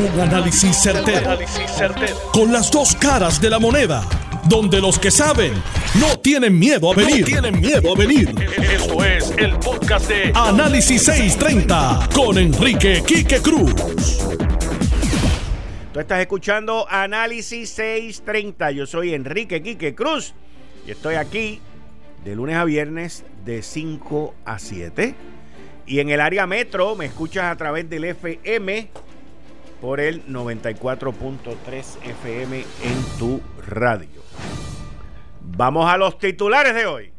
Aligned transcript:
Un 0.00 0.18
análisis 0.18 0.78
certero, 0.78 1.38
Con 2.32 2.50
las 2.50 2.70
dos 2.70 2.96
caras 2.96 3.38
de 3.38 3.50
la 3.50 3.58
moneda. 3.58 4.02
Donde 4.48 4.80
los 4.80 4.98
que 4.98 5.10
saben 5.10 5.52
no 6.00 6.18
tienen 6.20 6.58
miedo 6.58 6.90
a 6.90 6.94
venir. 6.94 7.26
tienen 7.26 7.60
miedo 7.60 7.92
a 7.92 7.98
venir. 7.98 8.30
Esto 8.58 9.04
es 9.04 9.30
el 9.36 9.58
podcast 9.58 10.08
de 10.08 10.32
Análisis 10.34 11.02
630 11.02 12.08
con 12.14 12.38
Enrique 12.38 13.02
Quique 13.06 13.42
Cruz. 13.42 13.74
Tú 15.92 16.00
estás 16.00 16.20
escuchando 16.20 16.86
Análisis 16.88 17.68
630. 17.68 18.70
Yo 18.70 18.86
soy 18.86 19.12
Enrique 19.12 19.62
Quique 19.62 19.94
Cruz 19.94 20.32
y 20.86 20.92
estoy 20.92 21.16
aquí 21.16 21.60
de 22.24 22.36
lunes 22.36 22.56
a 22.56 22.64
viernes 22.64 23.24
de 23.44 23.62
5 23.62 24.34
a 24.46 24.58
7. 24.58 25.14
Y 25.84 26.00
en 26.00 26.08
el 26.08 26.22
área 26.22 26.46
metro 26.46 26.96
me 26.96 27.04
escuchas 27.04 27.52
a 27.52 27.56
través 27.56 27.90
del 27.90 28.04
FM 28.04 28.88
por 29.80 30.00
el 30.00 30.26
94.3 30.26 32.04
FM 32.04 32.58
en 32.58 33.18
tu 33.18 33.40
radio. 33.66 34.20
Vamos 35.40 35.90
a 35.90 35.96
los 35.96 36.18
titulares 36.18 36.74
de 36.74 36.86
hoy. 36.86 37.12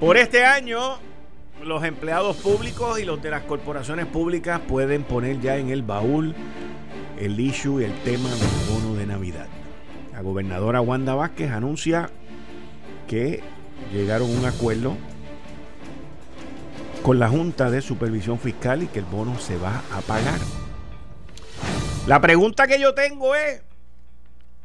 Por 0.00 0.16
este 0.16 0.44
año, 0.44 0.98
los 1.62 1.84
empleados 1.84 2.36
públicos 2.36 2.98
y 2.98 3.04
los 3.04 3.22
de 3.22 3.30
las 3.30 3.42
corporaciones 3.42 4.06
públicas 4.06 4.60
pueden 4.66 5.04
poner 5.04 5.40
ya 5.40 5.56
en 5.58 5.70
el 5.70 5.82
baúl 5.82 6.34
el 7.20 7.38
issue 7.38 7.80
y 7.80 7.84
el 7.84 7.94
tema 8.02 8.28
del 8.28 8.48
bono 8.68 8.96
de 8.96 9.06
Navidad. 9.06 9.46
La 10.12 10.22
gobernadora 10.22 10.80
Wanda 10.80 11.14
Vázquez 11.14 11.52
anuncia 11.52 12.10
que 13.06 13.42
llegaron 13.92 14.28
a 14.28 14.40
un 14.40 14.44
acuerdo 14.44 14.96
con 17.02 17.18
la 17.18 17.28
Junta 17.28 17.70
de 17.70 17.82
Supervisión 17.82 18.38
Fiscal 18.38 18.82
y 18.82 18.86
que 18.86 19.00
el 19.00 19.04
bono 19.04 19.38
se 19.38 19.56
va 19.56 19.82
a 19.92 20.00
pagar. 20.02 20.38
La 22.06 22.20
pregunta 22.20 22.66
que 22.66 22.80
yo 22.80 22.94
tengo 22.94 23.34
es, 23.34 23.60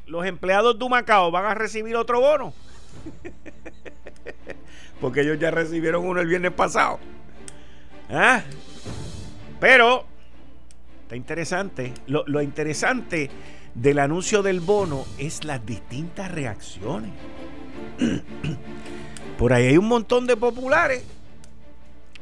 ¿los 0.06 0.26
empleados 0.26 0.78
de 0.78 0.88
Macao 0.90 1.32
van 1.32 1.46
a 1.46 1.56
recibir 1.56 1.96
otro 1.96 2.20
bono? 2.20 2.54
Porque 5.02 5.22
ellos 5.22 5.40
ya 5.40 5.52
recibieron 5.52 6.06
uno 6.06 6.22
el 6.22 6.28
viernes 6.28 6.52
pasado. 6.52 7.00
¿Ah? 8.10 8.42
Pero, 9.60 10.06
está 11.04 11.16
interesante. 11.16 11.94
Lo, 12.06 12.24
lo 12.28 12.42
interesante 12.42 13.30
del 13.74 14.00
anuncio 14.00 14.44
del 14.44 14.60
bono 14.60 15.06
es 15.18 15.44
las 15.44 15.66
distintas 15.66 16.32
reacciones. 16.32 17.12
Por 19.38 19.54
ahí 19.54 19.68
hay 19.68 19.78
un 19.78 19.88
montón 19.88 20.26
de 20.26 20.36
populares 20.36 21.04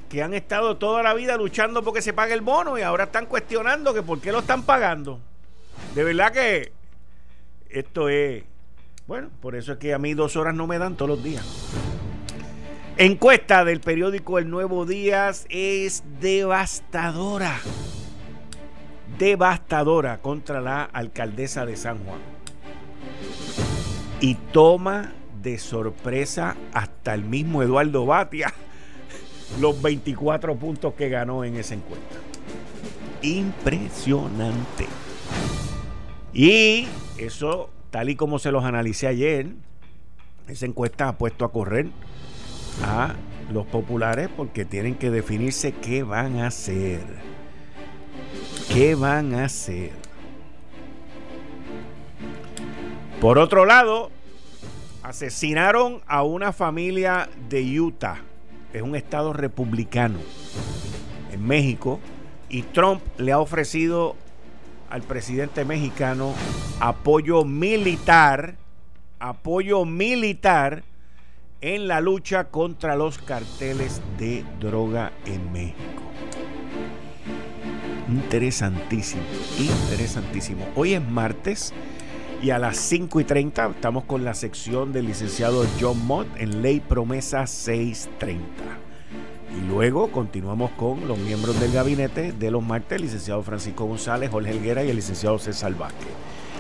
que 0.10 0.22
han 0.22 0.34
estado 0.34 0.78
toda 0.78 1.04
la 1.04 1.14
vida 1.14 1.38
luchando 1.38 1.84
porque 1.84 2.02
se 2.02 2.14
pague 2.14 2.34
el 2.34 2.42
bono 2.42 2.78
y 2.78 2.82
ahora 2.82 3.06
están 3.06 3.26
cuestionando 3.26 3.94
que 3.94 4.02
por 4.02 4.22
qué 4.22 4.32
lo 4.32 4.40
están 4.40 4.64
pagando. 4.64 5.20
De 5.94 6.04
verdad 6.04 6.32
que 6.32 6.72
esto 7.70 8.10
es... 8.10 8.44
Bueno, 9.08 9.30
por 9.42 9.56
eso 9.56 9.74
es 9.74 9.78
que 9.78 9.94
a 9.94 10.00
mí 10.00 10.14
dos 10.14 10.36
horas 10.36 10.56
no 10.56 10.68
me 10.68 10.80
dan 10.80 10.96
todos 10.96 11.10
los 11.10 11.24
días. 11.24 11.46
Encuesta 12.98 13.66
del 13.66 13.82
periódico 13.82 14.40
El 14.40 14.50
Nuevo 14.50 14.86
Días 14.86 15.46
es 15.50 16.04
devastadora. 16.22 17.60
Devastadora 19.20 20.22
contra 20.22 20.62
la 20.62 20.84
alcaldesa 20.84 21.66
de 21.66 21.76
San 21.76 22.00
Juan. 22.06 22.20
Y 24.22 24.36
toma 24.36 25.14
de 25.42 25.60
sorpresa 25.60 26.56
hasta 26.74 27.14
el 27.14 27.24
mismo 27.24 27.62
Eduardo 27.62 28.06
Batia 28.06 28.54
los 29.60 29.82
24 29.82 30.56
puntos 30.56 30.94
que 30.96 31.10
ganó 31.10 31.44
en 31.44 31.56
esa 31.56 31.76
encuesta. 31.76 32.16
Impresionante. 33.22 34.88
Y 36.34 36.88
eso, 37.18 37.70
tal 37.92 38.10
y 38.10 38.16
como 38.16 38.40
se 38.40 38.52
los 38.52 38.66
analicé 38.66 39.08
ayer, 39.08 39.48
esa 40.48 40.66
encuesta 40.66 41.08
ha 41.08 41.18
puesto 41.18 41.46
a 41.46 41.52
correr 41.52 41.88
a 42.84 43.16
los 43.52 43.66
populares 43.66 44.30
porque 44.36 44.66
tienen 44.66 44.96
que 44.96 45.10
definirse 45.10 45.72
qué 45.72 46.04
van 46.04 46.40
a 46.40 46.48
hacer. 46.48 47.02
¿Qué 48.72 48.96
van 48.96 49.34
a 49.36 49.46
hacer? 49.46 49.92
Por 53.22 53.38
otro 53.38 53.66
lado, 53.66 54.12
asesinaron 55.02 56.02
a 56.08 56.24
una 56.24 56.52
familia 56.52 57.30
de 57.50 57.80
Utah 57.80 58.18
es 58.76 58.82
un 58.82 58.96
estado 58.96 59.32
republicano 59.32 60.20
en 61.32 61.46
México 61.46 62.00
y 62.50 62.64
Trump 62.64 63.02
le 63.18 63.32
ha 63.32 63.40
ofrecido 63.40 64.16
al 64.90 65.02
presidente 65.02 65.66
mexicano 65.66 66.34
apoyo 66.80 67.46
militar, 67.46 68.56
apoyo 69.20 69.86
militar 69.86 70.84
en 71.62 71.88
la 71.88 72.02
lucha 72.02 72.46
contra 72.46 72.96
los 72.96 73.18
carteles 73.18 74.02
de 74.20 74.44
droga 74.60 75.12
en 75.26 75.52
México. 75.52 76.04
Interesantísimo, 78.08 79.24
interesantísimo. 79.58 80.68
Hoy 80.76 80.94
es 80.94 81.02
martes 81.02 81.74
y 82.42 82.50
a 82.52 82.60
las 82.60 82.78
5 82.78 83.20
y 83.20 83.24
30 83.24 83.68
estamos 83.68 84.04
con 84.06 84.24
la 84.24 84.34
sección 84.34 84.94
del 84.94 85.08
licenciado 85.08 85.66
John 85.80 86.06
Mott 86.06 86.28
en 86.38 86.62
Ley 86.62 86.80
Promesa 86.80 87.48
630. 87.48 88.46
Y 89.56 89.68
luego 89.68 90.12
continuamos 90.12 90.72
con 90.72 91.08
los 91.08 91.18
miembros 91.18 91.60
del 91.60 91.72
gabinete 91.72 92.34
de 92.34 92.52
los 92.52 92.62
martes, 92.64 93.00
licenciado 93.00 93.42
Francisco 93.44 93.86
González, 93.86 94.30
Jorge 94.30 94.52
Helguera 94.52 94.84
y 94.84 94.90
el 94.90 94.96
licenciado 94.96 95.40
César 95.40 95.74
Vázquez. 95.76 96.08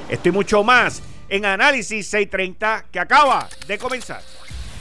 Estoy 0.09 0.31
mucho 0.31 0.63
más 0.63 1.01
en 1.29 1.45
Análisis 1.45 2.07
630 2.07 2.85
que 2.91 2.99
acaba 2.99 3.49
de 3.67 3.77
comenzar. 3.77 4.21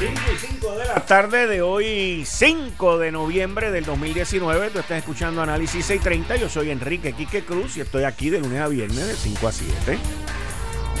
5 0.00 0.78
de 0.78 0.86
la 0.86 1.04
tarde 1.04 1.46
de 1.46 1.60
hoy, 1.60 2.22
5 2.24 2.96
de 2.96 3.12
noviembre 3.12 3.70
del 3.70 3.84
2019. 3.84 4.70
Tú 4.70 4.78
estás 4.78 4.96
escuchando 4.96 5.42
Análisis 5.42 5.84
630. 5.84 6.36
Yo 6.36 6.48
soy 6.48 6.70
Enrique 6.70 7.12
Quique 7.12 7.44
Cruz 7.44 7.76
y 7.76 7.82
estoy 7.82 8.04
aquí 8.04 8.30
de 8.30 8.40
lunes 8.40 8.62
a 8.62 8.68
viernes 8.68 9.06
de 9.06 9.14
5 9.14 9.46
a 9.46 9.52
7. 9.52 9.98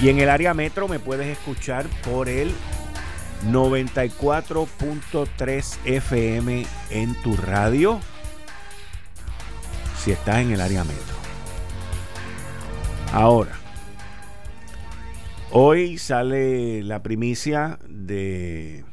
Y 0.02 0.10
en 0.10 0.18
el 0.18 0.28
área 0.28 0.52
metro 0.52 0.86
me 0.86 0.98
puedes 0.98 1.28
escuchar 1.28 1.86
por 2.04 2.28
el 2.28 2.52
94.3 3.50 5.78
FM 5.86 6.66
en 6.90 7.14
tu 7.22 7.38
radio. 7.38 8.02
Si 9.98 10.12
estás 10.12 10.40
en 10.40 10.50
el 10.50 10.60
área 10.60 10.84
metro. 10.84 11.16
Ahora, 13.14 13.52
hoy 15.52 15.96
sale 15.96 16.82
la 16.82 17.02
primicia 17.02 17.78
de 17.88 18.84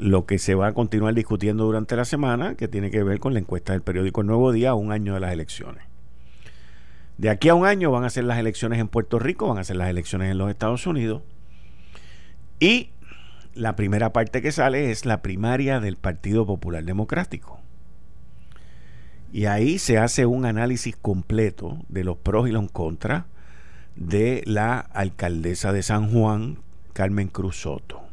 lo 0.00 0.24
que 0.24 0.38
se 0.38 0.54
va 0.54 0.68
a 0.68 0.72
continuar 0.72 1.14
discutiendo 1.14 1.64
durante 1.64 1.94
la 1.94 2.06
semana, 2.06 2.54
que 2.54 2.68
tiene 2.68 2.90
que 2.90 3.02
ver 3.02 3.20
con 3.20 3.34
la 3.34 3.38
encuesta 3.38 3.74
del 3.74 3.82
periódico 3.82 4.22
El 4.22 4.28
Nuevo 4.28 4.50
Día 4.50 4.70
a 4.70 4.74
un 4.74 4.92
año 4.92 5.12
de 5.12 5.20
las 5.20 5.32
elecciones. 5.32 5.84
De 7.18 7.28
aquí 7.28 7.50
a 7.50 7.54
un 7.54 7.66
año 7.66 7.90
van 7.90 8.04
a 8.04 8.10
ser 8.10 8.24
las 8.24 8.38
elecciones 8.38 8.80
en 8.80 8.88
Puerto 8.88 9.18
Rico, 9.18 9.46
van 9.48 9.58
a 9.58 9.64
ser 9.64 9.76
las 9.76 9.90
elecciones 9.90 10.30
en 10.30 10.38
los 10.38 10.48
Estados 10.48 10.86
Unidos. 10.86 11.22
Y 12.60 12.90
la 13.54 13.76
primera 13.76 14.10
parte 14.14 14.40
que 14.40 14.52
sale 14.52 14.90
es 14.90 15.04
la 15.04 15.20
primaria 15.20 15.80
del 15.80 15.96
Partido 15.96 16.46
Popular 16.46 16.82
Democrático. 16.82 17.60
Y 19.34 19.44
ahí 19.44 19.78
se 19.78 19.98
hace 19.98 20.24
un 20.24 20.46
análisis 20.46 20.96
completo 20.96 21.76
de 21.90 22.04
los 22.04 22.16
pros 22.16 22.48
y 22.48 22.52
los 22.52 22.72
contras 22.72 23.26
de 23.96 24.42
la 24.46 24.78
alcaldesa 24.78 25.74
de 25.74 25.82
San 25.82 26.10
Juan, 26.10 26.56
Carmen 26.94 27.28
Cruz 27.28 27.60
Soto. 27.60 28.09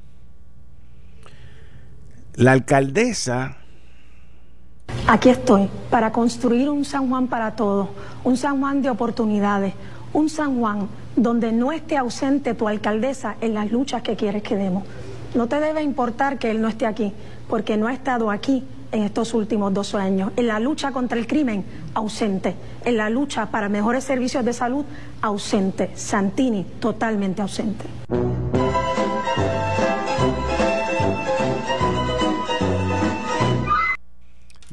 La 2.38 2.52
alcaldesa 2.52 3.58
Aquí 5.08 5.30
estoy 5.30 5.68
para 5.90 6.12
construir 6.12 6.70
un 6.70 6.86
San 6.86 7.10
Juan 7.10 7.26
para 7.26 7.56
todos, 7.56 7.90
un 8.24 8.38
San 8.38 8.60
Juan 8.60 8.84
de 8.84 8.92
oportunidades, 8.92 9.74
un 10.14 10.30
San 10.30 10.60
Juan 10.60 10.88
donde 11.16 11.52
no 11.52 11.72
esté 11.72 11.98
ausente 11.98 12.54
tu 12.54 12.68
alcaldesa 12.68 13.38
en 13.42 13.56
las 13.56 13.72
luchas 13.72 14.04
que 14.04 14.16
quieres 14.16 14.44
que 14.44 14.56
demos. 14.56 14.84
No 15.34 15.48
te 15.48 15.60
debe 15.60 15.82
importar 15.82 16.38
que 16.38 16.52
él 16.52 16.62
no 16.62 16.68
esté 16.68 16.86
aquí, 16.86 17.12
porque 17.50 17.76
no 17.76 17.88
ha 17.88 17.94
estado 17.94 18.30
aquí 18.30 18.64
en 18.92 19.02
estos 19.02 19.34
últimos 19.34 19.74
dos 19.74 19.96
años. 19.96 20.32
En 20.36 20.46
la 20.46 20.60
lucha 20.60 20.92
contra 20.92 21.18
el 21.18 21.26
crimen, 21.26 21.66
ausente. 21.96 22.54
En 22.86 22.98
la 22.98 23.10
lucha 23.10 23.48
para 23.48 23.68
mejores 23.68 24.04
servicios 24.04 24.46
de 24.46 24.54
salud, 24.54 24.86
ausente. 25.24 25.90
Santini, 25.96 26.66
totalmente 26.80 27.42
ausente. 27.42 27.86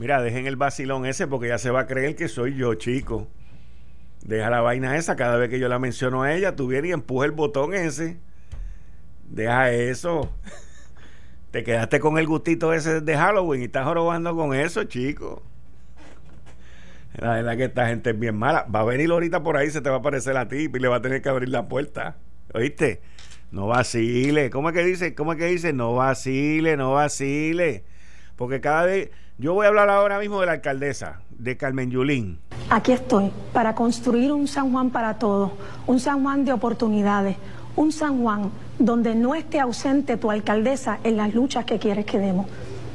Mira, 0.04 0.20
dejen 0.20 0.46
el 0.46 0.56
vacilón 0.56 1.06
ese 1.06 1.26
porque 1.26 1.48
ya 1.48 1.56
se 1.56 1.70
va 1.70 1.80
a 1.80 1.86
creer 1.86 2.14
que 2.14 2.28
soy 2.28 2.54
yo, 2.56 2.74
chico. 2.74 3.26
Deja 4.20 4.50
la 4.50 4.60
vaina 4.60 4.98
esa, 4.98 5.16
cada 5.16 5.38
vez 5.38 5.48
que 5.48 5.58
yo 5.58 5.66
la 5.66 5.78
menciono 5.78 6.24
a 6.24 6.34
ella, 6.34 6.54
tú 6.54 6.66
vienes 6.66 6.90
y 6.90 6.92
empuja 6.92 7.24
el 7.24 7.30
botón 7.30 7.72
ese. 7.72 8.18
Deja 9.30 9.72
eso. 9.72 10.30
Te 11.52 11.64
quedaste 11.64 12.00
con 12.00 12.18
el 12.18 12.26
gustito 12.26 12.74
ese 12.74 13.00
de 13.00 13.16
Halloween 13.16 13.62
y 13.62 13.64
estás 13.64 13.86
jorobando 13.86 14.36
con 14.36 14.54
eso, 14.54 14.84
chico. 14.84 15.42
La 17.14 17.36
verdad 17.36 17.56
que 17.56 17.64
esta 17.64 17.86
gente 17.86 18.10
es 18.10 18.18
bien 18.18 18.36
mala. 18.36 18.64
Va 18.64 18.80
a 18.80 18.84
venir 18.84 19.10
ahorita 19.10 19.42
por 19.42 19.56
ahí, 19.56 19.70
se 19.70 19.80
te 19.80 19.88
va 19.88 19.96
a 19.96 19.98
aparecer 20.00 20.36
a 20.36 20.48
ti 20.48 20.68
y 20.70 20.78
le 20.78 20.88
va 20.88 20.96
a 20.96 21.00
tener 21.00 21.22
que 21.22 21.30
abrir 21.30 21.48
la 21.48 21.66
puerta. 21.66 22.18
¿Oíste? 22.52 23.00
No 23.50 23.68
vacile. 23.68 24.50
¿Cómo 24.50 24.68
es 24.68 24.74
que 24.74 24.84
dice? 24.84 25.14
¿Cómo 25.14 25.32
es 25.32 25.38
que 25.38 25.46
dice? 25.46 25.72
No 25.72 25.94
vacile, 25.94 26.76
no 26.76 26.92
vacile. 26.92 27.84
Porque 28.36 28.60
cada 28.60 28.84
vez. 28.84 29.10
Yo 29.36 29.52
voy 29.52 29.66
a 29.66 29.68
hablar 29.68 29.90
ahora 29.90 30.20
mismo 30.20 30.38
de 30.38 30.46
la 30.46 30.52
alcaldesa, 30.52 31.20
de 31.30 31.56
Carmen 31.56 31.90
Yulín. 31.90 32.38
Aquí 32.70 32.92
estoy, 32.92 33.32
para 33.52 33.74
construir 33.74 34.32
un 34.32 34.46
San 34.46 34.70
Juan 34.70 34.90
para 34.90 35.18
todos, 35.18 35.50
un 35.88 35.98
San 35.98 36.22
Juan 36.22 36.44
de 36.44 36.52
oportunidades, 36.52 37.36
un 37.74 37.90
San 37.90 38.22
Juan 38.22 38.52
donde 38.78 39.16
no 39.16 39.34
esté 39.34 39.58
ausente 39.58 40.16
tu 40.18 40.30
alcaldesa 40.30 41.00
en 41.02 41.16
las 41.16 41.34
luchas 41.34 41.64
que 41.64 41.80
quieres 41.80 42.06
que 42.06 42.20
demos. 42.20 42.46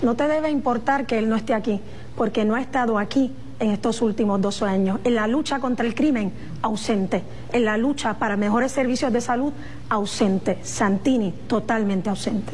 No 0.01 0.15
te 0.15 0.29
debe 0.29 0.49
importar 0.49 1.05
que 1.05 1.17
él 1.17 1.27
no 1.27 1.35
esté 1.35 1.53
aquí, 1.53 1.81
porque 2.15 2.45
no 2.45 2.55
ha 2.55 2.61
estado 2.61 2.97
aquí 2.97 3.33
en 3.59 3.71
estos 3.71 4.01
últimos 4.01 4.39
dos 4.39 4.63
años. 4.63 5.01
En 5.03 5.15
la 5.15 5.27
lucha 5.27 5.59
contra 5.59 5.85
el 5.85 5.93
crimen, 5.93 6.31
ausente. 6.61 7.21
En 7.51 7.65
la 7.65 7.75
lucha 7.75 8.13
para 8.13 8.37
mejores 8.37 8.71
servicios 8.71 9.11
de 9.11 9.19
salud, 9.19 9.51
ausente. 9.89 10.59
Santini, 10.63 11.33
totalmente 11.47 12.09
ausente. 12.09 12.53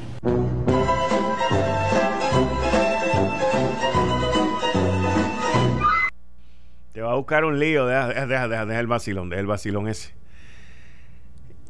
Va 7.05 7.13
a 7.13 7.15
buscar 7.15 7.45
un 7.45 7.59
lío, 7.59 7.85
deja, 7.87 8.07
deja, 8.07 8.47
deja, 8.47 8.65
deja 8.65 8.79
el 8.79 8.87
vacilón, 8.87 9.29
deja 9.29 9.41
el 9.41 9.47
vacilón 9.47 9.87
ese. 9.87 10.13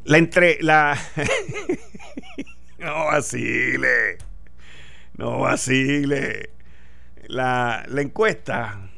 La 0.06 0.20
entre. 0.20 0.62
La. 0.62 0.98
no 2.80 3.06
vacile. 3.06 4.18
No 5.18 5.40
vacile. 5.40 6.52
La, 7.28 7.84
la 7.88 8.02
encuesta 8.02 8.90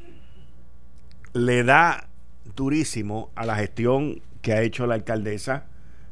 le 1.32 1.64
da 1.64 2.08
durísimo 2.54 3.30
a 3.34 3.46
la 3.46 3.56
gestión 3.56 4.20
que 4.42 4.52
ha 4.52 4.60
hecho 4.60 4.86
la 4.86 4.94
alcaldesa 4.94 5.64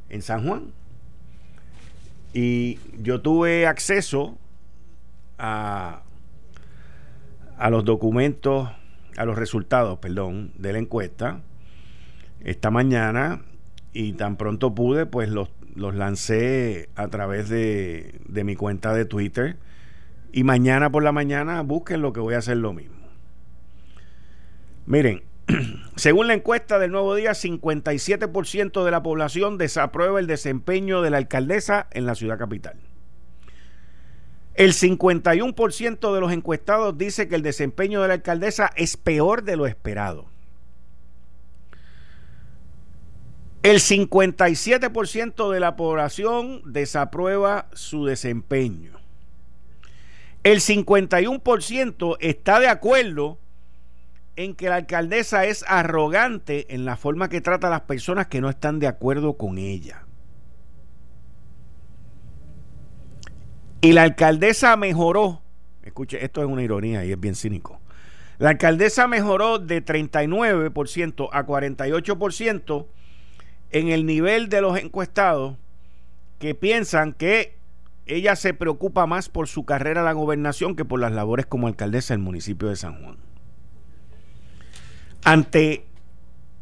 en 0.08 0.23
San 0.23 0.46
Juan. 0.46 0.73
Y 2.32 2.78
yo 2.99 3.20
tuve 3.20 3.67
acceso 3.67 4.38
a, 5.38 6.02
a 7.58 7.70
los 7.70 7.84
documentos, 7.84 8.70
a 9.17 9.25
los 9.25 9.37
resultados, 9.37 9.99
perdón, 9.99 10.53
de 10.57 10.73
la 10.73 10.79
encuesta 10.79 11.41
esta 12.47 12.71
mañana 12.71 13.43
y 13.93 14.13
tan 14.13 14.37
pronto 14.37 14.75
pude, 14.75 15.07
pues 15.07 15.29
los, 15.29 15.51
los 15.75 15.95
lancé 15.95 16.89
a 16.95 17.09
través 17.09 17.49
de, 17.49 18.21
de 18.29 18.45
mi 18.45 18.57
cuenta 18.57 18.95
de 18.95 19.05
Twitter. 19.05 19.57
Y 20.33 20.45
mañana 20.45 20.91
por 20.91 21.03
la 21.03 21.13
mañana 21.13 21.63
busquen 21.63 22.03
lo 22.03 22.13
que 22.13 22.21
voy 22.21 22.35
a 22.35 22.39
hacer 22.39 22.59
lo 22.59 22.73
mismo. 22.73 22.97
Miren, 24.87 25.23
según 25.97 26.29
la 26.29 26.35
encuesta 26.35 26.79
del 26.79 26.93
Nuevo 26.93 27.15
Día, 27.15 27.33
57% 27.33 28.85
de 28.85 28.91
la 28.91 29.03
población 29.03 29.59
desaprueba 29.59 30.21
el 30.21 30.27
desempeño 30.27 31.03
de 31.03 31.11
la 31.11 31.17
alcaldesa 31.17 31.89
en 31.91 32.07
la 32.07 32.15
ciudad 32.15 32.39
capital. 32.39 32.77
El 34.56 34.73
51% 34.73 36.14
de 36.14 36.20
los 36.20 36.32
encuestados 36.32 36.97
dice 36.97 37.29
que 37.29 37.35
el 37.35 37.43
desempeño 37.43 38.00
de 38.00 38.08
la 38.08 38.14
alcaldesa 38.14 38.70
es 38.75 38.97
peor 38.97 39.43
de 39.43 39.56
lo 39.56 39.67
esperado. 39.67 40.31
El 43.62 43.81
57% 43.81 45.50
de 45.50 45.61
la 45.61 45.76
población 45.76 46.62
desaprueba 46.64 47.69
su 47.75 48.06
desempeño. 48.06 48.93
El 50.43 50.61
51% 50.61 52.17
está 52.20 52.59
de 52.59 52.69
acuerdo 52.69 53.38
en 54.37 54.55
que 54.55 54.70
la 54.70 54.76
alcaldesa 54.76 55.44
es 55.44 55.64
arrogante 55.69 56.73
en 56.75 56.87
la 56.87 56.97
forma 56.97 57.29
que 57.29 57.43
trata 57.43 57.67
a 57.67 57.70
las 57.70 57.82
personas 57.82 58.29
que 58.29 58.41
no 58.41 58.49
están 58.49 58.79
de 58.79 58.87
acuerdo 58.87 59.37
con 59.37 59.59
ella. 59.59 60.06
Y 63.81 63.93
la 63.93 64.02
alcaldesa 64.02 64.76
mejoró, 64.76 65.43
escuche, 65.82 66.25
esto 66.25 66.40
es 66.40 66.46
una 66.46 66.62
ironía 66.62 67.05
y 67.05 67.12
es 67.12 67.20
bien 67.20 67.34
cínico. 67.34 67.81
La 68.38 68.50
alcaldesa 68.50 69.06
mejoró 69.06 69.58
de 69.58 69.84
39% 69.84 71.28
a 71.32 71.46
48% 71.46 72.87
en 73.70 73.88
el 73.88 74.06
nivel 74.06 74.49
de 74.49 74.61
los 74.61 74.78
encuestados 74.78 75.56
que 76.38 76.55
piensan 76.55 77.12
que 77.12 77.56
ella 78.06 78.37
se 78.37 78.55
preocupa 78.55 79.06
más 79.06 79.28
por 79.28 79.49
su 79.49 79.64
carrera 79.64 80.02
a 80.02 80.05
la 80.05 80.12
gobernación 80.12 80.76
que 80.76 80.84
por 80.84 81.00
las 81.00 81.12
labores 81.12 81.46
como 81.46 81.67
alcaldesa 81.67 82.14
del 82.14 82.23
municipio 82.23 82.69
de 82.69 82.76
San 82.76 83.02
Juan. 83.02 83.17
Ante 85.25 85.87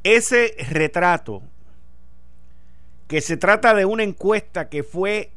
ese 0.05 0.55
retrato, 0.70 1.43
que 3.08 3.20
se 3.20 3.37
trata 3.37 3.75
de 3.75 3.84
una 3.84 4.02
encuesta 4.02 4.69
que 4.69 4.82
fue 4.82 5.32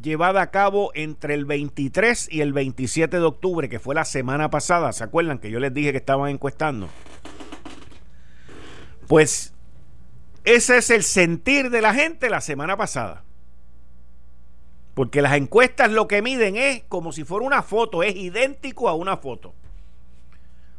llevada 0.00 0.42
a 0.42 0.50
cabo 0.50 0.90
entre 0.94 1.34
el 1.34 1.44
23 1.44 2.28
y 2.30 2.40
el 2.40 2.52
27 2.52 3.18
de 3.18 3.24
octubre, 3.24 3.68
que 3.68 3.78
fue 3.78 3.94
la 3.94 4.04
semana 4.04 4.50
pasada, 4.50 4.92
¿se 4.92 5.04
acuerdan 5.04 5.38
que 5.38 5.50
yo 5.50 5.60
les 5.60 5.74
dije 5.74 5.92
que 5.92 5.98
estaban 5.98 6.30
encuestando? 6.30 6.88
Pues 9.06 9.52
ese 10.44 10.78
es 10.78 10.90
el 10.90 11.02
sentir 11.02 11.70
de 11.70 11.82
la 11.82 11.94
gente 11.94 12.30
la 12.30 12.40
semana 12.40 12.76
pasada. 12.76 13.24
Porque 14.94 15.22
las 15.22 15.34
encuestas 15.34 15.90
lo 15.90 16.06
que 16.06 16.22
miden 16.22 16.56
es 16.56 16.82
como 16.88 17.12
si 17.12 17.24
fuera 17.24 17.46
una 17.46 17.62
foto, 17.62 18.02
es 18.02 18.14
idéntico 18.14 18.88
a 18.88 18.94
una 18.94 19.16
foto. 19.16 19.54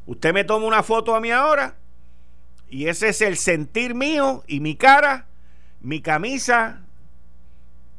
Usted 0.06 0.34
me 0.34 0.44
toma 0.44 0.68
una 0.68 0.84
foto 0.84 1.16
a 1.16 1.20
mí 1.20 1.32
ahora 1.32 1.78
y 2.70 2.88
ese 2.88 3.10
es 3.10 3.22
el 3.22 3.38
sentir 3.38 3.96
mío 3.96 4.44
y 4.48 4.60
mi 4.60 4.76
cara, 4.76 5.28
mi 5.80 6.02
camisa 6.02 6.84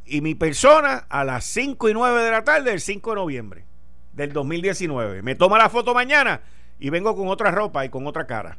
y 0.06 0.20
mi 0.20 0.34
persona 0.34 1.06
a 1.08 1.24
las 1.24 1.44
5 1.44 1.88
y 1.88 1.94
9 1.94 2.22
de 2.22 2.30
la 2.30 2.44
tarde 2.44 2.70
del 2.70 2.80
5 2.80 3.10
de 3.10 3.16
noviembre 3.16 3.64
del 4.12 4.32
2019. 4.32 5.22
Me 5.22 5.34
toma 5.34 5.58
la 5.58 5.68
foto 5.68 5.94
mañana 5.94 6.42
y 6.78 6.90
vengo 6.90 7.16
con 7.16 7.28
otra 7.28 7.50
ropa 7.50 7.84
y 7.84 7.88
con 7.88 8.06
otra 8.06 8.26
cara. 8.26 8.58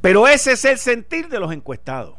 Pero 0.00 0.28
ese 0.28 0.52
es 0.52 0.64
el 0.64 0.78
sentir 0.78 1.28
de 1.28 1.40
los 1.40 1.52
encuestados. 1.52 2.16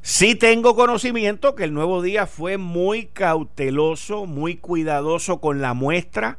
Sí 0.00 0.34
tengo 0.34 0.74
conocimiento 0.74 1.54
que 1.54 1.62
el 1.62 1.72
nuevo 1.72 2.02
día 2.02 2.26
fue 2.26 2.58
muy 2.58 3.06
cauteloso, 3.06 4.26
muy 4.26 4.56
cuidadoso 4.56 5.40
con 5.40 5.60
la 5.62 5.74
muestra. 5.74 6.38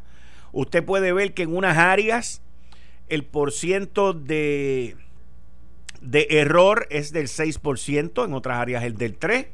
Usted 0.51 0.83
puede 0.83 1.13
ver 1.13 1.33
que 1.33 1.43
en 1.43 1.55
unas 1.55 1.77
áreas 1.77 2.41
el 3.07 3.23
porciento 3.23 4.13
de, 4.13 4.97
de 6.03 6.27
error 6.29 6.85
es 6.89 7.11
del 7.11 7.27
6%, 7.27 8.25
en 8.25 8.33
otras 8.33 8.59
áreas 8.59 8.83
el 8.83 8.97
del 8.97 9.17
3%, 9.17 9.47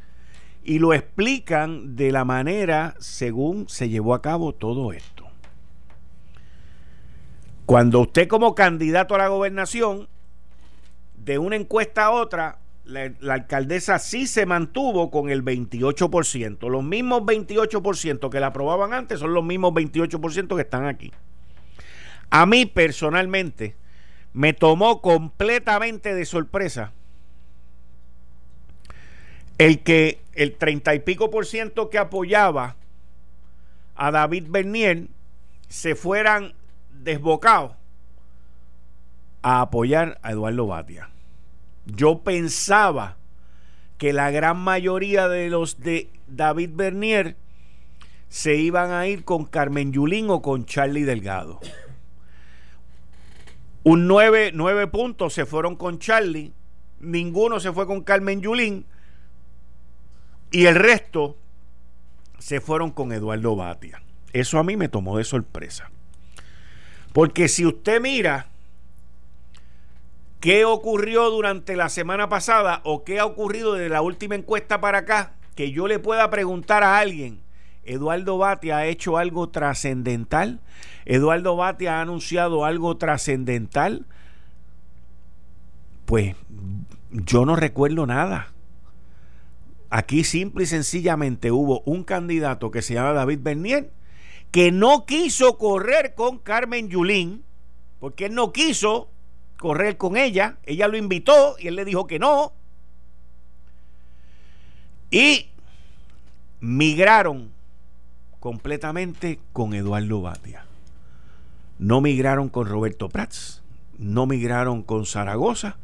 y 0.64 0.80
lo 0.80 0.94
explican 0.94 1.96
de 1.96 2.12
la 2.12 2.26
manera 2.26 2.96
según 3.00 3.70
se 3.70 3.88
llevó 3.88 4.14
a 4.14 4.22
cabo 4.22 4.54
todo 4.54 4.92
esto. 4.92 5.26
Cuando 7.66 8.02
usted 8.02 8.28
como 8.28 8.56
candidato 8.56 9.16
a 9.16 9.20
la 9.20 9.28
gobernación, 9.28 10.10
de 11.16 11.38
una 11.38 11.56
encuesta 11.56 12.06
a 12.06 12.12
otra, 12.12 12.60
la, 12.84 13.12
alcaldesa 13.30 14.00
sí 14.00 14.26
se 14.26 14.46
mantuvo 14.46 15.12
con 15.12 15.30
el 15.30 15.44
28%. 15.44 16.68
Los 16.70 16.84
mismos 16.84 17.22
28% 17.22 18.30
que 18.30 18.40
la 18.40 18.48
aprobaban 18.48 18.94
antes 18.94 19.20
son 19.20 19.34
los 19.34 19.44
mismos 19.44 19.74
28% 19.74 20.56
que 20.56 20.62
están 20.62 20.86
aquí. 20.86 21.12
A 22.32 22.46
mí 22.46 22.66
personalmente 22.66 23.76
me 24.34 24.54
tomó 24.54 25.02
completamente 25.02 26.14
de 26.14 26.26
sorpresa 26.26 26.94
el 29.58 29.80
que 29.84 30.22
el 30.34 30.56
30 30.56 30.96
y 30.96 31.00
pico 31.00 31.30
por 31.30 31.46
ciento 31.46 31.90
que 31.90 31.98
apoyaba 31.98 32.78
a 33.96 34.12
David 34.12 34.46
Bernier 34.48 35.08
se 35.68 35.96
fueran 35.96 36.54
desbocados 36.92 37.74
a 39.42 39.62
apoyar 39.62 40.18
a 40.24 40.32
Eduardo 40.32 40.68
Batia. 40.68 41.10
Yo 41.86 42.20
pensaba 42.20 43.18
que 43.98 44.14
la 44.14 44.32
gran 44.32 44.58
mayoría 44.58 45.28
de 45.28 45.50
los 45.50 45.80
de 45.82 46.10
David 46.28 46.72
Bernier 46.74 47.36
se 48.30 48.56
iban 48.56 48.92
a 48.92 49.08
ir 49.08 49.26
con 49.26 49.46
Carmen 49.46 49.92
Yulín 49.92 50.30
o 50.30 50.42
con 50.42 50.66
Charlie 50.66 51.04
Delgado. 51.04 51.60
Un 53.84 54.08
nueve, 54.08 54.52
nueve 54.54 54.88
puntos 54.88 55.34
se 55.34 55.46
fueron 55.46 55.76
con 55.76 56.00
Charlie, 56.00 56.54
ninguno 57.00 57.60
se 57.60 57.72
fue 57.72 57.88
con 57.88 58.02
Carmen 58.04 58.42
Yulín 58.42 58.86
y 60.52 60.66
el 60.66 60.76
resto 60.76 61.38
se 62.40 62.60
fueron 62.62 62.92
con 62.92 63.12
Eduardo 63.12 63.56
Batia. 63.56 64.02
Eso 64.34 64.60
a 64.60 64.64
mí 64.64 64.78
me 64.78 64.90
tomó 64.90 65.18
de 65.18 65.24
sorpresa. 65.24 65.92
Porque 67.14 67.48
si 67.48 67.66
usted 67.66 68.02
mira 68.02 68.48
qué 70.40 70.66
ocurrió 70.66 71.30
durante 71.30 71.76
la 71.76 71.90
semana 71.90 72.30
pasada 72.30 72.82
o 72.84 73.04
qué 73.04 73.20
ha 73.20 73.26
ocurrido 73.26 73.74
desde 73.74 73.90
la 73.90 74.02
última 74.02 74.36
encuesta 74.36 74.80
para 74.80 75.00
acá, 75.00 75.34
que 75.56 75.72
yo 75.72 75.88
le 75.88 76.00
pueda 76.00 76.30
preguntar 76.30 76.84
a 76.84 77.00
alguien, 77.00 77.42
Eduardo 77.90 78.38
Batia 78.38 78.78
ha 78.78 78.86
hecho 78.86 79.18
algo 79.18 79.50
trascendental, 79.50 80.60
Eduardo 81.06 81.56
Batia 81.56 81.98
ha 81.98 82.02
anunciado 82.02 82.64
algo 82.64 82.98
trascendental, 82.98 84.06
pues 86.06 86.36
yo 87.10 87.46
no 87.46 87.56
recuerdo 87.56 88.06
nada. 88.06 88.54
Aquí 89.90 90.24
simple 90.24 90.66
y 90.66 90.68
sencillamente 90.68 91.52
hubo 91.52 91.82
un 91.82 92.04
candidato 92.04 92.70
que 92.70 92.84
se 92.84 92.94
llama 92.94 93.14
David 93.14 93.40
Bernier 93.42 93.92
que 94.52 94.72
no 94.72 95.06
quiso 95.08 95.58
correr 95.58 96.14
con 96.14 96.38
Carmen 96.38 96.90
Yulín, 96.90 97.44
porque 98.00 98.26
él 98.26 98.36
no 98.36 98.52
quiso 98.54 99.10
correr 99.58 99.98
con 99.98 100.16
ella, 100.16 100.58
ella 100.64 100.88
lo 100.88 100.98
invitó 100.98 101.56
y 101.60 101.68
él 101.68 101.76
le 101.76 101.86
dijo 101.86 102.06
que 102.06 102.20
no. 102.20 102.54
Y 105.10 105.48
migraron 106.60 107.52
completamente 108.40 109.40
con 109.54 109.74
Eduardo 109.74 110.22
Batia. 110.22 110.66
No 111.78 112.02
migraron 112.02 112.50
con 112.50 112.68
Roberto 112.68 113.10
Prats, 113.10 113.62
no 113.98 114.26
migraron 114.26 114.84
con 114.84 115.06
Zaragoza, 115.06 115.78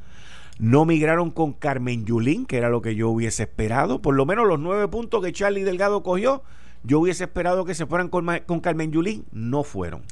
no 0.58 0.86
migraron 0.86 1.32
con 1.32 1.54
Carmen 1.54 2.06
Yulín, 2.06 2.46
que 2.46 2.58
era 2.58 2.70
lo 2.70 2.82
que 2.82 2.96
yo 2.96 3.10
hubiese 3.10 3.44
esperado. 3.44 4.02
Por 4.02 4.16
lo 4.16 4.26
menos 4.26 4.48
los 4.48 4.60
nueve 4.60 4.88
puntos 4.88 5.24
que 5.24 5.34
Charlie 5.34 5.64
Delgado 5.64 6.04
cogió, 6.04 6.44
yo 6.84 7.00
hubiese 7.00 7.26
esperado 7.26 7.66
que 7.66 7.76
se 7.76 7.86
fueran 7.86 8.10
con, 8.10 8.28
con 8.46 8.60
Carmen 8.60 8.92
Yulín, 8.92 9.26
no 9.32 9.64
fueron. 9.64 10.04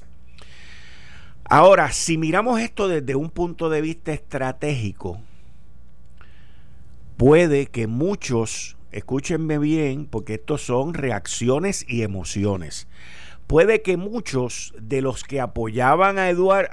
Ahora, 1.46 1.92
si 1.92 2.18
miramos 2.18 2.60
esto 2.60 2.88
desde 2.88 3.16
un 3.16 3.30
punto 3.30 3.70
de 3.70 3.82
vista 3.82 4.14
estratégico, 4.14 5.20
puede 7.18 7.68
que 7.68 7.88
muchos, 7.88 8.76
escúchenme 8.94 9.58
bien, 9.58 10.06
porque 10.06 10.36
estos 10.36 10.66
son 10.66 10.94
reacciones 10.94 11.86
y 11.88 12.04
emociones. 12.04 12.88
Puede 13.48 13.82
que 13.82 13.98
muchos 13.98 14.74
de 14.80 15.02
los 15.02 15.24
que 15.24 15.42
apoyaban 15.42 16.18
a 16.18 16.30
Eduard, 16.30 16.70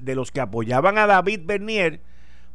de 0.00 0.14
los 0.14 0.32
que 0.32 0.40
apoyaban 0.40 0.98
a 0.98 1.06
David 1.06 1.40
Bernier, 1.44 2.00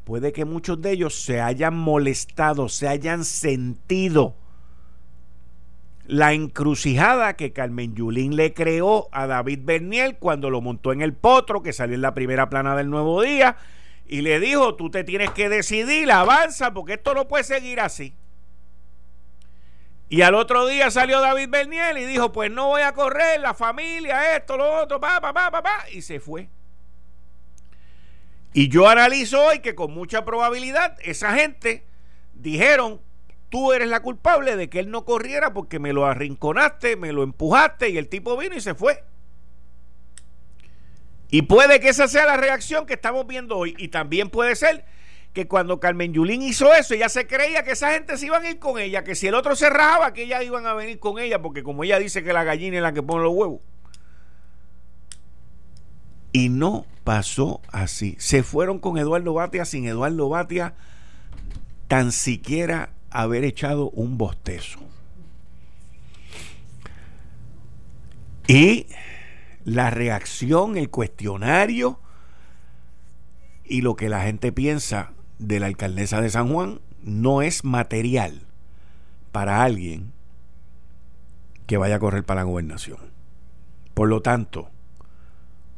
puede 0.04 0.34
que 0.34 0.46
muchos 0.46 0.82
de 0.82 0.92
ellos 0.92 1.24
se 1.24 1.40
hayan 1.40 1.78
molestado, 1.78 2.68
se 2.68 2.88
hayan 2.88 3.24
sentido 3.24 4.36
la 6.10 6.34
encrucijada 6.34 7.36
que 7.36 7.54
Carmen 7.54 7.94
Yulín 7.94 8.36
le 8.36 8.56
creó 8.56 9.10
a 9.12 9.28
David 9.28 9.60
Bernier 9.62 10.18
cuando 10.18 10.50
lo 10.50 10.60
montó 10.60 10.92
en 10.92 11.04
el 11.04 11.14
potro, 11.14 11.62
que 11.62 11.72
salió 11.72 11.94
en 11.94 12.02
la 12.02 12.16
primera 12.16 12.50
plana 12.50 12.76
del 12.76 12.90
Nuevo 12.90 13.22
Día, 13.22 13.58
y 14.08 14.22
le 14.22 14.40
dijo, 14.40 14.74
tú 14.74 14.90
te 14.90 15.04
tienes 15.04 15.30
que 15.30 15.50
decidir, 15.50 16.12
avanza, 16.12 16.74
porque 16.74 16.94
esto 16.94 17.14
no 17.14 17.28
puede 17.28 17.44
seguir 17.44 17.80
así. 17.80 18.16
Y 20.10 20.24
al 20.24 20.34
otro 20.34 20.66
día 20.66 20.90
salió 20.90 21.22
David 21.22 21.50
Bernier 21.50 21.98
y 21.98 22.06
dijo, 22.06 22.32
pues 22.32 22.50
no 22.50 22.68
voy 22.68 22.82
a 22.82 22.94
correr, 22.94 23.40
la 23.40 23.54
familia, 23.54 24.36
esto, 24.36 24.58
lo 24.58 24.82
otro, 24.82 25.00
pa, 25.00 25.22
pa, 25.22 25.32
pa, 25.32 25.52
pa, 25.52 25.62
pa, 25.62 25.86
y 25.92 26.02
se 26.02 26.20
fue. 26.20 26.50
Y 28.52 28.70
yo 28.70 28.90
analizo 28.90 29.40
hoy 29.40 29.60
que 29.60 29.76
con 29.76 29.94
mucha 29.94 30.26
probabilidad 30.26 30.98
esa 31.04 31.34
gente 31.36 31.86
dijeron, 32.34 33.00
tú 33.50 33.72
eres 33.72 33.88
la 33.88 34.02
culpable 34.02 34.56
de 34.56 34.68
que 34.68 34.80
él 34.80 34.90
no 34.90 35.06
corriera 35.06 35.54
porque 35.54 35.78
me 35.78 35.94
lo 35.94 36.08
arrinconaste, 36.08 36.96
me 36.96 37.14
lo 37.14 37.22
empujaste 37.22 37.90
y 37.90 38.00
el 38.00 38.10
tipo 38.10 38.36
vino 38.36 38.56
y 38.56 38.62
se 38.62 38.74
fue. 38.74 39.04
Y 41.32 41.44
puede 41.44 41.80
que 41.80 41.90
esa 41.90 42.08
sea 42.08 42.26
la 42.26 42.38
reacción 42.38 42.88
que 42.88 42.96
estamos 42.96 43.28
viendo 43.28 43.56
hoy. 43.56 43.76
Y 43.78 43.90
también 43.90 44.32
puede 44.32 44.56
ser 44.56 44.86
que 45.34 45.48
cuando 45.48 45.80
Carmen 45.80 46.14
Yulín 46.14 46.42
hizo 46.42 46.74
eso, 46.74 46.94
ella 46.94 47.10
se 47.10 47.28
creía 47.28 47.64
que 47.64 47.72
esa 47.72 47.92
gente 47.92 48.18
se 48.18 48.26
iban 48.26 48.44
a 48.44 48.50
ir 48.50 48.60
con 48.60 48.80
ella, 48.80 49.04
que 49.04 49.16
si 49.16 49.28
el 49.28 49.36
otro 49.36 49.56
cerraba, 49.56 50.14
que 50.14 50.24
ellas 50.24 50.44
iban 50.44 50.66
a 50.66 50.74
venir 50.74 51.00
con 51.00 51.20
ella, 51.20 51.42
porque 51.42 51.64
como 51.64 51.84
ella 51.84 52.00
dice 52.00 52.24
que 52.24 52.34
la 52.34 52.44
gallina 52.44 52.78
es 52.78 52.84
la 52.84 52.94
que 52.94 53.04
pone 53.04 53.24
los 53.24 53.34
huevos. 53.34 53.62
Y 56.32 56.50
no 56.50 56.86
pasó 57.04 57.62
así. 57.72 58.16
Se 58.20 58.44
fueron 58.44 58.80
con 58.80 58.98
Eduardo 58.98 59.34
Batia 59.34 59.66
sin 59.66 59.88
Eduardo 59.88 60.30
Batia 60.30 60.76
tan 61.88 62.12
siquiera 62.12 62.92
haber 63.10 63.44
echado 63.44 63.90
un 63.92 64.18
bostezo. 64.18 64.80
Y 68.48 68.88
la 69.64 69.92
reacción, 69.92 70.78
el 70.78 70.90
cuestionario 70.90 72.00
y 73.64 73.82
lo 73.82 73.96
que 73.96 74.10
la 74.10 74.22
gente 74.22 74.52
piensa 74.52 75.14
de 75.40 75.60
la 75.60 75.66
alcaldesa 75.66 76.22
de 76.22 76.30
San 76.30 76.52
Juan 76.52 76.80
no 77.02 77.42
es 77.42 77.64
material 77.64 78.42
para 79.32 79.64
alguien 79.64 80.12
que 81.66 81.78
vaya 81.78 81.96
a 81.96 82.00
correr 82.00 82.24
para 82.24 82.42
la 82.42 82.46
gobernación. 82.46 83.00
Por 83.94 84.10
lo 84.10 84.22
tanto, 84.22 84.70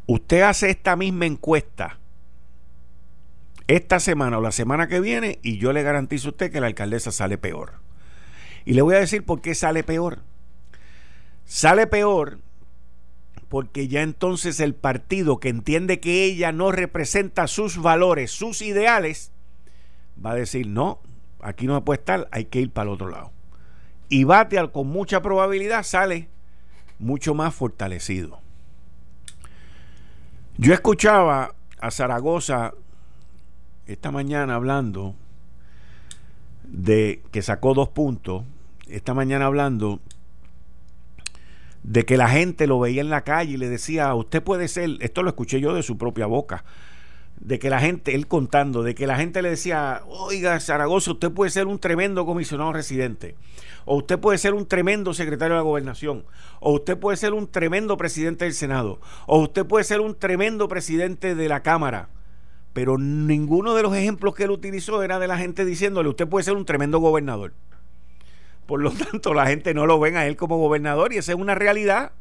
usted 0.08 0.42
hace 0.42 0.70
esta 0.70 0.96
misma 0.96 1.26
encuesta 1.26 1.98
esta 3.68 4.02
semana 4.02 4.38
o 4.38 4.42
la 4.42 4.52
semana 4.52 4.88
que 4.88 5.00
viene 5.00 5.40
y 5.44 5.58
yo 5.58 5.72
le 5.72 5.84
garantizo 5.84 6.28
a 6.28 6.32
usted 6.32 6.52
que 6.52 6.60
la 6.60 6.68
alcaldesa 6.68 7.12
sale 7.12 7.38
peor. 7.38 7.74
Y 8.66 8.74
le 8.74 8.82
voy 8.82 8.96
a 8.96 9.00
decir 9.00 9.24
por 9.24 9.42
qué 9.42 9.56
sale 9.56 9.84
peor. 9.84 10.20
Sale 11.46 11.88
peor 11.88 12.40
porque 13.48 13.88
ya 13.88 14.02
entonces 14.02 14.60
el 14.60 14.76
partido 14.76 15.40
que 15.40 15.50
entiende 15.50 16.00
que 16.00 16.26
ella 16.26 16.52
no 16.52 16.72
representa 16.72 17.48
sus 17.48 17.82
valores, 17.82 18.32
sus 18.32 18.62
ideales, 18.62 19.31
va 20.24 20.32
a 20.32 20.36
decir, 20.36 20.68
no, 20.68 21.00
aquí 21.42 21.68
no 21.68 21.84
puede 21.84 22.00
estar, 22.00 22.28
hay 22.32 22.46
que 22.46 22.62
ir 22.62 22.72
para 22.72 22.90
el 22.90 22.94
otro 22.96 23.10
lado. 23.10 23.32
Y 24.10 24.24
Bateal 24.24 24.72
con 24.72 24.88
mucha 24.88 25.22
probabilidad 25.22 25.84
sale 25.84 26.30
mucho 27.00 27.34
más 27.34 27.54
fortalecido. 27.56 28.40
Yo 30.58 30.74
escuchaba 30.74 31.56
a 31.80 31.92
Zaragoza 31.92 32.74
esta 33.88 34.12
mañana 34.12 34.56
hablando 34.56 35.16
de 36.64 37.22
que 37.32 37.42
sacó 37.42 37.74
dos 37.74 37.90
puntos, 37.90 38.44
esta 38.88 39.14
mañana 39.14 39.46
hablando 39.46 40.00
de 41.84 42.06
que 42.06 42.18
la 42.18 42.30
gente 42.30 42.68
lo 42.68 42.80
veía 42.80 43.02
en 43.02 43.10
la 43.10 43.24
calle 43.24 43.54
y 43.54 43.58
le 43.58 43.70
decía, 43.70 44.14
usted 44.14 44.44
puede 44.44 44.68
ser, 44.68 44.98
esto 45.00 45.24
lo 45.24 45.30
escuché 45.30 45.60
yo 45.60 45.74
de 45.74 45.84
su 45.84 45.98
propia 45.98 46.26
boca, 46.28 46.64
de 47.42 47.60
que 47.60 47.70
la 47.70 47.80
gente, 47.80 48.16
él 48.16 48.28
contando, 48.28 48.84
de 48.84 48.96
que 48.96 49.08
la 49.08 49.18
gente 49.18 49.42
le 49.42 49.50
decía, 49.50 50.04
oiga, 50.08 50.60
Zaragoza, 50.60 51.12
usted 51.12 51.32
puede 51.32 51.52
ser 51.52 51.68
un 51.68 51.80
tremendo 51.80 52.26
comisionado 52.26 52.72
residente, 52.72 53.36
o 53.86 53.98
usted 53.98 54.20
puede 54.20 54.38
ser 54.38 54.54
un 54.54 54.68
tremendo 54.68 55.14
secretario 55.14 55.56
de 55.56 55.60
la 55.60 55.64
gobernación, 55.64 56.24
o 56.60 56.72
usted 56.72 56.98
puede 56.98 57.18
ser 57.18 57.34
un 57.34 57.48
tremendo 57.48 57.98
presidente 57.98 58.46
del 58.46 58.54
Senado, 58.54 59.02
o 59.26 59.40
usted 59.40 59.66
puede 59.66 59.84
ser 59.84 60.02
un 60.02 60.16
tremendo 60.16 60.68
presidente 60.68 61.36
de 61.36 61.50
la 61.50 61.64
Cámara 61.64 62.10
pero 62.74 62.98
ninguno 62.98 63.74
de 63.74 63.84
los 63.84 63.96
ejemplos 63.96 64.34
que 64.36 64.44
él 64.44 64.52
utilizó 64.52 65.04
era 65.04 65.20
de 65.20 65.28
la 65.28 65.38
gente 65.38 65.66
diciéndole, 65.66 66.10
usted 66.10 66.28
puede 66.28 66.44
ser 66.44 66.56
un 66.56 66.66
tremendo 66.66 67.00
gobernador. 67.00 67.54
Por 68.66 68.82
lo 68.82 68.92
tanto, 68.92 69.34
la 69.34 69.48
gente 69.48 69.74
no 69.74 69.86
lo 69.86 70.00
ven 70.00 70.16
a 70.16 70.26
él 70.26 70.38
como 70.38 70.58
gobernador 70.58 71.12
y 71.14 71.18
esa 71.18 71.34
es 71.34 71.38
una 71.38 71.56
realidad. 71.56 72.14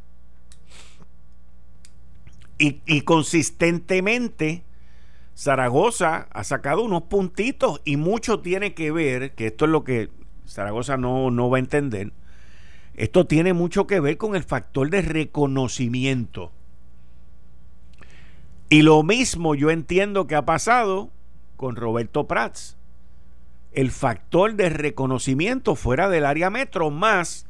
Y, 2.58 2.80
y 2.84 3.02
consistentemente, 3.02 4.64
Zaragoza 5.40 6.28
ha 6.32 6.44
sacado 6.44 6.82
unos 6.82 7.04
puntitos 7.04 7.80
y 7.87 7.97
mucho 7.97 8.40
tiene 8.40 8.75
que 8.75 8.92
ver, 8.92 9.32
que 9.35 9.47
esto 9.47 9.64
es 9.64 9.70
lo 9.70 9.85
que 9.85 10.11
Zaragoza 10.47 10.99
no, 10.99 11.30
no 11.30 11.49
va 11.49 11.56
a 11.56 11.61
entender, 11.61 12.12
esto 12.92 13.26
tiene 13.26 13.54
mucho 13.54 13.87
que 13.87 14.00
ver 14.00 14.18
con 14.18 14.37
el 14.37 14.42
factor 14.42 14.90
de 14.90 15.00
reconocimiento. 15.00 16.52
Y 18.68 18.82
lo 18.82 19.02
mismo 19.02 19.54
yo 19.54 19.70
entiendo 19.70 20.26
que 20.26 20.35
ha 20.35 20.44
pasado 20.44 21.09
con 21.56 21.75
Roberto 21.75 22.26
Prats. 22.26 22.76
El 23.73 23.92
factor 23.92 24.56
de 24.56 24.68
reconocimiento 24.68 25.75
fuera 25.75 26.11
del 26.11 26.26
área 26.26 26.50
metro 26.50 26.90
más 26.90 27.47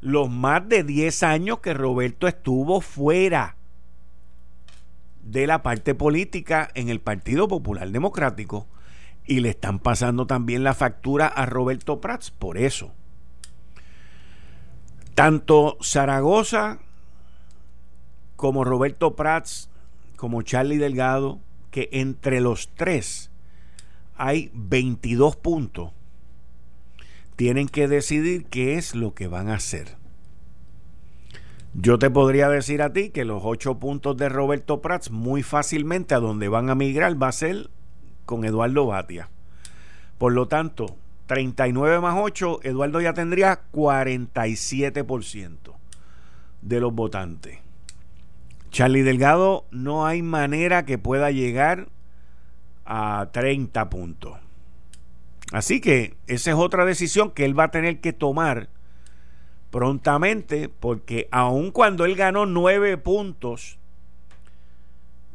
los 0.00 0.30
más 0.30 0.68
de 0.68 0.84
10 0.84 1.24
años 1.24 1.58
que 1.58 1.74
Roberto 1.74 2.28
estuvo 2.28 2.80
fuera 2.80 3.56
de 5.24 5.46
la 5.46 5.62
parte 5.62 5.94
política 5.94 6.70
en 6.74 6.88
el 6.88 7.00
Partido 7.00 7.48
Popular 7.48 7.90
Democrático 7.90 8.66
y 9.26 9.40
le 9.40 9.50
están 9.50 9.78
pasando 9.78 10.26
también 10.26 10.64
la 10.64 10.74
factura 10.74 11.26
a 11.26 11.46
Roberto 11.46 12.00
Prats 12.00 12.30
por 12.30 12.58
eso. 12.58 12.92
Tanto 15.14 15.78
Zaragoza 15.82 16.78
como 18.36 18.64
Roberto 18.64 19.16
Prats, 19.16 19.70
como 20.16 20.42
Charlie 20.42 20.78
Delgado, 20.78 21.40
que 21.70 21.88
entre 21.92 22.40
los 22.40 22.74
tres 22.74 23.30
hay 24.16 24.50
22 24.52 25.36
puntos, 25.36 25.92
tienen 27.36 27.68
que 27.68 27.88
decidir 27.88 28.44
qué 28.46 28.76
es 28.76 28.94
lo 28.94 29.14
que 29.14 29.26
van 29.26 29.48
a 29.48 29.54
hacer. 29.54 29.96
Yo 31.76 31.98
te 31.98 32.08
podría 32.08 32.48
decir 32.48 32.82
a 32.82 32.92
ti 32.92 33.10
que 33.10 33.24
los 33.24 33.42
ocho 33.44 33.80
puntos 33.80 34.16
de 34.16 34.28
Roberto 34.28 34.80
Prats 34.80 35.10
muy 35.10 35.42
fácilmente 35.42 36.14
a 36.14 36.20
donde 36.20 36.48
van 36.48 36.70
a 36.70 36.76
migrar 36.76 37.20
va 37.20 37.26
a 37.28 37.32
ser 37.32 37.68
con 38.24 38.44
Eduardo 38.44 38.86
Batia. 38.86 39.28
Por 40.16 40.32
lo 40.32 40.46
tanto, 40.46 40.96
39 41.26 41.98
más 41.98 42.14
8, 42.16 42.60
Eduardo 42.62 43.00
ya 43.00 43.12
tendría 43.12 43.62
47% 43.72 45.56
de 46.62 46.80
los 46.80 46.94
votantes. 46.94 47.58
Charlie 48.70 49.02
Delgado 49.02 49.66
no 49.72 50.06
hay 50.06 50.22
manera 50.22 50.84
que 50.84 50.98
pueda 50.98 51.32
llegar 51.32 51.88
a 52.84 53.30
30 53.32 53.90
puntos. 53.90 54.38
Así 55.52 55.80
que 55.80 56.16
esa 56.28 56.50
es 56.50 56.56
otra 56.56 56.84
decisión 56.84 57.32
que 57.32 57.44
él 57.44 57.58
va 57.58 57.64
a 57.64 57.70
tener 57.72 58.00
que 58.00 58.12
tomar 58.12 58.68
prontamente 59.74 60.68
porque 60.68 61.26
aun 61.32 61.72
cuando 61.72 62.04
él 62.04 62.14
ganó 62.14 62.46
9 62.46 62.96
puntos, 62.96 63.76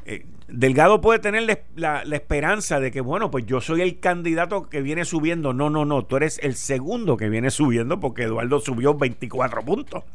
eh, 0.06 0.26
Delgado 0.48 1.02
puede 1.02 1.20
tener 1.20 1.66
la, 1.76 2.04
esperanza 2.04 2.80
de 2.80 2.90
que, 2.90 3.02
bueno, 3.02 3.32
pues 3.32 3.46
yo 3.46 3.60
soy 3.60 3.82
el 3.82 4.00
candidato 4.00 4.70
que 4.70 4.82
viene 4.82 5.04
subiendo. 5.04 5.52
No, 5.52 5.70
no, 5.70 5.84
no, 5.84 6.06
tú 6.06 6.16
eres 6.16 6.40
el 6.42 6.56
segundo 6.56 7.18
que 7.18 7.28
viene 7.28 7.52
subiendo 7.52 8.00
porque 8.00 8.24
Eduardo 8.24 8.62
subió 8.62 8.94
24 8.94 9.62
puntos. 9.66 10.06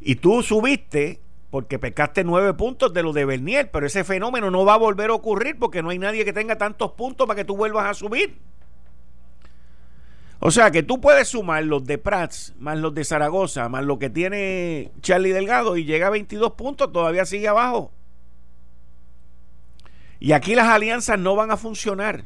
Y 0.00 0.16
tú 0.16 0.42
subiste 0.42 1.20
porque 1.50 1.78
pecaste 1.78 2.24
9 2.24 2.54
puntos 2.54 2.92
de 2.92 3.04
lo 3.04 3.12
de 3.12 3.26
Bernier, 3.26 3.70
pero 3.70 3.86
ese 3.86 4.02
fenómeno 4.02 4.50
no 4.50 4.64
va 4.64 4.74
a 4.74 4.78
volver 4.78 5.10
a 5.10 5.14
ocurrir 5.14 5.56
porque 5.56 5.84
no 5.84 5.90
hay 5.90 6.00
nadie 6.00 6.24
que 6.24 6.32
tenga 6.32 6.58
tantos 6.58 6.90
puntos 6.94 7.28
para 7.28 7.36
que 7.36 7.44
tú 7.44 7.56
vuelvas 7.56 7.86
a 7.86 7.94
subir. 7.94 8.36
O 10.38 10.50
sea 10.50 10.70
que 10.70 10.82
tú 10.82 11.00
puedes 11.00 11.28
sumar 11.28 11.64
los 11.64 11.84
de 11.84 11.98
Prats, 11.98 12.54
más 12.58 12.78
los 12.78 12.94
de 12.94 13.04
Zaragoza, 13.04 13.68
más 13.68 13.84
lo 13.84 13.98
que 13.98 14.10
tiene 14.10 14.92
Charlie 15.00 15.32
Delgado 15.32 15.76
y 15.76 15.84
llega 15.84 16.08
a 16.08 16.10
22 16.10 16.52
puntos, 16.52 16.92
todavía 16.92 17.24
sigue 17.24 17.48
abajo. 17.48 17.92
Y 20.20 20.32
aquí 20.32 20.54
las 20.54 20.68
alianzas 20.68 21.18
no 21.18 21.36
van 21.36 21.50
a 21.50 21.56
funcionar. 21.56 22.24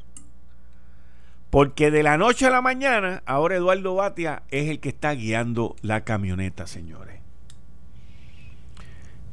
Porque 1.50 1.90
de 1.90 2.04
la 2.04 2.16
noche 2.16 2.46
a 2.46 2.50
la 2.50 2.62
mañana, 2.62 3.22
ahora 3.26 3.56
Eduardo 3.56 3.96
Batia 3.96 4.44
es 4.50 4.68
el 4.68 4.78
que 4.78 4.88
está 4.88 5.12
guiando 5.12 5.74
la 5.82 6.04
camioneta, 6.04 6.68
señores. 6.68 7.20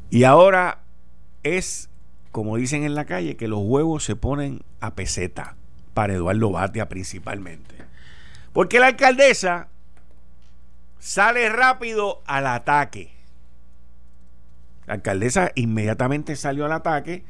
Y 0.09 0.23
ahora 0.23 0.83
es, 1.43 1.89
como 2.31 2.57
dicen 2.57 2.83
en 2.83 2.95
la 2.95 3.05
calle, 3.05 3.37
que 3.37 3.47
los 3.47 3.59
huevos 3.61 4.03
se 4.03 4.15
ponen 4.15 4.61
a 4.79 4.95
peseta 4.95 5.57
para 5.93 6.13
Eduardo 6.13 6.51
Batia 6.51 6.89
principalmente. 6.89 7.76
Porque 8.57 8.79
la 8.79 8.87
alcaldesa 8.87 9.67
sale 10.97 11.47
rápido 11.47 12.23
al 12.25 12.47
ataque. 12.47 13.11
La 14.87 14.95
alcaldesa 14.95 15.51
inmediatamente 15.53 16.35
salió 16.35 16.65
al 16.65 16.71
ataque 16.71 17.23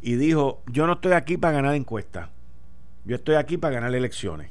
y 0.00 0.14
dijo, 0.14 0.62
yo 0.68 0.86
no 0.86 0.94
estoy 0.94 1.12
aquí 1.12 1.36
para 1.36 1.56
ganar 1.56 1.74
encuestas, 1.74 2.30
yo 3.04 3.16
estoy 3.16 3.34
aquí 3.34 3.58
para 3.58 3.74
ganar 3.74 3.94
elecciones. 3.94 4.50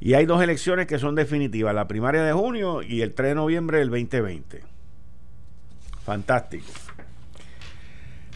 Y 0.00 0.14
hay 0.14 0.24
dos 0.24 0.42
elecciones 0.42 0.86
que 0.86 0.98
son 0.98 1.16
definitivas, 1.16 1.74
la 1.74 1.86
primaria 1.86 2.22
de 2.22 2.32
junio 2.32 2.80
y 2.80 3.02
el 3.02 3.12
3 3.12 3.28
de 3.28 3.34
noviembre 3.34 3.76
del 3.76 3.90
2020. 3.90 4.62
Fantástico. 6.02 6.64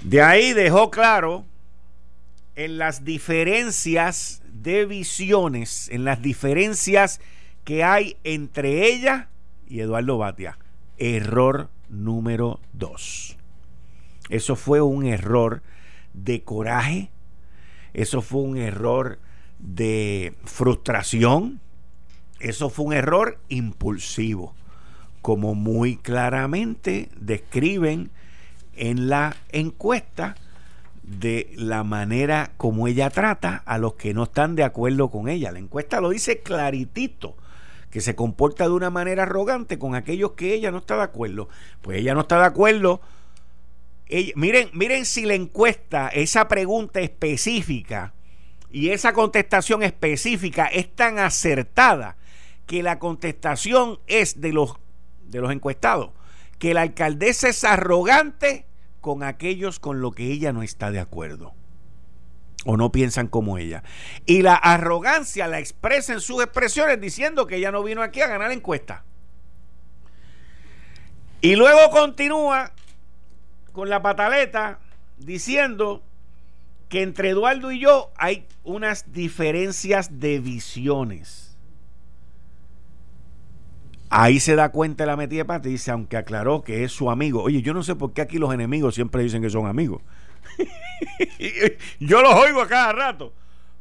De 0.03 0.21
ahí 0.21 0.53
dejó 0.53 0.91
claro 0.91 1.47
en 2.57 2.79
las 2.79 3.05
diferencias 3.05 4.43
de 4.51 4.87
visiones, 4.87 5.89
en 5.91 6.05
las 6.05 6.23
diferencias 6.23 7.21
que 7.65 7.85
hay 7.85 8.17
entre 8.25 8.87
ella 8.87 9.29
y 9.69 9.81
Eduardo 9.81 10.19
Batia. 10.19 10.59
Error 10.97 11.69
número 11.89 12.61
dos. 12.73 13.37
Eso 14.31 14.57
fue 14.57 14.81
un 14.81 15.05
error 15.05 15.63
de 16.15 16.43
coraje, 16.43 17.11
eso 17.93 18.23
fue 18.23 18.41
un 18.41 18.57
error 18.57 19.21
de 19.59 20.35
frustración, 20.45 21.61
eso 22.41 22.71
fue 22.71 22.87
un 22.87 22.93
error 22.95 23.39
impulsivo, 23.49 24.55
como 25.21 25.55
muy 25.55 25.97
claramente 25.97 27.11
describen 27.17 28.11
en 28.75 29.09
la 29.09 29.37
encuesta 29.51 30.37
de 31.07 31.53
la 31.57 31.85
manera 31.85 32.53
como 32.57 32.89
ella 32.89 33.11
trata 33.11 33.63
a 33.65 33.79
los 33.79 33.95
que 33.95 34.13
no 34.13 34.25
están 34.25 34.57
de 34.57 34.65
acuerdo 34.65 35.11
con 35.11 35.29
ella. 35.29 35.53
La 35.53 35.59
encuesta 35.59 36.01
lo 36.01 36.11
dice 36.11 36.41
claritito, 36.41 37.37
que 37.91 38.01
se 38.01 38.15
comporta 38.15 38.65
de 38.65 38.73
una 38.73 38.91
manera 38.91 39.23
arrogante 39.23 39.79
con 39.79 39.95
aquellos 39.95 40.33
que 40.33 40.53
ella 40.53 40.71
no 40.71 40.79
está 40.79 40.97
de 40.97 41.03
acuerdo. 41.03 41.49
Pues 41.81 41.99
ella 41.99 42.15
no 42.15 42.23
está 42.23 42.39
de 42.39 42.47
acuerdo 42.47 43.01
miren, 44.35 44.71
miren 44.73 45.05
si 45.05 45.25
la 45.25 45.35
encuesta, 45.35 46.09
esa 46.09 46.49
pregunta 46.49 47.01
específica 47.01 48.15
y 48.71 48.91
esa 48.91 49.13
contestación 49.13 49.83
específica 49.83 50.67
es 50.67 50.95
tan 50.95 51.19
acertada 51.19 52.17
que 52.67 52.83
la 52.83 52.99
contestación 52.99 53.99
es 54.07 54.41
de 54.41 54.53
los, 54.53 54.75
de 55.23 55.41
los 55.41 55.53
encuestados, 55.53 56.11
que 56.59 56.75
la 56.75 56.83
alcaldesa 56.83 57.49
es 57.49 57.65
arrogante 57.65 58.67
con 59.07 59.23
aquellos 59.23 59.79
con 59.79 60.01
los 60.01 60.17
que 60.17 60.33
ella 60.33 60.53
no 60.53 60.65
está 60.65 60.91
de 60.91 60.99
acuerdo 60.99 61.55
o 62.65 62.77
no 62.77 62.91
piensan 62.91 63.29
como 63.29 63.57
ella. 63.57 63.85
Y 64.27 64.43
la 64.43 64.57
arrogancia 64.57 65.47
la 65.47 65.61
expresa 65.61 66.13
en 66.13 66.21
sus 66.21 66.43
expresiones 66.43 67.01
diciendo 67.01 67.47
que 67.47 67.55
ella 67.55 67.71
no 67.71 67.85
vino 67.85 68.03
aquí 68.03 68.21
a 68.21 68.27
ganar 68.27 68.51
encuesta. 68.51 69.05
Y 71.41 71.55
luego 71.55 71.89
continúa 71.93 72.73
con 73.71 73.89
la 73.89 74.03
pataleta 74.03 74.81
diciendo 75.19 76.03
que 76.89 77.03
entre 77.03 77.31
Eduardo 77.31 77.71
y 77.71 77.79
yo 77.79 78.11
hay 78.17 78.49
unas 78.65 79.13
diferencias 79.13 80.19
de 80.19 80.41
visiones. 80.41 81.46
Ahí 84.09 84.41
se 84.41 84.55
da 84.55 84.71
cuenta 84.71 85.07
la 85.07 85.17
metida 85.17 85.39
de 85.39 85.45
pata 85.45 85.69
y 85.69 85.73
dice, 85.73 85.91
aunque 85.91 86.17
aclaró 86.17 86.63
que 86.63 86.85
es 86.85 86.93
su 86.93 87.11
amigo. 87.11 87.43
Oye, 87.43 87.63
yo 87.63 87.75
no 87.75 87.83
sé 87.83 87.95
por 87.97 88.13
qué 88.13 88.23
aquí 88.23 88.39
los 88.39 88.55
enemigos 88.55 88.95
siempre 88.95 89.23
dicen 89.23 89.43
que 89.43 89.51
son 89.51 89.67
amigos. 89.67 90.03
yo 92.01 92.23
los 92.23 92.35
oigo 92.35 92.63
a 92.63 92.69
cada 92.69 92.93
rato. 92.93 93.33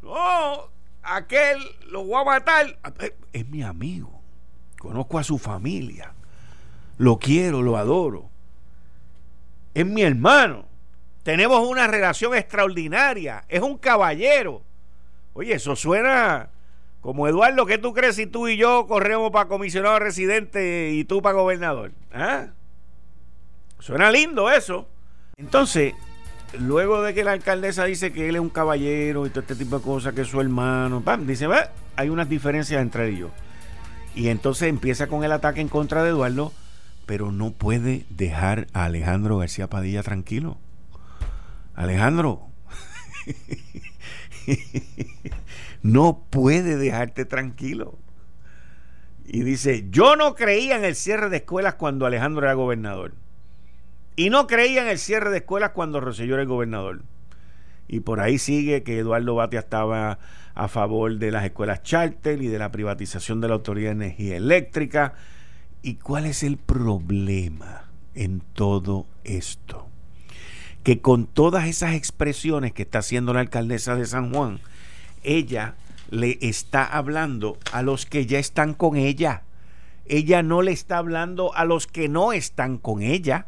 No, 0.02 0.70
aquel 1.04 1.60
lo 1.90 2.04
voy 2.04 2.22
a 2.22 2.24
matar. 2.24 2.78
Es 3.34 3.48
mi 3.48 3.62
amigo. 3.62 4.22
Conozco 4.80 5.20
a 5.20 5.24
su 5.24 5.38
familia. 5.38 6.14
Lo 6.98 7.18
quiero, 7.18 7.62
lo 7.62 7.78
adoro 7.78 8.30
es 9.76 9.86
mi 9.86 10.02
hermano. 10.02 10.66
Tenemos 11.22 11.68
una 11.68 11.86
relación 11.86 12.34
extraordinaria. 12.34 13.44
Es 13.48 13.62
un 13.62 13.78
caballero. 13.78 14.64
Oye, 15.34 15.54
eso 15.54 15.76
suena 15.76 16.50
como 17.06 17.28
Eduardo, 17.28 17.68
¿qué 17.68 17.78
tú 17.78 17.94
crees 17.94 18.16
si 18.16 18.26
tú 18.26 18.48
y 18.48 18.58
yo 18.58 18.88
corremos 18.88 19.30
para 19.30 19.48
comisionado 19.48 20.00
residente 20.00 20.90
y 20.92 21.04
tú 21.04 21.22
para 21.22 21.36
gobernador? 21.36 21.92
¿Ah? 22.12 22.48
Suena 23.78 24.10
lindo 24.10 24.50
eso. 24.50 24.90
Entonces, 25.38 25.94
luego 26.58 27.04
de 27.04 27.14
que 27.14 27.24
la 27.24 27.34
alcaldesa 27.34 27.84
dice 27.84 28.12
que 28.12 28.28
él 28.28 28.38
es 28.38 28.42
un 28.42 28.50
caballero 28.50 29.28
y 29.28 29.30
todo 29.30 29.42
este 29.42 29.56
tipo 29.56 29.78
de 29.78 29.84
cosas, 29.84 30.16
que 30.16 30.22
es 30.22 30.30
su 30.30 30.42
hermano, 30.42 31.04
dice, 31.20 31.46
ve, 31.46 31.68
hay 31.96 32.10
unas 32.10 32.28
diferencias 32.28 32.82
entre 32.82 33.10
ellos. 33.10 33.30
Y 34.16 34.30
entonces 34.30 34.68
empieza 34.68 35.06
con 35.06 35.24
el 35.24 35.32
ataque 35.32 35.62
en 35.62 35.70
contra 35.70 36.02
de 36.02 36.10
Eduardo 36.10 36.54
pero 37.06 37.32
no 37.32 37.52
puede 37.52 38.04
dejar 38.10 38.66
a 38.74 38.86
Alejandro 38.86 39.38
García 39.38 39.68
Padilla 39.68 40.02
tranquilo. 40.02 40.58
Alejandro, 41.76 42.48
no 45.86 46.26
puede 46.32 46.78
dejarte 46.78 47.26
tranquilo. 47.26 48.00
Y 49.24 49.44
dice, 49.44 49.86
yo 49.92 50.16
no 50.16 50.34
creía 50.34 50.78
en 50.78 50.84
el 50.84 50.96
cierre 50.96 51.30
de 51.30 51.38
escuelas 51.38 51.76
cuando 51.76 52.08
Alejandro 52.08 52.44
era 52.44 52.56
gobernador. 52.56 53.14
Y 54.16 54.32
no 54.32 54.48
creía 54.48 54.82
en 54.82 54.88
el 54.88 54.98
cierre 54.98 55.30
de 55.30 55.38
escuelas 55.38 55.72
cuando 55.76 56.02
Rosselló 56.02 56.34
era 56.34 56.42
el 56.42 56.48
gobernador. 56.48 57.04
Y 57.88 58.00
por 58.00 58.20
ahí 58.20 58.40
sigue 58.40 58.82
que 58.82 58.98
Eduardo 58.98 59.36
Batia 59.36 59.60
estaba 59.60 60.18
a 60.56 60.68
favor 60.70 61.20
de 61.20 61.30
las 61.30 61.46
escuelas 61.46 61.84
charter 61.84 62.42
y 62.42 62.48
de 62.48 62.58
la 62.58 62.72
privatización 62.72 63.40
de 63.40 63.50
la 63.50 63.54
Autoridad 63.54 63.90
de 63.90 64.06
Energía 64.06 64.38
Eléctrica. 64.38 65.14
¿Y 65.84 65.96
cuál 65.96 66.26
es 66.26 66.42
el 66.42 66.58
problema 66.58 67.92
en 68.16 68.42
todo 68.54 69.06
esto? 69.24 69.88
Que 70.82 71.00
con 71.00 71.28
todas 71.28 71.68
esas 71.68 71.94
expresiones 71.94 72.74
que 72.74 72.82
está 72.82 73.00
haciendo 73.00 73.36
la 73.36 73.42
alcaldesa 73.42 73.96
de 73.96 74.08
San 74.08 74.34
Juan, 74.34 74.60
ella 75.26 75.76
le 76.10 76.38
está 76.42 76.86
hablando 76.86 77.58
a 77.72 77.82
los 77.82 78.06
que 78.06 78.26
ya 78.26 78.40
están 78.40 78.74
con 78.74 78.96
ella. 78.96 79.44
Ella 80.06 80.44
no 80.44 80.62
le 80.62 80.72
está 80.72 80.98
hablando 80.98 81.54
a 81.56 81.66
los 81.66 81.88
que 81.88 82.08
no 82.08 82.32
están 82.32 82.78
con 82.78 83.02
ella. 83.02 83.48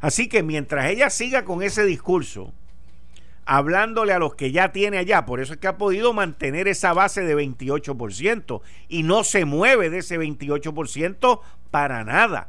Así 0.00 0.28
que 0.28 0.42
mientras 0.42 0.86
ella 0.86 1.10
siga 1.10 1.44
con 1.44 1.62
ese 1.62 1.84
discurso, 1.84 2.52
hablándole 3.48 4.12
a 4.12 4.18
los 4.18 4.34
que 4.34 4.52
ya 4.52 4.72
tiene 4.72 4.98
allá. 4.98 5.24
Por 5.24 5.40
eso 5.40 5.54
es 5.54 5.58
que 5.58 5.68
ha 5.68 5.78
podido 5.78 6.12
mantener 6.12 6.68
esa 6.68 6.92
base 6.92 7.22
de 7.22 7.34
28% 7.34 8.60
y 8.88 9.02
no 9.02 9.24
se 9.24 9.46
mueve 9.46 9.88
de 9.88 9.98
ese 9.98 10.20
28% 10.20 11.40
para 11.70 12.04
nada. 12.04 12.48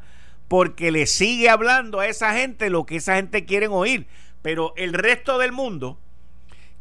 Porque 0.49 0.91
le 0.91 1.07
sigue 1.07 1.49
hablando 1.49 2.01
a 2.01 2.07
esa 2.07 2.33
gente 2.33 2.69
lo 2.69 2.85
que 2.85 2.97
esa 2.97 3.15
gente 3.15 3.45
quiere 3.45 3.67
oír. 3.67 4.07
Pero 4.41 4.73
el 4.75 4.93
resto 4.93 5.37
del 5.37 5.53
mundo, 5.53 5.97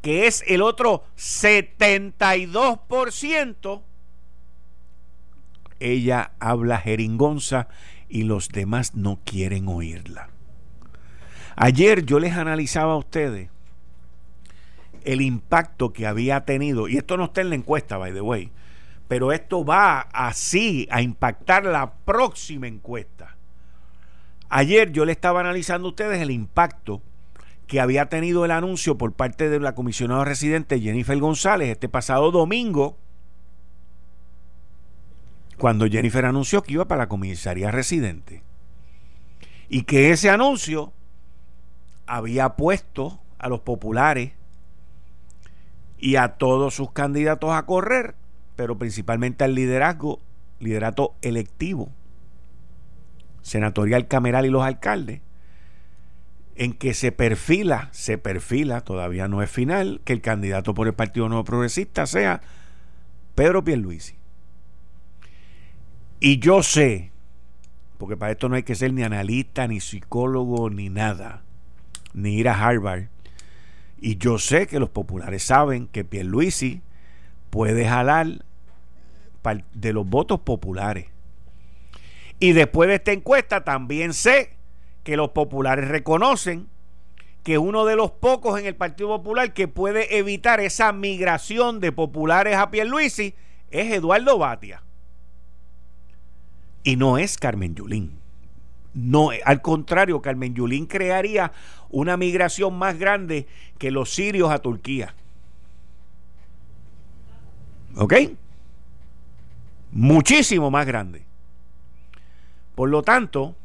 que 0.03 0.27
es 0.27 0.45
el 0.47 0.61
otro 0.63 1.05
72%, 1.17 3.83
ella 5.81 6.33
habla 6.41 6.79
jeringonza 6.79 7.69
y 8.09 8.25
los 8.25 8.49
demás 8.49 8.95
no 8.95 9.21
quieren 9.25 9.69
oírla. 9.69 10.31
Ayer 11.57 12.05
yo 12.05 12.21
les 12.21 12.35
analizaba 12.35 12.95
a 12.95 12.99
ustedes 12.99 13.51
el 15.05 15.21
impacto 15.21 15.93
que 15.93 16.07
había 16.07 16.45
tenido, 16.45 16.89
y 16.89 16.97
esto 16.97 17.17
no 17.17 17.25
está 17.25 17.41
en 17.41 17.51
la 17.51 17.57
encuesta, 17.57 17.97
by 17.97 18.13
the 18.13 18.21
way, 18.21 18.51
pero 19.09 19.33
esto 19.33 19.65
va 19.65 20.01
así 20.01 20.87
a 20.91 21.03
impactar 21.03 21.65
la 21.65 21.93
próxima 22.05 22.67
encuesta. 22.67 23.37
Ayer 24.51 24.93
yo 24.93 25.05
le 25.05 25.13
estaba 25.13 25.41
analizando 25.41 25.89
a 25.89 25.91
ustedes 25.91 26.21
el 26.21 26.31
impacto 26.31 27.03
que 27.69 27.81
había 27.81 28.09
tenido 28.09 28.47
el 28.47 28.51
anuncio 28.51 28.97
por 28.97 29.13
parte 29.13 29.51
de 29.51 29.61
la 29.61 29.75
comisionada 29.75 30.25
residente 30.25 30.81
Jennifer 30.81 31.19
González 31.19 31.69
este 31.69 31.89
pasado 31.89 32.31
domingo, 32.31 32.97
cuando 35.59 35.87
Jennifer 35.87 36.25
anunció 36.25 36.63
que 36.63 36.73
iba 36.73 36.89
para 36.89 37.05
la 37.05 37.09
comisaría 37.09 37.71
residente. 37.71 38.43
Y 39.69 39.83
que 39.83 40.11
ese 40.13 40.31
anuncio 40.31 40.95
había 42.07 42.57
puesto 42.57 43.21
a 43.39 43.51
los 43.51 43.61
populares 43.61 44.33
y 45.99 46.17
a 46.17 46.37
todos 46.39 46.75
sus 46.75 46.93
candidatos 46.93 47.53
a 47.53 47.67
correr, 47.67 48.15
pero 48.57 48.79
principalmente 48.79 49.45
al 49.45 49.55
liderazgo, 49.55 50.21
liderato 50.59 51.17
electivo, 51.21 51.91
senatorial, 53.43 54.09
cameral 54.09 54.47
y 54.47 54.49
los 54.49 54.63
alcaldes, 54.63 55.21
en 56.59 56.73
que 56.73 56.93
se 56.93 57.13
perfila, 57.13 57.89
se 57.93 58.19
perfila, 58.19 58.81
todavía 58.81 59.29
no 59.29 59.43
es 59.43 59.51
final, 59.51 60.01
que 60.05 60.13
el 60.13 60.21
candidato 60.21 60.75
por 60.75 60.89
el 60.89 60.93
Partido 60.93 61.29
Nuevo 61.29 61.45
Progresista 61.45 62.05
sea 62.07 62.41
Pedro 63.37 63.63
Pierluisi. 63.63 64.17
Y 66.19 66.41
yo 66.41 66.65
sé, 66.65 67.13
porque 67.97 68.17
para 68.17 68.33
esto 68.33 68.49
no 68.49 68.57
hay 68.57 68.65
que 68.65 68.75
ser 68.75 68.93
ni 68.93 69.05
analista, 69.05 69.69
ni 69.69 69.79
psicólogo, 69.79 70.69
ni 70.69 70.91
nada, 70.91 71.43
ni 72.13 72.35
ir 72.35 72.49
a 72.49 72.61
Harvard, 72.61 73.05
y 74.01 74.17
yo 74.19 74.39
sé 74.39 74.67
que 74.67 74.81
los 74.81 74.91
populares 74.91 75.45
saben 75.45 75.87
que 75.87 76.05
Pierluisi 76.05 76.83
puede 77.51 77.89
jalar 77.89 78.45
de 79.75 79.93
los 79.93 80.07
votos 80.07 80.41
populares. 80.41 81.07
Y 82.41 82.53
después 82.53 82.89
de 82.89 82.97
esta 82.97 83.13
encuesta 83.13 83.63
también 83.63 84.13
sé 84.13 84.58
que 85.09 85.17
los 85.17 85.31
populares 85.31 85.89
reconocen 85.89 86.69
que 87.43 87.57
uno 87.57 87.87
de 87.87 87.97
los 87.97 88.11
pocos 88.11 88.61
en 88.61 88.67
el 88.67 88.77
Partido 88.77 89.09
Popular 89.09 89.55
que 89.55 89.67
puede 89.67 90.19
evitar 90.19 90.61
esa 90.61 90.93
migración 90.93 91.81
de 91.81 91.93
populares 91.93 92.59
a 92.59 92.71
Pierluisi 92.71 93.35
es 93.71 93.91
Eduardo 93.91 94.37
Batia. 94.37 94.83
Y 96.85 96.97
no 96.97 97.17
es 97.17 97.39
Carmen 97.39 97.75
Yulín. 97.75 98.19
No, 98.93 99.31
al 99.47 99.63
contrario, 99.63 100.21
Carmen 100.21 100.55
Yulín 100.55 100.85
crearía 100.85 101.53
una 101.89 102.19
migración 102.19 102.77
más 102.77 102.99
grande 102.99 103.47
que 103.79 103.91
los 103.91 104.11
sirios 104.11 104.51
a 104.51 104.59
Turquía. 104.59 105.15
¿Ok? 107.97 108.13
Muchísimo 109.91 110.71
más 110.71 110.87
grande. 110.87 111.25
Por 112.75 112.91
lo 112.91 113.03
tanto, 113.03 113.57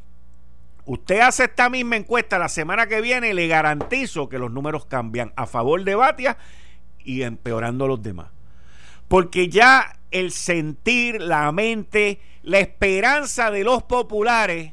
usted 0.86 1.20
hace 1.20 1.44
esta 1.44 1.70
misma 1.70 1.96
encuesta 1.96 2.38
la 2.38 2.48
semana 2.48 2.86
que 2.86 3.00
viene 3.00 3.34
le 3.34 3.48
garantizo 3.48 4.28
que 4.28 4.38
los 4.38 4.50
números 4.50 4.86
cambian 4.86 5.32
a 5.36 5.46
favor 5.46 5.82
de 5.84 5.94
Batia 5.94 6.36
y 6.98 7.22
empeorando 7.22 7.86
los 7.86 8.02
demás. 8.02 8.28
Porque 9.08 9.48
ya 9.48 9.98
el 10.10 10.30
sentir, 10.30 11.20
la 11.20 11.50
mente, 11.52 12.20
la 12.42 12.58
esperanza 12.58 13.50
de 13.50 13.64
los 13.64 13.82
populares 13.82 14.72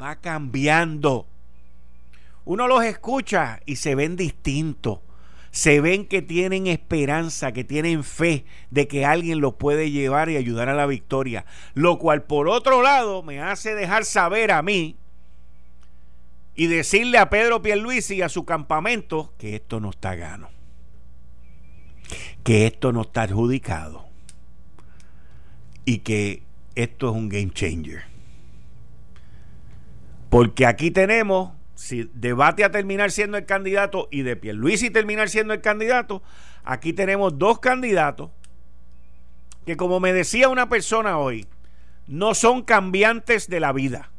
va 0.00 0.16
cambiando. 0.16 1.26
Uno 2.44 2.68
los 2.68 2.84
escucha 2.84 3.60
y 3.66 3.76
se 3.76 3.94
ven 3.94 4.16
distintos. 4.16 5.00
Se 5.50 5.80
ven 5.80 6.06
que 6.06 6.22
tienen 6.22 6.66
esperanza, 6.66 7.52
que 7.52 7.64
tienen 7.64 8.04
fe 8.04 8.44
de 8.70 8.86
que 8.86 9.04
alguien 9.04 9.40
los 9.40 9.54
puede 9.54 9.90
llevar 9.90 10.28
y 10.28 10.36
ayudar 10.36 10.68
a 10.68 10.74
la 10.74 10.86
victoria. 10.86 11.46
Lo 11.74 11.98
cual 11.98 12.22
por 12.22 12.48
otro 12.48 12.82
lado 12.82 13.22
me 13.22 13.40
hace 13.40 13.74
dejar 13.74 14.04
saber 14.04 14.52
a 14.52 14.62
mí 14.62 14.97
y 16.58 16.66
decirle 16.66 17.18
a 17.18 17.30
Pedro 17.30 17.62
Pierluisi 17.62 18.16
y 18.16 18.22
a 18.22 18.28
su 18.28 18.44
campamento 18.44 19.32
que 19.38 19.54
esto 19.54 19.78
no 19.78 19.90
está 19.90 20.16
gano. 20.16 20.50
Que 22.42 22.66
esto 22.66 22.90
no 22.90 23.02
está 23.02 23.22
adjudicado. 23.22 24.06
Y 25.84 25.98
que 25.98 26.42
esto 26.74 27.10
es 27.10 27.14
un 27.14 27.28
game 27.28 27.52
changer. 27.52 28.02
Porque 30.30 30.66
aquí 30.66 30.90
tenemos, 30.90 31.52
si 31.76 32.10
debate 32.12 32.64
a 32.64 32.72
terminar 32.72 33.12
siendo 33.12 33.38
el 33.38 33.46
candidato 33.46 34.08
y 34.10 34.22
de 34.22 34.34
Pierluisi 34.34 34.90
terminar 34.90 35.28
siendo 35.28 35.54
el 35.54 35.60
candidato, 35.60 36.24
aquí 36.64 36.92
tenemos 36.92 37.38
dos 37.38 37.60
candidatos 37.60 38.30
que 39.64 39.76
como 39.76 40.00
me 40.00 40.12
decía 40.12 40.48
una 40.48 40.68
persona 40.68 41.18
hoy, 41.18 41.46
no 42.08 42.34
son 42.34 42.62
cambiantes 42.62 43.48
de 43.48 43.60
la 43.60 43.72
vida. 43.72 44.10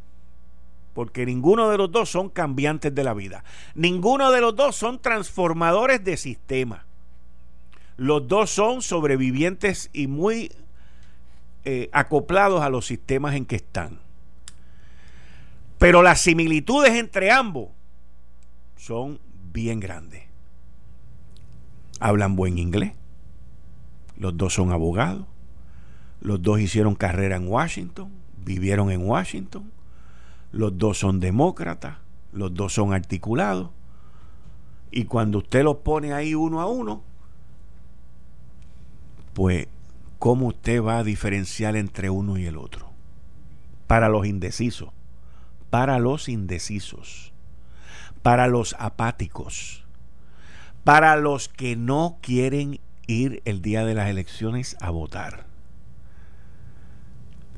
Porque 0.99 1.25
ninguno 1.25 1.69
de 1.69 1.77
los 1.77 1.89
dos 1.89 2.09
son 2.09 2.27
cambiantes 2.27 2.93
de 2.93 3.05
la 3.05 3.13
vida. 3.13 3.45
Ninguno 3.73 4.31
de 4.31 4.41
los 4.41 4.53
dos 4.53 4.75
son 4.75 4.99
transformadores 4.99 6.03
de 6.03 6.17
sistema. 6.17 6.83
Los 7.95 8.27
dos 8.27 8.49
son 8.49 8.81
sobrevivientes 8.81 9.89
y 9.93 10.07
muy 10.07 10.51
eh, 11.63 11.89
acoplados 11.93 12.63
a 12.63 12.69
los 12.69 12.85
sistemas 12.85 13.35
en 13.35 13.45
que 13.45 13.55
están. 13.55 13.99
Pero 15.77 16.01
las 16.01 16.19
similitudes 16.19 16.91
entre 16.91 17.31
ambos 17.31 17.69
son 18.75 19.21
bien 19.53 19.79
grandes. 19.79 20.23
Hablan 22.01 22.35
buen 22.35 22.57
inglés. 22.57 22.91
Los 24.17 24.35
dos 24.35 24.53
son 24.53 24.73
abogados. 24.73 25.25
Los 26.19 26.41
dos 26.41 26.59
hicieron 26.59 26.95
carrera 26.95 27.37
en 27.37 27.47
Washington. 27.47 28.11
Vivieron 28.43 28.91
en 28.91 29.07
Washington. 29.07 29.71
Los 30.51 30.77
dos 30.77 30.97
son 30.97 31.19
demócratas. 31.19 31.97
Los 32.31 32.53
dos 32.53 32.73
son 32.73 32.93
articulados. 32.93 33.69
Y 34.91 35.05
cuando 35.05 35.39
usted 35.39 35.63
los 35.63 35.77
pone 35.77 36.13
ahí 36.13 36.33
uno 36.35 36.61
a 36.61 36.65
uno, 36.65 37.03
pues, 39.33 39.67
¿cómo 40.17 40.47
usted 40.47 40.81
va 40.83 40.97
a 40.97 41.03
diferenciar 41.03 41.75
entre 41.75 42.09
uno 42.09 42.37
y 42.37 42.45
el 42.45 42.57
otro? 42.57 42.89
Para 43.87 44.09
los 44.09 44.25
indecisos 44.25 44.89
para 45.69 45.99
los 45.99 46.29
indecisos, 46.29 47.31
para 48.21 48.47
los 48.47 48.75
apáticos, 48.79 49.85
para 50.83 51.15
los 51.15 51.47
que 51.47 51.75
no 51.75 52.17
quieren 52.21 52.79
ir 53.07 53.41
el 53.45 53.61
día 53.61 53.85
de 53.85 53.93
las 53.93 54.09
elecciones 54.09 54.75
a 54.81 54.89
votar. 54.89 55.45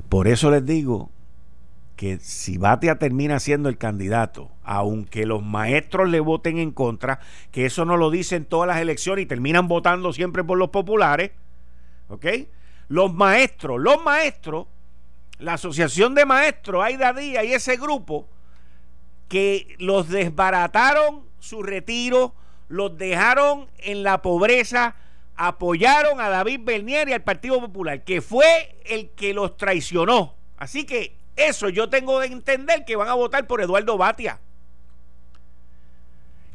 Por 0.08 0.28
eso 0.28 0.50
les 0.50 0.64
digo 0.64 1.10
que 2.02 2.18
si 2.18 2.58
Batia 2.58 2.98
termina 2.98 3.38
siendo 3.38 3.68
el 3.68 3.78
candidato, 3.78 4.50
aunque 4.64 5.24
los 5.24 5.40
maestros 5.40 6.08
le 6.08 6.18
voten 6.18 6.58
en 6.58 6.72
contra, 6.72 7.20
que 7.52 7.64
eso 7.64 7.84
no 7.84 7.96
lo 7.96 8.10
dicen 8.10 8.44
todas 8.44 8.66
las 8.66 8.80
elecciones 8.80 9.22
y 9.22 9.26
terminan 9.26 9.68
votando 9.68 10.12
siempre 10.12 10.42
por 10.42 10.58
los 10.58 10.70
populares, 10.70 11.30
¿ok? 12.08 12.26
Los 12.88 13.14
maestros, 13.14 13.80
los 13.80 14.02
maestros 14.02 14.66
la 15.38 15.52
Asociación 15.52 16.16
de 16.16 16.26
Maestros, 16.26 16.84
Aida 16.84 17.12
Díaz 17.12 17.44
y 17.44 17.52
ese 17.52 17.76
grupo 17.76 18.26
que 19.28 19.76
los 19.78 20.08
desbarataron 20.08 21.22
su 21.38 21.62
retiro, 21.62 22.34
los 22.66 22.98
dejaron 22.98 23.68
en 23.78 24.02
la 24.02 24.22
pobreza, 24.22 24.96
apoyaron 25.36 26.20
a 26.20 26.30
David 26.30 26.62
Bernier 26.64 27.08
y 27.08 27.12
al 27.12 27.22
Partido 27.22 27.60
Popular, 27.60 28.02
que 28.02 28.20
fue 28.20 28.74
el 28.86 29.10
que 29.10 29.34
los 29.34 29.56
traicionó. 29.56 30.34
Así 30.56 30.84
que 30.84 31.21
eso 31.36 31.68
yo 31.68 31.88
tengo 31.88 32.20
que 32.20 32.26
entender 32.26 32.84
que 32.84 32.96
van 32.96 33.08
a 33.08 33.14
votar 33.14 33.46
por 33.46 33.60
Eduardo 33.60 33.96
Batia. 33.96 34.40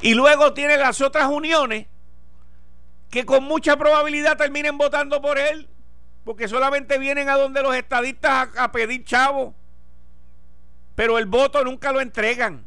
Y 0.02 0.13
luego 0.13 0.54
tiene 0.54 0.78
las 0.78 1.02
otras 1.02 1.28
uniones 1.28 1.88
que 3.10 3.26
con 3.26 3.44
mucha 3.44 3.78
probabilidad 3.78 4.38
terminen 4.38 4.78
votando 4.78 5.22
por 5.22 5.40
él, 5.40 5.68
porque 6.24 6.48
solamente 6.48 7.00
vienen 7.00 7.30
a 7.30 7.38
donde 7.38 7.63
los 7.63 7.76
estadistas 7.76 8.50
a, 8.56 8.66
a 8.66 8.72
pedir 8.72 9.04
chavo, 9.06 9.56
pero 10.94 11.18
el 11.18 11.26
voto 11.26 11.63
nunca 11.63 11.92
lo 11.92 12.02
entregan. 12.02 12.66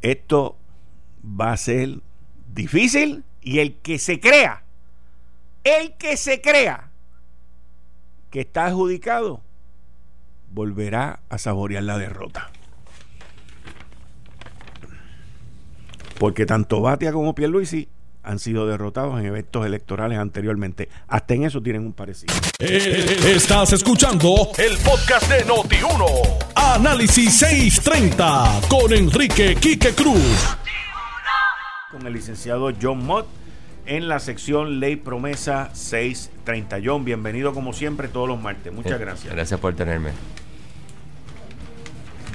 Esto 0.00 0.56
va 1.24 1.52
a 1.52 1.56
ser 1.56 2.00
difícil 2.46 3.24
y 3.40 3.58
el 3.58 3.76
que 3.80 3.98
se 3.98 4.20
crea, 4.20 4.62
el 5.64 5.94
que 5.96 6.16
se 6.16 6.40
crea 6.40 6.90
que 8.30 8.40
está 8.40 8.66
adjudicado, 8.66 9.42
volverá 10.54 11.20
a 11.28 11.36
saborear 11.38 11.82
la 11.82 11.98
derrota. 11.98 12.50
Porque 16.18 16.46
tanto 16.46 16.80
Batia 16.80 17.12
como 17.12 17.34
Pierluisi 17.34 17.88
han 18.22 18.38
sido 18.38 18.66
derrotados 18.66 19.18
en 19.20 19.26
eventos 19.26 19.66
electorales 19.66 20.18
anteriormente. 20.18 20.88
Hasta 21.08 21.34
en 21.34 21.44
eso 21.44 21.60
tienen 21.60 21.84
un 21.84 21.92
parecido. 21.92 22.32
Eh, 22.60 23.18
Estás 23.34 23.72
escuchando 23.72 24.50
el 24.56 24.78
podcast 24.78 25.28
de 25.30 25.44
Noti1. 25.44 26.38
Análisis 26.54 27.36
630 27.38 28.60
con 28.68 28.92
Enrique 28.92 29.56
Quique 29.56 29.92
Cruz. 29.92 30.56
Con 31.90 32.06
el 32.06 32.12
licenciado 32.12 32.72
John 32.80 33.04
Mott 33.04 33.26
en 33.86 34.08
la 34.08 34.18
sección 34.20 34.80
Ley 34.80 34.96
Promesa 34.96 35.70
630. 35.74 36.78
John, 36.82 37.04
bienvenido 37.04 37.52
como 37.52 37.72
siempre 37.72 38.08
todos 38.08 38.28
los 38.28 38.40
martes. 38.40 38.72
Muchas 38.72 38.98
gracias. 38.98 39.34
Gracias 39.34 39.60
por 39.60 39.74
tenerme. 39.74 40.10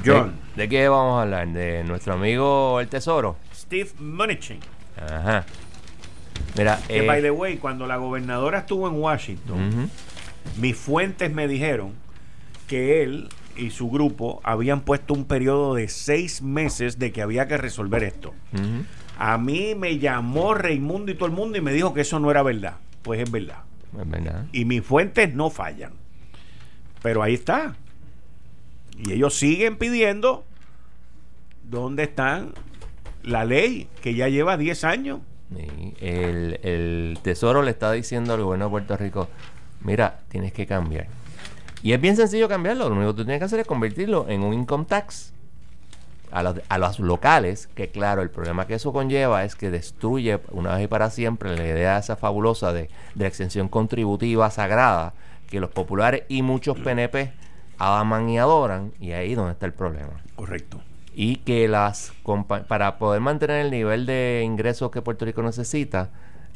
John, 0.06 0.34
¿De, 0.56 0.64
de 0.64 0.70
qué 0.70 0.88
vamos 0.88 1.20
a 1.20 1.24
hablar? 1.24 1.48
¿De 1.50 1.84
nuestro 1.84 2.14
amigo 2.14 2.80
el 2.80 2.88
Tesoro? 2.88 3.38
Steve 3.54 3.90
Mnuchin. 4.00 4.60
Ajá. 4.98 5.46
Mira, 6.58 6.80
Que, 6.88 7.00
eh, 7.00 7.08
by 7.08 7.22
the 7.22 7.32
way, 7.32 7.58
cuando 7.58 7.86
la 7.88 7.98
gobernadora 7.98 8.60
estuvo 8.60 8.88
en 8.88 8.96
Washington, 8.96 9.90
mis 10.58 10.76
fuentes 10.76 11.32
me 11.32 11.48
dijeron 11.48 11.94
que 12.68 13.04
él 13.04 13.30
y 13.58 13.72
su 13.72 13.90
grupo 13.90 14.40
habían 14.44 14.82
puesto 14.82 15.14
un 15.14 15.26
periodo 15.26 15.76
de 15.76 15.90
seis 15.90 16.42
meses 16.42 16.98
de 16.98 17.12
que 17.12 17.22
había 17.22 17.48
que 17.48 17.58
resolver 17.58 18.04
esto. 18.04 18.34
A 19.18 19.38
mí 19.38 19.76
me 19.76 20.00
llamó 20.00 20.54
Raimundo 20.54 21.12
y 21.12 21.16
todo 21.16 21.26
el 21.26 21.34
mundo 21.34 21.58
y 21.58 21.62
me 21.62 21.74
dijo 21.74 21.94
que 21.94 22.02
eso 22.02 22.20
no 22.20 22.32
era 22.32 22.42
verdad. 22.42 22.76
Pues 23.02 23.22
es 23.22 23.30
verdad. 23.30 23.64
Es 24.00 24.10
verdad. 24.10 24.46
Y 24.54 24.64
mis 24.66 24.82
fuentes 24.82 25.34
no 25.34 25.50
fallan. 25.50 25.92
Pero 27.02 27.22
ahí 27.22 27.34
está. 27.34 27.76
Y 29.02 29.14
ellos 29.14 29.34
siguen 29.34 29.78
pidiendo 29.78 30.44
dónde 31.64 32.04
están 32.04 32.54
la 33.24 33.46
ley 33.46 33.88
que 34.02 34.14
ya 34.14 34.28
lleva 34.28 34.58
10 34.58 34.84
años. 34.84 35.20
El, 36.00 36.60
el 36.64 37.18
Tesoro 37.22 37.64
le 37.64 37.72
está 37.72 37.92
diciendo 37.92 38.34
al 38.34 38.44
gobierno 38.44 38.66
de 38.66 38.72
Puerto 38.72 38.98
Rico, 38.98 39.30
mira, 39.82 40.20
tienes 40.28 40.52
que 40.54 40.68
cambiar. 40.68 41.08
Y 41.82 41.94
es 41.94 42.02
bien 42.02 42.18
sencillo 42.18 42.50
cambiarlo. 42.50 42.90
Lo 42.90 42.96
único 42.96 43.14
que 43.14 43.18
tú 43.18 43.26
tienes 43.26 43.40
que 43.40 43.46
hacer 43.46 43.60
es 43.62 43.68
convertirlo 43.68 44.28
en 44.28 44.44
un 44.44 44.54
income 44.54 44.86
tax 44.86 45.34
a 46.32 46.44
los, 46.44 46.62
a 46.68 46.78
los 46.78 47.00
locales, 47.00 47.68
que 47.74 47.90
claro, 47.90 48.22
el 48.22 48.30
problema 48.30 48.68
que 48.68 48.76
eso 48.76 48.94
conlleva 48.94 49.46
es 49.46 49.56
que 49.56 49.72
destruye 49.72 50.40
una 50.52 50.76
vez 50.76 50.84
y 50.84 50.88
para 50.88 51.10
siempre 51.10 51.56
la 51.56 51.66
idea 51.66 51.98
esa 51.98 52.18
fabulosa 52.18 52.74
de, 52.74 52.84
de 53.16 53.24
la 53.24 53.28
exención 53.28 53.70
contributiva 53.70 54.52
sagrada 54.52 55.14
que 55.50 55.60
los 55.60 55.72
populares 55.72 56.24
y 56.28 56.44
muchos 56.44 56.78
PNP 56.78 57.34
aman 57.80 58.30
y 58.30 58.38
adoran, 58.38 58.92
y 59.00 59.12
ahí 59.14 59.32
es 59.32 59.38
donde 59.38 59.54
está 59.54 59.66
el 59.66 59.74
problema 59.74 60.22
Correcto. 60.36 60.82
y 61.16 61.38
que 61.38 61.68
las 61.68 62.12
para 62.68 62.98
poder 63.00 63.22
mantener 63.22 63.66
el 63.66 63.72
nivel 63.72 64.06
de 64.06 64.44
ingresos 64.46 64.92
que 64.92 65.02
Puerto 65.02 65.26
Rico 65.26 65.42
necesita, 65.42 66.10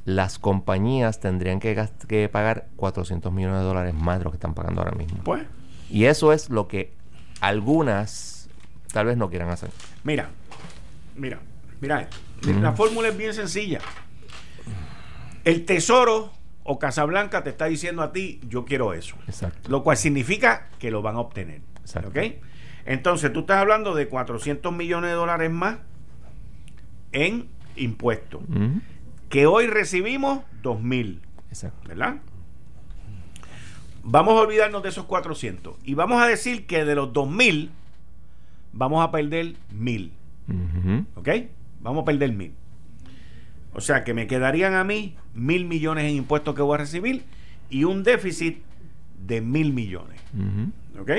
las 0.06 0.38
compañías 0.38 1.20
tendrían 1.22 1.60
que, 1.60 1.88
que 2.08 2.28
pagar 2.30 2.68
400 2.76 3.32
millones 3.32 3.60
de 3.60 3.64
dólares 3.66 3.94
más 3.94 4.20
de 4.20 4.26
lo 4.26 4.32
que 4.32 4.36
están 4.38 4.54
pagando 4.54 4.82
ahora 4.82 4.96
mismo. 4.98 5.20
Pues, 5.24 5.44
Y 5.90 6.06
eso 6.06 6.34
es 6.34 6.50
lo 6.50 6.68
que 6.68 6.92
algunas 7.40 8.50
tal 8.92 9.06
vez 9.08 9.18
no 9.18 9.30
quieran 9.30 9.50
hacer. 9.50 9.70
mira, 10.04 10.30
mira, 11.16 11.40
mira. 11.80 12.02
esto. 12.02 12.18
Ujú. 12.50 12.60
La 12.60 12.74
fórmula 12.74 13.08
es 13.08 13.18
bien 13.18 13.34
sencilla. 13.34 13.80
El 15.46 15.66
tesoro 15.66 16.32
o 16.64 16.80
Casablanca 16.80 17.44
te 17.44 17.50
está 17.50 17.66
diciendo 17.66 18.02
a 18.02 18.12
ti, 18.12 18.40
yo 18.48 18.66
quiero 18.66 18.94
eso. 18.94 19.16
Exacto. 19.28 19.70
Lo 19.70 19.84
cual 19.84 19.98
significa 19.98 20.70
que 20.80 20.92
lo 20.92 21.02
van 21.02 21.16
a 21.16 21.20
obtener. 21.20 21.62
Exacto. 21.82 22.10
¿Ok? 22.10 22.18
Entonces 22.86 23.32
tú 23.32 23.42
estás 23.42 23.58
hablando 23.58 23.94
de 23.96 24.08
400 24.08 24.74
millones 24.74 25.10
de 25.10 25.16
dólares 25.16 25.52
más 25.52 25.78
en 27.12 27.48
impuestos. 27.76 28.42
Que 29.30 29.46
hoy 29.46 29.68
recibimos 29.68 30.42
2 30.62 30.82
mil, 30.82 31.22
Exacto. 31.50 31.88
¿verdad? 31.88 32.18
Vamos 34.04 34.34
a 34.34 34.42
olvidarnos 34.42 34.84
de 34.84 34.90
esos 34.90 35.06
400 35.06 35.78
y 35.84 35.94
vamos 35.94 36.22
a 36.22 36.28
decir 36.28 36.66
que 36.66 36.84
de 36.84 36.96
los 36.96 37.14
2 37.14 37.30
mil 37.30 37.72
vamos 38.74 39.04
a 39.04 39.12
perder 39.12 39.56
mil. 39.72 40.12
Ujú. 40.48 41.06
¿Ok? 41.16 41.30
Vamos 41.80 42.02
a 42.02 42.06
perder 42.06 42.34
mil. 42.34 42.54
O 43.74 43.82
sea 43.82 44.04
que 44.04 44.14
me 44.14 44.28
quedarían 44.28 44.74
a 44.74 44.84
mí 44.84 45.16
mil 45.34 45.66
millones 45.66 46.06
en 46.06 46.16
impuestos 46.16 46.56
que 46.56 46.62
voy 46.62 46.76
a 46.76 46.78
recibir 46.78 47.24
y 47.70 47.86
un 47.86 48.04
déficit 48.04 48.62
de 49.26 49.42
mil 49.42 49.74
millones. 49.74 50.22
¿Ok? 51.00 51.12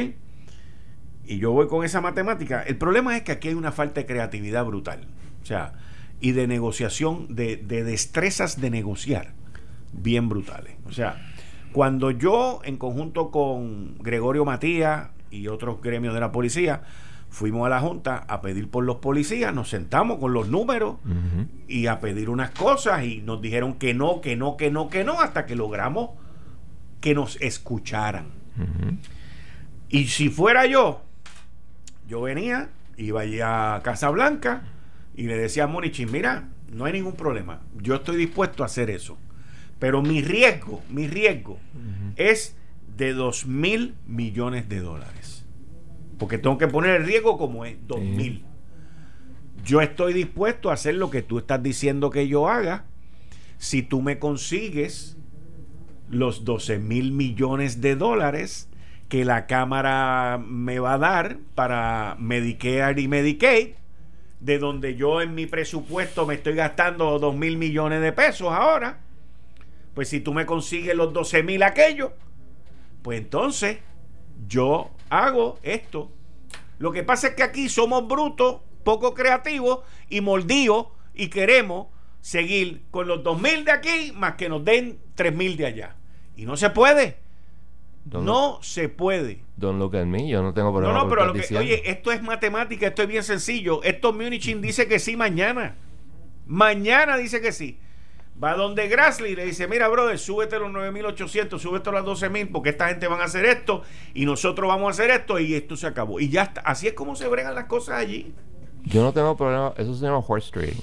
Y 1.27 1.39
yo 1.39 1.53
voy 1.53 1.69
con 1.69 1.85
esa 1.85 2.01
matemática. 2.01 2.63
El 2.63 2.77
problema 2.77 3.17
es 3.17 3.23
que 3.23 3.33
aquí 3.33 3.49
hay 3.49 3.55
una 3.55 3.73
falta 3.73 4.01
de 4.01 4.07
creatividad 4.07 4.65
brutal. 4.65 5.07
O 5.43 5.47
sea, 5.47 5.73
y 6.21 6.33
de 6.33 6.47
negociación, 6.47 7.35
de, 7.35 7.57
de 7.57 7.83
destrezas 7.83 8.61
de 8.61 8.71
negociar 8.71 9.33
bien 9.93 10.29
brutales. 10.29 10.75
O 10.87 10.93
sea, 10.93 11.21
cuando 11.73 12.11
yo, 12.11 12.61
en 12.65 12.77
conjunto 12.77 13.31
con 13.31 13.99
Gregorio 13.99 14.45
Matías 14.45 15.09
y 15.31 15.49
otros 15.49 15.83
gremios 15.83 16.15
de 16.15 16.21
la 16.21 16.31
policía, 16.31 16.83
fuimos 17.35 17.67
a 17.67 17.69
la 17.69 17.81
Junta 17.81 18.25
a 18.29 18.41
pedir 18.41 18.71
por 18.71 18.85
los 18.85 18.97
policías, 18.97 19.53
nos 19.53 19.69
sentamos 19.69 20.21
con 20.21 20.33
los 20.33 20.49
números 20.49 20.99
y 21.67 21.89
a 21.89 21.99
pedir 21.99 22.31
unas 22.31 22.51
cosas 22.51 23.05
y 23.05 23.23
nos 23.23 23.43
dijeron 23.43 23.75
que 23.75 23.93
no, 23.93 24.21
que 24.21 24.37
no, 24.37 24.57
que 24.57 24.71
no, 24.71 24.89
que 24.89 25.03
no, 25.03 25.21
hasta 25.21 25.45
que 25.45 25.57
logramos 25.57 26.11
que 27.01 27.13
nos 27.13 27.37
escucharan. 27.41 28.27
Y 29.89 30.07
si 30.07 30.29
fuera 30.29 30.67
yo, 30.67 31.03
yo 32.09 32.23
venía, 32.23 32.71
iba 32.97 33.23
allá 33.23 33.75
a 33.75 33.83
Casablanca 33.83 34.63
y 35.17 35.25
le 35.25 35.37
decía 35.37 35.65
a 35.65 35.67
Monichi, 35.67 36.07
mira, 36.07 36.49
no 36.73 36.85
hay 36.85 36.93
ningún 36.93 37.15
problema, 37.15 37.63
yo 37.83 37.97
estoy 37.97 38.17
dispuesto 38.17 38.63
a 38.63 38.67
hacer 38.67 38.91
eso. 38.91 39.19
Pero 39.81 40.03
mi 40.03 40.23
riesgo, 40.23 40.83
mi 40.89 41.09
riesgo 41.09 41.59
es 42.15 42.57
de 42.97 43.13
2 43.13 43.47
mil 43.47 43.97
millones 44.07 44.69
de 44.69 44.79
dólares. 44.79 45.44
Porque 46.19 46.39
tengo 46.39 46.59
que 46.59 46.69
poner 46.69 46.97
el 47.01 47.05
riesgo 47.07 47.37
como 47.39 47.65
es, 47.65 47.77
2 47.87 47.99
Sí. 48.01 48.07
mil. 48.07 48.45
Yo 49.65 49.81
estoy 49.81 50.13
dispuesto 50.13 50.71
a 50.71 50.75
hacer 50.75 50.95
lo 50.97 51.11
que 51.11 51.23
tú 51.23 51.39
estás 51.39 51.63
diciendo 51.63 52.11
que 52.11 52.29
yo 52.29 52.49
haga 52.49 52.85
si 53.59 53.83
tú 53.83 54.03
me 54.03 54.19
consigues 54.19 55.17
los 56.11 56.45
12 56.45 56.79
mil 56.79 57.13
millones 57.13 57.81
de 57.81 57.97
dólares 57.97 58.69
que 59.09 59.25
la 59.25 59.47
Cámara 59.47 60.39
me 60.45 60.79
va 60.81 60.95
a 60.95 60.99
dar 60.99 61.39
para 61.55 62.17
Medicare 62.19 63.01
y 63.01 63.09
Medicaid, 63.09 63.69
de 64.41 64.59
donde 64.59 64.97
yo 64.97 65.23
en 65.23 65.35
mi 65.35 65.47
presupuesto 65.47 66.27
me 66.27 66.35
estoy 66.35 66.55
gastando 66.55 67.19
2 67.19 67.35
mil 67.37 67.57
millones 67.57 68.03
de 68.03 68.13
pesos 68.13 68.49
ahora. 68.53 68.99
Pues 69.95 70.09
si 70.09 70.21
tú 70.21 70.35
me 70.35 70.45
consigues 70.45 70.95
los 70.95 71.13
12 71.13 71.43
mil 71.43 71.63
aquellos, 71.63 72.11
pues 73.03 73.19
entonces 73.21 73.79
yo 74.49 74.91
hago 75.15 75.59
esto. 75.63 76.11
Lo 76.79 76.93
que 76.93 77.03
pasa 77.03 77.29
es 77.29 77.35
que 77.35 77.43
aquí 77.43 77.69
somos 77.69 78.07
brutos, 78.09 78.61
poco 78.83 79.15
creativos 79.15 79.81
y 80.09 80.21
mordidos 80.21 80.89
y 81.15 81.29
queremos 81.29 81.89
seguir 82.21 82.83
con 82.91 83.07
los 83.07 83.23
2 83.23 83.41
mil 83.41 83.65
de 83.65 83.73
aquí 83.73 84.13
más 84.15 84.35
que 84.35 84.49
nos 84.49 84.65
den 84.65 84.99
3 85.15 85.35
mil 85.35 85.57
de 85.57 85.67
allá. 85.67 85.97
Y 86.37 86.47
no 86.47 86.57
se 86.57 86.71
puede. 86.71 87.19
Don't 88.05 88.27
No 88.27 88.59
se 88.63 88.89
puede. 88.89 89.43
Don't 89.57 89.79
look 89.79 89.97
at 89.97 90.05
me, 90.05 90.29
yo 90.29 90.43
no 90.43 90.53
tengo 90.53 90.69
No, 90.69 90.75
problema 90.75 90.95
no, 90.95 91.01
con 91.01 91.11
pero 91.11 91.27
lo 91.27 91.33
que 91.33 91.57
oye, 91.57 91.91
esto 91.91 92.13
es 92.13 92.23
matemática, 92.23 92.89
esto 92.89 93.03
es 93.03 93.09
bien 93.09 93.23
sencillo. 93.23 93.83
Esto 93.83 94.13
Munichin 94.13 94.61
dice 94.61 94.87
que 94.87 94.99
sí 94.99 95.17
mañana. 95.17 95.77
Mañana 96.47 97.17
dice 97.17 97.41
que 97.41 97.53
sí. 97.53 97.79
Va 98.43 98.55
donde 98.57 98.89
Grassley 98.89 99.33
y 99.33 99.37
le 99.37 99.45
dice, 99.47 99.69
mira, 99.69 99.87
brother, 99.89 100.19
súbete 100.19 100.59
los 100.59 100.71
9.800, 100.71 101.59
súbete 101.59 101.91
los 101.93 102.05
12.000 102.05 102.51
porque 102.51 102.71
esta 102.71 102.89
gente 102.89 103.07
van 103.07 103.21
a 103.21 103.25
hacer 103.25 103.45
esto 103.45 103.83
y 104.13 104.27
nosotros 104.27 104.69
vamos 104.69 104.89
a 104.89 104.91
hacer 104.91 105.11
esto 105.11 105.39
y 105.39 105.55
esto 105.55 105.77
se 105.77 105.87
acabó. 105.87 106.19
Y 106.19 106.29
ya 106.29 106.43
está. 106.45 106.61
Así 106.63 106.89
es 106.89 106.95
como 106.95 107.15
se 107.15 107.29
bregan 107.29 107.55
las 107.55 107.67
cosas 107.67 108.01
allí. 108.01 108.35
Yo 108.83 109.03
no 109.03 109.13
tengo 109.13 109.37
problema, 109.37 109.73
eso 109.77 109.95
se 109.95 110.05
llama 110.05 110.19
horse 110.27 110.51
trading. 110.51 110.81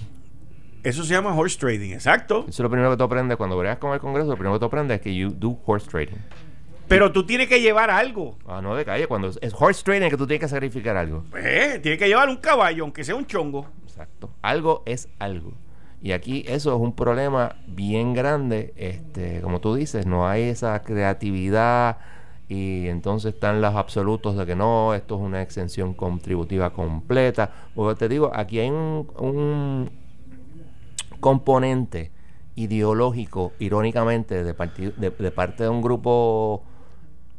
Eso 0.84 1.04
se 1.04 1.14
llama 1.14 1.36
horse 1.36 1.60
trading, 1.60 1.92
exacto. 1.92 2.40
Eso 2.48 2.50
es 2.50 2.60
lo 2.60 2.70
primero 2.70 2.90
que 2.90 2.98
tú 2.98 3.04
aprendes 3.04 3.38
cuando 3.38 3.58
bregas 3.58 3.78
con 3.78 3.94
el 3.94 4.00
Congreso. 4.00 4.30
Lo 4.30 4.36
primero 4.38 4.54
que 4.56 4.60
tú 4.60 4.66
aprendes 4.66 4.96
es 4.96 5.02
que 5.04 5.14
you 5.14 5.30
do 5.30 5.60
horse 5.66 5.88
trading. 5.90 6.16
Pero 6.88 7.12
tú 7.12 7.26
tienes 7.26 7.48
que 7.48 7.62
llevar 7.62 7.90
algo. 7.92 8.38
Ah, 8.48 8.62
no 8.62 8.76
de 8.76 8.84
calle. 8.84 9.08
Cuando 9.08 9.28
es- 9.28 9.38
es 9.42 9.54
horse 9.58 9.84
trading 9.84 10.04
es 10.06 10.10
que 10.10 10.18
tú 10.18 10.26
tienes 10.26 10.40
que 10.42 10.48
sacrificar 10.50 10.98
algo. 10.98 11.24
Eh, 11.38 11.80
tienes 11.84 12.00
que 12.00 12.08
llevar 12.08 12.28
un 12.30 12.38
caballo, 12.38 12.84
aunque 12.84 13.04
sea 13.04 13.16
un 13.16 13.28
chongo. 13.28 13.68
Exacto. 13.86 14.32
Algo 14.42 14.82
es 14.86 15.08
algo. 15.20 15.54
Y 16.02 16.14
aquí 16.14 16.44
eso 16.48 16.76
es 16.76 16.82
un 16.82 16.94
problema 16.94 17.56
bien 17.68 18.14
grande. 18.14 18.74
Este, 18.76 19.42
como 19.42 19.60
tú 19.60 19.76
dices, 19.76 20.08
no 20.08 20.28
hay 20.28 20.44
esa 20.44 20.82
creatividad 20.82 21.98
y 22.50 22.88
entonces 22.88 23.36
están 23.36 23.62
los 23.62 23.76
absolutos 23.76 24.36
de 24.36 24.46
que 24.46 24.56
no, 24.56 24.94
esto 24.94 25.16
es 25.16 25.22
una 25.22 25.42
exención 25.42 25.94
contributiva 25.94 26.72
completa. 26.72 27.52
Porque 27.76 28.00
te 28.00 28.10
digo, 28.10 28.32
aquí 28.34 28.60
hay 28.60 28.70
un, 28.70 29.92
componente 31.20 32.12
ideológico, 32.56 33.54
irónicamente, 33.60 34.44
de, 34.44 34.54
de, 34.98 35.10
de 35.12 35.32
parte 35.32 35.64
de 35.64 35.70
un 35.70 35.82
grupo 35.82 36.64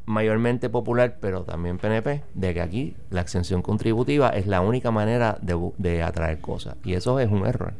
mayormente 0.06 0.70
popular, 0.70 1.18
pero 1.20 1.42
también 1.42 1.78
PNP, 1.78 2.22
de 2.34 2.54
que 2.54 2.60
aquí 2.60 2.96
la 3.10 3.20
exención 3.20 3.60
contributiva 3.60 4.30
es 4.30 4.46
la 4.46 4.60
única 4.60 4.90
manera 4.90 5.36
de, 5.42 5.72
de 5.78 6.02
atraer 6.02 6.40
cosas. 6.40 6.76
Y 6.84 6.94
eso 6.94 7.18
es 7.18 7.30
un 7.30 7.46
error. 7.46 7.74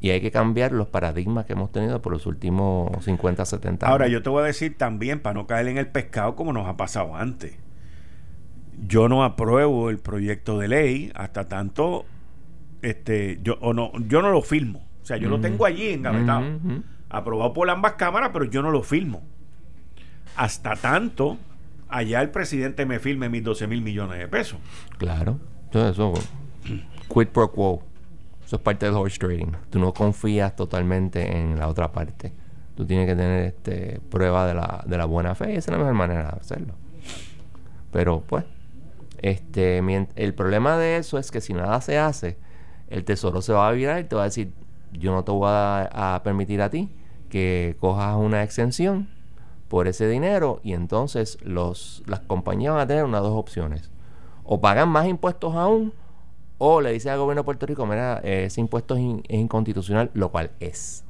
Y 0.00 0.10
hay 0.10 0.20
que 0.22 0.30
cambiar 0.30 0.72
los 0.72 0.88
paradigmas 0.88 1.44
que 1.44 1.52
hemos 1.52 1.70
tenido 1.72 2.00
por 2.00 2.12
los 2.12 2.24
últimos 2.24 3.04
50, 3.04 3.44
70 3.44 3.86
años. 3.86 3.92
Ahora, 3.92 4.08
yo 4.08 4.22
te 4.22 4.30
voy 4.30 4.42
a 4.42 4.46
decir 4.46 4.78
también, 4.78 5.20
para 5.20 5.34
no 5.34 5.46
caer 5.46 5.68
en 5.68 5.76
el 5.76 5.88
pescado 5.88 6.36
como 6.36 6.52
nos 6.54 6.66
ha 6.66 6.76
pasado 6.76 7.16
antes. 7.16 7.58
Yo 8.86 9.10
no 9.10 9.24
apruebo 9.24 9.90
el 9.90 9.98
proyecto 9.98 10.58
de 10.58 10.68
ley 10.68 11.12
hasta 11.14 11.48
tanto, 11.48 12.06
este, 12.80 13.40
yo, 13.42 13.58
o 13.60 13.74
no, 13.74 13.92
yo 14.08 14.22
no 14.22 14.30
lo 14.30 14.40
firmo. 14.40 14.86
O 15.02 15.04
sea, 15.04 15.18
yo 15.18 15.28
lo 15.28 15.38
tengo 15.40 15.66
allí 15.66 15.90
engavetado. 15.90 16.40
Ujú. 16.40 16.82
Aprobado 17.10 17.52
por 17.52 17.68
ambas 17.68 17.94
cámaras, 17.94 18.30
pero 18.32 18.46
yo 18.46 18.62
no 18.62 18.70
lo 18.70 18.82
firmo. 18.82 19.22
Hasta 20.36 20.76
tanto, 20.76 21.36
allá 21.88 22.22
el 22.22 22.30
presidente 22.30 22.86
me 22.86 23.00
firme 23.00 23.28
mis 23.28 23.44
12 23.44 23.66
mil 23.66 23.82
millones 23.82 24.18
de 24.18 24.28
pesos. 24.28 24.58
Claro. 24.96 25.38
Entonces, 25.64 25.92
eso, 25.92 26.14
quid 27.12 27.28
pro 27.28 27.50
quo. 27.50 27.89
Eso 28.50 28.56
es 28.56 28.62
parte 28.62 28.84
del 28.84 28.96
horse 28.96 29.16
trading. 29.16 29.52
Tú 29.70 29.78
no 29.78 29.94
confías 29.94 30.56
totalmente 30.56 31.38
en 31.38 31.56
la 31.56 31.68
otra 31.68 31.92
parte. 31.92 32.32
Tú 32.74 32.84
tienes 32.84 33.06
que 33.06 33.14
tener 33.14 33.44
este, 33.44 34.00
prueba 34.10 34.44
de 34.44 34.96
la, 34.96 35.04
buena 35.04 35.36
fe 35.36 35.52
y 35.52 35.56
esa 35.56 35.70
es 35.70 35.78
la 35.78 35.78
mejor 35.78 35.94
manera 35.94 36.32
de 36.32 36.40
hacerlo. 36.40 36.74
Pero, 37.92 38.24
pues, 38.26 38.44
este, 39.18 39.80
el 40.16 40.34
problema 40.34 40.76
de 40.78 40.96
eso 40.96 41.16
es 41.16 41.30
que 41.30 41.40
si 41.40 41.54
nada 41.54 41.80
se 41.80 41.96
hace, 41.96 42.38
el 42.88 43.04
tesoro 43.04 43.40
se 43.40 43.52
va 43.52 43.68
a 43.68 43.70
virar 43.70 44.00
y 44.00 44.04
te 44.08 44.16
va 44.16 44.22
a 44.22 44.24
decir, 44.24 44.52
yo 44.94 45.12
no 45.12 45.22
te 45.22 45.30
voy 45.30 45.48
a, 45.48 46.16
a 46.16 46.22
permitir 46.24 46.60
a 46.60 46.70
ti 46.70 46.90
que 47.28 47.76
cojas 47.78 48.16
una 48.16 48.42
exención 48.42 49.10
por 49.68 49.86
ese 49.86 50.08
dinero 50.08 50.58
y 50.64 50.72
entonces 50.72 51.38
las 51.44 52.20
compañías 52.26 52.72
van 52.72 52.82
a 52.82 52.86
tener 52.88 53.04
unas 53.04 53.22
dos 53.22 53.38
opciones. 53.38 53.92
O 54.42 54.60
pagan 54.60 54.88
más 54.88 55.06
impuestos 55.06 55.54
aún 55.54 55.92
o 56.62 56.80
le 56.80 56.92
dicen 56.92 57.10
al 57.12 57.18
gobierno 57.18 57.40
de 57.40 57.44
Puerto 57.44 57.66
Rico, 57.66 57.84
mira, 57.86 58.20
eh, 58.22 58.44
ese 58.44 58.60
impuesto 58.60 58.94
es, 58.94 59.00
in- 59.00 59.22
es 59.28 59.40
inconstitucional, 59.40 60.10
lo 60.14 60.30
cual 60.30 60.52
es. 60.60 61.04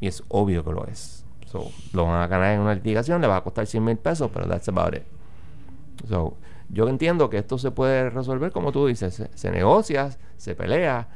Y 0.00 0.06
es 0.06 0.22
obvio 0.28 0.62
que 0.64 0.72
lo 0.72 0.86
es. 0.86 1.24
So, 1.46 1.70
lo 1.92 2.04
van 2.04 2.20
a 2.22 2.26
ganar 2.28 2.52
en 2.54 2.60
una 2.60 2.74
litigación, 2.74 3.20
le 3.20 3.26
va 3.26 3.36
a 3.36 3.42
costar 3.42 3.66
100 3.66 3.82
mil 3.84 3.96
pesos, 3.96 4.30
pero 4.32 4.46
that's 4.46 4.68
about 4.68 4.94
it. 4.94 5.02
So, 6.08 6.34
yo 6.68 6.88
entiendo 6.88 7.28
que 7.30 7.38
esto 7.38 7.58
se 7.58 7.70
puede 7.70 8.10
resolver 8.10 8.52
como 8.52 8.72
tú 8.72 8.86
dices, 8.86 9.22
se, 9.34 9.50
negocia, 9.50 10.10
se 10.36 10.54
pelea, 10.54 11.08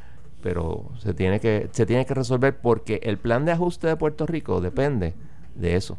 pero 0.43 0.91
se 0.99 1.15
tiene 1.15 1.41
que 1.41 1.69
se 1.73 1.87
tiene 1.87 2.05
que 2.07 2.15
resolver 2.15 2.57
porque 2.59 3.01
el 3.03 3.19
plan 3.19 3.45
de 3.45 3.53
ajuste 3.53 3.87
de 3.87 3.97
Puerto 3.97 4.27
Rico 4.27 4.61
depende 4.61 5.15
de 5.55 5.77
eso. 5.77 5.97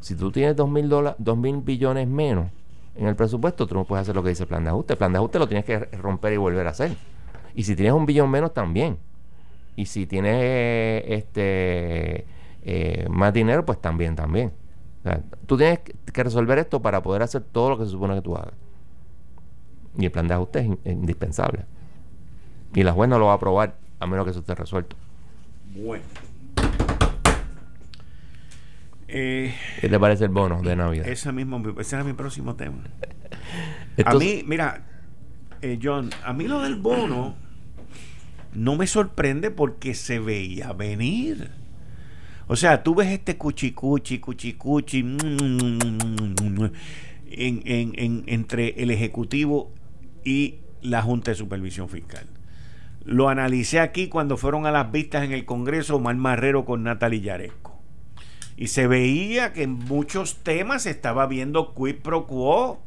Si 0.00 0.14
tú 0.14 0.30
tienes 0.32 0.56
dos 0.56 0.68
mil 0.70 0.88
dola- 0.88 1.16
dos 1.18 1.36
mil 1.36 1.58
billones 1.58 2.08
menos 2.08 2.46
en 2.98 3.06
el 3.06 3.16
presupuesto, 3.16 3.66
tú 3.66 3.74
no 3.74 3.84
puedes 3.84 4.02
hacer 4.02 4.14
lo 4.14 4.22
que 4.22 4.30
dice 4.30 4.42
el 4.42 4.48
plan 4.48 4.64
de 4.64 4.70
ajuste. 4.70 4.94
El 4.94 4.98
plan 4.98 5.12
de 5.12 5.18
ajuste 5.18 5.38
lo 5.38 5.48
tienes 5.48 5.64
que 5.64 5.78
romper 5.78 6.32
y 6.32 6.36
volver 6.36 6.66
a 6.66 6.70
hacer. 6.70 6.96
Y 7.54 7.62
si 7.64 7.74
tienes 7.76 7.92
un 7.94 8.06
billón 8.06 8.30
menos 8.30 8.52
también. 8.52 8.98
Y 9.76 9.86
si 9.86 10.06
tienes 10.06 11.04
este 11.06 12.26
eh, 12.62 13.06
más 13.08 13.32
dinero, 13.32 13.64
pues 13.64 13.80
también, 13.80 14.16
también. 14.16 14.52
O 15.04 15.10
tú 15.46 15.56
tienes 15.56 15.78
que- 15.80 15.94
resolver 16.22 16.58
esto 16.58 16.82
para 16.82 17.02
poder 17.02 17.22
hacer 17.22 17.42
todo 17.42 17.70
lo 17.70 17.78
que 17.78 17.84
se 17.84 17.90
supone 17.92 18.14
que 18.16 18.22
tú 18.22 18.36
hagas. 18.36 18.54
Y 19.96 20.04
el 20.04 20.10
plan 20.10 20.26
de 20.28 20.34
ajuste 20.34 20.58
es, 20.60 20.70
es 20.84 20.92
indispensable. 20.92 21.64
Y 22.74 22.82
la 22.82 22.92
juez 22.92 23.08
no 23.08 23.18
lo 23.18 23.26
va 23.26 23.32
a 23.32 23.36
aprobar 23.36 23.76
a 24.00 24.06
menos 24.06 24.24
que 24.24 24.30
eso 24.32 24.40
esté 24.40 24.54
resuelto. 24.54 24.96
Bueno. 25.74 26.04
Eh, 29.08 29.54
¿Qué 29.80 29.88
te 29.88 29.98
parece 29.98 30.24
el 30.24 30.30
bono 30.30 30.60
de 30.62 30.76
Navidad? 30.76 31.08
ese, 31.08 31.32
mismo, 31.32 31.62
ese 31.80 31.96
era 31.96 32.04
mi 32.04 32.12
próximo 32.12 32.54
tema. 32.56 32.78
A 34.04 34.14
mí, 34.14 34.42
mira, 34.46 34.84
eh, 35.62 35.78
John, 35.82 36.10
a 36.24 36.32
mí 36.32 36.46
lo 36.46 36.60
del 36.60 36.76
bono 36.76 37.34
no 38.54 38.76
me 38.76 38.86
sorprende 38.86 39.50
porque 39.50 39.94
se 39.94 40.18
veía 40.18 40.72
venir. 40.72 41.50
O 42.48 42.56
sea, 42.56 42.82
tú 42.82 42.94
ves 42.94 43.08
este 43.08 43.36
cuchicuchi, 43.36 44.18
cuchicuchi 44.20 45.02
mm, 45.02 46.64
en, 47.30 47.62
en, 47.64 47.92
en- 47.96 48.24
entre 48.26 48.70
el 48.82 48.90
Ejecutivo 48.90 49.72
y 50.24 50.56
la 50.82 51.02
Junta 51.02 51.30
de 51.30 51.34
Supervisión 51.34 51.88
Fiscal. 51.88 52.26
Lo 53.04 53.28
analicé 53.28 53.80
aquí 53.80 54.08
cuando 54.08 54.36
fueron 54.36 54.66
a 54.66 54.70
las 54.70 54.92
vistas 54.92 55.24
en 55.24 55.32
el 55.32 55.44
Congreso 55.46 55.96
Omar 55.96 56.16
Marrero 56.16 56.64
con 56.64 56.82
Natalie 56.82 57.20
Yaresco. 57.20 57.77
Y 58.58 58.66
se 58.66 58.88
veía 58.88 59.52
que 59.52 59.62
en 59.62 59.70
muchos 59.70 60.42
temas 60.42 60.82
se 60.82 60.90
estaba 60.90 61.28
viendo 61.28 61.74
quid 61.74 62.02
pro 62.02 62.26
quo. 62.26 62.82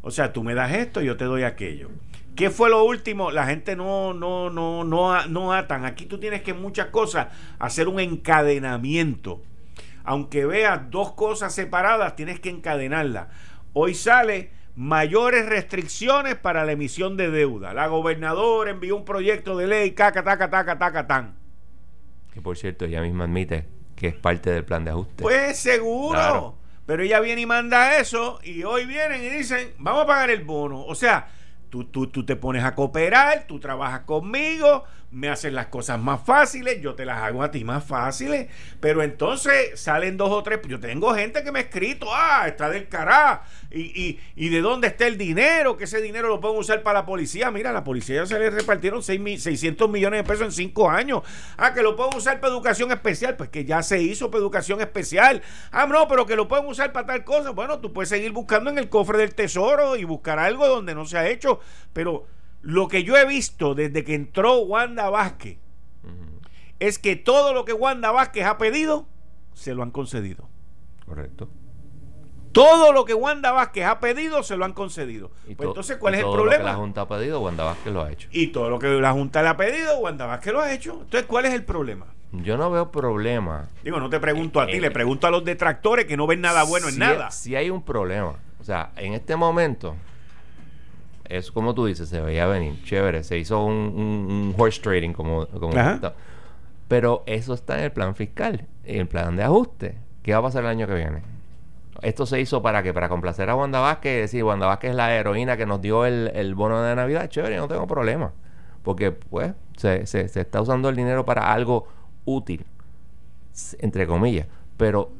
O 0.00 0.10
sea, 0.10 0.32
tú 0.32 0.42
me 0.42 0.54
das 0.54 0.72
esto, 0.72 1.02
yo 1.02 1.18
te 1.18 1.26
doy 1.26 1.42
aquello. 1.42 1.90
¿Qué 2.34 2.48
fue 2.48 2.70
lo 2.70 2.82
último? 2.82 3.30
La 3.30 3.44
gente 3.44 3.76
no, 3.76 4.14
no, 4.14 4.48
no, 4.48 4.84
no, 4.84 5.26
no 5.26 5.52
atan. 5.52 5.84
Aquí 5.84 6.06
tú 6.06 6.18
tienes 6.18 6.40
que 6.40 6.54
muchas 6.54 6.86
cosas 6.86 7.26
hacer 7.58 7.86
un 7.86 8.00
encadenamiento. 8.00 9.42
Aunque 10.04 10.46
veas 10.46 10.90
dos 10.90 11.12
cosas 11.12 11.54
separadas, 11.54 12.16
tienes 12.16 12.40
que 12.40 12.48
encadenarlas. 12.48 13.28
Hoy 13.74 13.92
sale 13.92 14.52
mayores 14.74 15.44
restricciones 15.44 16.34
para 16.36 16.64
la 16.64 16.72
emisión 16.72 17.18
de 17.18 17.30
deuda. 17.30 17.74
La 17.74 17.88
gobernadora 17.88 18.70
envió 18.70 18.96
un 18.96 19.04
proyecto 19.04 19.54
de 19.54 19.66
ley, 19.66 19.90
caca, 19.90 20.24
taca, 20.24 20.48
taca, 20.48 20.78
taca, 20.78 21.06
tan. 21.06 21.34
Que 22.32 22.40
por 22.40 22.56
cierto, 22.56 22.86
ella 22.86 23.02
misma 23.02 23.24
admite 23.24 23.77
que 23.98 24.08
es 24.08 24.14
parte 24.14 24.50
del 24.50 24.64
plan 24.64 24.84
de 24.84 24.92
ajuste. 24.92 25.22
Pues 25.22 25.58
seguro. 25.58 26.12
Claro. 26.12 26.54
Pero 26.86 27.02
ella 27.02 27.20
viene 27.20 27.42
y 27.42 27.46
manda 27.46 27.98
eso 27.98 28.38
y 28.44 28.62
hoy 28.62 28.86
vienen 28.86 29.22
y 29.22 29.28
dicen, 29.28 29.74
vamos 29.78 30.04
a 30.04 30.06
pagar 30.06 30.30
el 30.30 30.44
bono. 30.44 30.84
O 30.84 30.94
sea, 30.94 31.28
tú, 31.68 31.84
tú, 31.84 32.06
tú 32.06 32.24
te 32.24 32.36
pones 32.36 32.64
a 32.64 32.74
cooperar, 32.74 33.46
tú 33.46 33.58
trabajas 33.58 34.00
conmigo, 34.00 34.84
me 35.10 35.30
haces 35.30 35.52
las 35.54 35.68
cosas 35.68 35.98
más 35.98 36.20
fáciles, 36.22 36.82
yo 36.82 36.94
te 36.94 37.06
las 37.06 37.22
hago 37.22 37.42
a 37.42 37.50
ti 37.50 37.64
más 37.64 37.82
fáciles. 37.82 38.48
Pero 38.78 39.02
entonces 39.02 39.80
salen 39.80 40.16
dos 40.18 40.30
o 40.30 40.42
tres. 40.42 40.60
Yo 40.68 40.78
tengo 40.80 41.14
gente 41.14 41.42
que 41.42 41.50
me 41.50 41.60
ha 41.60 41.62
escrito, 41.62 42.06
ah, 42.12 42.44
está 42.46 42.68
del 42.68 42.88
cará. 42.88 43.42
Y, 43.70 43.80
y, 43.80 44.20
y 44.36 44.48
de 44.50 44.60
dónde 44.60 44.88
está 44.88 45.06
el 45.06 45.16
dinero, 45.16 45.76
que 45.78 45.84
ese 45.84 46.02
dinero 46.02 46.28
lo 46.28 46.40
pueden 46.40 46.58
usar 46.58 46.82
para 46.82 47.00
la 47.00 47.06
policía. 47.06 47.50
Mira, 47.50 47.72
la 47.72 47.84
policía 47.84 48.16
ya 48.16 48.26
se 48.26 48.38
le 48.38 48.50
repartieron 48.50 49.02
seis 49.02 49.18
mil- 49.20 49.40
600 49.40 49.88
millones 49.90 50.20
de 50.20 50.24
pesos 50.24 50.44
en 50.44 50.52
cinco 50.52 50.90
años. 50.90 51.22
Ah, 51.56 51.72
que 51.72 51.82
lo 51.82 51.96
pueden 51.96 52.14
usar 52.16 52.38
para 52.40 52.52
educación 52.52 52.90
especial. 52.92 53.36
Pues 53.36 53.48
que 53.48 53.64
ya 53.64 53.82
se 53.82 54.02
hizo 54.02 54.30
para 54.30 54.40
educación 54.42 54.80
especial. 54.82 55.42
Ah, 55.72 55.86
no, 55.86 56.06
pero 56.06 56.26
que 56.26 56.36
lo 56.36 56.48
pueden 56.48 56.66
usar 56.66 56.92
para 56.92 57.06
tal 57.06 57.24
cosa. 57.24 57.50
Bueno, 57.50 57.78
tú 57.80 57.92
puedes 57.94 58.10
seguir 58.10 58.32
buscando 58.32 58.68
en 58.68 58.76
el 58.78 58.88
cofre 58.90 59.16
del 59.18 59.34
tesoro 59.34 59.96
y 59.96 60.04
buscar 60.04 60.38
algo 60.38 60.68
donde 60.68 60.94
no 60.94 61.06
se 61.06 61.16
ha 61.16 61.28
hecho. 61.28 61.60
Pero 61.94 62.26
lo 62.62 62.88
que 62.88 63.04
yo 63.04 63.16
he 63.16 63.26
visto 63.26 63.74
desde 63.74 64.04
que 64.04 64.14
entró 64.14 64.58
Wanda 64.60 65.10
Vázquez 65.10 65.58
es 66.80 66.98
que 66.98 67.16
todo 67.16 67.54
lo 67.54 67.64
que 67.64 67.72
Wanda 67.72 68.10
Vázquez 68.12 68.44
ha 68.46 68.56
pedido, 68.58 69.06
se 69.54 69.74
lo 69.74 69.82
han 69.82 69.90
concedido. 69.90 70.48
Correcto. 71.06 71.48
Todo 72.52 72.92
lo 72.92 73.04
que 73.04 73.14
Wanda 73.14 73.52
Vázquez 73.52 73.84
ha 73.84 74.00
pedido, 74.00 74.42
se 74.42 74.56
lo 74.56 74.64
han 74.64 74.72
concedido. 74.72 75.30
Pues 75.44 75.56
to- 75.58 75.64
entonces, 75.64 75.96
¿cuál 75.98 76.14
es 76.14 76.20
el 76.20 76.24
todo 76.26 76.36
lo 76.36 76.42
que 76.44 76.48
problema? 76.50 76.70
la 76.70 76.76
Junta 76.76 77.00
ha 77.02 77.08
pedido, 77.08 77.40
Wanda 77.40 77.64
Vázquez 77.64 77.92
lo 77.92 78.02
ha 78.02 78.10
hecho. 78.12 78.28
Y 78.32 78.48
todo 78.48 78.70
lo 78.70 78.78
que 78.78 78.88
la 78.88 79.12
Junta 79.12 79.42
le 79.42 79.48
ha 79.48 79.56
pedido, 79.56 79.98
Wanda 79.98 80.26
Vázquez 80.26 80.52
lo 80.52 80.60
ha 80.60 80.72
hecho. 80.72 80.92
Entonces, 81.02 81.24
¿cuál 81.26 81.44
es 81.46 81.54
el 81.54 81.64
problema? 81.64 82.06
Yo 82.32 82.56
no 82.56 82.70
veo 82.70 82.90
problema. 82.90 83.68
Digo, 83.82 84.00
no 84.00 84.08
te 84.10 84.20
pregunto 84.20 84.60
a 84.60 84.66
ti, 84.66 84.72
Eh, 84.74 84.80
le 84.80 84.90
pregunto 84.90 85.26
a 85.26 85.30
los 85.30 85.44
detractores 85.44 86.04
que 86.06 86.16
no 86.16 86.26
ven 86.26 86.40
nada 86.40 86.62
bueno 86.64 86.88
en 86.88 86.98
nada. 86.98 87.30
Sí 87.30 87.54
hay 87.56 87.70
un 87.70 87.82
problema. 87.82 88.34
O 88.60 88.64
sea, 88.64 88.92
en 88.96 89.14
este 89.14 89.34
momento, 89.36 89.96
es 91.28 91.50
como 91.50 91.74
tú 91.74 91.86
dices, 91.86 92.08
se 92.08 92.20
veía 92.20 92.46
venir. 92.46 92.82
Chévere, 92.84 93.22
se 93.24 93.38
hizo 93.38 93.64
un, 93.64 93.74
un- 93.74 94.32
un 94.32 94.54
horse 94.56 94.80
trading 94.80 95.12
como... 95.12 95.46
como. 95.46 95.72
Pero 96.88 97.22
eso 97.26 97.52
está 97.54 97.78
en 97.78 97.84
el 97.84 97.92
plan 97.92 98.14
fiscal, 98.14 98.66
en 98.84 99.00
el 99.00 99.06
plan 99.06 99.36
de 99.36 99.42
ajuste. 99.44 99.96
¿Qué 100.22 100.32
va 100.32 100.38
a 100.38 100.42
pasar 100.42 100.62
el 100.64 100.70
año 100.70 100.86
que 100.86 100.94
viene? 100.94 101.22
Esto 102.00 102.24
se 102.26 102.40
hizo 102.40 102.62
para 102.62 102.82
que 102.82 102.94
para 102.94 103.08
complacer 103.08 103.50
a 103.50 103.56
Wanda 103.56 103.80
Vázquez, 103.80 104.20
decir, 104.22 104.44
Wanda 104.44 104.66
Vázquez 104.66 104.90
es 104.90 104.96
la 104.96 105.12
heroína 105.14 105.56
que 105.56 105.66
nos 105.66 105.82
dio 105.82 106.06
el, 106.06 106.30
el 106.34 106.54
bono 106.54 106.80
de 106.82 106.94
Navidad. 106.94 107.28
Chévere, 107.28 107.56
no 107.56 107.68
tengo 107.68 107.86
problema. 107.86 108.32
porque 108.82 109.10
pues 109.12 109.52
se, 109.76 110.06
se, 110.06 110.28
se 110.28 110.40
está 110.40 110.62
usando 110.62 110.88
el 110.88 110.96
dinero 110.96 111.24
para 111.26 111.52
algo 111.52 111.88
útil, 112.24 112.64
entre 113.80 114.06
comillas, 114.06 114.46
pero 114.76 115.10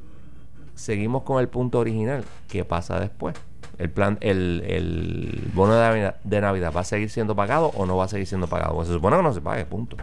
seguimos 0.74 1.22
con 1.24 1.40
el 1.40 1.48
punto 1.48 1.78
original. 1.80 2.24
¿Qué 2.48 2.64
pasa 2.64 2.98
después? 3.00 3.34
El 3.78 3.90
plan, 3.90 4.18
el, 4.20 4.62
el 4.66 5.50
bono 5.54 5.74
de 5.74 5.80
Navidad, 5.80 6.16
de 6.24 6.40
Navidad 6.40 6.72
va 6.76 6.80
a 6.80 6.84
seguir 6.84 7.10
siendo 7.10 7.36
pagado 7.36 7.68
o 7.74 7.86
no 7.86 7.96
va 7.96 8.06
a 8.06 8.08
seguir 8.08 8.26
siendo 8.26 8.48
pagado. 8.48 8.74
Pues 8.74 8.88
se 8.88 8.94
supone 8.94 9.16
que 9.16 9.22
no 9.22 9.32
se 9.32 9.40
pague, 9.40 9.64
punto. 9.64 9.96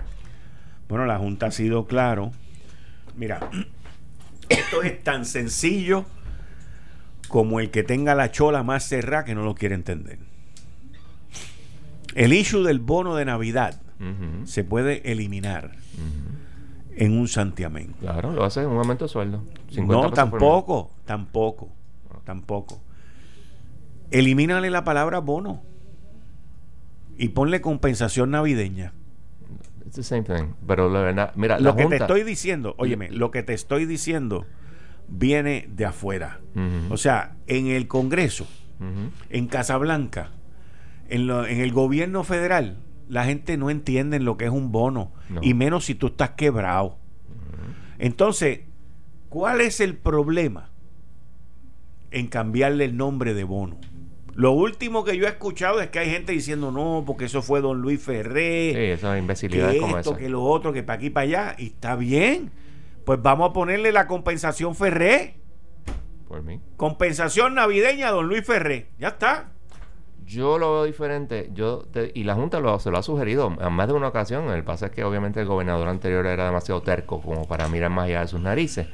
Bueno, 0.87 1.05
la 1.05 1.17
Junta 1.17 1.47
ha 1.47 1.51
sido 1.51 1.85
claro. 1.85 2.31
Mira, 3.15 3.49
esto 4.49 4.81
es 4.81 5.03
tan 5.03 5.25
sencillo 5.25 6.05
como 7.27 7.59
el 7.59 7.69
que 7.71 7.83
tenga 7.83 8.15
la 8.15 8.31
chola 8.31 8.63
más 8.63 8.83
cerrada 8.83 9.25
que 9.25 9.35
no 9.35 9.43
lo 9.43 9.55
quiere 9.55 9.75
entender. 9.75 10.19
El 12.13 12.31
issue 12.31 12.63
del 12.63 12.79
bono 12.79 13.15
de 13.15 13.25
Navidad 13.25 13.81
se 14.45 14.63
puede 14.63 15.11
eliminar 15.11 15.71
en 16.95 17.17
un 17.17 17.27
santiamén. 17.27 17.93
Claro, 17.99 18.31
lo 18.31 18.45
hace 18.45 18.61
en 18.61 18.67
un 18.67 18.77
aumento 18.77 19.05
de 19.05 19.09
sueldo. 19.09 19.43
50 19.69 20.07
No, 20.07 20.13
tampoco, 20.13 20.91
tampoco, 21.05 21.69
tampoco. 22.23 22.81
Elimínale 24.11 24.69
la 24.69 24.83
palabra 24.83 25.19
bono 25.19 25.61
y 27.17 27.29
ponle 27.29 27.61
compensación 27.61 28.31
navideña. 28.31 28.93
It's 29.85 29.95
the 29.95 30.03
same 30.03 30.23
thing. 30.23 30.53
Pero 30.67 30.89
la 30.89 31.01
verdad, 31.01 31.31
mira, 31.35 31.59
la 31.59 31.69
Lo 31.71 31.75
que 31.75 31.85
te 31.85 31.95
estoy 31.97 32.23
diciendo, 32.23 32.75
óyeme, 32.77 33.09
lo 33.09 33.31
que 33.31 33.43
te 33.43 33.53
estoy 33.53 33.85
diciendo 33.85 34.45
viene 35.07 35.67
de 35.75 35.85
afuera. 35.85 36.39
Ujú, 36.55 36.93
O 36.93 36.97
sea, 36.97 37.35
en 37.47 37.67
el 37.67 37.87
Congreso, 37.87 38.45
ujú. 38.79 39.11
en 39.29 39.47
Casablanca, 39.47 40.31
en, 41.09 41.27
lo- 41.27 41.45
en 41.45 41.61
el 41.61 41.71
gobierno 41.71 42.23
federal, 42.23 42.77
la 43.07 43.23
gente 43.25 43.55
no 43.57 43.69
entiende 43.69 44.19
lo 44.19 44.35
que 44.37 44.45
es 44.45 44.51
un 44.51 44.71
bono, 44.71 45.11
No. 45.29 45.41
y 45.43 45.53
menos 45.53 45.85
si 45.85 45.95
tú 45.95 46.07
estás 46.07 46.31
quebrado. 46.31 46.97
Entonces, 47.99 48.61
¿cuál 49.29 49.61
es 49.61 49.79
el 49.79 49.95
problema 49.95 50.69
en 52.11 52.27
cambiarle 52.27 52.85
el 52.85 52.97
nombre 52.97 53.33
de 53.33 53.43
bono? 53.43 53.77
Lo 54.35 54.51
último 54.51 55.03
que 55.05 55.17
yo 55.17 55.25
he 55.25 55.29
escuchado 55.29 55.79
es 55.81 55.89
que 55.89 55.99
hay 55.99 56.09
gente 56.09 56.33
diciendo 56.33 56.69
no, 56.71 57.03
porque 57.07 57.25
eso 57.25 57.41
fue 57.41 57.61
don 57.61 57.81
Luis 57.81 58.01
Ferré, 58.03 58.71
Sí, 58.73 58.79
esas 58.79 59.17
imbecilidades 59.17 59.75
que 59.75 59.79
como 59.79 59.97
esto, 59.97 60.11
esa. 60.11 60.19
que 60.19 60.29
lo 60.29 60.43
otro, 60.43 60.73
que 60.73 60.83
para 60.83 60.97
aquí, 60.97 61.09
para 61.09 61.23
allá, 61.23 61.55
y 61.57 61.67
está 61.67 61.95
bien. 61.95 62.51
Pues 63.05 63.21
vamos 63.21 63.49
a 63.49 63.53
ponerle 63.53 63.91
la 63.93 64.07
compensación 64.07 64.75
Ferré. 64.75 65.35
Por 66.27 66.41
mí. 66.43 66.59
Compensación 66.75 67.53
navideña 67.55 68.09
a 68.09 68.11
don 68.11 68.27
Luis 68.27 68.45
Ferré. 68.45 68.87
Ya 68.99 69.09
está. 69.09 69.51
Yo 70.25 70.57
lo 70.57 70.73
veo 70.73 70.83
diferente. 70.85 71.51
Yo 71.53 71.85
te- 71.91 72.11
y 72.15 72.23
la 72.23 72.33
Junta 72.33 72.59
lo, 72.59 72.79
se 72.79 72.89
lo 72.89 72.97
ha 72.97 73.03
sugerido 73.03 73.55
en 73.61 73.71
más 73.73 73.87
de 73.87 73.93
una 73.93 74.07
ocasión. 74.07 74.49
El 74.49 74.63
pasa 74.63 74.87
es 74.87 74.91
que 74.91 75.03
obviamente 75.03 75.39
el 75.39 75.45
gobernador 75.45 75.87
anterior 75.87 76.25
era 76.25 76.45
demasiado 76.47 76.81
terco 76.81 77.21
como 77.21 77.47
para 77.47 77.67
mirar 77.69 77.91
más 77.91 78.05
allá 78.05 78.21
de 78.21 78.27
sus 78.27 78.41
narices. 78.41 78.87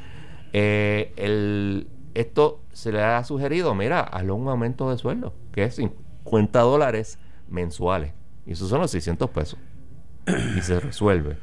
Eh, 0.52 1.14
el, 1.16 1.88
esto 2.14 2.62
se 2.72 2.92
le 2.92 3.02
ha 3.02 3.24
sugerido, 3.24 3.74
mira, 3.76 4.02
hazlo 4.02 4.36
un 4.36 4.48
aumento 4.48 4.90
de 4.90 4.98
sueldo, 4.98 5.34
que 5.52 5.64
es 5.64 5.76
50 5.76 6.60
dólares 6.62 7.20
mensuales. 7.50 8.14
Y 8.46 8.54
esos 8.54 8.70
son 8.70 8.82
los 8.82 8.92
600 8.92 9.30
pesos. 9.30 9.60
y 10.58 10.62
se 10.62 10.80
resuelve. 10.80 11.38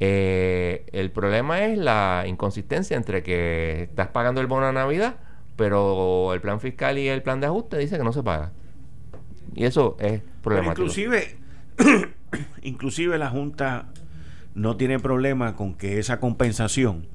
Eh, 0.00 0.86
el 0.92 1.10
problema 1.10 1.64
es 1.64 1.76
la 1.78 2.24
inconsistencia 2.26 2.96
entre 2.96 3.22
que 3.22 3.82
estás 3.84 4.08
pagando 4.08 4.40
el 4.40 4.46
bono 4.46 4.66
de 4.66 4.72
Navidad, 4.72 5.16
pero 5.56 6.32
el 6.34 6.40
plan 6.40 6.60
fiscal 6.60 6.98
y 6.98 7.08
el 7.08 7.22
plan 7.22 7.40
de 7.40 7.46
ajuste 7.48 7.78
dice 7.78 7.98
que 7.98 8.04
no 8.04 8.12
se 8.12 8.22
paga. 8.22 8.52
Y 9.54 9.64
eso 9.64 9.96
es 9.98 10.20
Pero 10.20 10.40
problemático. 10.42 10.82
inclusive, 10.82 11.36
inclusive 12.62 13.18
la 13.18 13.30
Junta 13.30 13.88
no 14.54 14.76
tiene 14.76 14.98
problema 14.98 15.56
con 15.56 15.74
que 15.74 15.98
esa 15.98 16.20
compensación. 16.20 17.06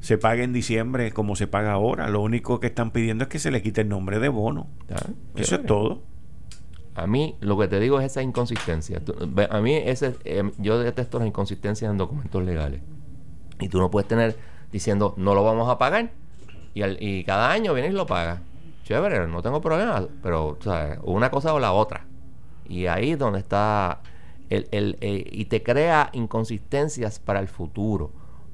Se 0.00 0.18
pague 0.18 0.42
en 0.44 0.52
diciembre 0.52 1.12
como 1.12 1.36
se 1.36 1.46
paga 1.46 1.72
ahora. 1.72 2.08
Lo 2.08 2.20
único 2.22 2.58
que 2.60 2.68
están 2.68 2.90
pidiendo 2.90 3.24
es 3.24 3.28
que 3.28 3.38
se 3.38 3.50
le 3.50 3.62
quite 3.62 3.82
el 3.82 3.88
nombre 3.88 4.18
de 4.18 4.28
bono. 4.28 4.66
Eso 5.36 5.54
es 5.56 5.66
todo. 5.66 6.02
A 6.94 7.06
mí 7.06 7.36
lo 7.40 7.56
que 7.58 7.68
te 7.68 7.78
digo 7.80 8.00
es 8.00 8.06
esa 8.06 8.22
inconsistencia. 8.22 9.00
A 9.50 9.60
mí 9.60 9.74
ese, 9.74 10.16
eh, 10.24 10.50
yo 10.58 10.78
detesto 10.78 11.18
las 11.18 11.28
inconsistencias 11.28 11.90
en 11.90 11.98
documentos 11.98 12.42
legales. 12.44 12.80
Y 13.60 13.68
tú 13.68 13.78
no 13.78 13.90
puedes 13.90 14.08
tener 14.08 14.36
diciendo 14.72 15.14
no 15.16 15.34
lo 15.34 15.44
vamos 15.44 15.68
a 15.68 15.78
pagar 15.78 16.10
y, 16.74 16.82
al- 16.82 16.96
y 17.02 17.24
cada 17.24 17.50
año 17.50 17.74
vienes 17.74 17.92
y 17.92 17.94
lo 17.94 18.06
pagas. 18.06 18.40
Chévere, 18.84 19.26
no 19.28 19.42
tengo 19.42 19.60
problema, 19.60 20.06
pero 20.22 20.58
¿sabes? 20.62 20.98
una 21.04 21.30
cosa 21.30 21.52
o 21.54 21.60
la 21.60 21.72
otra. 21.72 22.06
Y 22.68 22.86
ahí 22.86 23.10
es 23.12 23.18
donde 23.18 23.38
está 23.40 24.00
el, 24.48 24.66
el, 24.72 24.96
eh, 25.00 25.24
y 25.30 25.44
te 25.44 25.62
crea 25.62 26.10
inconsistencias 26.12 27.18
para 27.20 27.40
el 27.40 27.48
futuro. 27.48 28.10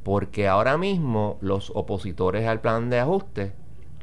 Porque 0.07 0.47
ahora 0.47 0.79
mismo 0.79 1.37
los 1.41 1.73
opositores 1.75 2.47
al 2.47 2.61
plan 2.61 2.91
de 2.91 3.01
ajuste, 3.01 3.55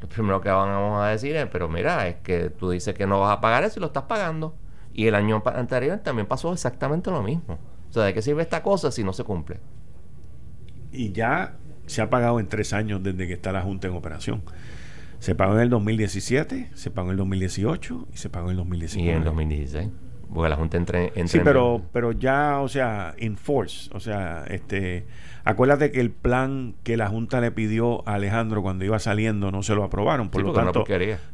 lo 0.02 0.06
primero 0.06 0.42
que 0.42 0.50
vamos 0.50 1.00
a 1.00 1.08
decir 1.08 1.34
es, 1.34 1.46
pero 1.46 1.66
mira, 1.66 2.06
es 2.06 2.16
que 2.16 2.50
tú 2.50 2.68
dices 2.68 2.94
que 2.94 3.06
no 3.06 3.20
vas 3.20 3.34
a 3.34 3.40
pagar 3.40 3.64
eso 3.64 3.78
y 3.78 3.80
lo 3.80 3.86
estás 3.86 4.02
pagando. 4.02 4.54
Y 4.92 5.06
el 5.06 5.14
año 5.14 5.42
anterior 5.46 6.00
también 6.00 6.26
pasó 6.26 6.52
exactamente 6.52 7.10
lo 7.10 7.22
mismo. 7.22 7.58
O 7.88 7.92
sea, 7.94 8.02
¿de 8.02 8.12
qué 8.12 8.20
sirve 8.20 8.42
esta 8.42 8.62
cosa 8.62 8.90
si 8.90 9.02
no 9.02 9.14
se 9.14 9.24
cumple? 9.24 9.60
Y 10.92 11.12
ya 11.12 11.56
se 11.86 12.02
ha 12.02 12.10
pagado 12.10 12.38
en 12.38 12.50
tres 12.50 12.74
años 12.74 13.02
desde 13.02 13.26
que 13.26 13.32
está 13.32 13.50
la 13.50 13.62
Junta 13.62 13.88
en 13.88 13.94
operación. 13.94 14.42
Se 15.20 15.34
pagó 15.34 15.54
en 15.54 15.60
el 15.60 15.70
2017, 15.70 16.72
se 16.74 16.90
pagó 16.90 17.08
en 17.08 17.12
el 17.12 17.16
2018 17.16 18.08
y 18.12 18.16
se 18.18 18.28
pagó 18.28 18.48
en 18.48 18.50
el 18.50 18.56
2019. 18.58 19.10
Y 19.10 19.16
en 19.16 19.24
2016. 19.24 19.88
Porque 20.32 20.48
la 20.48 20.56
Junta 20.56 20.76
entre, 20.76 21.06
entre 21.08 21.28
Sí, 21.28 21.38
en- 21.38 21.44
pero, 21.44 21.82
pero 21.92 22.12
ya, 22.12 22.60
o 22.60 22.68
sea, 22.68 23.14
in 23.18 23.36
force. 23.36 23.90
O 23.94 24.00
sea, 24.00 24.44
este, 24.48 25.06
acuérdate 25.44 25.90
que 25.90 26.00
el 26.00 26.10
plan 26.10 26.74
que 26.82 26.96
la 26.96 27.08
Junta 27.08 27.40
le 27.40 27.50
pidió 27.50 28.06
a 28.08 28.14
Alejandro 28.14 28.62
cuando 28.62 28.84
iba 28.84 28.98
saliendo 28.98 29.50
no 29.50 29.62
se 29.62 29.74
lo 29.74 29.84
aprobaron. 29.84 30.28
Por 30.30 30.40
Sí, 30.42 30.46
lo 30.46 30.52
tanto, 30.52 30.84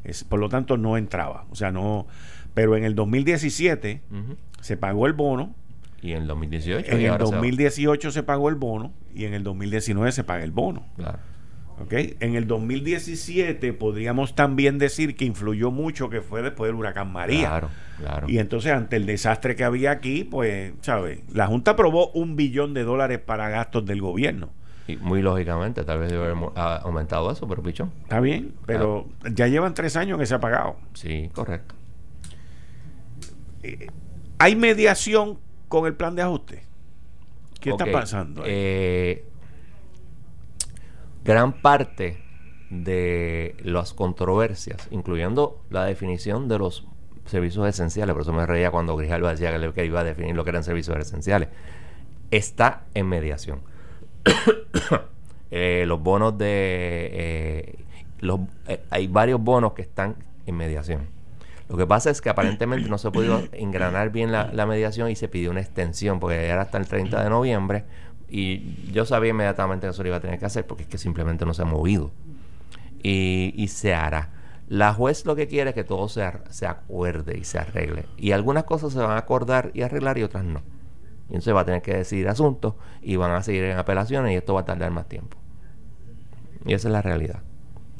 es- 0.04 0.24
por 0.24 0.38
lo 0.40 0.48
tanto 0.48 0.76
no 0.76 0.96
entraba. 0.96 1.44
O 1.50 1.54
sea, 1.54 1.70
no. 1.72 2.06
Pero 2.54 2.76
en 2.76 2.84
el 2.84 2.94
2017 2.94 4.00
Ujú. 4.10 4.36
se 4.60 4.76
pagó 4.76 5.06
el 5.06 5.12
bono. 5.12 5.54
Y 6.02 6.12
en 6.12 6.22
el 6.22 6.26
2018. 6.28 6.90
En 6.90 7.00
el 7.00 7.10
ahora 7.10 7.26
se 7.26 7.32
va. 7.32 7.36
2018 7.38 8.10
se 8.10 8.22
pagó 8.22 8.48
el 8.48 8.54
bono 8.54 8.92
y 9.14 9.24
en 9.26 9.34
el 9.34 9.42
2019 9.44 10.12
se 10.12 10.24
paga 10.24 10.42
el 10.44 10.50
bono. 10.50 10.84
Claro. 10.96 11.18
¿Ok? 11.80 11.92
En 12.20 12.34
el 12.34 12.46
2017 12.46 13.72
podríamos 13.72 14.34
también 14.34 14.78
decir 14.78 15.16
que 15.16 15.24
influyó 15.24 15.70
mucho 15.70 16.10
que 16.10 16.20
fue 16.20 16.42
después 16.42 16.68
del 16.68 16.76
huracán 16.76 17.12
María. 17.12 17.48
Claro, 17.48 17.68
claro. 17.98 18.28
Y 18.28 18.38
entonces, 18.38 18.72
ante 18.72 18.96
el 18.96 19.06
desastre 19.06 19.56
que 19.56 19.64
había 19.64 19.90
aquí, 19.90 20.24
pues, 20.24 20.72
¿sabes? 20.82 21.20
La 21.32 21.46
Junta 21.46 21.72
aprobó 21.72 22.10
un 22.12 22.36
billón 22.36 22.74
de 22.74 22.84
dólares 22.84 23.18
para 23.18 23.48
gastos 23.48 23.84
del 23.86 24.00
gobierno. 24.00 24.50
Y 24.86 24.96
muy 24.96 25.22
lógicamente, 25.22 25.84
tal 25.84 26.00
vez 26.00 26.10
debe 26.10 26.26
haber 26.30 26.36
aumentado 26.56 27.30
eso, 27.30 27.46
pero 27.46 27.62
pichón. 27.62 27.92
Está 28.02 28.20
bien, 28.20 28.54
pero 28.66 29.08
ya 29.32 29.46
llevan 29.46 29.74
tres 29.74 29.96
años 29.96 30.18
que 30.18 30.26
se 30.26 30.34
ha 30.34 30.40
pagado. 30.40 30.76
Sí, 30.94 31.30
correcto. 31.32 31.74
¿Hay 34.38 34.56
mediación 34.56 35.38
con 35.68 35.86
el 35.86 35.94
plan 35.94 36.16
de 36.16 36.22
ajuste? 36.22 36.62
¿Qué 37.60 37.70
está 37.70 37.86
pasando? 37.92 38.42
ahí? 38.42 38.50
eh, 38.50 39.24
gran 41.24 41.52
parte 41.52 42.18
de 42.70 43.56
las 43.62 43.92
controversias, 43.92 44.88
incluyendo 44.90 45.60
la 45.70 45.84
definición 45.84 46.48
de 46.48 46.58
los 46.58 46.86
servicios 47.26 47.66
esenciales, 47.68 48.12
por 48.12 48.22
eso 48.22 48.32
me 48.32 48.46
reía 48.46 48.70
cuando 48.70 48.96
Grijalva 48.96 49.30
decía 49.30 49.72
que, 49.72 49.84
iba 49.84 50.00
a 50.00 50.04
definir 50.04 50.34
lo 50.34 50.44
que 50.44 50.50
eran 50.50 50.64
servicios 50.64 50.96
esenciales, 50.96 51.48
está 52.30 52.84
en 52.94 53.08
mediación. 53.08 53.60
Eh, 55.52 55.82
los 55.84 56.00
bonos 56.00 56.38
de... 56.38 57.10
eh, 57.12 57.74
los, 58.20 58.38
eh, 58.68 58.84
hay 58.88 59.08
varios 59.08 59.42
bonos 59.42 59.72
que 59.72 59.82
están 59.82 60.14
en 60.46 60.56
mediación. 60.56 61.08
Lo 61.68 61.76
que 61.76 61.88
pasa 61.88 62.08
es 62.08 62.20
que 62.20 62.30
aparentemente 62.30 62.88
no 62.88 62.98
se 62.98 63.08
ha 63.08 63.10
podido 63.10 63.42
engranar 63.52 64.10
bien 64.10 64.30
la, 64.30 64.52
la 64.52 64.64
mediación 64.64 65.10
y 65.10 65.16
se 65.16 65.26
pidió 65.26 65.50
una 65.50 65.60
extensión 65.60 66.20
porque 66.20 66.46
era 66.46 66.62
hasta 66.62 66.78
el 66.78 66.86
30 66.86 67.24
de 67.24 67.30
noviembre 67.30 67.82
y 68.30 68.90
yo 68.92 69.04
sabía 69.04 69.30
inmediatamente 69.30 69.86
que 69.86 69.90
eso 69.90 70.02
lo 70.02 70.08
iba 70.08 70.16
a 70.18 70.20
tener 70.20 70.38
que 70.38 70.46
hacer 70.46 70.66
porque 70.66 70.84
es 70.84 70.88
que 70.88 70.98
simplemente 70.98 71.44
no 71.44 71.54
se 71.54 71.62
ha 71.62 71.66
movido 71.66 72.12
y, 73.02 73.66
se 73.68 73.94
hará. 73.94 74.30
La 74.68 74.94
juez 74.94 75.26
lo 75.26 75.34
que 75.34 75.48
quiere 75.48 75.70
es 75.70 75.74
que 75.74 75.84
todo 75.84 76.08
se, 76.08 76.30
se 76.50 76.66
acuerde 76.66 77.36
y 77.36 77.44
se 77.44 77.58
arregle. 77.58 78.06
Y 78.16 78.32
algunas 78.32 78.64
cosas 78.64 78.92
se 78.92 79.00
van 79.00 79.12
a 79.12 79.18
acordar 79.18 79.70
y 79.74 79.82
arreglar 79.82 80.18
y 80.18 80.22
otras 80.22 80.44
no. 80.44 80.60
Y 81.28 81.34
entonces 81.34 81.54
va 81.54 81.60
a 81.60 81.64
tener 81.64 81.82
que 81.82 81.96
decidir 81.96 82.28
asuntos 82.28 82.74
y 83.02 83.16
van 83.16 83.32
a 83.32 83.42
seguir 83.42 83.64
en 83.64 83.78
apelaciones 83.78 84.32
y 84.32 84.36
esto 84.36 84.54
va 84.54 84.60
a 84.60 84.64
tardar 84.64 84.90
más 84.90 85.08
tiempo. 85.08 85.36
Y 86.64 86.74
esa 86.74 86.88
es 86.88 86.92
la 86.92 87.02
realidad. 87.02 87.42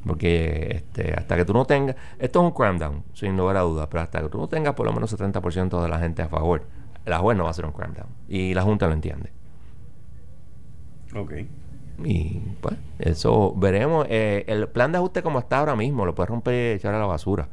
Porque 0.06 0.76
este, 0.76 1.12
hasta 1.14 1.36
que 1.36 1.44
tú 1.44 1.52
no 1.52 1.64
tengas, 1.64 1.96
esto 2.18 2.40
es 2.40 2.44
un 2.44 2.52
cram 2.52 2.78
down, 2.78 3.04
sin 3.14 3.36
lugar 3.36 3.56
a 3.56 3.60
dudas, 3.60 3.88
pero 3.90 4.02
hasta 4.02 4.22
que 4.22 4.28
tú 4.28 4.38
no 4.38 4.48
tengas 4.48 4.74
por 4.74 4.86
lo 4.86 4.92
menos 4.92 5.12
70% 5.12 5.82
de 5.82 5.88
la 5.88 5.98
gente 5.98 6.22
a 6.22 6.28
favor, 6.28 6.66
la 7.04 7.18
juez 7.18 7.36
no 7.36 7.44
va 7.44 7.50
a 7.50 7.52
hacer 7.52 7.66
un 7.66 7.72
cram 7.72 7.94
down. 7.94 8.08
Y 8.28 8.54
la 8.54 8.62
Junta 8.62 8.86
lo 8.86 8.94
entiende. 8.94 9.39
Ok. 11.14 11.32
Y 12.04 12.40
pues, 12.60 12.76
eso 12.98 13.54
veremos. 13.56 14.06
Eh, 14.08 14.44
el 14.48 14.68
plan 14.68 14.92
de 14.92 14.98
ajuste 14.98 15.22
como 15.22 15.38
está 15.38 15.58
ahora 15.58 15.76
mismo, 15.76 16.06
lo 16.06 16.14
puedes 16.14 16.30
romper 16.30 16.54
y 16.54 16.76
echar 16.76 16.94
a 16.94 16.98
la 16.98 17.06
basura. 17.06 17.48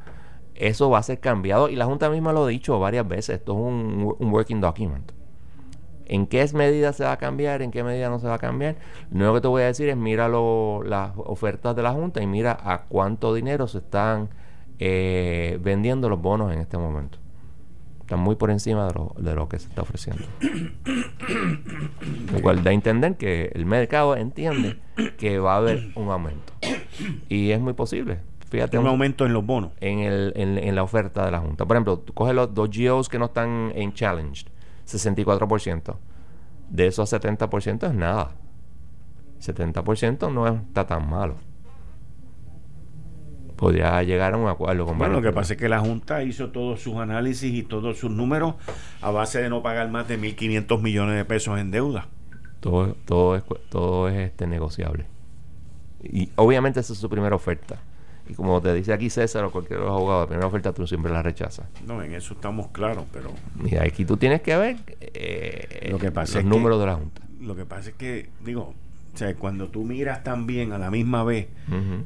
eso 0.56 0.90
va 0.90 1.00
a 1.00 1.04
ser 1.04 1.20
cambiado 1.20 1.70
y 1.70 1.76
la 1.76 1.86
Junta 1.86 2.10
misma 2.10 2.34
lo 2.34 2.46
ha 2.46 2.48
dicho 2.48 2.80
varias 2.80 3.08
veces, 3.08 3.38
esto 3.38 3.54
es 3.54 3.60
un, 3.60 4.16
un 4.18 4.32
working 4.32 4.62
document. 4.62 5.12
¿En 6.10 6.26
qué 6.28 6.48
medida 6.54 6.94
se 6.94 7.04
va 7.04 7.12
a 7.14 7.18
cambiar? 7.18 7.62
¿En 7.62 7.72
qué 7.72 7.84
medida 7.84 8.10
no 8.10 8.20
se 8.20 8.28
va 8.28 8.36
a 8.36 8.40
cambiar? 8.40 8.78
Lo 9.12 9.18
único 9.18 9.34
que 9.36 9.42
te 9.42 9.48
voy 9.50 9.64
a 9.64 9.66
decir 9.66 9.90
es 9.90 9.98
mira 9.98 10.30
lo, 10.30 10.82
las 10.84 11.12
ofertas 11.18 11.76
de 11.76 11.84
la 11.84 11.92
Junta 11.92 12.22
y 12.22 12.28
mira 12.28 12.58
a 12.64 12.84
cuánto 12.84 13.34
dinero 13.34 13.68
se 13.68 13.80
están 13.80 14.30
eh, 14.80 15.60
vendiendo 15.62 16.08
los 16.08 16.22
bonos 16.22 16.54
en 16.54 16.60
este 16.60 16.78
momento. 16.78 17.20
Están 18.08 18.22
muy 18.22 18.36
por 18.36 18.52
encima 18.52 18.88
de 18.88 18.94
lo, 18.94 19.14
de 19.18 19.36
lo 19.36 19.50
que 19.50 19.60
se 19.60 19.68
está 19.68 19.82
ofreciendo. 19.82 20.24
lo 22.32 22.42
cual 22.42 22.64
da 22.64 22.70
a 22.70 22.74
entender 22.74 23.18
que 23.18 23.52
el 23.54 23.66
mercado 23.66 24.16
entiende 24.16 24.78
que 25.18 25.40
va 25.40 25.56
a 25.56 25.58
haber 25.58 25.92
un 25.94 26.10
aumento. 26.10 26.54
Y 27.28 27.52
es 27.52 27.60
muy 27.60 27.74
posible. 27.74 28.20
Fíjate, 28.50 28.78
un 28.78 28.88
aumento 28.88 29.26
en 29.26 29.34
los 29.34 29.46
bonos. 29.46 29.72
En, 29.82 30.00
el, 30.00 30.32
en, 30.38 30.58
en 30.58 30.74
la 30.74 30.84
oferta 30.84 31.26
de 31.26 31.32
la 31.32 31.40
Junta. 31.40 31.66
Por 31.66 31.76
ejemplo, 31.76 32.00
tú 32.00 32.14
coges 32.14 32.34
los 32.34 32.54
dos 32.54 32.70
GOs 32.74 33.10
que 33.10 33.20
no 33.20 33.26
están 33.26 33.74
en 33.76 33.92
challenged 33.92 34.48
64%. 34.88 35.98
De 36.70 36.88
esos 36.88 37.12
70% 37.12 37.88
es 37.90 37.94
nada. 37.94 38.38
70% 39.42 40.32
no 40.32 40.48
está 40.48 40.88
tan 40.88 41.10
malo. 41.10 41.36
Podría 43.58 44.02
llegar 44.04 44.36
a 44.36 44.38
un 44.38 44.48
acuerdo 44.48 44.86
con 44.86 44.98
Bueno, 45.00 45.16
lo 45.16 45.22
que 45.22 45.34
pasa 45.34 45.54
es 45.54 45.60
que 45.60 45.68
la 45.68 45.80
Junta 45.80 46.24
hizo 46.24 46.52
todos 46.52 46.80
sus 46.80 46.96
análisis 46.96 47.52
y 47.54 47.64
todos 47.64 47.98
sus 47.98 48.12
números 48.12 48.54
a 49.02 49.10
base 49.10 49.42
de 49.42 49.50
no 49.50 49.64
pagar 49.64 49.90
más 49.90 50.08
de 50.08 50.20
1.500 50.20 50.80
millones 50.80 51.16
de 51.18 51.26
pesos 51.26 51.60
en 51.60 51.72
deuda. 51.72 52.08
Todo, 52.60 52.96
todo 53.06 53.36
es, 53.36 53.44
todo 53.70 54.10
es 54.10 54.18
este, 54.18 54.46
negociable. 54.46 55.06
Y 56.04 56.30
obviamente 56.36 56.80
esa 56.80 56.94
es 56.94 57.00
su 57.00 57.10
primera 57.10 57.36
oferta. 57.36 57.78
Y 58.30 58.34
como 58.34 58.62
te 58.62 58.74
dice 58.74 58.94
aquí 58.94 59.10
César 59.10 59.44
o 59.46 59.52
cualquier 59.52 59.80
otro 59.80 59.94
abogado, 59.94 60.22
la 60.22 60.28
primera 60.28 60.48
oferta 60.48 60.72
tú 60.74 60.86
siempre 60.86 61.12
la 61.12 61.24
rechazas. 61.24 61.66
No, 61.86 62.04
en 62.04 62.14
eso 62.14 62.36
estamos 62.36 62.68
claros, 62.68 63.06
pero... 63.12 63.32
Y 63.66 63.76
aquí 63.78 64.06
tú 64.06 64.18
tienes 64.18 64.42
que 64.42 64.56
ver 64.56 64.78
eh, 65.00 65.88
lo 65.90 65.98
que 65.98 66.12
pasa 66.12 66.40
los 66.40 66.46
números 66.46 66.80
de 66.80 66.86
la 66.86 66.96
Junta. 66.96 67.22
Lo 67.40 67.56
que 67.56 67.66
pasa 67.66 67.90
es 67.90 67.96
que, 67.96 68.30
digo, 68.44 68.74
o 69.18 69.20
sea, 69.20 69.36
cuando 69.36 69.70
tú 69.70 69.84
miras 69.84 70.24
también 70.24 70.74
a 70.74 70.78
la 70.78 70.92
misma 70.92 71.24
vez 71.24 71.48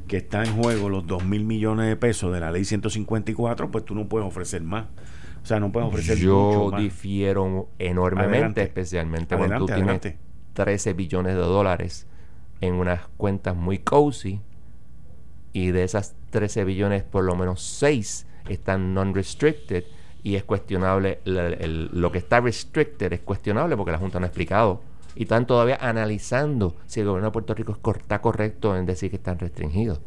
que 0.08 0.16
está 0.16 0.44
en 0.44 0.56
juego 0.56 0.88
los 0.88 1.06
2 1.06 1.26
mil 1.26 1.44
millones 1.44 1.86
de 1.86 1.94
pesos 1.94 2.32
de 2.32 2.40
la 2.40 2.50
ley 2.50 2.64
154, 2.64 3.70
pues 3.70 3.84
tú 3.84 3.94
no 3.94 4.08
puedes 4.08 4.26
ofrecer 4.26 4.62
más. 4.62 4.86
O 5.42 5.44
sea, 5.46 5.60
no 5.60 5.70
puedes 5.70 5.90
ofrecer 5.90 6.16
Yo 6.16 6.70
difiero 6.74 7.68
enormemente, 7.78 8.62
especialmente 8.62 9.36
cuando 9.36 9.58
tú 9.58 9.66
tienes 9.66 10.14
13 10.54 10.94
billones 10.94 11.34
de 11.34 11.42
dólares 11.42 12.06
en 12.62 12.76
unas 12.76 13.02
cuentas 13.18 13.54
muy 13.54 13.76
cozy 13.76 14.40
y 15.52 15.70
de 15.70 15.84
esas 15.84 16.14
13 16.30 16.64
billones 16.64 17.02
por 17.02 17.24
lo 17.24 17.36
menos 17.36 17.60
6 17.60 18.26
están 18.48 18.94
non-restricted 18.94 19.84
y 20.22 20.36
es 20.36 20.44
cuestionable, 20.44 21.20
lo 21.26 22.10
que 22.10 22.16
está 22.16 22.40
restricted 22.40 23.12
es 23.12 23.20
cuestionable 23.20 23.76
porque 23.76 23.92
la 23.92 23.98
Junta 23.98 24.18
no 24.18 24.24
ha 24.24 24.28
explicado 24.28 24.90
y 25.14 25.22
están 25.22 25.46
todavía 25.46 25.78
analizando 25.80 26.76
si 26.86 27.00
el 27.00 27.06
gobierno 27.06 27.28
de 27.28 27.32
Puerto 27.32 27.54
Rico 27.54 27.78
está 27.98 28.20
correcto 28.20 28.76
en 28.76 28.86
decir 28.86 29.10
que 29.10 29.16
están 29.16 29.38
restringidos. 29.38 30.00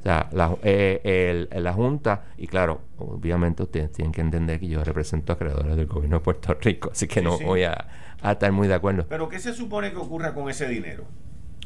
O 0.00 0.02
sea, 0.02 0.30
la, 0.32 0.56
eh, 0.62 1.46
la 1.52 1.72
Junta, 1.74 2.24
y 2.38 2.46
claro, 2.46 2.80
obviamente 2.98 3.62
ustedes 3.62 3.92
tienen 3.92 4.12
que 4.12 4.22
entender 4.22 4.58
que 4.58 4.66
yo 4.66 4.82
represento 4.82 5.34
a 5.34 5.38
creadores 5.38 5.76
del 5.76 5.86
gobierno 5.86 6.18
de 6.18 6.24
Puerto 6.24 6.54
Rico, 6.60 6.90
así 6.90 7.06
que 7.06 7.20
no 7.20 7.38
voy 7.38 7.64
a, 7.64 7.86
estar 8.24 8.50
muy 8.50 8.66
de 8.66 8.74
acuerdo. 8.74 9.04
Pero 9.08 9.28
¿qué 9.28 9.38
se 9.38 9.52
supone 9.52 9.90
que 9.90 9.98
ocurra 9.98 10.32
con 10.32 10.48
ese 10.48 10.66
dinero? 10.68 11.04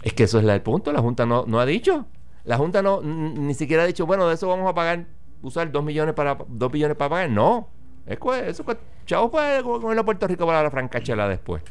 Es 0.02 0.14
que 0.14 0.24
eso 0.24 0.40
es 0.40 0.46
el 0.46 0.62
punto, 0.62 0.92
la 0.92 1.00
Junta 1.00 1.24
no, 1.26 1.44
no 1.46 1.60
ha 1.60 1.66
dicho. 1.66 2.06
La 2.44 2.58
Junta 2.58 2.82
no 2.82 3.00
ni 3.02 3.54
siquiera 3.54 3.84
ha 3.84 3.86
dicho, 3.86 4.04
bueno, 4.04 4.26
de 4.26 4.34
eso 4.34 4.48
vamos 4.48 4.68
a 4.68 4.74
pagar, 4.74 5.06
usar 5.40 5.70
dos 5.70 5.84
millones 5.84 6.14
para 6.14 6.36
dos 6.48 6.72
billones 6.72 6.96
para 6.96 7.10
pagar. 7.10 7.30
No. 7.30 7.68
Es 8.04 8.18
que 8.18 8.48
eso 8.48 8.64
chavos 9.06 9.30
para 9.30 9.58
el 9.58 9.62
gobierno 9.62 9.94
de 9.94 10.04
Puerto 10.04 10.26
Rico 10.26 10.44
para 10.44 10.62
la 10.62 10.70
francachela 10.70 11.28
después. 11.28 11.62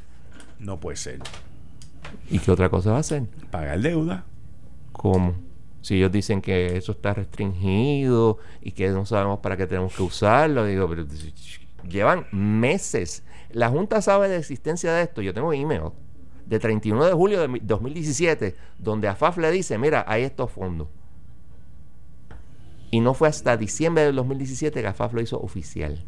No 0.64 0.80
puede 0.80 0.96
ser. 0.96 1.20
¿Y 2.30 2.40
qué 2.40 2.52
otra 2.52 2.70
cosa 2.70 2.92
va 2.92 2.98
a 2.98 3.02
hacer? 3.02 3.24
Pagar 3.52 3.82
deuda. 3.82 4.24
¿Cómo? 4.94 5.36
Si 5.82 5.96
ellos 5.96 6.12
dicen 6.12 6.42
que 6.42 6.78
eso 6.78 6.94
está 6.94 7.14
restringido 7.14 8.38
y 8.62 8.72
que 8.72 8.90
no 8.90 9.06
sabemos 9.06 9.40
para 9.40 9.58
qué 9.58 9.68
tenemos 9.68 9.94
que 9.94 10.04
usarlo, 10.04 10.66
digo, 10.66 10.88
pero 10.88 11.06
llevan 11.90 12.28
meses. 12.32 13.24
La 13.52 13.68
Junta 13.70 14.02
sabe 14.02 14.30
de 14.30 14.38
existencia 14.38 14.94
de 14.94 15.04
esto. 15.04 15.22
Yo 15.22 15.34
tengo 15.34 15.52
email 15.52 15.92
de 16.46 16.60
31 16.60 17.06
de 17.06 17.14
julio 17.14 17.46
de 17.46 17.60
2017, 17.62 18.56
donde 18.80 19.10
AFAF 19.10 19.38
le 19.38 19.52
dice, 19.52 19.78
mira, 19.78 20.06
hay 20.08 20.24
estos 20.24 20.50
fondos. 20.50 20.88
Y 22.90 23.02
no 23.02 23.14
fue 23.14 23.28
hasta 23.28 23.58
diciembre 23.58 24.06
del 24.06 24.16
2017 24.16 24.82
que 24.82 24.88
AFAF 24.88 25.14
lo 25.14 25.22
hizo 25.22 25.42
oficial. 25.42 26.06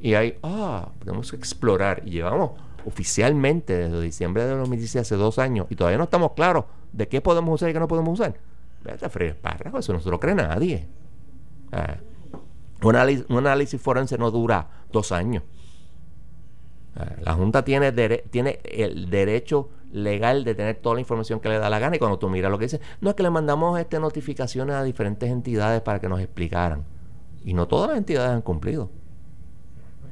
Y 0.00 0.14
ahí, 0.14 0.36
ah, 0.42 0.90
podemos 0.98 1.32
explorar. 1.32 2.02
Y 2.04 2.10
llevamos 2.10 2.52
oficialmente 2.86 3.76
desde 3.76 4.00
diciembre 4.00 4.44
de 4.44 4.56
2017, 4.56 5.00
hace 5.00 5.16
dos 5.16 5.38
años, 5.38 5.66
y 5.70 5.76
todavía 5.76 5.98
no 5.98 6.04
estamos 6.04 6.32
claros 6.32 6.64
de 6.92 7.08
qué 7.08 7.20
podemos 7.20 7.54
usar 7.54 7.70
y 7.70 7.72
qué 7.72 7.80
no 7.80 7.88
podemos 7.88 8.18
usar. 8.18 8.34
Vete 8.84 9.06
a 9.06 9.78
eso 9.78 9.92
no 9.92 10.00
se 10.00 10.10
lo 10.10 10.18
cree 10.18 10.34
nadie. 10.34 10.88
Ah, 11.70 11.96
un, 12.82 12.96
análisis, 12.96 13.80
forense 13.80 14.18
no 14.18 14.30
dura 14.30 14.68
dos 14.90 15.12
años. 15.12 15.44
La 17.22 17.32
Junta 17.34 17.64
tiene, 17.64 17.90
tiene 17.92 18.60
el 18.64 19.08
derecho 19.08 19.70
legal 19.92 20.44
de 20.44 20.54
tener 20.54 20.76
toda 20.76 20.96
la 20.96 21.00
información 21.00 21.40
que 21.40 21.48
le 21.48 21.58
da 21.58 21.70
la 21.70 21.78
gana 21.78 21.96
y 21.96 21.98
cuando 21.98 22.18
tú 22.18 22.28
miras 22.28 22.50
lo 22.50 22.58
que 22.58 22.66
dice, 22.66 22.80
no 23.00 23.10
es 23.10 23.16
que 23.16 23.22
le 23.22 23.30
mandamos 23.30 23.78
este 23.78 23.98
notificaciones 23.98 24.74
a 24.74 24.82
diferentes 24.82 25.30
entidades 25.30 25.80
para 25.80 26.00
que 26.00 26.08
nos 26.08 26.20
explicaran. 26.20 26.84
Y 27.44 27.54
no 27.54 27.66
todas 27.66 27.88
las 27.88 27.98
entidades 27.98 28.30
han 28.30 28.42
cumplido. 28.42 28.90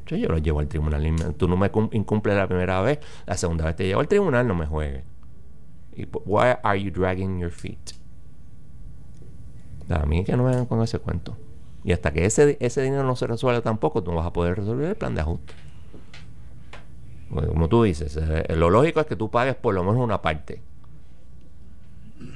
Yo, 0.07 0.17
yo 0.17 0.29
lo 0.29 0.39
llevo 0.39 0.61
al 0.61 0.69
tribunal. 0.69 1.35
Tú 1.37 1.49
no 1.49 1.57
me 1.57 1.71
incumples 1.93 2.37
la 2.37 2.47
primera 2.47 2.81
vez, 2.81 2.99
la 3.27 3.37
segunda 3.37 3.65
vez 3.65 3.77
te 3.77 3.87
llevo 3.87 4.01
al 4.01 4.09
tribunal, 4.09 4.47
no 4.47 4.55
me 4.55 4.67
juegues. 4.67 5.05
Why 6.25 6.55
are 6.63 6.81
you 6.81 6.91
dragging 6.91 7.39
your 7.39 7.51
feet? 7.51 7.93
A 9.89 10.07
mí 10.07 10.25
que 10.25 10.37
no 10.37 10.45
me 10.45 10.51
vengan 10.51 10.67
con 10.67 10.83
ese 10.83 10.99
cuento. 10.99 11.37
Y 11.83 11.93
hasta 11.93 12.13
que 12.13 12.25
ese, 12.25 12.57
ese 12.61 12.83
dinero 12.83 13.05
no 13.05 13.17
se 13.17 13.27
resuelva 13.27 13.61
tampoco, 13.63 14.03
tú 14.03 14.11
no 14.11 14.19
vas 14.19 14.27
a 14.27 14.33
poder 14.33 14.57
resolver 14.57 14.89
el 14.89 14.97
plan 14.97 15.15
de 15.15 15.23
ajuste. 15.23 15.55
Como 17.31 17.69
tú 17.69 17.85
dices, 17.85 18.19
eh, 18.21 18.55
lo 18.57 18.71
lógico 18.71 19.01
es 19.01 19.07
que 19.07 19.17
tú 19.17 19.31
pagues 19.31 19.55
por 19.55 19.75
lo 19.75 19.85
menos 19.85 20.01
una 20.01 20.21
parte. 20.21 20.63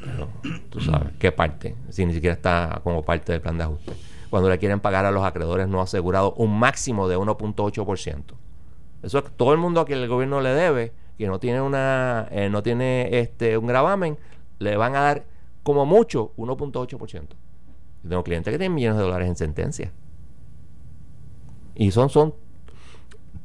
Pero 0.05 0.29
tú 0.71 0.81
sabes, 0.81 1.13
¿qué 1.19 1.33
parte? 1.33 1.75
Si 1.91 2.07
ni 2.07 2.15
siquiera 2.15 2.35
está 2.35 2.81
como 2.83 3.05
parte 3.05 3.33
del 3.33 3.41
plan 3.41 3.59
de 3.59 3.65
ajuste. 3.65 3.93
Cuando 4.35 4.51
le 4.51 4.59
quieren 4.59 4.81
pagar 4.81 5.07
a 5.07 5.13
los 5.13 5.23
acreedores 5.23 5.69
no 5.69 5.81
asegurados 5.81 6.35
un 6.39 6.59
máximo 6.59 7.07
de 7.07 7.17
1.8%. 7.17 8.35
Eso 9.05 9.19
es 9.19 9.25
todo 9.37 9.53
el 9.53 9.59
mundo 9.59 9.79
a 9.79 9.85
quien 9.85 10.01
el 10.01 10.09
gobierno 10.09 10.41
le 10.41 10.49
debe, 10.49 10.93
que 11.17 11.29
no 11.29 11.39
tiene 11.39 11.61
una 11.61 12.27
eh, 12.33 12.49
no 12.51 12.61
tiene 12.61 13.21
este 13.21 13.57
un 13.57 13.69
gravamen, 13.69 14.19
le 14.59 14.77
van 14.77 14.97
a 14.97 15.03
dar 15.03 15.25
como 15.63 15.87
mucho 15.87 16.33
1.8%. 16.37 16.99
Yo 18.03 18.09
tengo 18.09 18.25
clientes 18.25 18.51
que 18.51 18.59
tienen 18.59 18.75
millones 18.75 18.99
de 18.99 19.05
dólares 19.05 19.29
en 19.29 19.37
sentencia. 19.37 19.93
Y 21.77 21.93
son, 21.93 22.11
son 22.11 22.35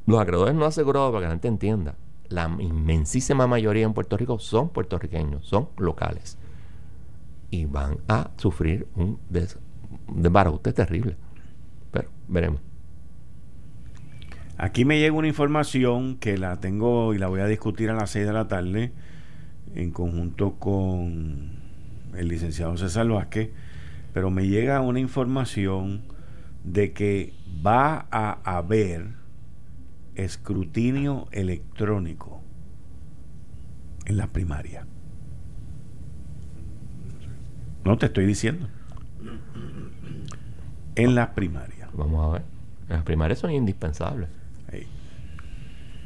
los 0.08 0.20
acreedores 0.20 0.56
no 0.56 0.66
asegurados, 0.66 1.12
para 1.12 1.20
que 1.20 1.26
la 1.28 1.34
gente 1.34 1.50
entienda, 1.50 1.98
la 2.30 2.50
inmensísima 2.58 3.46
mayoría 3.46 3.86
en 3.86 3.94
Puerto 3.94 4.18
Rico 4.18 4.40
son 4.40 4.70
puertorriqueños, 4.70 5.46
son 5.46 5.70
locales. 5.78 6.40
Y 7.52 7.66
van 7.66 8.00
a 8.08 8.32
sufrir 8.38 8.88
un 8.96 9.20
desbarajuste 10.16 10.74
terrible. 10.74 11.16
Pero 11.92 12.10
veremos. 12.28 12.62
Aquí 14.58 14.84
me 14.84 15.00
llega 15.00 15.16
una 15.16 15.28
información 15.28 16.18
que 16.18 16.38
la 16.38 16.60
tengo 16.60 17.14
y 17.14 17.18
la 17.18 17.28
voy 17.28 17.40
a 17.40 17.46
discutir 17.46 17.90
a 17.90 17.94
las 17.94 18.10
6 18.10 18.26
de 18.26 18.34
la 18.34 18.48
tarde 18.48 18.92
en 19.74 19.92
conjunto 19.92 20.56
con 20.56 21.60
el 22.16 22.28
licenciado 22.28 22.76
César 22.76 23.08
Vázquez, 23.08 23.52
pero 24.14 24.32
me 24.32 24.48
llega 24.48 24.82
una 24.82 25.00
información 25.00 26.02
de 26.64 26.92
que 26.92 27.34
va 27.66 28.08
a 28.12 28.58
haber 28.58 29.14
escrutinio 30.16 31.28
electrónico 31.32 32.42
en 34.06 34.18
la 34.18 34.28
primaria. 34.28 34.86
No 37.86 37.98
te 37.98 38.08
estoy 38.08 38.26
diciendo. 38.26 38.68
En 41.04 41.16
la 41.16 41.34
primaria. 41.34 41.90
Vamos 41.94 42.26
a 42.26 42.34
ver. 42.34 42.42
Las 42.90 43.04
primarias 43.04 43.40
son 43.40 43.52
indispensables. 43.52 44.30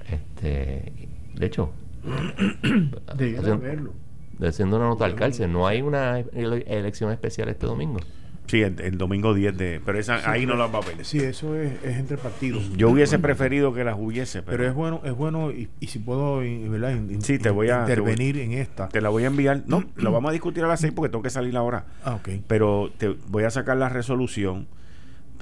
Este, 0.09 0.91
de 1.33 1.45
hecho, 1.45 1.71
de 3.15 4.51
siendo 4.51 4.77
una 4.77 4.87
nota 4.87 5.05
al 5.05 5.15
cárcel, 5.15 5.51
no 5.51 5.65
hay 5.65 5.81
una 5.81 6.19
elección 6.19 7.11
especial 7.11 7.49
este 7.49 7.65
domingo. 7.65 7.99
Sí, 8.45 8.61
el, 8.61 8.97
domingo 8.97 9.33
10 9.33 9.57
de... 9.57 9.81
Pero 9.85 9.97
esa, 9.97 10.29
ahí 10.29 10.45
no 10.45 10.55
las 10.55 10.71
va 10.71 10.79
a 10.79 10.81
ver. 10.81 11.05
Sí, 11.05 11.19
eso 11.19 11.55
es, 11.55 11.71
entre 11.83 12.17
partidos. 12.17 12.75
Yo 12.75 12.89
hubiese 12.89 13.17
preferido 13.17 13.73
que 13.73 13.85
las 13.85 13.95
hubiese. 13.97 14.43
Pero, 14.43 14.67
es 14.67 14.73
bueno, 14.73 15.01
es 15.05 15.13
bueno 15.13 15.49
y, 15.49 15.69
si 15.87 15.99
puedo 15.99 16.39
¿verdad? 16.39 16.99
sí, 17.19 17.39
te 17.39 17.49
voy 17.49 17.69
a, 17.69 17.81
intervenir 17.81 18.37
en 18.37 18.51
esta. 18.51 18.89
Te 18.89 18.99
la 18.99 19.07
voy 19.09 19.23
a 19.23 19.27
enviar. 19.27 19.63
No, 19.65 19.85
lo 19.95 20.11
vamos 20.11 20.29
a 20.29 20.33
discutir 20.33 20.63
a 20.65 20.67
las 20.67 20.81
6 20.81 20.91
porque 20.93 21.09
tengo 21.09 21.23
que 21.23 21.29
salir 21.29 21.55
ahora. 21.55 21.85
Ah, 22.03 22.15
ok. 22.15 22.29
Pero 22.45 22.91
te 22.97 23.15
voy 23.29 23.45
a 23.45 23.49
sacar 23.49 23.77
la 23.77 23.87
resolución 23.87 24.67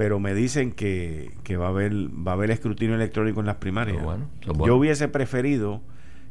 pero 0.04 0.20
me 0.20 0.34
dicen 0.34 0.72
que, 0.72 1.30
que 1.44 1.58
va 1.58 1.68
a 1.68 1.70
haber 1.70 1.94
va 1.94 2.32
a 2.32 2.34
haber 2.34 2.50
escrutinio 2.50 2.96
electrónico 2.96 3.40
en 3.40 3.46
las 3.46 3.58
primarias. 3.58 3.98
Bueno, 4.04 4.28
bueno. 4.48 4.66
Yo 4.66 4.76
hubiese 4.76 5.08
preferido 5.08 5.80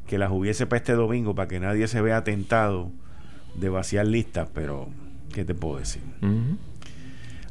que 0.08 0.18
las 0.18 0.32
hubiese 0.32 0.66
para 0.66 0.78
este 0.78 0.92
domingo 0.94 1.36
para 1.36 1.46
que 1.46 1.60
nadie 1.60 1.86
se 1.86 2.00
vea 2.00 2.24
tentado 2.24 2.90
de 3.54 3.68
vaciar 3.68 4.08
listas, 4.08 4.48
pero 4.52 4.88
¿qué 5.32 5.44
te 5.44 5.54
puedo 5.54 5.78
decir? 5.78 6.02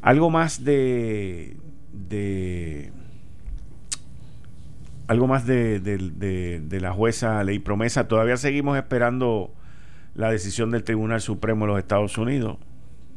Algo 0.01 0.29
más 0.29 0.65
de. 0.65 1.55
de 1.93 2.91
algo 5.07 5.25
más 5.27 5.45
de, 5.45 5.79
de- 5.79 5.97
de- 5.97 6.59
de 6.61 6.81
la 6.81 6.91
jueza 6.91 7.41
Ley 7.45 7.59
Promesa. 7.59 8.09
Todavía 8.09 8.35
seguimos 8.35 8.77
esperando 8.77 9.53
la 10.15 10.29
decisión 10.29 10.69
del 10.71 10.83
Tribunal 10.83 11.21
Supremo 11.21 11.63
de 11.65 11.71
los 11.71 11.79
Estados 11.79 12.17
Unidos. 12.17 12.57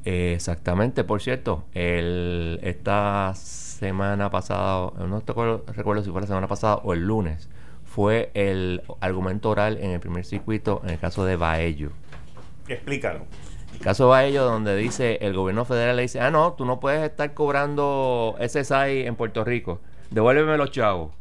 Eh, 0.05 0.32
Exactamente, 0.34 1.05
por 1.05 1.22
cierto, 1.22 1.64
el, 1.74 2.59
esta 2.62 3.32
semana 3.34 4.30
pasada, 4.30 4.90
no 5.07 5.20
te 5.20 5.32
acuerdo- 5.32 5.64
recuerdo 5.68 6.03
si 6.03 6.11
fue 6.11 6.20
la 6.20 6.26
semana 6.26 6.48
pasada 6.48 6.76
o 6.76 6.92
el 6.92 7.07
lunes, 7.07 7.48
fue 7.84 8.30
el 8.34 8.82
argumento 9.00 9.50
oral 9.50 9.78
en 9.78 9.90
el 9.92 10.00
primer 10.00 10.24
circuito 10.24 10.80
en 10.84 10.90
el 10.90 10.98
caso 10.98 11.24
de 11.24 11.36
Baello. 11.36 11.90
Explícalo. 12.68 13.26
El 13.74 13.78
caso 13.80 14.05
de 14.05 14.11
Baello 14.11 14.44
donde 14.44 14.76
dice, 14.76 15.18
el 15.20 15.34
gobierno 15.34 15.64
federal 15.64 15.96
le 15.96 16.03
dice, 16.03 16.20
ah, 16.20 16.30
no, 16.30 16.55
tú 16.55 16.64
no 16.64 16.80
puedes 16.80 17.03
estar 17.03 17.32
cobrando 17.34 18.36
SSI 18.40 19.07
en 19.07 19.14
Puerto 19.16 19.44
Rico, 19.44 19.80
devuélveme 20.11 20.57
los 20.57 20.70
chavos. 20.70 21.12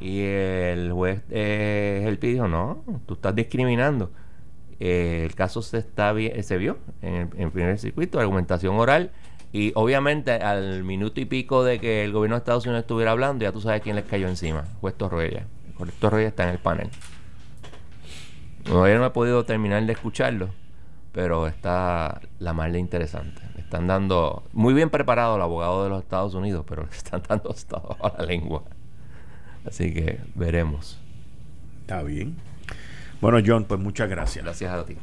Y 0.00 0.22
el 0.22 0.92
juez 0.92 1.22
eh, 1.30 2.04
el 2.06 2.18
dijo, 2.18 2.48
no, 2.48 2.82
tú 3.06 3.14
estás 3.14 3.34
discriminando. 3.34 4.10
Eh, 4.80 5.22
el 5.24 5.34
caso 5.34 5.62
se 5.62 5.78
está 5.78 6.14
se 6.42 6.58
vio 6.58 6.78
en 7.02 7.14
el, 7.14 7.28
en 7.36 7.50
primer 7.50 7.78
circuito, 7.78 8.18
argumentación 8.18 8.76
oral. 8.76 9.12
Y 9.52 9.72
obviamente 9.76 10.32
al 10.32 10.82
minuto 10.82 11.20
y 11.20 11.26
pico 11.26 11.62
de 11.62 11.78
que 11.78 12.04
el 12.04 12.12
gobierno 12.12 12.34
de 12.34 12.38
Estados 12.38 12.66
Unidos 12.66 12.82
estuviera 12.82 13.12
hablando, 13.12 13.44
ya 13.44 13.52
tú 13.52 13.60
sabes 13.60 13.82
quién 13.82 13.94
les 13.94 14.04
cayó 14.04 14.26
encima. 14.26 14.64
Juez 14.80 14.96
Torroella. 14.96 15.46
El 15.68 15.74
juez 15.74 15.92
Torroella 16.00 16.28
está 16.28 16.42
en 16.44 16.50
el 16.50 16.58
panel. 16.58 16.90
Todavía 18.64 18.98
no 18.98 19.06
he 19.06 19.10
podido 19.10 19.44
terminar 19.44 19.84
de 19.84 19.92
escucharlo, 19.92 20.48
pero 21.12 21.46
está 21.46 22.20
la 22.38 22.52
más 22.52 22.74
interesante. 22.74 23.42
Están 23.58 23.86
dando, 23.86 24.42
muy 24.52 24.72
bien 24.74 24.90
preparado 24.90 25.36
el 25.36 25.42
abogado 25.42 25.84
de 25.84 25.90
los 25.90 26.02
Estados 26.02 26.34
Unidos, 26.34 26.64
pero 26.66 26.82
le 26.82 26.90
están 26.90 27.22
dando 27.28 27.50
hasta 27.50 27.76
abajo 27.76 28.12
la 28.18 28.24
lengua. 28.24 28.64
Así 29.66 29.92
que 29.92 30.20
veremos. 30.34 30.98
Está 31.82 32.02
bien. 32.02 32.36
Bueno, 33.20 33.38
John, 33.44 33.64
pues 33.64 33.80
muchas 33.80 34.08
gracias. 34.08 34.44
Gracias 34.44 34.72
a 34.72 34.84
ti. 34.84 34.96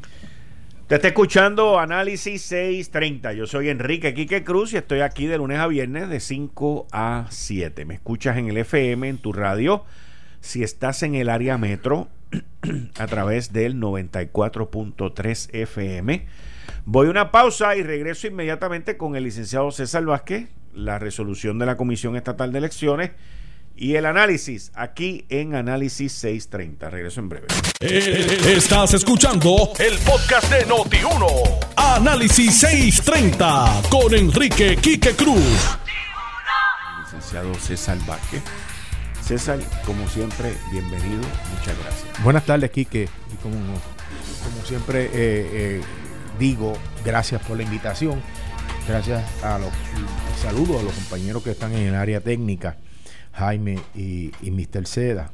Te 0.88 0.96
está 0.96 1.08
escuchando 1.08 1.80
Análisis 1.80 2.42
630. 2.42 3.34
Yo 3.34 3.48
soy 3.48 3.70
Enrique 3.70 4.14
Quique 4.14 4.44
Cruz 4.44 4.74
y 4.74 4.78
estoy 4.78 5.00
aquí 5.00 5.26
de 5.26 5.38
lunes 5.38 5.60
a 5.60 5.68
viernes 5.68 6.10
de 6.10 6.20
5 6.20 6.88
a 6.92 7.28
7. 7.30 7.86
Me 7.86 7.94
escuchas 7.94 8.38
en 8.38 8.50
el 8.50 8.58
FM, 8.58 9.08
en 9.08 9.18
tu 9.18 9.32
radio. 9.32 9.86
Si 10.42 10.64
estás 10.64 11.02
en 11.04 11.16
el 11.16 11.30
área 11.30 11.58
metro, 11.58 12.10
a 13.00 13.08
través 13.08 13.54
del 13.54 13.76
94.3 13.76 15.50
FM. 15.54 16.28
Voy 16.86 17.08
a 17.08 17.12
una 17.12 17.32
pausa 17.32 17.76
y 17.76 17.84
regreso 17.84 18.28
inmediatamente 18.28 18.98
con 18.98 19.16
el 19.16 19.24
licenciado 19.24 19.72
César 19.72 20.04
Vázquez, 20.04 20.50
la 20.74 21.00
resolución 21.00 21.60
de 21.60 21.68
la 21.68 21.78
Comisión 21.78 22.16
Estatal 22.16 22.52
de 22.52 22.58
Elecciones 22.58 23.12
y 23.76 23.96
el 23.96 24.06
análisis 24.06 24.72
aquí 24.76 25.26
en 25.30 25.56
Análisis 25.56 26.12
630. 26.14 26.90
Regreso 26.90 27.20
en 27.20 27.30
breve. 27.30 27.48
Eh, 27.80 28.38
Estás 28.56 28.94
escuchando 28.94 29.72
el 29.80 29.98
podcast 30.00 30.52
de 30.52 30.68
Noti1. 30.68 31.60
Análisis 31.76 32.60
630 32.60 33.82
con 33.90 34.14
Enrique 34.14 34.78
Quique 34.78 35.12
Cruz. 35.12 35.78
licenciado 37.04 37.54
César 37.56 37.98
Vázquez. 38.06 38.42
César, 39.24 39.60
como 39.86 40.08
siempre, 40.10 40.54
bienvenido. 40.72 41.22
Muchas 41.58 41.78
gracias. 41.80 42.24
Buenas 42.24 42.46
tardes, 42.46 42.70
Quique. 42.72 43.08
Y 43.34 43.36
como, 43.42 43.56
como 43.56 44.66
siempre 44.68 45.06
eh, 45.06 45.10
eh, 45.14 45.82
digo, 46.40 46.74
gracias 47.06 47.42
por 47.44 47.58
la 47.58 47.64
invitación. 47.64 48.22
Gracias 48.88 49.24
a 49.44 49.58
los 49.60 49.70
y 49.70 50.42
saludo 50.42 50.80
a 50.80 50.84
los 50.84 50.94
compañeros 50.94 51.44
que 51.44 51.52
están 51.52 51.72
en 51.74 51.88
el 51.90 51.96
área 51.96 52.20
técnica, 52.20 52.78
Jaime 53.34 53.80
y, 53.96 54.32
y 54.42 54.52
Mr. 54.52 54.86
Seda. 54.86 55.32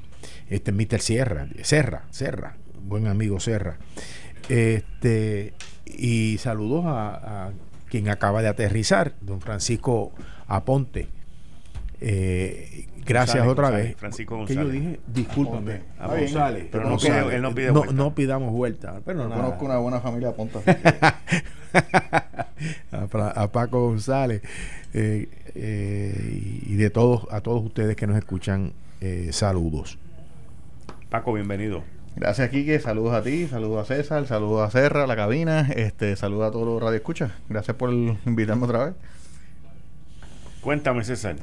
Este 0.49 0.71
Mr. 0.71 0.99
Sierra, 1.01 1.47
Serra, 1.61 2.03
Serra, 2.09 2.55
buen 2.83 3.07
amigo 3.07 3.39
Serra. 3.39 3.77
Este, 4.49 5.53
y 5.85 6.37
saludos 6.39 6.85
a, 6.85 7.47
a 7.47 7.51
quien 7.89 8.09
acaba 8.09 8.41
de 8.41 8.47
aterrizar, 8.47 9.13
don 9.21 9.41
Francisco 9.41 10.11
Aponte. 10.47 11.07
Eh, 11.99 12.87
gracias 13.05 13.37
González, 13.45 13.51
otra 13.51 13.63
González, 13.69 13.87
vez. 13.89 13.97
Francisco 13.97 14.45
Que 14.45 14.55
yo 14.55 14.61
González. 14.63 14.81
dije, 14.83 14.99
discúlpame, 15.07 15.81
A 15.99 16.05
a 16.05 16.07
González. 16.07 16.67
Pero 16.71 16.89
no 16.89 16.97
pide- 16.97 17.35
él 17.35 17.41
no 17.41 17.53
pide 17.55 17.67
no, 17.67 17.73
vuelta. 17.73 17.93
no 17.93 18.15
pidamos 18.15 18.51
vuelta. 18.51 19.01
Pero 19.05 19.23
Yo 19.23 19.29
nada. 19.29 19.41
conozco 19.41 19.65
una 19.65 19.77
buena 19.79 19.99
familia 19.99 20.31
Ponta. 20.33 20.59
así 20.59 20.73
que- 20.81 20.87
a, 22.91 23.07
Fra- 23.07 23.31
a 23.31 23.51
Paco 23.51 23.87
González 23.87 24.41
eh, 24.93 25.27
eh, 25.59 26.61
y 26.65 26.75
de 26.75 26.89
todos 26.89 27.27
a 27.31 27.41
todos 27.41 27.63
ustedes 27.63 27.95
que 27.95 28.07
nos 28.07 28.17
escuchan 28.17 28.73
eh, 29.01 29.29
saludos 29.31 29.97
Paco, 31.09 31.31
bienvenido. 31.33 31.83
Gracias, 32.17 32.49
Quique. 32.49 32.79
Saludos 32.79 33.13
a 33.13 33.21
ti, 33.23 33.47
saludos 33.47 33.89
a 33.89 33.95
César, 33.95 34.25
saludos 34.27 34.67
a 34.67 34.71
Serra, 34.71 35.03
a 35.05 35.07
la 35.07 35.15
cabina. 35.15 35.69
Este, 35.73 36.15
saludos 36.17 36.49
a 36.49 36.51
todos 36.51 36.65
los 36.65 36.81
radioescuchas. 36.83 37.31
Gracias 37.47 37.77
por 37.77 37.93
invitarme 37.93 38.65
otra 38.65 38.85
vez. 38.85 38.95
Cuéntame, 40.61 41.03
César. 41.05 41.37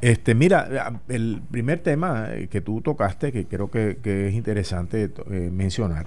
este 0.00 0.34
mira 0.34 1.00
el 1.08 1.40
primer 1.50 1.80
tema 1.80 2.28
eh, 2.32 2.48
que 2.48 2.60
tú 2.60 2.80
tocaste 2.80 3.32
que 3.32 3.46
creo 3.46 3.70
que, 3.70 3.98
que 4.02 4.28
es 4.28 4.34
interesante 4.34 5.10
eh, 5.30 5.50
mencionar 5.52 6.06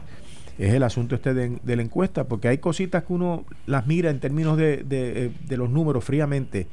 es 0.57 0.73
el 0.73 0.83
asunto 0.83 1.15
este 1.15 1.33
de, 1.33 1.59
de 1.61 1.75
la 1.75 1.81
encuesta 1.81 2.25
porque 2.25 2.47
hay 2.47 2.57
cositas 2.59 3.03
que 3.03 3.13
uno 3.13 3.45
las 3.65 3.87
mira 3.87 4.09
en 4.09 4.19
términos 4.19 4.57
de, 4.57 4.77
de, 4.83 5.31
de 5.47 5.57
los 5.57 5.69
números 5.69 6.03
fríamente 6.03 6.67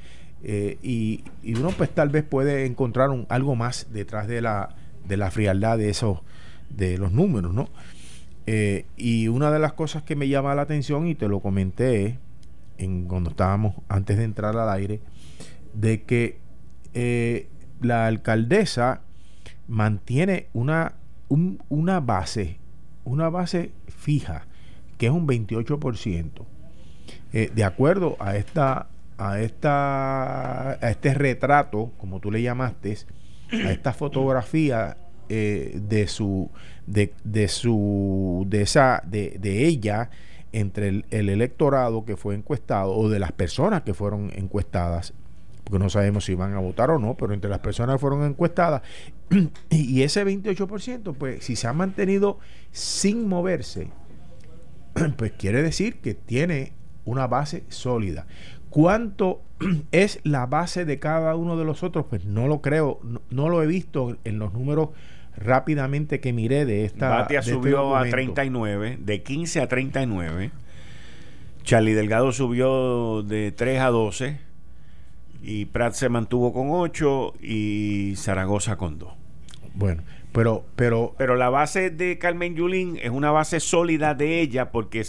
eh, 0.45 0.79
y, 0.83 1.25
y 1.43 1.55
uno 1.57 1.71
pues 1.71 1.91
tal 1.91 2.09
vez 2.11 2.25
puede 2.25 2.65
encontrar 2.67 3.11
un, 3.11 3.27
algo 3.29 3.57
más 3.57 3.87
detrás 3.93 4.29
de 4.29 4.41
la 4.41 4.71
de 5.07 5.17
la 5.17 5.31
frialdad 5.31 5.79
de 5.79 5.89
esos 5.91 6.21
de 6.71 6.99
los 6.99 7.13
números 7.13 7.53
no 7.55 7.69
Eh, 8.51 8.87
y 8.97 9.29
una 9.29 9.51
de 9.51 9.59
las 9.59 9.75
cosas 9.75 10.03
que 10.05 10.17
me 10.17 10.27
llama 10.29 10.55
la 10.55 10.63
atención 10.63 11.07
y 11.07 11.15
te 11.15 11.29
lo 11.29 11.41
comenté 11.41 12.19
en 12.79 13.05
cuando 13.07 13.31
estábamos 13.31 13.75
antes 13.89 14.17
de 14.17 14.25
entrar 14.25 14.57
al 14.57 14.71
aire 14.71 15.01
de 15.75 16.03
que 16.05 16.39
eh, 16.95 17.47
la 17.83 18.07
alcaldesa 18.07 19.03
mantiene 19.67 20.47
una, 20.55 20.95
un- 21.29 21.63
una 21.69 22.01
base, 22.01 22.57
una 23.05 23.29
base 23.29 23.71
fija, 23.87 24.47
que 24.97 25.07
es 25.07 25.13
un 25.13 25.27
28%. 25.27 26.47
Eh, 27.35 27.51
de 27.55 27.65
acuerdo 27.65 28.17
a 28.19 28.37
esta, 28.37 28.89
a 29.19 29.41
esta, 29.41 30.71
a 30.71 30.91
este 30.91 31.15
retrato, 31.15 31.93
como 31.99 32.21
tú 32.21 32.31
le 32.31 32.43
llamaste, 32.43 32.97
a 33.53 33.73
esta 33.73 33.93
fotografía 33.93 34.97
eh, 35.29 35.79
de 35.83 36.07
su, 36.07 36.51
de, 36.87 37.13
de 37.25 37.49
su, 37.49 38.47
de 38.49 38.63
esa, 38.63 39.03
de, 39.05 39.37
de 39.39 39.67
ella 39.67 40.11
entre 40.53 40.89
el, 40.89 41.05
el 41.11 41.29
electorado 41.29 42.05
que 42.05 42.17
fue 42.17 42.35
encuestado 42.35 42.95
o 42.95 43.09
de 43.09 43.19
las 43.19 43.33
personas 43.33 43.83
que 43.83 43.93
fueron 43.93 44.33
encuestadas 44.35 45.13
porque 45.69 45.85
no 45.85 45.91
sabemos 45.91 46.25
si 46.25 46.35
van 46.35 46.55
a 46.55 46.61
votar 46.61 46.91
o 46.91 46.99
no, 46.99 47.15
pero 47.15 47.35
entre 47.35 47.51
las 47.51 47.59
personas 47.59 47.97
que 47.97 47.99
fueron 47.99 48.25
encuestadas, 48.25 48.81
y 49.71 50.01
ese 50.01 50.25
28%, 50.25 51.15
pues 51.15 51.45
si 51.45 51.57
se 51.57 51.67
ha 51.67 51.75
mantenido 51.75 52.39
sin 52.73 53.29
moverse, 53.29 53.91
pues 55.19 55.33
quiere 55.33 55.63
decir 55.63 56.01
que 56.01 56.15
tiene 56.15 56.73
una 57.05 57.27
base 57.27 57.65
sólida. 57.69 58.27
¿Cuánto 58.71 59.43
es 59.93 60.21
la 60.25 60.47
base 60.47 60.85
de 60.85 60.99
cada 60.99 61.35
uno 61.37 61.57
de 61.57 61.65
los 61.65 61.83
otros? 61.83 62.07
Pues 62.09 62.25
no 62.25 62.49
lo 62.49 62.61
creo, 62.61 63.01
no, 63.03 63.21
no 63.31 63.49
lo 63.49 63.63
he 63.63 63.67
visto 63.67 64.17
en 64.25 64.39
los 64.39 64.53
números 64.53 64.91
rápidamente 65.39 66.21
que 66.21 66.33
miré 66.33 66.65
de 66.65 66.85
esta. 66.85 67.09
Batia 67.09 67.41
de 67.41 67.47
este 67.47 67.53
subió 67.53 67.97
a 67.97 68.05
documento. 68.05 68.35
39, 68.35 68.99
de 69.01 69.23
15 69.23 69.61
a 69.61 69.69
39. 69.69 70.51
Charlie 71.63 71.95
Delgado 71.95 72.33
subió 72.33 73.23
de 73.23 73.53
3 73.53 73.81
a 73.81 73.89
12. 73.89 74.41
Y 75.43 75.67
Prat 75.67 75.95
se 75.95 76.09
mantuvo 76.09 76.53
con 76.53 76.69
8 76.71 77.35
y 77.41 78.15
Zaragoza 78.17 78.77
con 78.77 78.99
2. 78.99 79.13
Bueno, 79.75 80.03
pero, 80.33 80.65
pero 80.75 81.15
Pero 81.17 81.37
la 81.37 81.49
base 81.49 81.91
de 81.91 82.19
Carmen 82.19 82.57
Yulín 82.57 82.99
es 83.01 83.11
una 83.11 83.31
base 83.31 83.61
sólida 83.61 84.15
de 84.15 84.41
ella 84.41 84.73
porque 84.73 85.05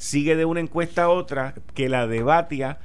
sigue 0.00 0.34
de 0.34 0.46
una 0.46 0.60
encuesta 0.60 1.02
a 1.04 1.08
otra 1.10 1.54
que 1.74 1.90
la 1.90 2.06
de 2.06 2.22
Batia 2.22 2.78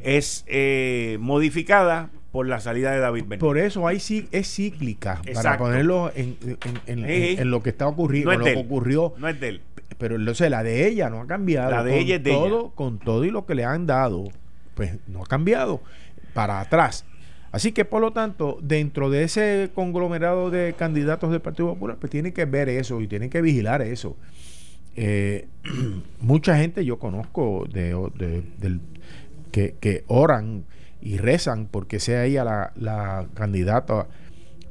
es 0.00 0.44
eh, 0.48 1.16
modificada 1.20 2.10
por 2.32 2.46
la 2.48 2.58
salida 2.60 2.90
de 2.92 2.98
David 2.98 3.22
Benítez. 3.22 3.38
Por 3.40 3.56
eso 3.58 3.86
ahí 3.86 4.00
sí 4.00 4.28
es 4.32 4.52
cíclica, 4.52 5.20
para 5.34 5.58
ponerlo 5.58 6.10
en, 6.14 6.36
en- 6.42 6.58
en- 6.86 7.06
Sí, 7.06 7.36
sí. 7.36 7.36
en 7.40 7.50
lo 7.50 7.62
que 7.62 7.70
está 7.70 7.86
ocurriendo, 7.86 8.32
no 8.32 8.46
es 8.46 8.54
lo 8.54 8.60
que 8.60 8.66
ocurrió. 8.66 9.14
No 9.18 9.28
es 9.28 9.38
de 9.40 9.48
él. 9.48 9.60
Pero 9.98 10.16
entonces 10.16 10.50
la 10.50 10.62
de 10.62 10.86
ella 10.88 11.08
no 11.10 11.20
ha 11.20 11.26
cambiado. 11.26 11.70
La 11.70 11.84
de 11.84 11.90
con 11.92 12.00
ella 12.00 12.16
es 12.16 12.24
de 12.24 12.30
todo, 12.32 12.70
Con 12.70 12.98
todo 12.98 13.24
y 13.24 13.30
lo 13.30 13.46
que 13.46 13.54
le 13.54 13.64
han 13.64 13.86
dado, 13.86 14.24
pues 14.74 14.96
no 15.06 15.22
ha 15.22 15.26
cambiado. 15.26 15.80
para 16.34 16.60
atrás. 16.60 17.04
Así 17.52 17.72
que, 17.72 17.84
por 17.84 18.00
lo 18.00 18.12
tanto, 18.12 18.58
dentro 18.62 19.10
de 19.10 19.24
ese 19.24 19.70
conglomerado 19.74 20.50
de 20.50 20.74
candidatos 20.78 21.30
del 21.32 21.40
Partido 21.40 21.74
Popular, 21.74 21.96
pues 22.00 22.10
tienen 22.10 22.32
que 22.32 22.44
ver 22.44 22.68
eso 22.68 23.00
y 23.00 23.08
tienen 23.08 23.28
que 23.28 23.40
vigilar 23.42 23.82
eso. 23.82 24.16
Eh, 24.96 25.48
mucha 26.20 26.56
gente 26.56 26.84
yo 26.84 26.98
conozco 26.98 27.66
de, 27.72 27.94
que, 29.52 30.04
oran 30.06 30.64
y 31.00 31.16
rezan 31.18 31.66
porque 31.66 32.00
sea 32.00 32.24
ella 32.24 32.72
la, 32.76 33.26
candidata 33.34 34.08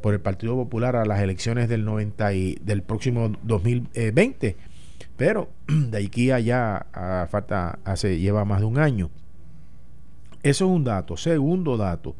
por 0.01 0.13
el 0.13 0.19
Partido 0.21 0.55
Popular 0.55 0.95
a 0.95 1.05
las 1.05 1.21
elecciones 1.21 1.67
del 1.67 1.85
90 1.85 2.33
y 2.33 2.55
del 2.61 2.83
próximo 2.83 3.31
2020 3.43 4.55
pero 5.19 5.49
de 5.67 5.97
aquí 5.97 6.31
a 6.31 6.35
allá 6.35 7.27
falta 7.29 7.77
hace 7.83 8.19
lleva 8.19 8.45
más 8.45 8.61
de 8.61 8.65
un 8.65 8.79
año. 8.79 9.11
Eso 10.41 10.65
es 10.65 10.71
un 10.71 10.85
dato. 10.85 11.17
Segundo 11.17 11.75
dato 11.75 12.15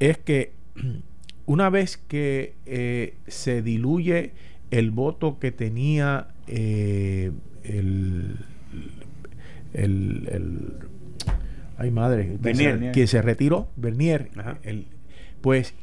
es 0.00 0.18
que 0.18 0.52
una 1.46 1.70
vez 1.70 1.96
que 1.96 2.56
eh, 2.66 3.16
se 3.28 3.62
diluye 3.62 4.32
el 4.72 4.90
voto 4.90 5.38
que 5.38 5.52
tenía 5.52 6.31
eh, 6.46 7.30
el, 7.64 8.36
el, 9.72 10.28
el- 10.30 10.74
ay 11.78 11.90
madre 11.90 12.26
quien 12.26 12.40
Bernier. 12.42 12.78
se, 12.78 12.90
quien 12.92 13.08
se 13.08 13.22
retiró 13.22 13.68
Bernier. 13.76 14.30
El- 14.62 14.86
pues 15.40 15.74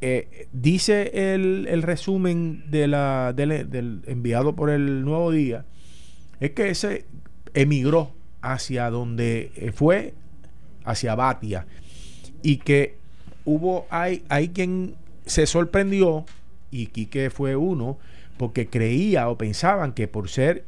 eh, 0.00 0.46
dice 0.52 1.34
el, 1.34 1.66
el 1.68 1.82
resumen 1.82 2.64
de 2.70 2.86
la, 2.86 3.32
del, 3.34 3.68
del 3.70 4.02
enviado 4.06 4.54
por 4.54 4.70
el 4.70 5.04
Nuevo 5.04 5.32
Día, 5.32 5.64
es 6.38 6.52
que 6.52 6.68
ese 6.70 7.04
emigró 7.54 8.12
hacia 8.40 8.90
donde 8.90 9.50
eh, 9.56 9.72
fue, 9.72 10.14
hacia 10.84 11.16
Batia, 11.16 11.66
y 12.44 12.58
que 12.58 12.94
hubo, 13.44 13.86
hay, 13.90 14.22
hay 14.28 14.50
quien 14.50 14.94
se 15.26 15.46
sorprendió, 15.46 16.24
y 16.70 16.86
Quique 16.86 17.30
fue 17.30 17.56
uno, 17.56 17.98
porque 18.38 18.68
creía 18.68 19.28
o 19.28 19.36
pensaban 19.36 19.92
que 19.92 20.08
por 20.08 20.28
ser 20.30 20.64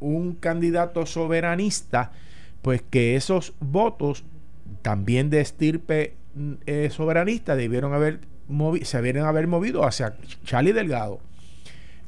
un 0.00 0.34
candidato 0.34 1.06
soberanista, 1.06 2.10
pues 2.62 2.82
que 2.82 3.14
esos 3.16 3.52
votos 3.60 4.24
también 4.82 5.30
de 5.30 5.40
estirpe 5.40 6.14
mm, 6.34 6.52
eh, 6.66 6.88
soberanista 6.90 7.54
debieron 7.56 7.92
haber 7.94 8.20
se 8.82 8.98
debieron 8.98 9.26
haber 9.26 9.46
movido 9.46 9.86
hacia 9.86 10.16
Charlie 10.44 10.72
Delgado. 10.72 11.20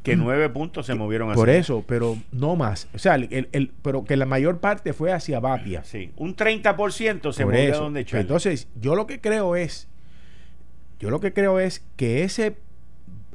Que 0.03 0.15
nueve 0.17 0.49
puntos 0.51 0.87
se 0.87 0.95
movieron 0.95 1.31
así. 1.31 1.37
Por 1.37 1.49
eso, 1.51 1.83
pero 1.85 2.17
no 2.31 2.55
más. 2.55 2.87
O 2.95 2.99
sea, 2.99 3.17
el, 3.17 3.49
el- 3.51 3.73
pero 3.83 4.05
que 4.05 4.17
la 4.17 4.25
mayor 4.27 4.61
parte 4.61 4.93
fue 4.93 5.13
hacia 5.13 5.41
Batia. 5.41 5.83
Sí, 5.83 6.13
un 6.17 6.37
30% 6.37 7.33
se 7.33 7.43
Por 7.45 7.55
movió 7.55 7.71
eso. 7.73 7.83
donde 7.83 8.05
Charlie. 8.05 8.21
Entonces, 8.21 8.69
yo 8.81 8.95
lo 8.95 9.07
que 9.09 9.21
creo 9.21 9.57
es, 9.57 9.89
yo 11.01 11.11
lo 11.11 11.19
que 11.21 11.33
creo 11.33 11.59
es 11.59 11.83
que 11.97 12.23
ese, 12.23 12.57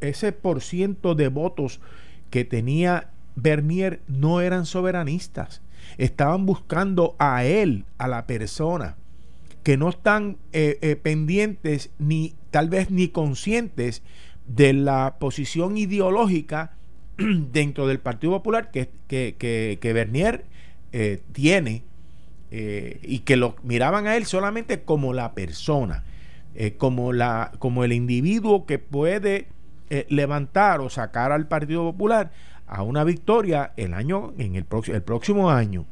ese 0.02 0.32
por 0.32 0.62
ciento 0.62 1.16
de 1.16 1.30
votos 1.30 1.80
que 2.30 2.46
tenía 2.46 3.10
Bernier 3.36 4.02
no 4.08 4.42
eran 4.42 4.66
soberanistas. 4.66 5.62
Estaban 5.98 6.46
buscando 6.46 7.16
a 7.20 7.44
él, 7.44 7.86
a 7.98 8.08
la 8.08 8.28
persona, 8.28 8.98
que 9.64 9.78
no 9.78 9.90
están 9.90 10.38
eh, 10.54 10.80
eh, 10.82 10.96
pendientes 10.96 11.92
ni 12.00 12.34
tal 12.50 12.70
vez 12.70 12.90
ni 12.90 13.10
conscientes 13.10 14.02
de 14.48 14.74
la 14.74 15.18
posición 15.20 15.78
ideológica 15.78 16.74
dentro 17.18 17.88
del 17.88 18.00
Partido 18.00 18.34
Popular 18.34 18.72
que, 18.72 18.90
que, 19.08 19.36
que, 19.80 19.94
Bernier 19.94 20.46
eh, 20.92 21.22
tiene 21.32 21.84
y 22.54 23.20
que 23.20 23.38
lo 23.38 23.56
miraban 23.64 24.08
a 24.08 24.18
él 24.18 24.26
solamente 24.26 24.82
como 24.82 25.14
la 25.14 25.32
persona, 25.34 26.04
como, 26.78 27.14
la, 27.14 27.54
como 27.60 27.86
el 27.86 27.94
individuo 27.94 28.66
que 28.66 28.78
puede 28.78 29.48
eh, 29.92 30.06
levantar 30.10 30.80
o 30.82 30.90
sacar 30.90 31.32
al 31.32 31.48
Partido 31.48 31.84
Popular 31.84 32.32
a 32.66 32.82
una 32.82 33.04
victoria 33.04 33.74
el 33.76 33.94
año 33.94 34.34
en 34.38 34.56
el, 34.56 34.64
próximo 34.66 34.96
el 34.96 35.04
próximo 35.04 35.50
año. 35.52 35.86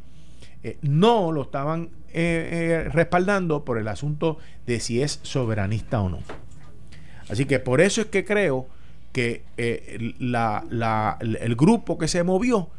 Eh, 0.63 0.77
no 0.81 1.31
lo 1.33 1.41
estaban 1.43 1.89
eh, 2.13 2.85
eh, 2.85 2.89
respaldando 2.89 3.63
por 3.65 3.77
el 3.77 3.87
asunto 3.89 4.37
de 4.65 4.79
si 4.79 5.01
es 5.01 5.19
soberanista 5.23 6.01
o 6.01 6.09
no. 6.09 6.19
Así 7.29 7.45
que 7.45 7.59
por 7.59 7.81
eso 7.81 8.01
es 8.01 8.07
que 8.07 8.23
creo 8.25 8.67
que 9.11 9.43
la- 10.19 10.63
la- 10.69 11.17
el 11.21 11.55
grupo 11.55 11.97
que 11.97 12.07
se 12.07 12.23
movió 12.23 12.69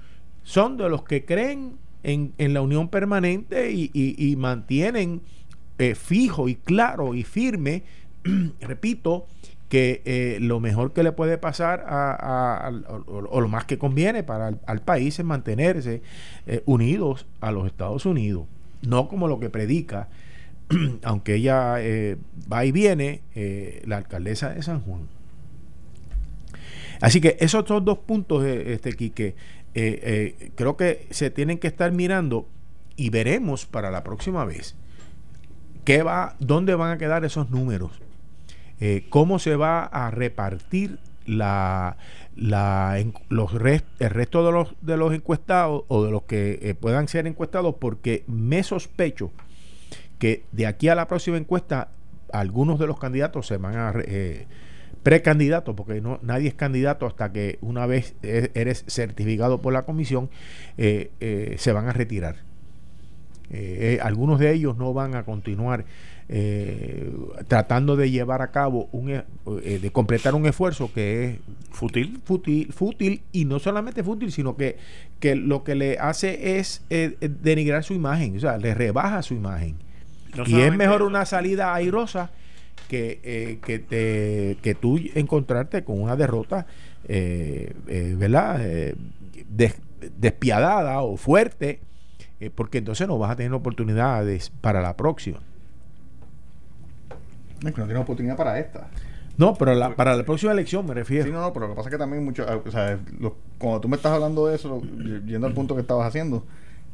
son 0.43 0.77
de 0.77 0.89
los 0.89 1.03
que 1.05 1.25
creen 1.25 1.77
en, 2.03 2.33
en 2.39 2.55
la 2.55 2.63
unión 2.63 2.89
permanente 2.89 3.71
y, 3.73 3.91
y- 3.93 4.31
y 4.31 4.37
mantienen 4.37 5.21
fijo 5.95 6.49
y 6.49 6.57
claro 6.57 7.15
y 7.15 7.23
firme, 7.25 7.85
repito, 8.61 9.27
que 9.71 10.03
eh, 10.05 10.39
lo 10.41 10.59
mejor 10.59 10.93
que 10.93 11.05
le 11.05 11.13
puede 11.13 11.39
pasar 11.39 11.85
a, 11.87 12.73
o, 13.07 13.41
lo 13.41 13.49
más 13.49 13.65
que 13.67 13.79
conviene 13.79 14.25
para 14.25 14.49
el 14.49 14.59
al 14.67 14.83
país 14.83 15.17
es 15.19 15.25
mantenerse 15.25 16.03
eh, 16.49 16.63
unidos 16.67 17.27
a 17.41 17.53
los 17.53 17.67
Estados 17.67 18.05
Unidos, 18.05 18.47
no 18.83 19.09
como 19.09 19.29
lo 19.29 19.39
que 19.39 19.49
predica, 19.49 20.09
aunque 21.05 21.37
ella 21.37 21.77
eh, 21.79 22.17
va 22.53 22.65
y 22.65 22.73
viene, 22.73 23.23
la 23.87 23.99
alcaldesa 23.99 24.51
de 24.51 24.63
San 24.63 24.81
Juan. 24.81 25.03
Así 27.01 27.21
que 27.21 27.37
esos 27.39 27.65
son 27.67 27.85
dos 27.85 27.99
puntos, 27.99 28.45
este 28.45 28.93
Quique, 28.93 29.37
creo 29.73 30.77
que 30.77 31.07
se 31.11 31.31
tienen 31.31 31.59
que 31.59 31.69
estar 31.69 31.93
mirando 31.93 32.49
y 32.97 33.11
veremos 33.11 33.67
para 33.67 33.93
la 33.93 34.03
próxima 34.03 34.45
vez 34.45 34.75
qué 35.85 36.03
va, 36.03 36.35
dónde 36.41 36.75
van 36.75 36.91
a 36.91 36.99
quedar 36.99 37.25
esos 37.25 37.51
números, 37.51 37.93
eh, 38.81 39.05
cómo 39.11 39.39
se 39.39 39.57
va 39.57 39.85
a 39.85 40.11
repartir 40.11 40.99
la, 41.27 41.97
los 42.37 43.53
el 43.55 44.11
resto 44.11 44.47
de 44.47 44.53
los, 44.53 44.75
de 44.81 44.97
los 44.97 45.15
encuestados 45.15 45.85
o 45.89 46.05
de 46.05 46.11
los 46.11 46.23
que 46.23 46.59
eh, 46.63 46.75
puedan 46.75 47.09
ser 47.09 47.27
encuestados, 47.27 47.77
porque 47.79 48.25
me 48.27 48.63
sospecho 48.63 49.31
que 50.19 50.45
de 50.53 50.67
aquí 50.67 50.89
a 50.89 50.95
la 50.95 51.09
próxima 51.09 51.37
encuesta 51.37 51.89
algunos 52.33 52.79
de 52.79 52.87
los 52.87 52.99
candidatos 52.99 53.47
se 53.47 53.57
van 53.57 53.77
a 53.77 53.93
eh, 54.05 54.47
precandidatos 55.03 55.75
porque 55.75 56.01
no 56.01 56.19
nadie 56.23 56.49
es 56.49 56.55
candidato 56.55 57.07
hasta 57.07 57.33
que 57.33 57.59
una 57.61 57.87
vez 57.87 58.15
e- 58.23 58.51
eres 58.55 58.85
certificado 58.87 59.59
por 59.61 59.73
la 59.73 59.83
comisión 59.83 60.31
eh, 60.79 61.57
se 61.59 61.73
van 61.73 61.89
a 61.89 61.93
retirar. 61.93 62.37
Algunos 64.03 64.39
de 64.39 64.53
ellos 64.53 64.77
no 64.77 64.95
van 64.95 65.17
a 65.17 65.25
continuar 65.25 65.85
eh, 66.33 67.11
tratando 67.49 67.97
de 67.97 68.09
llevar 68.09 68.41
a 68.41 68.53
cabo 68.53 68.89
un 68.93 69.11
e- 69.11 69.25
eh, 69.65 69.81
de 69.83 69.91
completar 69.91 70.37
un 70.37 70.47
esfuerzo 70.47 70.93
que 70.93 71.25
es 71.25 71.37
Fútil. 71.73 72.21
fútil, 72.25 72.73
fútil 72.73 73.23
y 73.33 73.47
no 73.47 73.59
solamente 73.59 74.05
fútil, 74.05 74.31
sino 74.31 74.57
que, 74.57 74.77
que 75.19 75.35
lo 75.35 75.65
que 75.65 75.75
le 75.75 75.99
hace 75.99 76.59
es 76.59 76.83
eh, 76.89 77.17
denigrar 77.43 77.83
su 77.83 77.95
imagen, 77.95 78.37
o 78.37 78.41
sea, 78.41 78.59
le 78.59 78.75
rebaja 78.75 79.23
su 79.23 79.35
imagen. 79.35 79.75
No 80.37 80.45
y 80.47 80.61
es 80.61 80.77
mejor 80.77 81.03
una 81.03 81.25
salida 81.25 81.75
airosa 81.75 82.31
que, 82.89 83.19
eh, 83.25 83.59
que, 83.65 83.81
te, 83.81 84.57
que 84.63 84.77
tú 84.77 85.01
encontrarte 85.17 85.83
con 85.83 86.01
una 86.01 86.15
derrota, 86.15 86.67
eh, 87.09 87.73
¿verdad? 88.17 88.59
Eh, 88.61 88.95
des- 89.49 89.81
despiadada 90.17 91.01
o 91.03 91.17
fuerte, 91.17 91.81
porque 92.55 92.79
entonces 92.79 93.07
no 93.09 93.19
vas 93.19 93.33
a 93.33 93.37
tener 93.37 93.53
oportunidades 93.53 94.51
para 94.61 94.81
la 94.81 94.97
próxima. 94.97 95.41
Es 97.65 97.73
que 97.75 97.81
no 97.81 97.87
tiene 97.87 98.01
oportunidad 98.01 98.37
para 98.37 98.59
esta. 98.59 98.89
No, 99.37 99.55
pero 99.55 99.75
la- 99.75 99.95
para 99.97 100.17
la 100.17 100.25
próxima 100.25 100.53
elección 100.53 100.87
me 100.87 100.95
refiero. 100.95 101.25
Sí, 101.25 101.31
no, 101.33 101.41
no, 101.41 101.53
pero 101.53 101.67
lo 101.67 101.73
que 101.73 101.77
pasa 101.77 101.89
es 101.89 101.95
que 101.95 101.99
también 101.99 102.25
mucho, 102.25 102.45
ah, 102.49 102.61
o 102.65 102.71
sea, 102.71 102.99
lo- 103.19 103.37
cuando 103.59 103.81
tú 103.81 103.89
me 103.89 103.97
estás 103.97 104.13
hablando 104.13 104.47
de 104.47 104.57
eso, 104.57 104.83
yendo 105.27 105.47
al 105.47 105.55
punto 105.55 105.75
que 105.75 105.81
estabas 105.81 106.07
haciendo, 106.07 106.45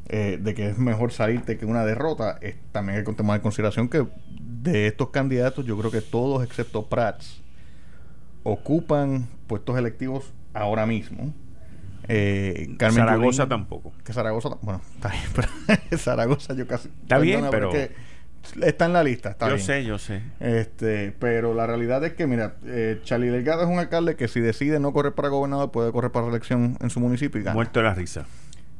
eh, 0.07 0.39
de 0.41 0.53
que 0.53 0.69
es 0.69 0.77
mejor 0.77 1.11
salirte 1.11 1.57
que 1.57 1.65
una 1.65 1.83
derrota, 1.83 2.37
es- 2.41 2.55
también 2.71 2.99
hay 2.99 3.03
que 3.03 3.11
tomar 3.13 3.35
en 3.37 3.41
consideración 3.41 3.89
que 3.89 4.07
de 4.39 4.87
estos 4.87 5.09
candidatos, 5.09 5.65
yo 5.65 5.77
creo 5.77 5.91
que 5.91 6.01
todos 6.01 6.43
excepto 6.43 6.85
Prats 6.87 7.41
ocupan 8.43 9.27
puestos 9.47 9.77
electivos 9.77 10.31
ahora 10.53 10.85
mismo. 10.85 11.33
Eh, 12.07 12.75
Carmen 12.79 12.99
Zaragoza 13.03 13.43
Yulín- 13.43 13.49
tampoco. 13.49 13.91
que 14.05 14.13
Zaragoza, 14.13 14.49
bueno, 14.61 14.81
está 14.95 15.09
bien, 15.09 15.23
pero 15.35 15.49
Zaragoza 15.97 16.53
yo 16.53 16.67
casi... 16.67 16.87
Está 17.01 17.17
bien, 17.19 17.45
pero- 17.51 17.73
es 17.73 17.89
que 17.89 17.95
está 18.61 18.85
en 18.85 18.93
la 18.93 19.03
lista, 19.03 19.29
está 19.31 19.47
yo 19.49 19.55
bien. 19.55 19.65
sé, 19.65 19.83
yo 19.85 19.97
sé. 19.97 20.21
Este, 20.39 21.13
pero 21.19 21.53
la 21.53 21.67
realidad 21.67 22.03
es 22.03 22.13
que, 22.13 22.27
mira, 22.27 22.55
eh, 22.65 22.99
Charlie 23.03 23.29
Delgado 23.29 23.63
es 23.63 23.69
un 23.69 23.79
alcalde 23.79 24.15
que 24.15 24.27
si 24.27 24.39
decide 24.39 24.79
no 24.79 24.93
correr 24.93 25.13
para 25.13 25.29
gobernador, 25.29 25.71
puede 25.71 25.91
correr 25.91 26.11
para 26.11 26.25
reelección 26.25 26.77
en 26.81 26.89
su 26.89 26.99
municipio 26.99 27.39
y 27.41 27.43
gana. 27.43 27.53
Muerto 27.55 27.79
de 27.79 27.85
la 27.85 27.93
risa. 27.93 28.25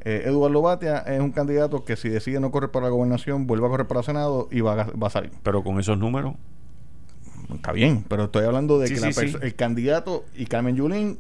Eh, 0.06 0.24
Eduardo 0.26 0.62
Batia 0.62 1.00
es 1.00 1.20
un 1.20 1.32
candidato 1.32 1.84
que 1.84 1.96
si 1.96 2.08
decide 2.10 2.40
no 2.40 2.52
correr 2.52 2.72
para 2.72 2.86
la 2.86 2.92
gobernación, 2.92 3.46
vuelve 3.48 3.66
a 3.66 3.70
correr 3.70 3.88
para 3.88 4.04
Senado 4.04 4.48
y 4.52 4.62
va 4.62 4.74
a, 4.74 4.92
va 4.92 5.08
a 5.08 5.10
salir. 5.10 5.32
Pero 5.44 5.64
con 5.64 5.80
esos 5.80 5.98
números, 5.98 6.36
Está 7.54 7.72
bien, 7.72 8.04
pero 8.10 8.26
estoy 8.26 8.46
hablando 8.46 8.78
de 8.78 8.88
Sí, 8.88 8.96
que 8.96 9.00
sí, 9.00 9.06
la 9.06 9.14
sí. 9.14 9.36
el 9.42 9.56
candidato 9.56 10.26
y 10.36 10.48
Carmen 10.48 10.76
Yulín 10.76 11.18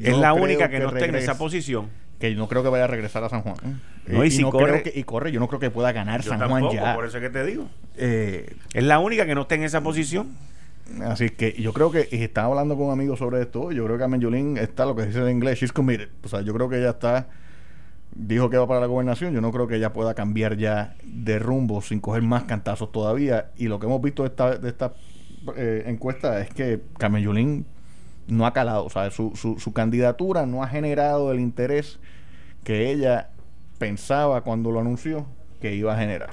es 0.00 0.16
la 0.16 0.32
única 0.32 0.68
que, 0.70 0.78
no 0.78 0.86
está 0.86 1.00
en 1.00 1.04
regresa. 1.06 1.32
esa 1.32 1.38
posición. 1.38 1.88
Que 2.18 2.34
no 2.34 2.48
creo 2.48 2.62
que 2.62 2.68
vaya 2.68 2.84
a 2.84 2.86
regresar 2.88 3.22
a 3.24 3.28
San 3.28 3.42
Juan. 3.42 3.56
No, 4.06 4.22
Eh, 4.22 4.26
y 4.26 4.30
si 4.30 4.42
no 4.42 4.50
corre- 4.50 4.82
creo 4.82 4.82
que, 4.92 4.98
y 4.98 5.02
corre, 5.04 5.32
yo 5.32 5.40
no 5.40 5.48
creo 5.48 5.60
que 5.60 5.70
pueda 5.70 5.92
ganar 5.92 6.20
Yo 6.22 6.30
San 6.30 6.38
tampoco, 6.38 6.68
Juan 6.70 6.74
ya. 6.74 6.94
por 6.94 7.04
eso 7.06 7.16
es 7.18 7.22
que 7.22 7.30
te 7.30 7.44
digo. 7.44 7.68
Eh, 7.96 8.54
Es 8.72 8.84
la 8.84 8.98
única 8.98 9.26
que 9.26 9.34
no 9.34 9.42
está 9.42 9.54
en 9.56 9.64
esa 9.64 9.80
posición. 9.82 10.28
Así 11.02 11.30
que 11.30 11.52
yo 11.54 11.72
creo 11.72 11.90
que 11.90 12.08
y 12.12 12.22
estaba 12.22 12.48
hablando 12.48 12.76
con 12.76 12.90
amigos 12.90 13.18
sobre 13.18 13.40
esto. 13.40 13.72
Yo 13.72 13.84
creo 13.84 13.96
que 13.96 14.00
Carmen 14.02 14.20
Yulín 14.20 14.58
está 14.58 14.84
lo 14.84 14.94
que 14.94 15.02
se 15.02 15.08
dice 15.08 15.20
en 15.22 15.30
inglés, 15.30 15.58
she's 15.58 15.72
committed. 15.72 16.08
O 16.22 16.28
sea, 16.28 16.42
yo 16.42 16.52
creo 16.52 16.68
que 16.68 16.76
ella 16.78 16.90
está, 16.90 17.26
dijo 18.14 18.50
que 18.50 18.58
va 18.58 18.66
para 18.68 18.80
la 18.80 18.86
gobernación. 18.86 19.32
Yo 19.32 19.40
no 19.40 19.50
creo 19.50 19.66
que 19.66 19.76
ella 19.76 19.94
pueda 19.94 20.12
cambiar 20.14 20.56
ya 20.58 20.94
de 21.04 21.38
rumbo 21.38 21.80
sin 21.80 22.00
coger 22.00 22.22
más 22.22 22.44
cantazos 22.44 22.92
todavía. 22.92 23.50
Y 23.56 23.68
lo 23.68 23.80
que 23.80 23.86
hemos 23.86 24.02
visto 24.02 24.24
de 24.24 24.28
esta, 24.28 24.58
de 24.58 24.68
esta 24.68 24.92
eh, 25.56 25.84
encuesta 25.86 26.38
es 26.42 26.50
que 26.50 26.80
Carmen 26.98 27.22
Yulín 27.22 27.66
no 28.26 28.46
ha 28.46 28.52
calado. 28.52 28.84
O 28.84 28.90
sea, 28.90 29.10
su, 29.10 29.32
su, 29.34 29.58
su 29.58 29.72
candidatura 29.72 30.46
no 30.46 30.62
ha 30.62 30.68
generado 30.68 31.30
el 31.32 31.40
interés 31.40 31.98
que 32.62 32.90
ella 32.90 33.30
pensaba 33.78 34.40
cuando 34.42 34.70
lo 34.70 34.80
anunció 34.80 35.26
que 35.60 35.74
iba 35.74 35.94
a 35.94 35.98
generar. 35.98 36.30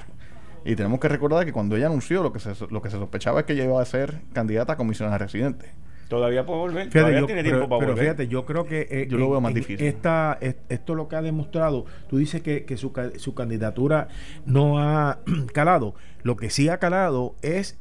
Y 0.63 0.75
tenemos 0.75 0.99
que 0.99 1.07
recordar 1.07 1.45
que 1.45 1.51
cuando 1.53 1.75
ella 1.75 1.87
anunció 1.87 2.21
lo 2.21 2.31
que 2.31 2.39
se, 2.39 2.51
lo 2.69 2.81
que 2.81 2.89
se 2.89 2.97
sospechaba 2.97 3.39
es 3.41 3.45
que 3.45 3.53
ella 3.53 3.63
iba 3.65 3.81
a 3.81 3.85
ser 3.85 4.21
candidata 4.31 4.73
a 4.73 4.77
comisionada 4.77 5.17
residente. 5.17 5.65
Todavía 6.07 6.45
puede 6.45 6.59
volver. 6.59 6.83
Fíjate, 6.83 6.99
Todavía 6.99 7.19
yo- 7.21 7.25
tiene 7.25 7.41
pero, 7.43 7.55
tiempo 7.57 7.69
para 7.69 7.79
pero 7.79 7.91
volver. 7.93 8.05
fíjate, 8.05 8.27
yo 8.27 8.45
creo 8.45 8.65
que 8.65 8.87
eh, 8.91 9.07
Yo 9.09 9.17
lo 9.17 9.25
en- 9.25 9.31
veo 9.31 9.41
más 9.41 9.49
en 9.51 9.55
difícil. 9.55 9.87
Esta, 9.87 10.37
esto 10.69 10.93
lo 10.93 11.07
que 11.07 11.15
ha 11.15 11.21
demostrado, 11.21 11.85
tú 12.09 12.17
dices 12.17 12.41
que, 12.41 12.65
que 12.65 12.75
su, 12.77 12.91
su 13.17 13.33
candidatura 13.33 14.09
no 14.45 14.79
ha 14.79 15.19
calado. 15.53 15.95
Lo 16.21 16.35
que 16.35 16.49
sí 16.49 16.67
ha 16.69 16.77
calado 16.79 17.35
es 17.41 17.79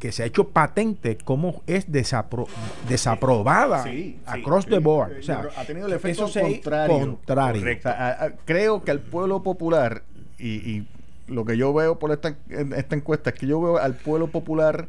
que 0.00 0.10
se 0.10 0.22
ha 0.24 0.26
hecho 0.26 0.48
patente 0.48 1.16
cómo 1.18 1.62
es 1.68 1.86
desapro- 1.88 2.48
desaprobada 2.88 3.84
across 4.26 4.66
the 4.66 4.78
board. 4.78 5.18
O 5.20 5.22
sea, 5.22 5.44
ha 5.56 5.64
tenido 5.64 5.86
el 5.86 5.92
efecto 5.92 6.26
contrario. 6.62 6.98
contrario. 6.98 7.62
O 7.78 7.82
sea, 7.82 7.92
a- 8.08 8.24
a- 8.24 8.30
creo 8.46 8.82
que 8.82 8.90
al 8.90 9.00
pueblo 9.00 9.42
popular, 9.44 10.02
y, 10.38 10.48
y 10.70 10.88
lo 11.28 11.44
que 11.44 11.56
yo 11.56 11.72
veo 11.74 11.98
por 11.98 12.10
esta, 12.12 12.34
en 12.48 12.72
esta 12.72 12.96
encuesta 12.96 13.30
es 13.30 13.36
que 13.38 13.46
yo 13.46 13.60
veo 13.60 13.76
al 13.78 13.94
pueblo 13.94 14.26
popular 14.28 14.88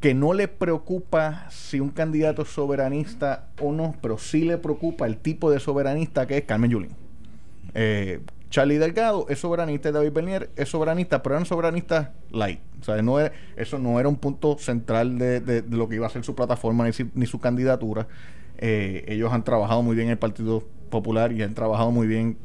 que 0.00 0.14
no 0.14 0.32
le 0.34 0.48
preocupa 0.48 1.46
si 1.50 1.80
un 1.80 1.90
candidato 1.90 2.42
es 2.42 2.48
soberanista 2.48 3.46
o 3.60 3.72
no, 3.72 3.94
pero 4.02 4.18
sí 4.18 4.42
le 4.44 4.58
preocupa 4.58 5.06
el 5.06 5.16
tipo 5.16 5.50
de 5.50 5.60
soberanista 5.60 6.26
que 6.26 6.38
es 6.38 6.44
Carmen 6.44 6.70
Yulín. 6.72 6.90
Eh, 7.74 8.20
Charlie 8.52 8.76
Delgado 8.76 9.26
es 9.30 9.38
soberanista, 9.40 9.90
David 9.90 10.12
Bernier 10.12 10.50
es 10.56 10.68
soberanista, 10.68 11.22
pero 11.22 11.36
eran 11.36 11.46
soberanistas 11.46 12.10
light. 12.30 12.60
O 12.80 12.84
sea, 12.84 13.00
no 13.00 13.18
era- 13.18 13.32
eso 13.56 13.78
no 13.78 13.98
era 13.98 14.08
un 14.10 14.16
punto 14.16 14.58
central 14.58 15.18
de, 15.18 15.40
de- 15.40 15.62
de 15.62 15.76
lo 15.76 15.88
que 15.88 15.94
iba 15.96 16.06
a 16.06 16.10
ser 16.10 16.22
su 16.22 16.34
plataforma 16.34 16.84
ni, 16.86 16.90
ni 17.14 17.24
su 17.26 17.40
candidatura. 17.40 18.06
Eh, 18.58 19.04
ellos 19.08 19.32
han 19.32 19.42
trabajado 19.42 19.82
muy 19.82 19.96
bien 19.96 20.08
en 20.08 20.12
el 20.12 20.18
Partido 20.18 20.62
Popular 20.90 21.32
y 21.32 21.42
han 21.42 21.54
trabajado 21.54 21.90
muy 21.90 22.06
bien 22.06 22.36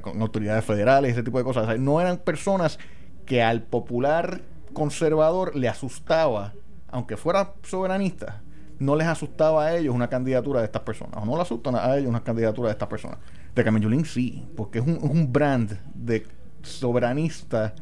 con 0.00 0.22
autoridades 0.22 0.64
federales, 0.64 1.12
ese 1.12 1.24
tipo 1.24 1.38
de 1.38 1.44
cosas. 1.44 1.78
No 1.80 2.00
eran 2.00 2.18
personas 2.18 2.78
que 3.26 3.42
al 3.42 3.62
popular 3.64 4.42
conservador 4.72 5.56
le 5.56 5.68
asustaba, 5.68 6.52
aunque 6.88 7.16
fuera 7.16 7.54
soberanista, 7.64 8.42
no 8.78 8.96
les 8.96 9.06
asustaba 9.06 9.66
a 9.66 9.76
ellos 9.76 9.94
una 9.94 10.08
candidatura 10.08 10.60
de 10.60 10.66
estas 10.66 10.82
personas, 10.82 11.22
o 11.22 11.26
no 11.26 11.36
le 11.36 11.42
asustan 11.42 11.74
a 11.76 11.96
ellos 11.96 12.08
una 12.08 12.22
candidatura 12.22 12.68
de 12.68 12.72
estas 12.72 12.88
personas. 12.88 13.18
De 13.54 13.64
Carmen 13.64 13.82
Yulín 13.82 14.04
sí, 14.04 14.46
porque 14.56 14.78
es 14.78 14.86
un, 14.86 14.98
un 15.02 15.32
brand 15.32 15.78
de 15.94 16.26
soberanista 16.62 17.74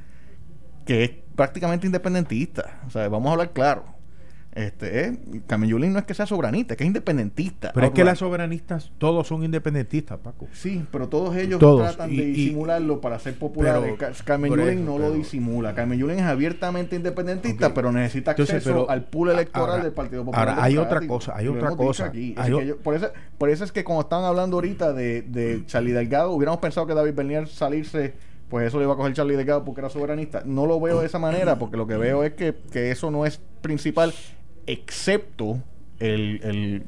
que 0.84 1.05
es 1.05 1.11
prácticamente 1.34 1.86
independentista. 1.86 2.80
O 2.86 2.90
sea, 2.90 3.09
vamos 3.09 3.28
a 3.28 3.32
hablar 3.32 3.53
claro. 3.53 3.95
Este, 4.57 5.05
eh, 5.05 5.19
Carmen 5.47 5.69
Yulín 5.69 5.93
no 5.93 5.99
es 5.99 6.07
que 6.07 6.15
sea 6.15 6.25
soberanista, 6.25 6.73
es 6.73 6.79
que 6.79 6.85
es 6.85 6.89
independentista. 6.89 7.73
Pero 7.75 7.89
es 7.89 7.93
que 7.93 8.05
las 8.05 8.19
soberanistas, 8.21 8.91
todos 8.97 9.27
son 9.29 9.45
independentistas, 9.45 10.19
Paco. 10.19 10.49
Sí, 10.53 10.83
pero 10.91 11.09
todos 11.11 11.37
ellos 11.37 11.61
Todos, 11.61 11.83
tratan 11.95 12.11
y- 12.11 12.17
de 12.17 12.23
y- 12.23 12.33
disimularlo 12.33 13.01
para 13.03 13.19
ser 13.19 13.39
populares. 13.39 13.83
pero- 13.83 13.97
Ca- 13.99 14.25
Carmen 14.25 14.51
Yulín 14.53 14.87
no 14.87 14.99
lo 14.99 15.13
disimula. 15.13 15.75
Carmen 15.75 15.99
Yulín 15.99 16.21
es 16.21 16.25
abiertamente 16.25 16.97
independentista, 16.97 17.75
pero 17.75 17.93
necesita 17.93 18.31
Entonces, 18.31 18.55
acceso 18.57 18.75
pero- 18.75 18.91
al 18.91 19.05
pool 19.05 19.29
electoral 19.31 19.71
ahora- 19.73 19.85
del 19.85 19.93
Partido 19.93 20.25
Popular. 20.25 20.49
ahora, 20.49 20.65
hay 20.65 20.79
otra 20.79 21.07
cosa, 21.07 21.35
hay 21.37 21.49
otra 21.49 21.71
cosa. 21.77 22.07
aquí. 22.07 22.35
Hay 22.39 22.43
Así 22.45 22.53
o- 22.53 22.59
que 22.61 22.67
yo- 22.67 22.79
por, 22.79 22.95
eso, 22.95 23.11
por 23.37 23.51
eso 23.51 23.63
es 23.63 23.73
que 23.73 23.85
como 23.85 24.01
estaban 24.01 24.25
hablando 24.25 24.57
ahorita 24.57 24.95
de, 24.95 25.21
de 25.21 25.65
Charlie 25.67 25.93
Delgado, 25.93 26.31
hubiéramos 26.33 26.61
pensado 26.61 26.87
que 26.87 26.95
David 26.95 27.13
Bernier 27.15 27.47
salirse, 27.47 28.15
pues 28.49 28.69
eso 28.69 28.79
le 28.79 28.85
iba 28.85 28.95
a 28.95 28.97
coger 28.97 29.13
Charlie 29.13 29.37
Delgado 29.37 29.65
porque 29.67 29.83
era 29.83 29.91
soberanista. 29.91 30.43
No 30.47 30.65
lo 30.65 30.81
veo 30.81 31.01
de 31.01 31.07
esa 31.07 31.19
manera, 31.19 31.59
porque 31.59 31.77
lo 31.77 31.87
que 31.87 31.97
veo 31.99 32.23
es 32.25 32.33
que, 32.33 32.55
que 32.73 32.91
eso 32.91 33.11
no 33.11 33.27
es 33.27 33.39
principal, 33.61 34.15
excepto 34.67 35.62
el, 35.99 36.41
el 36.43 36.83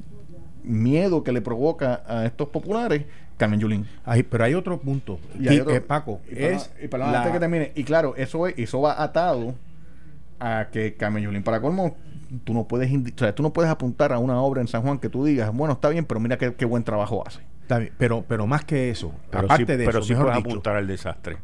miedo 0.62 1.22
que 1.24 1.32
le 1.32 1.40
provoca 1.40 2.02
a 2.06 2.26
estos 2.26 2.48
populares 2.48 3.04
Carmen 3.36 3.60
Yulín. 3.60 3.86
Hay- 4.04 4.24
pero 4.24 4.44
hay 4.44 4.54
otro 4.54 4.78
punto. 4.80 5.18
Y 5.38 5.44
Y, 5.44 5.48
hay 5.48 5.60
otro- 5.60 5.74
eh, 5.74 5.80
Paco, 5.80 6.20
y 6.30 6.34
perdón- 6.34 6.52
es 6.54 6.70
y 6.82 6.88
perdón, 6.88 7.12
la- 7.12 7.18
antes 7.18 7.32
que 7.32 7.40
termine. 7.40 7.72
Y 7.76 7.84
claro, 7.84 8.14
eso 8.16 8.46
es, 8.48 8.54
eso 8.58 8.80
va 8.80 9.00
atado 9.02 9.54
a 10.40 10.68
que 10.72 10.94
Carmen 10.96 11.22
Yulín, 11.22 11.42
para 11.44 11.60
colmo, 11.60 11.96
tú 12.44 12.52
no 12.52 12.64
puedes 12.68 12.90
indi- 12.90 13.14
o 13.14 13.18
sea, 13.18 13.34
tú 13.34 13.42
no 13.42 13.52
puedes 13.52 13.70
apuntar 13.70 14.12
a 14.12 14.18
una 14.18 14.40
obra 14.42 14.60
en 14.60 14.68
San 14.68 14.82
Juan 14.82 14.98
que 14.98 15.08
tú 15.08 15.24
digas, 15.24 15.52
bueno, 15.54 15.74
está 15.74 15.88
bien, 15.88 16.04
pero 16.04 16.20
mira 16.20 16.36
qué, 16.36 16.54
qué 16.54 16.64
buen 16.64 16.82
trabajo 16.84 17.24
hace. 17.26 17.40
Está 17.62 17.78
bien, 17.78 17.92
pero, 17.98 18.24
pero 18.26 18.46
más 18.46 18.64
que 18.64 18.90
eso, 18.90 19.12
Pero 19.30 19.44
aparte 19.44 19.72
sí, 19.72 19.78
de 19.78 19.84
pero 19.86 19.98
eso, 19.98 20.06
sí 20.08 20.12
mejor 20.14 20.26
puedes 20.26 20.38
dicho, 20.38 20.50
apuntar 20.50 20.76
al 20.76 20.86
desastre. 20.86 21.36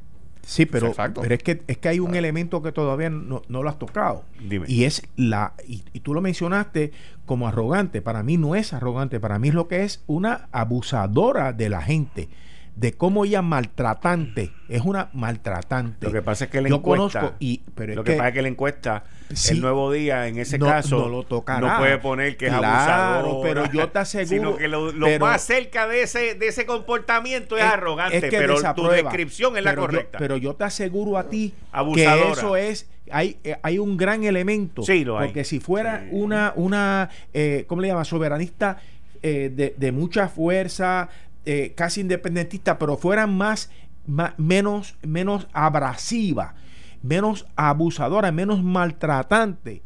Sí, 0.47 0.66
pero, 0.66 0.88
Exacto. 0.88 1.20
pero 1.20 1.34
es 1.34 1.42
que 1.42 1.62
es 1.66 1.78
que 1.78 1.88
hay 1.88 2.01
un 2.01 2.14
elemento 2.14 2.62
que 2.62 2.72
todavía 2.72 3.11
no, 3.11 3.42
no 3.49 3.62
lo 3.62 3.68
has 3.68 3.78
tocado. 3.78 4.24
Dime. 4.40 4.66
Y 4.68 4.84
es 4.84 5.03
la, 5.16 5.55
y, 5.66 5.82
y 5.92 6.01
tú 6.01 6.14
lo 6.14 6.20
mencionaste 6.20 6.92
como 7.26 7.49
arrogante. 7.49 8.03
Para 8.03 8.22
mí 8.22 8.36
no 8.36 8.55
es 8.55 8.72
arrogante, 8.72 9.20
para 9.20 9.38
mí 9.38 9.49
es 9.49 9.55
lo 9.55 9.68
que 9.68 9.84
es 9.84 10.03
una 10.07 10.49
abusadora 10.53 11.53
de 11.53 11.68
la 11.68 11.82
gente. 11.82 12.28
De 12.77 12.93
cómo 12.93 13.25
ella 13.25 13.41
maltratante, 13.41 14.51
es 14.68 14.83
una 14.83 15.09
maltratante. 15.12 16.07
Lo 16.07 16.12
que 16.12 16.22
pasa 16.22 16.47
es 16.47 16.51
que 16.51 16.61
la 16.61 16.68
Yo 16.68 16.77
encuesta. 16.77 17.20
conozco 17.20 17.37
y 17.39 17.62
pero 17.77 17.93
es 17.93 17.97
lo 17.97 18.03
que, 18.05 18.12
pasa 18.14 18.29
es 18.29 18.35
que 18.35 18.43
la 18.43 18.49
encuesta, 18.49 19.05
Sí. 19.33 19.55
el 19.55 19.61
nuevo 19.61 19.93
día, 19.93 20.27
en 20.27 20.39
ese 20.39 20.59
No- 20.59 20.66
caso, 20.66 20.99
no 20.99 21.09
lo 21.09 21.22
tocará. 21.22 21.61
no 21.61 21.79
puede 21.79 21.99
poner 21.99 22.37
que 22.37 22.47
es 22.47 22.53
Claro, 22.53 23.29
abusador. 23.31 23.43
pero 23.43 23.72
yo 23.72 23.89
te 23.91 23.99
aseguro- 24.01 24.29
Sino 24.29 24.57
que 24.57 24.66
lo, 24.68 24.91
lo 24.93 25.07
pero- 25.07 25.25
más 25.27 25.43
cerca 25.43 25.87
de 25.87 26.03
ese, 26.03 26.35
de 26.35 26.49
ese 26.49 26.66
comportamiento 26.66 27.57
es, 27.57 27.62
Es- 27.64 27.70
arrogante, 27.72 28.16
es 28.16 28.25
que 28.25 28.39
pero 28.39 28.57
tu 28.75 28.89
descripción 28.89 29.57
es 29.57 29.62
la 29.64 29.75
yo- 29.75 29.81
correcta. 29.81 30.18
pero 30.18 30.37
yo 30.37 30.55
te 30.55 30.64
aseguro 30.64 31.16
a 31.16 31.29
ti 31.31 31.55
Abusadora. 31.70 32.25
que 32.27 32.33
eso 32.33 32.57
es, 32.57 32.91
hay, 33.11 33.37
hay 33.62 33.79
un 33.79 33.97
gran 33.97 34.25
elemento. 34.25 34.83
Sí, 34.83 35.05
lo 35.05 35.18
hay. 35.18 35.29
Porque 35.29 35.45
si 35.45 35.61
fuera 35.61 36.07
una, 36.11 36.53
una 36.57 37.09
eh, 37.33 37.64
¿cómo 37.68 37.83
le 37.83 37.89
llama? 37.89 38.05
Soberanista 38.05 38.79
eh, 39.27 39.51
de, 39.55 39.75
de 39.79 39.91
mucha 39.91 40.29
fuerza, 40.29 41.09
eh, 41.47 41.72
casi 41.76 42.01
independentista, 42.01 42.78
pero 42.78 42.97
fuera 42.97 43.26
más, 43.26 43.70
ma- 44.07 44.34
menos, 44.38 44.97
menos 45.03 45.47
abrasiva, 45.53 46.55
menos 47.03 47.47
abusadora, 47.57 48.32
menos 48.32 48.62
maltratante, 48.62 49.82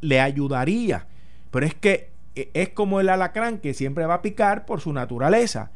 le 0.00 0.20
ayudaría. 0.20 1.06
Pero 1.50 1.66
es 1.66 1.74
que 1.74 2.10
eh, 2.34 2.50
es 2.54 2.68
como 2.70 3.00
el 3.00 3.08
alacrán 3.08 3.58
que 3.58 3.74
siempre 3.74 4.06
va 4.06 4.14
a 4.14 4.22
picar 4.22 4.64
por 4.66 4.80
su 4.80 4.92
naturaleza 4.92 5.70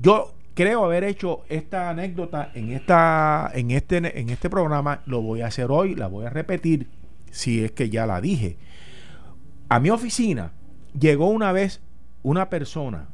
yo 0.00 0.34
creo 0.54 0.84
haber 0.84 1.04
hecho 1.04 1.42
esta 1.48 1.90
anécdota 1.90 2.50
en 2.54 2.72
esta 2.72 3.50
en 3.54 3.70
este 3.70 3.96
en 4.20 4.30
este 4.30 4.48
programa 4.50 5.02
lo 5.06 5.20
voy 5.22 5.42
a 5.42 5.46
hacer 5.48 5.70
hoy 5.70 5.94
la 5.94 6.06
voy 6.06 6.24
a 6.24 6.30
repetir 6.30 6.88
si 7.30 7.62
es 7.62 7.72
que 7.72 7.90
ya 7.90 8.06
la 8.06 8.20
dije 8.20 8.56
a 9.68 9.80
mi 9.80 9.90
oficina 9.90 10.52
llegó 10.98 11.28
una 11.28 11.52
vez 11.52 11.80
una 12.22 12.48
persona 12.50 13.08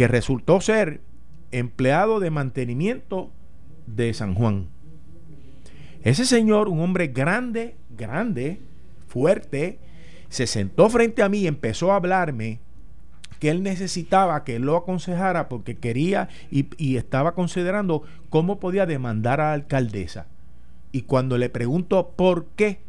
que 0.00 0.08
resultó 0.08 0.62
ser 0.62 1.02
empleado 1.50 2.20
de 2.20 2.30
mantenimiento 2.30 3.30
de 3.86 4.14
San 4.14 4.34
Juan 4.34 4.68
ese 6.04 6.24
señor 6.24 6.70
un 6.70 6.80
hombre 6.80 7.08
grande 7.08 7.76
grande 7.90 8.60
fuerte 9.08 9.78
se 10.30 10.46
sentó 10.46 10.88
frente 10.88 11.22
a 11.22 11.28
mí 11.28 11.40
y 11.40 11.46
empezó 11.46 11.92
a 11.92 11.96
hablarme 11.96 12.60
que 13.40 13.50
él 13.50 13.62
necesitaba 13.62 14.42
que 14.42 14.56
él 14.56 14.62
lo 14.62 14.74
aconsejara 14.74 15.50
porque 15.50 15.76
quería 15.76 16.30
y, 16.50 16.68
y 16.78 16.96
estaba 16.96 17.34
considerando 17.34 18.02
cómo 18.30 18.58
podía 18.58 18.86
demandar 18.86 19.42
a 19.42 19.48
la 19.48 19.52
alcaldesa. 19.52 20.28
Y 20.92 21.02
cuando 21.02 21.36
le 21.36 21.50
pregunto 21.50 22.14
por 22.16 22.46
qué, 22.56 22.80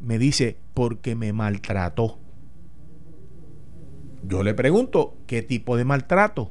me 0.00 0.18
dice, 0.18 0.56
porque 0.74 1.14
me 1.14 1.32
maltrató. 1.32 2.18
Yo 4.22 4.42
le 4.42 4.54
pregunto, 4.54 5.16
¿qué 5.26 5.42
tipo 5.42 5.76
de 5.76 5.84
maltrato? 5.84 6.48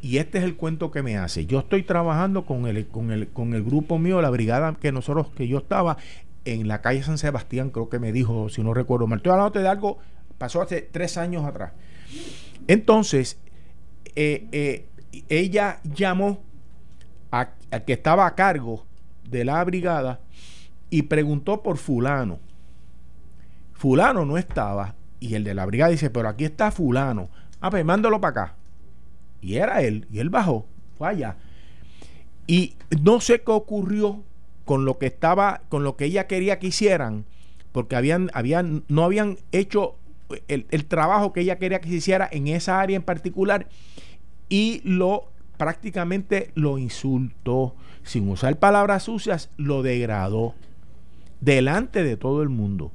Y 0.00 0.18
este 0.18 0.38
es 0.38 0.44
el 0.44 0.56
cuento 0.56 0.90
que 0.90 1.02
me 1.02 1.16
hace. 1.16 1.46
Yo 1.46 1.60
estoy 1.60 1.82
trabajando 1.82 2.44
con 2.44 2.66
el, 2.66 2.86
con 2.86 3.10
el, 3.10 3.28
con 3.28 3.54
el 3.54 3.64
grupo 3.64 3.98
mío, 3.98 4.22
la 4.22 4.30
brigada 4.30 4.74
que 4.74 4.92
nosotros, 4.92 5.28
que 5.30 5.48
yo 5.48 5.58
estaba 5.58 5.96
en 6.44 6.68
la 6.68 6.80
calle 6.80 7.02
San 7.02 7.18
Sebastián, 7.18 7.70
creo 7.70 7.88
que 7.88 7.98
me 7.98 8.12
dijo, 8.12 8.48
si 8.48 8.62
no 8.62 8.72
recuerdo 8.72 9.06
mal. 9.06 9.18
Estoy 9.18 9.32
hablando 9.32 9.58
de 9.58 9.68
algo, 9.68 9.98
pasó 10.38 10.62
hace 10.62 10.82
tres 10.82 11.16
años 11.16 11.44
atrás. 11.44 11.72
Entonces, 12.68 13.38
eh, 14.14 14.46
eh, 14.52 14.88
ella 15.28 15.80
llamó 15.82 16.40
a, 17.32 17.50
a 17.70 17.80
que 17.80 17.92
estaba 17.92 18.26
a 18.26 18.34
cargo 18.36 18.86
de 19.28 19.44
la 19.44 19.62
brigada 19.64 20.20
y 20.88 21.02
preguntó 21.02 21.62
por 21.62 21.78
fulano. 21.78 22.38
Fulano 23.72 24.24
no 24.24 24.38
estaba. 24.38 24.94
Y 25.26 25.34
el 25.34 25.44
de 25.44 25.54
la 25.54 25.66
brigada 25.66 25.90
dice, 25.90 26.10
pero 26.10 26.28
aquí 26.28 26.44
está 26.44 26.70
fulano. 26.70 27.28
Ah, 27.60 27.70
pues 27.70 27.84
mándalo 27.84 28.20
para 28.20 28.30
acá. 28.30 28.54
Y 29.40 29.56
era 29.56 29.82
él, 29.82 30.06
y 30.10 30.20
él 30.20 30.30
bajó, 30.30 30.66
fue 30.96 31.08
allá. 31.08 31.36
Y 32.46 32.74
no 33.02 33.20
sé 33.20 33.42
qué 33.42 33.50
ocurrió 33.50 34.22
con 34.64 34.84
lo 34.84 34.98
que 34.98 35.06
estaba, 35.06 35.62
con 35.68 35.84
lo 35.84 35.96
que 35.96 36.04
ella 36.04 36.26
quería 36.26 36.58
que 36.58 36.68
hicieran, 36.68 37.24
porque 37.72 37.96
habían, 37.96 38.30
habían, 38.34 38.84
no 38.88 39.04
habían 39.04 39.38
hecho 39.52 39.96
el, 40.48 40.66
el 40.70 40.86
trabajo 40.86 41.32
que 41.32 41.40
ella 41.40 41.58
quería 41.58 41.80
que 41.80 41.88
se 41.88 41.96
hiciera 41.96 42.28
en 42.30 42.46
esa 42.46 42.80
área 42.80 42.96
en 42.96 43.02
particular 43.02 43.68
y 44.48 44.80
lo 44.84 45.28
prácticamente 45.56 46.50
lo 46.54 46.78
insultó, 46.78 47.74
sin 48.02 48.28
usar 48.28 48.58
palabras 48.58 49.04
sucias, 49.04 49.50
lo 49.56 49.82
degradó 49.82 50.54
delante 51.40 52.02
de 52.02 52.16
todo 52.16 52.42
el 52.42 52.48
mundo. 52.48 52.92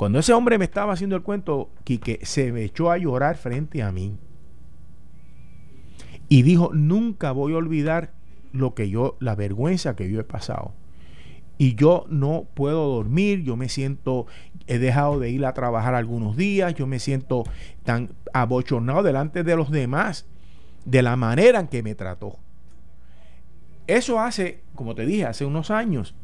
Cuando 0.00 0.18
ese 0.20 0.32
hombre 0.32 0.56
me 0.56 0.64
estaba 0.64 0.94
haciendo 0.94 1.14
el 1.14 1.22
cuento, 1.22 1.68
Quique 1.84 2.20
se 2.22 2.52
me 2.52 2.64
echó 2.64 2.90
a 2.90 2.96
llorar 2.96 3.36
frente 3.36 3.82
a 3.82 3.92
mí. 3.92 4.16
Y 6.30 6.40
dijo, 6.40 6.70
nunca 6.72 7.32
voy 7.32 7.52
a 7.52 7.58
olvidar 7.58 8.14
lo 8.50 8.74
que 8.74 8.88
yo, 8.88 9.18
la 9.20 9.34
vergüenza 9.34 9.96
que 9.96 10.10
yo 10.10 10.18
he 10.18 10.24
pasado. 10.24 10.72
Y 11.58 11.74
yo 11.74 12.06
no 12.08 12.46
puedo 12.54 12.88
dormir, 12.88 13.42
yo 13.42 13.58
me 13.58 13.68
siento, 13.68 14.24
he 14.66 14.78
dejado 14.78 15.20
de 15.20 15.28
ir 15.28 15.44
a 15.44 15.52
trabajar 15.52 15.94
algunos 15.94 16.34
días, 16.34 16.74
yo 16.74 16.86
me 16.86 16.98
siento 16.98 17.44
tan 17.84 18.14
abochornado 18.32 19.02
delante 19.02 19.44
de 19.44 19.54
los 19.54 19.70
demás 19.70 20.24
de 20.86 21.02
la 21.02 21.16
manera 21.16 21.60
en 21.60 21.68
que 21.68 21.82
me 21.82 21.94
trató. 21.94 22.38
Eso 23.86 24.18
hace, 24.18 24.62
como 24.74 24.94
te 24.94 25.04
dije, 25.04 25.26
hace 25.26 25.44
unos 25.44 25.70
años. 25.70 26.14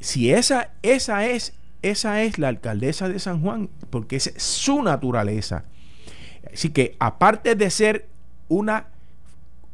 Si 0.00 0.32
esa, 0.32 0.70
esa 0.80 1.26
es, 1.26 1.58
esa 1.82 2.22
es 2.22 2.38
la 2.38 2.48
alcaldesa 2.48 3.08
de 3.08 3.18
San 3.18 3.42
Juan, 3.42 3.68
porque 3.90 4.16
es 4.16 4.32
su 4.36 4.82
naturaleza. 4.82 5.64
Así 6.52 6.70
que 6.70 6.96
aparte 6.98 7.54
de 7.54 7.70
ser 7.70 8.08
una, 8.48 8.88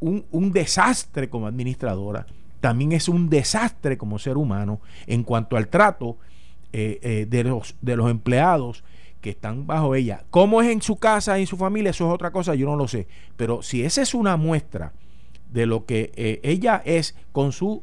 un, 0.01 0.53
desastre 0.53 1.29
como 1.29 1.47
administradora, 1.47 2.27
también 2.61 2.93
es 2.93 3.09
un 3.09 3.29
desastre 3.29 3.99
como 3.99 4.19
ser 4.19 4.37
humano 4.37 4.81
en 5.07 5.23
cuanto 5.23 5.57
al 5.57 5.69
trato 5.69 6.19
eh, 6.73 6.99
eh, 7.03 7.27
de, 7.29 7.45
los, 7.45 7.77
de 7.81 7.97
los 7.97 8.11
empleados 8.11 8.85
que 9.21 9.31
están 9.31 9.67
bajo 9.67 9.95
ella. 9.95 10.25
¿Cómo 10.31 10.63
es 10.63 10.71
en 10.71 10.81
su 10.81 10.97
casa, 10.97 11.39
en 11.39 11.47
su 11.47 11.57
familia? 11.57 11.91
Eso 11.91 12.07
es 12.07 12.15
otra 12.15 12.31
cosa, 12.31 12.55
yo 12.55 12.67
no 12.67 12.77
lo 12.77 12.89
sé. 12.89 13.07
Pero 13.37 13.63
si 13.63 13.83
esa 13.85 14.03
es 14.03 14.15
una 14.15 14.37
muestra 14.37 14.93
de 15.51 15.67
lo 15.67 15.85
que 15.85 16.13
eh, 16.17 16.41
ella 16.43 16.83
es 16.85 17.15
con 17.33 17.53
su 17.53 17.83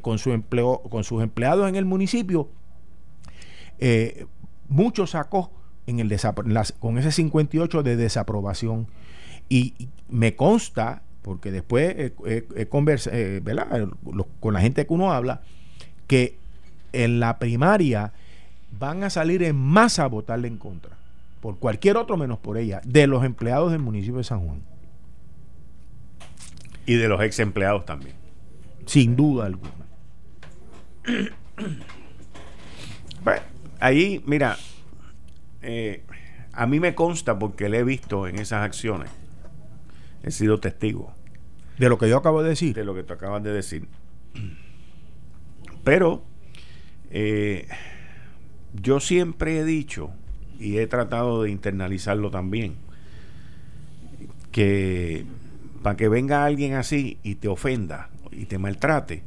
con 0.00 0.18
su 0.18 0.32
empleo, 0.32 0.82
con 0.90 1.04
sus 1.04 1.22
empleados 1.22 1.68
en 1.68 1.76
el 1.76 1.84
municipio, 1.84 2.48
mucho 4.68 5.06
sacó 5.06 5.50
en 5.86 5.98
el 6.00 6.16
con 6.78 6.98
ese 6.98 7.12
58 7.12 7.82
de 7.82 7.96
desaprobación. 7.96 8.86
Y, 9.48 9.88
me 10.08 10.36
consta, 10.36 11.02
porque 11.22 11.50
después 11.50 11.94
he 11.96 12.66
conversado 12.68 13.16
con 14.40 14.54
la 14.54 14.60
gente 14.60 14.86
que 14.86 14.92
uno 14.92 15.12
habla, 15.12 15.42
que 16.06 16.38
en 16.92 17.20
la 17.20 17.38
primaria 17.38 18.12
van 18.78 19.04
a 19.04 19.10
salir 19.10 19.42
en 19.42 19.56
masa 19.56 20.04
a 20.04 20.08
votarle 20.08 20.48
en 20.48 20.58
contra, 20.58 20.96
por 21.40 21.58
cualquier 21.58 21.96
otro 21.96 22.16
menos 22.16 22.38
por 22.38 22.56
ella, 22.58 22.80
de 22.84 23.06
los 23.06 23.24
empleados 23.24 23.72
del 23.72 23.80
municipio 23.80 24.18
de 24.18 24.24
San 24.24 24.46
Juan. 24.46 24.62
Y 26.86 26.94
de 26.94 27.08
los 27.08 27.20
ex 27.22 27.38
empleados 27.38 27.86
también. 27.86 28.16
Sin 28.86 29.14
duda 29.14 29.46
alguna. 29.46 29.70
Ahí, 33.82 34.22
mira, 34.26 34.56
eh, 35.60 36.04
a 36.52 36.66
mí 36.66 36.80
me 36.80 36.94
consta 36.94 37.38
porque 37.38 37.68
le 37.68 37.80
he 37.80 37.84
visto 37.84 38.26
en 38.26 38.38
esas 38.38 38.64
acciones. 38.64 39.10
He 40.22 40.30
sido 40.30 40.60
testigo. 40.60 41.12
De 41.78 41.88
lo 41.88 41.98
que 41.98 42.08
yo 42.08 42.16
acabo 42.16 42.42
de 42.42 42.50
decir. 42.50 42.74
De 42.74 42.84
lo 42.84 42.94
que 42.94 43.02
tú 43.02 43.12
acabas 43.12 43.42
de 43.42 43.52
decir. 43.52 43.88
Pero 45.82 46.22
eh, 47.10 47.66
yo 48.72 49.00
siempre 49.00 49.58
he 49.58 49.64
dicho, 49.64 50.10
y 50.60 50.78
he 50.78 50.86
tratado 50.86 51.42
de 51.42 51.50
internalizarlo 51.50 52.30
también, 52.30 52.76
que 54.52 55.26
para 55.82 55.96
que 55.96 56.08
venga 56.08 56.44
alguien 56.44 56.74
así 56.74 57.18
y 57.24 57.36
te 57.36 57.48
ofenda 57.48 58.10
y 58.30 58.46
te 58.46 58.58
maltrate, 58.58 59.24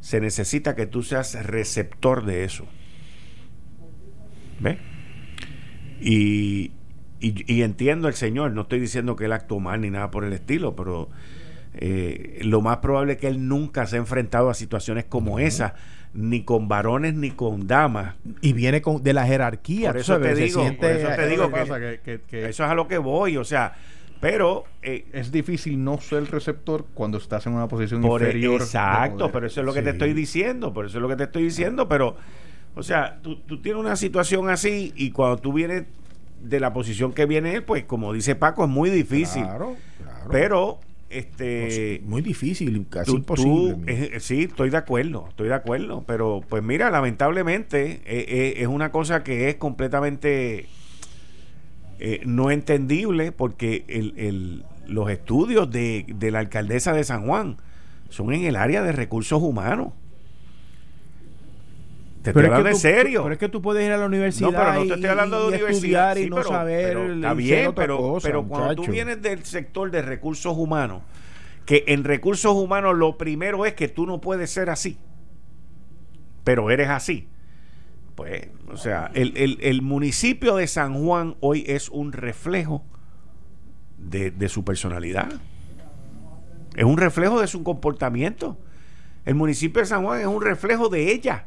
se 0.00 0.20
necesita 0.20 0.76
que 0.76 0.86
tú 0.86 1.02
seas 1.02 1.44
receptor 1.44 2.24
de 2.24 2.44
eso. 2.44 2.66
¿Ves? 4.60 4.78
Y, 6.00 6.72
y, 7.20 7.62
entiendo 7.62 8.08
el 8.08 8.14
Señor, 8.14 8.52
no 8.52 8.62
estoy 8.62 8.80
diciendo 8.80 9.16
que 9.16 9.26
él 9.26 9.32
actuó 9.32 9.60
mal 9.60 9.80
ni 9.80 9.90
nada 9.90 10.10
por 10.10 10.24
el 10.24 10.32
estilo, 10.32 10.74
pero 10.74 11.10
eh, 11.74 12.38
lo 12.42 12.62
más 12.62 12.78
probable 12.78 13.14
es 13.14 13.18
que 13.18 13.28
él 13.28 13.48
nunca 13.48 13.86
se 13.86 13.96
ha 13.96 13.98
enfrentado 13.98 14.48
a 14.48 14.54
situaciones 14.54 15.04
como 15.04 15.38
esa 15.38 15.74
ni 16.12 16.42
con 16.42 16.68
varones 16.68 17.14
ni 17.14 17.30
con 17.30 17.66
damas. 17.66 18.14
Y 18.40 18.52
viene 18.52 18.82
con, 18.82 19.02
de 19.02 19.12
la 19.12 19.26
jerarquía. 19.26 19.90
Por 19.90 20.00
eso 20.00 20.18
te 20.18 20.34
digo, 20.34 20.64
que, 20.78 22.48
eso 22.48 22.64
es 22.64 22.70
a 22.70 22.74
lo 22.74 22.88
que 22.88 22.98
voy, 22.98 23.36
o 23.36 23.44
sea, 23.44 23.74
pero 24.20 24.64
eh, 24.82 25.06
es 25.12 25.32
difícil 25.32 25.82
no 25.82 25.98
ser 26.00 26.30
receptor 26.30 26.86
cuando 26.94 27.18
estás 27.18 27.46
en 27.46 27.54
una 27.54 27.68
posición 27.68 28.02
por 28.02 28.22
e- 28.22 28.26
inferior. 28.26 28.60
Exacto, 28.60 29.30
pero 29.32 29.46
eso 29.46 29.60
es 29.60 29.66
lo 29.66 29.72
que 29.72 29.82
te 29.82 29.90
estoy 29.90 30.12
diciendo, 30.12 30.72
por 30.72 30.86
eso 30.86 30.98
es 30.98 31.02
lo 31.02 31.08
que 31.08 31.16
te 31.16 31.24
estoy 31.24 31.44
diciendo, 31.44 31.88
pero, 31.88 32.16
o 32.74 32.82
sea, 32.82 33.18
tú, 33.22 33.36
tú 33.36 33.60
tienes 33.60 33.80
una 33.80 33.96
situación 33.96 34.48
así 34.48 34.92
y 34.96 35.10
cuando 35.10 35.38
tú 35.38 35.52
vienes 35.52 35.84
de 36.42 36.60
la 36.60 36.72
posición 36.72 37.12
que 37.12 37.26
viene 37.26 37.54
él, 37.54 37.64
pues 37.64 37.84
como 37.84 38.12
dice 38.12 38.34
Paco, 38.34 38.64
es 38.64 38.70
muy 38.70 38.90
difícil. 38.90 39.42
Claro, 39.42 39.76
claro. 39.98 40.30
Pero 40.30 40.80
este 41.10 42.00
muy 42.04 42.22
difícil 42.22 42.86
casi 42.88 43.10
imposible 43.10 43.78
eh, 43.88 44.20
sí 44.20 44.42
estoy 44.44 44.70
de 44.70 44.76
acuerdo 44.76 45.26
estoy 45.28 45.48
de 45.48 45.54
acuerdo 45.54 46.04
pero 46.06 46.40
pues 46.48 46.62
mira 46.62 46.88
lamentablemente 46.88 48.00
eh, 48.04 48.24
eh, 48.28 48.54
es 48.58 48.68
una 48.68 48.92
cosa 48.92 49.24
que 49.24 49.48
es 49.48 49.56
completamente 49.56 50.68
no 52.24 52.52
entendible 52.52 53.32
porque 53.32 53.84
el, 53.88 54.64
los 54.86 55.10
estudios 55.10 55.70
de, 55.70 56.06
de 56.08 56.30
la 56.30 56.38
alcaldesa 56.38 56.92
de 56.92 57.02
San 57.04 57.26
Juan 57.26 57.56
son 58.08 58.32
en 58.32 58.44
el 58.44 58.56
área 58.56 58.82
de 58.82 58.92
recursos 58.92 59.42
humanos 59.42 59.92
te 62.22 62.30
estoy 62.30 62.44
hablando 62.44 62.68
en 62.68 62.76
serio. 62.76 63.22
pero 63.22 63.32
es 63.32 63.38
que 63.38 63.48
tú 63.48 63.62
puedes 63.62 63.84
ir 63.86 63.92
a 63.92 63.96
la 63.96 64.06
universidad. 64.06 64.50
No, 64.50 64.58
pero 64.58 64.74
no 64.74 64.86
te 64.86 64.94
estoy 64.94 65.06
hablando 65.06 65.40
de 65.40 65.48
universidad. 65.56 66.16
y 66.16 66.28
no 66.28 66.42
saber. 66.42 66.96
está 66.96 67.34
bien, 67.34 67.74
pero, 67.74 68.18
pero 68.22 68.44
cuando 68.44 68.74
tú 68.74 68.90
vienes 68.90 69.22
del 69.22 69.44
sector 69.44 69.90
de 69.90 70.02
recursos 70.02 70.56
humanos, 70.56 71.02
que 71.64 71.84
en 71.88 72.04
recursos 72.04 72.52
humanos 72.52 72.96
lo 72.96 73.16
primero 73.16 73.64
es 73.64 73.74
que 73.74 73.88
tú 73.88 74.06
no 74.06 74.20
puedes 74.20 74.50
ser 74.50 74.70
así. 74.70 74.98
Pero 76.44 76.70
eres 76.70 76.88
así. 76.88 77.28
Pues, 78.16 78.48
o 78.70 78.76
sea, 78.76 79.10
el, 79.14 79.34
el, 79.36 79.58
el 79.62 79.80
municipio 79.80 80.56
de 80.56 80.66
San 80.66 81.02
Juan 81.02 81.36
hoy 81.40 81.64
es 81.66 81.88
un 81.88 82.12
reflejo 82.12 82.84
de, 83.96 84.30
de 84.30 84.48
su 84.48 84.62
personalidad. 84.64 85.28
Es 86.76 86.84
un 86.84 86.98
reflejo 86.98 87.40
de 87.40 87.46
su 87.46 87.62
comportamiento. 87.62 88.58
El 89.24 89.36
municipio 89.36 89.80
de 89.80 89.86
San 89.86 90.04
Juan 90.04 90.20
es 90.20 90.26
un 90.26 90.42
reflejo 90.42 90.88
de 90.88 91.12
ella 91.12 91.46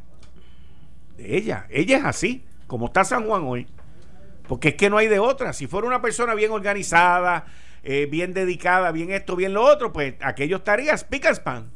de 1.17 1.37
ella. 1.37 1.67
Ella 1.69 1.97
es 1.97 2.05
así, 2.05 2.45
como 2.67 2.87
está 2.87 3.03
San 3.03 3.25
Juan 3.25 3.43
hoy. 3.43 3.67
Porque 4.47 4.69
es 4.69 4.75
que 4.75 4.89
no 4.89 4.97
hay 4.97 5.07
de 5.07 5.19
otra. 5.19 5.53
Si 5.53 5.67
fuera 5.67 5.87
una 5.87 6.01
persona 6.01 6.33
bien 6.35 6.51
organizada, 6.51 7.45
eh, 7.83 8.07
bien 8.09 8.33
dedicada, 8.33 8.91
bien 8.91 9.11
esto, 9.11 9.35
bien 9.35 9.53
lo 9.53 9.63
otro, 9.63 9.93
pues 9.93 10.15
aquello 10.21 10.57
estaría 10.57 10.95
spick 10.97 11.41
pan. 11.43 11.71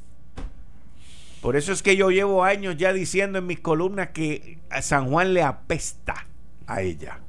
Por 1.42 1.56
eso 1.56 1.72
es 1.72 1.84
que 1.84 1.96
yo 1.96 2.10
llevo 2.10 2.44
años 2.44 2.78
ya 2.78 2.94
diciendo 2.94 3.40
en 3.40 3.46
mis 3.46 3.60
columnas 3.60 4.10
que 4.10 4.60
a 4.70 4.82
San 4.82 5.10
Juan 5.10 5.34
le 5.34 5.44
apesta 5.44 6.26
a 6.66 6.82
ella. 6.82 7.20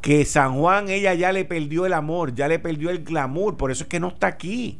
Que 0.00 0.24
San 0.24 0.54
Juan 0.54 0.88
ella 0.88 1.12
ya 1.14 1.32
le 1.32 1.44
perdió 1.44 1.84
el 1.84 1.92
amor, 1.92 2.34
ya 2.34 2.48
le 2.48 2.58
perdió 2.58 2.88
el 2.88 3.04
glamour, 3.04 3.56
por 3.56 3.70
eso 3.70 3.84
es 3.84 3.88
que 3.88 4.00
no 4.00 4.08
está 4.08 4.28
aquí. 4.28 4.78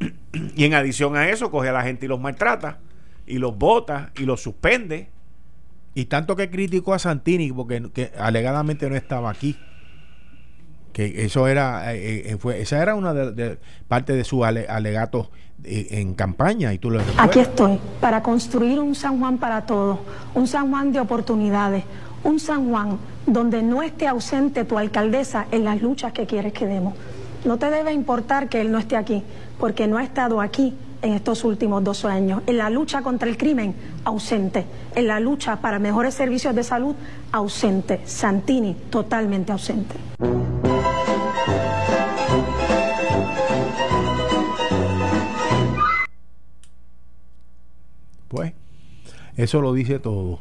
Y 0.56 0.64
en 0.64 0.74
adición 0.74 1.14
a 1.14 1.28
eso, 1.28 1.50
coge 1.50 1.68
a 1.68 1.72
la 1.72 1.82
gente 1.82 2.06
y 2.06 2.08
los 2.08 2.18
maltrata 2.18 2.78
y 3.26 3.38
los 3.38 3.56
vota 3.56 4.12
y 4.18 4.24
los 4.24 4.42
suspende. 4.42 5.08
Y 5.94 6.06
tanto 6.06 6.36
que 6.36 6.50
criticó 6.50 6.94
a 6.94 6.98
Santini 6.98 7.52
porque 7.52 7.90
que 7.92 8.12
alegadamente 8.18 8.88
no 8.88 8.96
estaba 8.96 9.30
aquí. 9.30 9.56
Que 10.92 11.24
eso 11.24 11.48
era, 11.48 11.94
eh, 11.94 12.32
eh, 12.32 12.36
fue, 12.38 12.60
esa 12.60 12.82
era 12.82 12.94
una 12.94 13.14
de, 13.14 13.58
parte 13.88 14.12
de 14.14 14.24
su 14.24 14.44
alegato 14.44 15.30
eh, 15.64 15.86
en 15.92 16.14
campaña 16.14 16.72
y 16.74 16.78
tú 16.78 16.90
lo 16.90 17.00
Aquí 17.16 17.40
estoy 17.40 17.78
para 18.00 18.22
construir 18.22 18.78
un 18.78 18.94
San 18.94 19.18
Juan 19.18 19.38
para 19.38 19.64
todos, 19.64 20.00
un 20.34 20.46
San 20.46 20.70
Juan 20.70 20.92
de 20.92 21.00
oportunidades, 21.00 21.84
un 22.24 22.38
San 22.38 22.68
Juan 22.68 22.98
donde 23.26 23.62
no 23.62 23.82
esté 23.82 24.06
ausente 24.06 24.64
tu 24.64 24.76
alcaldesa 24.76 25.46
en 25.50 25.64
las 25.64 25.80
luchas 25.80 26.12
que 26.12 26.26
quieres 26.26 26.52
que 26.52 26.66
demos. 26.66 26.94
No 27.44 27.58
te 27.58 27.70
debe 27.70 27.92
importar 27.92 28.48
que 28.48 28.60
él 28.60 28.70
no 28.70 28.78
esté 28.78 28.96
aquí, 28.96 29.22
porque 29.58 29.86
no 29.86 29.96
ha 29.96 30.04
estado 30.04 30.40
aquí 30.40 30.74
en 31.02 31.12
estos 31.12 31.44
últimos 31.44 31.84
dos 31.84 32.04
años. 32.04 32.42
En 32.46 32.56
la 32.56 32.70
lucha 32.70 33.02
contra 33.02 33.28
el 33.28 33.36
crimen, 33.36 33.74
ausente. 34.04 34.64
En 34.94 35.06
la 35.06 35.20
lucha 35.20 35.60
para 35.60 35.78
mejores 35.78 36.14
servicios 36.14 36.54
de 36.54 36.64
salud, 36.64 36.94
ausente. 37.32 38.00
Santini, 38.04 38.74
totalmente 38.88 39.52
ausente. 39.52 39.96
Pues, 48.28 48.54
eso 49.36 49.60
lo 49.60 49.74
dice 49.74 49.98
todo. 49.98 50.40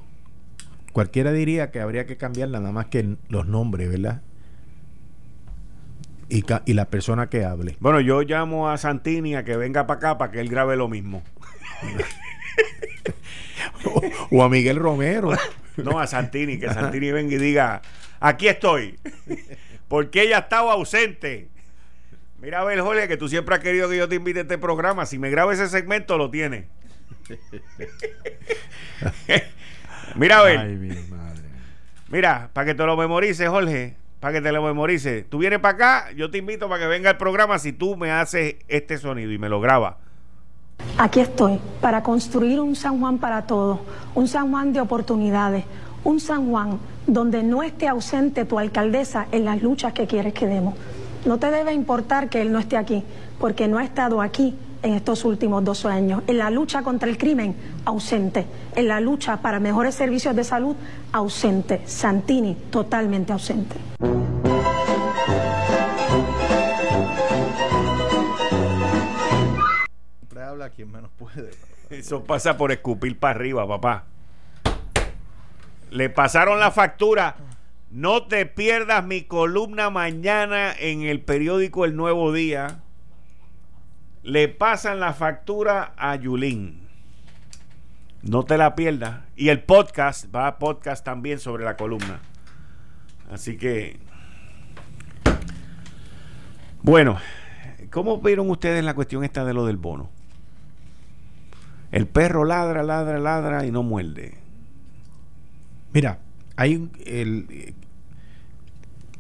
Cualquiera 0.94 1.32
diría 1.32 1.72
que 1.72 1.80
habría 1.80 2.06
que 2.06 2.18
cambiarla, 2.18 2.60
nada 2.60 2.72
más 2.72 2.88
que 2.88 3.18
los 3.30 3.48
nombres, 3.48 3.90
¿verdad? 3.90 4.22
Y, 6.32 6.74
la 6.74 6.86
persona 6.86 7.30
que 7.30 7.44
hable. 7.44 7.76
Bueno, 7.82 8.00
yo 8.00 8.22
llamo 8.22 8.70
a 8.70 8.78
Santini 8.78 9.36
a 9.36 9.44
que 9.44 9.58
venga 9.58 9.86
para 9.86 9.98
acá 9.98 10.18
para 10.18 10.32
que 10.32 10.40
él 10.40 10.48
grabe 10.50 10.78
lo 10.78 10.88
mismo. 10.88 11.24
O, 13.84 14.02
o 14.30 14.44
a 14.44 14.50
Miguel 14.50 14.78
Romero. 14.78 15.32
No, 15.78 16.00
a 16.00 16.08
Santini, 16.08 16.58
que 16.58 16.68
Santini 16.68 17.12
venga 17.12 17.34
y 17.36 17.38
diga, 17.38 17.82
aquí 18.20 18.48
estoy. 18.48 18.98
Porque 19.88 20.22
ella 20.22 20.40
estaba 20.40 20.74
ausente. 20.74 21.50
Mira, 22.40 22.62
a 22.62 22.64
ver, 22.64 22.80
Jorge, 22.80 23.08
que 23.08 23.18
tú 23.18 23.28
siempre 23.28 23.56
has 23.56 23.62
querido 23.62 23.90
que 23.90 23.98
yo 23.98 24.08
te 24.08 24.16
invite 24.16 24.40
a 24.40 24.42
este 24.44 24.58
programa. 24.58 25.06
Si 25.06 25.20
me 25.20 25.30
grabo 25.30 25.52
ese 25.52 25.68
segmento, 25.68 26.18
lo 26.18 26.32
tienes. 26.32 26.66
Mira, 30.16 30.40
a 30.40 30.44
ver. 30.44 30.58
Ay, 30.60 30.76
mi 30.76 30.90
madre. 31.10 31.42
Mira, 32.10 32.50
para 32.54 32.66
que 32.66 32.74
te 32.74 32.86
lo 32.86 32.98
memorices, 32.98 33.48
Jorge, 33.48 33.96
para 34.22 34.34
que 34.36 34.42
te 34.42 34.52
lo 34.54 34.62
memorices. 34.62 35.28
Tú 35.30 35.40
vienes 35.40 35.60
para 35.60 35.74
acá, 35.74 36.12
yo 36.16 36.30
te 36.30 36.38
invito 36.38 36.70
para 36.70 36.84
que 36.84 36.88
venga 36.88 37.10
al 37.10 37.18
programa 37.18 37.60
si 37.60 37.74
tú 37.74 37.98
me 37.98 38.12
haces 38.12 38.56
este 38.70 38.98
sonido 38.98 39.32
y 39.32 39.40
me 39.40 39.50
lo 39.50 39.60
grabas. 39.60 39.96
Aquí 40.98 41.20
estoy 41.20 41.60
para 41.82 42.04
construir 42.04 42.60
un 42.60 42.76
San 42.76 43.00
Juan 43.00 43.18
para 43.18 43.48
todos, 43.48 43.80
un 44.14 44.28
San 44.28 44.52
Juan 44.52 44.74
de 44.74 44.80
oportunidades, 44.80 45.66
un 46.04 46.20
San 46.20 46.50
Juan 46.50 46.80
donde 47.08 47.42
no 47.42 47.64
esté 47.64 47.88
ausente 47.88 48.46
tu 48.46 48.60
alcaldesa 48.60 49.28
en 49.32 49.44
las 49.44 49.62
luchas 49.62 49.92
que 49.94 50.06
quieres 50.06 50.34
que 50.34 50.46
demos. 50.46 50.76
No 51.26 51.40
te 51.40 51.50
debe 51.50 51.74
importar 51.74 52.30
que 52.30 52.42
él 52.42 52.52
no 52.52 52.60
esté 52.60 52.78
aquí, 52.78 53.04
porque 53.40 53.68
no 53.68 53.80
ha 53.80 53.84
estado 53.84 54.22
aquí 54.22 54.56
en 54.84 54.94
estos 54.94 55.26
últimos 55.26 55.64
dos 55.64 55.86
años. 55.86 56.24
En 56.28 56.38
la 56.38 56.50
lucha 56.50 56.82
contra 56.84 57.10
el 57.10 57.18
crimen, 57.18 57.56
ausente. 57.86 58.46
En 58.76 58.88
la 58.88 59.00
lucha 59.00 59.38
para 59.38 59.60
mejores 59.60 59.96
servicios 59.96 60.36
de 60.36 60.44
salud, 60.44 60.76
ausente. 61.12 61.82
Santini, 61.86 62.56
totalmente 62.70 63.34
ausente. 63.34 63.76
Siempre 70.20 70.44
habla 70.44 70.70
quien 70.70 70.92
menos 70.92 71.12
puede. 71.18 71.52
Eso 71.90 72.24
pasa 72.24 72.58
por 72.58 72.72
escupir 72.72 73.20
para 73.20 73.36
arriba, 73.36 73.68
papá. 73.68 74.06
Le 75.90 76.10
pasaron 76.10 76.60
la 76.60 76.72
factura. 76.72 77.36
No 77.90 78.28
te 78.28 78.46
pierdas 78.46 79.04
mi 79.04 79.24
columna 79.24 79.90
mañana 79.90 80.74
en 80.80 81.02
el 81.02 81.20
periódico 81.20 81.84
El 81.84 81.98
Nuevo 81.98 82.32
Día. 82.32 82.80
Le 84.24 84.48
pasan 84.48 85.00
la 85.00 85.14
factura 85.14 85.94
a 85.98 86.16
Yulín. 86.16 86.88
No 88.22 88.44
te 88.44 88.58
la 88.58 88.76
pierdas. 88.76 89.22
Y 89.36 89.50
el 89.50 89.64
podcast, 89.64 90.34
va 90.34 90.48
a 90.48 90.60
podcast 90.60 91.04
también 91.04 91.40
sobre 91.40 91.64
la 91.64 91.76
columna. 91.76 92.20
Así 93.32 93.58
que... 93.58 94.00
Bueno, 96.84 97.18
¿cómo 97.90 98.20
vieron 98.22 98.50
ustedes 98.50 98.84
la 98.84 98.94
cuestión 98.94 99.24
esta 99.24 99.46
de 99.46 99.54
lo 99.54 99.66
del 99.66 99.78
bono? 99.78 100.10
El 101.92 102.08
perro 102.08 102.46
ladra, 102.46 102.84
ladra, 102.84 103.20
ladra 103.20 103.66
y 103.66 103.72
no 103.72 103.84
muerde. 103.84 104.38
Mira, 105.94 106.20
hay 106.56 106.90
el, 107.06 107.76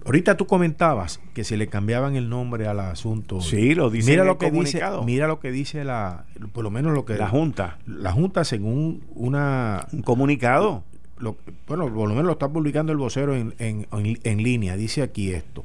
ahorita 0.06 0.38
tú 0.38 0.47
comentabas 0.47 1.20
que 1.34 1.43
se 1.43 1.58
le 1.58 1.68
cambiaban 1.68 2.16
el 2.16 2.30
nombre 2.30 2.68
al 2.68 2.80
asunto. 2.80 3.41
Sí, 3.41 3.76
lo 3.76 3.89
dice 3.89 4.10
mira 4.12 4.24
lo 4.24 4.34
el 4.34 4.38
que 4.38 4.52
dice, 4.52 4.82
mira 5.06 5.28
lo 5.28 5.39
que 5.39 5.52
dice 5.52 5.84
la, 5.84 6.26
por 6.54 6.64
lo 6.64 6.72
menos 6.72 6.93
lo 6.93 7.06
que 7.06 7.16
La 7.16 7.28
Junta. 7.30 7.78
la 7.86 8.12
junta 8.12 8.43
según 8.43 9.04
una 9.16 9.88
Un 9.91 10.02
comunicado. 10.02 10.84
lo- 11.18 11.38
bueno, 11.68 11.86
por 11.93 12.08
lo 12.08 12.16
menos 12.16 12.26
lo 12.26 12.32
está 12.34 12.49
publicando 12.49 12.91
el 12.91 12.97
vocero 12.97 13.36
en, 13.36 13.54
en, 13.60 13.88
en- 13.91 14.20
en 14.24 14.43
línea. 14.43 14.76
Dice 14.76 15.02
aquí 15.04 15.32
esto. 15.32 15.64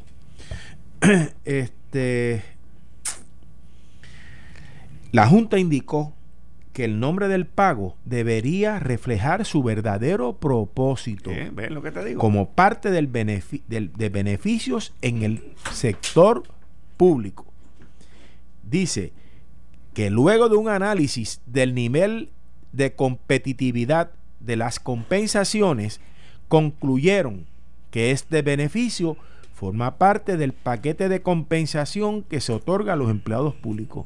este. 1.44 2.42
La 5.12 5.26
Junta 5.26 5.58
indicó 5.58 6.12
que 6.76 6.84
el 6.84 7.00
nombre 7.00 7.26
del 7.28 7.46
pago 7.46 7.96
debería 8.04 8.78
reflejar 8.78 9.46
su 9.46 9.62
verdadero 9.62 10.34
propósito 10.34 11.30
¿Eh? 11.30 11.50
¿Ves 11.50 11.70
lo 11.70 11.80
que 11.80 11.90
te 11.90 12.04
digo? 12.04 12.20
como 12.20 12.50
parte 12.50 12.90
del 12.90 13.10
benefi- 13.10 13.62
del- 13.66 13.94
de 13.94 14.10
beneficios 14.10 14.92
en 15.00 15.22
el 15.22 15.54
sector 15.72 16.42
público. 16.98 17.46
Dice 18.62 19.14
que 19.94 20.10
luego 20.10 20.50
de 20.50 20.56
un 20.56 20.68
análisis 20.68 21.40
del 21.46 21.74
nivel 21.74 22.28
de 22.72 22.92
competitividad 22.94 24.10
de 24.40 24.56
las 24.56 24.78
compensaciones, 24.78 26.00
concluyeron 26.48 27.46
que 27.90 28.10
este 28.10 28.42
beneficio 28.42 29.16
forma 29.54 29.96
parte 29.96 30.36
del 30.36 30.52
paquete 30.52 31.08
de 31.08 31.22
compensación 31.22 32.22
que 32.22 32.42
se 32.42 32.52
otorga 32.52 32.92
a 32.92 32.96
los 32.96 33.10
empleados 33.10 33.54
públicos. 33.54 34.04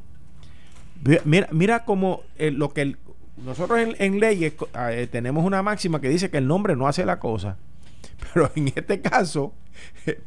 Mira, 1.25 1.49
mira 1.53 1.85
cómo 1.85 2.23
eh, 2.39 2.51
lo 2.51 2.71
que 2.73 2.83
el- 2.83 2.99
nosotros 3.45 3.79
en, 3.99 4.21
leyes 4.21 4.53
ah, 4.75 4.93
eh, 4.93 5.07
tenemos 5.07 5.45
una 5.45 5.63
máxima 5.63 6.01
que 6.01 6.11
dice 6.11 6.31
que 6.31 6.37
el 6.39 6.47
nombre 6.47 6.77
no 6.77 6.87
hace 6.87 7.07
la 7.07 7.19
cosa. 7.19 7.57
Pero 8.35 8.51
en 8.55 8.69
este 8.69 9.01
caso, 9.01 9.55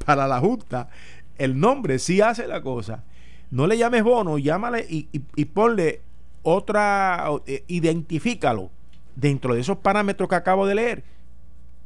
para 0.05 0.27
la 0.27 0.39
Junta, 0.39 0.89
el 1.37 1.59
nombre 1.59 1.99
sí 1.99 2.21
hace 2.21 2.47
la 2.47 2.61
cosa. 2.61 3.03
No 3.51 3.67
le 3.67 3.77
llames 3.77 4.03
bono, 4.03 4.39
llámale 4.39 4.85
y, 4.89 5.07
y- 5.11 5.21
y 5.35 5.45
ponle 5.45 6.01
otra, 6.41 7.25
eh, 7.45 7.63
identifícalo 7.67 8.71
dentro 9.15 9.53
de 9.53 9.61
esos 9.61 9.77
parámetros 9.77 10.27
que 10.27 10.35
acabo 10.35 10.65
de 10.65 10.75
leer. 10.75 11.03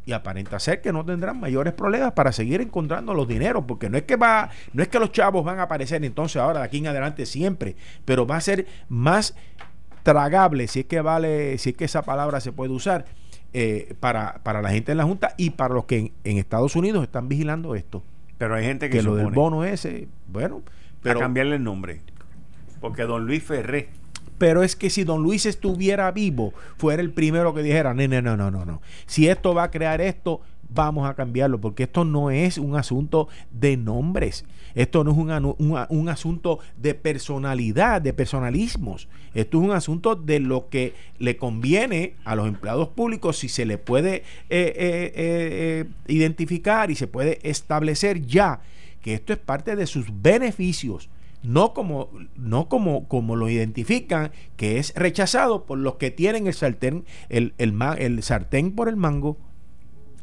Y 0.08 0.14
aparenta 0.14 0.58
ser 0.58 0.82
que 0.82 0.91
no 0.91 1.05
tendrán 1.05 1.39
mayores 1.39 1.74
problemas 1.74 2.14
para 2.14 2.32
seguir 2.32 2.62
encontrando 2.62 3.14
los 3.14 3.28
dineros, 3.28 3.66
porque 3.68 3.89
no 3.89 3.97
es 3.97 4.05
que 4.05 4.16
va, 4.16 4.49
no 4.74 4.82
es 4.82 4.88
que 4.88 4.97
los 4.99 5.12
chavos 5.12 5.43
van 5.43 5.60
a 5.60 5.64
aparecer 5.64 6.03
entonces 6.03 6.38
ahora 6.38 6.62
de 6.62 6.66
aquí 6.66 6.78
en 6.78 6.88
adelante 6.88 7.26
siempre, 7.26 7.76
pero 8.05 8.26
va 8.26 8.38
a 8.38 8.41
ser 8.41 8.66
más 8.88 9.36
tragable, 10.03 10.68
si 10.68 10.80
es 10.80 10.86
que 10.86 11.01
vale, 11.01 11.58
si 11.58 11.72
es 11.72 11.76
que 11.76 11.86
esa 11.86 12.03
palabra 12.03 12.39
se 12.39 12.53
puede 12.53 12.72
usar, 12.72 13.05
eh, 13.53 13.95
para, 13.99 14.41
para 14.43 14.62
la 14.62 14.70
gente 14.70 14.91
en 14.91 14.97
la 14.97 15.03
Junta 15.03 15.34
y 15.38 15.51
para 15.51 15.74
los 15.74 15.86
que 15.86 15.97
en, 15.97 16.12
en 16.24 16.38
Estados 16.38 16.76
Unidos 16.76 17.03
están 17.03 17.28
vigilando 17.28 17.76
esto. 17.76 18.03
Pero 18.38 18.55
hay 18.55 18.64
gente 18.64 18.89
que, 18.89 18.97
Que 18.97 19.03
lo 19.03 19.16
del 19.16 19.32
bono 19.32 19.64
ese, 19.64 20.08
bueno, 20.28 20.62
pero 21.01 21.01
pero, 21.01 21.20
cambiarle 21.20 21.55
el 21.55 21.64
nombre. 21.64 22.01
Porque 22.80 23.03
don 23.03 23.26
Luis 23.26 23.43
Ferré, 23.43 23.89
pero 24.38 24.64
es 24.64 24.76
que 24.76 24.90
si 24.90 25.04
don 25.04 25.24
Luis 25.24 25.46
estuviera 25.46 26.12
vivo, 26.12 26.54
fuera 26.78 27.02
el 27.02 27.12
primero 27.12 27.54
que 27.54 27.64
dijera, 27.64 27.94
no, 27.94 28.08
no, 28.08 28.22
no, 28.22 28.52
no, 28.52 28.66
no. 28.66 28.82
Si 29.06 29.28
esto 29.28 29.54
va 29.54 29.64
a 29.64 29.72
crear 29.72 30.02
esto, 30.02 30.42
vamos 30.70 31.10
a 31.10 31.14
cambiarlo, 31.14 31.60
porque 31.60 31.84
esto 31.84 32.06
no 32.06 32.30
es 32.30 32.58
un 32.58 32.76
asunto 32.76 33.28
de 33.52 33.78
nombres. 33.78 34.46
Esto 34.76 35.04
no 35.04 35.12
es 35.12 35.88
un 35.90 36.10
asunto 36.10 36.60
de 36.78 36.94
personalidad, 36.94 38.01
de 38.01 38.14
personalismos. 38.14 39.08
Esto 39.34 39.58
es 39.58 39.64
un 39.64 39.72
asunto 39.72 40.16
de 40.16 40.39
lo 40.39 40.70
que 40.70 40.93
le 41.18 41.38
conviene 41.38 42.14
a 42.26 42.36
los 42.36 42.47
empleados 42.47 42.89
públicos 42.89 43.38
si 43.38 43.50
se 43.50 43.66
le 43.66 43.78
puede 43.78 44.18
eh, 44.18 44.24
eh, 44.50 44.74
eh, 44.80 45.14
eh, 45.16 45.86
identificar 46.08 46.92
y 46.92 46.96
se 46.96 47.08
puede 47.08 47.39
establecer 47.42 48.22
ya 48.26 48.62
que 49.01 49.16
esto 49.16 49.34
es 49.34 49.39
parte 49.39 49.76
de 49.76 49.88
sus 49.88 50.22
beneficios 50.22 51.09
no 51.47 51.74
como 51.74 52.09
no 52.36 52.67
como 52.67 53.07
como 53.07 53.36
lo 53.36 53.49
identifican 53.49 54.32
que 54.57 54.78
es 54.79 54.93
rechazado 54.95 55.65
por 55.65 55.78
los 55.78 55.95
que 55.95 56.11
tienen 56.11 56.47
el 56.47 56.53
sartén 56.53 57.05
el, 57.29 57.53
el, 57.57 57.74
el 57.97 58.21
sartén 58.24 58.71
por 58.75 58.89
el 58.89 58.95
mango 58.97 59.37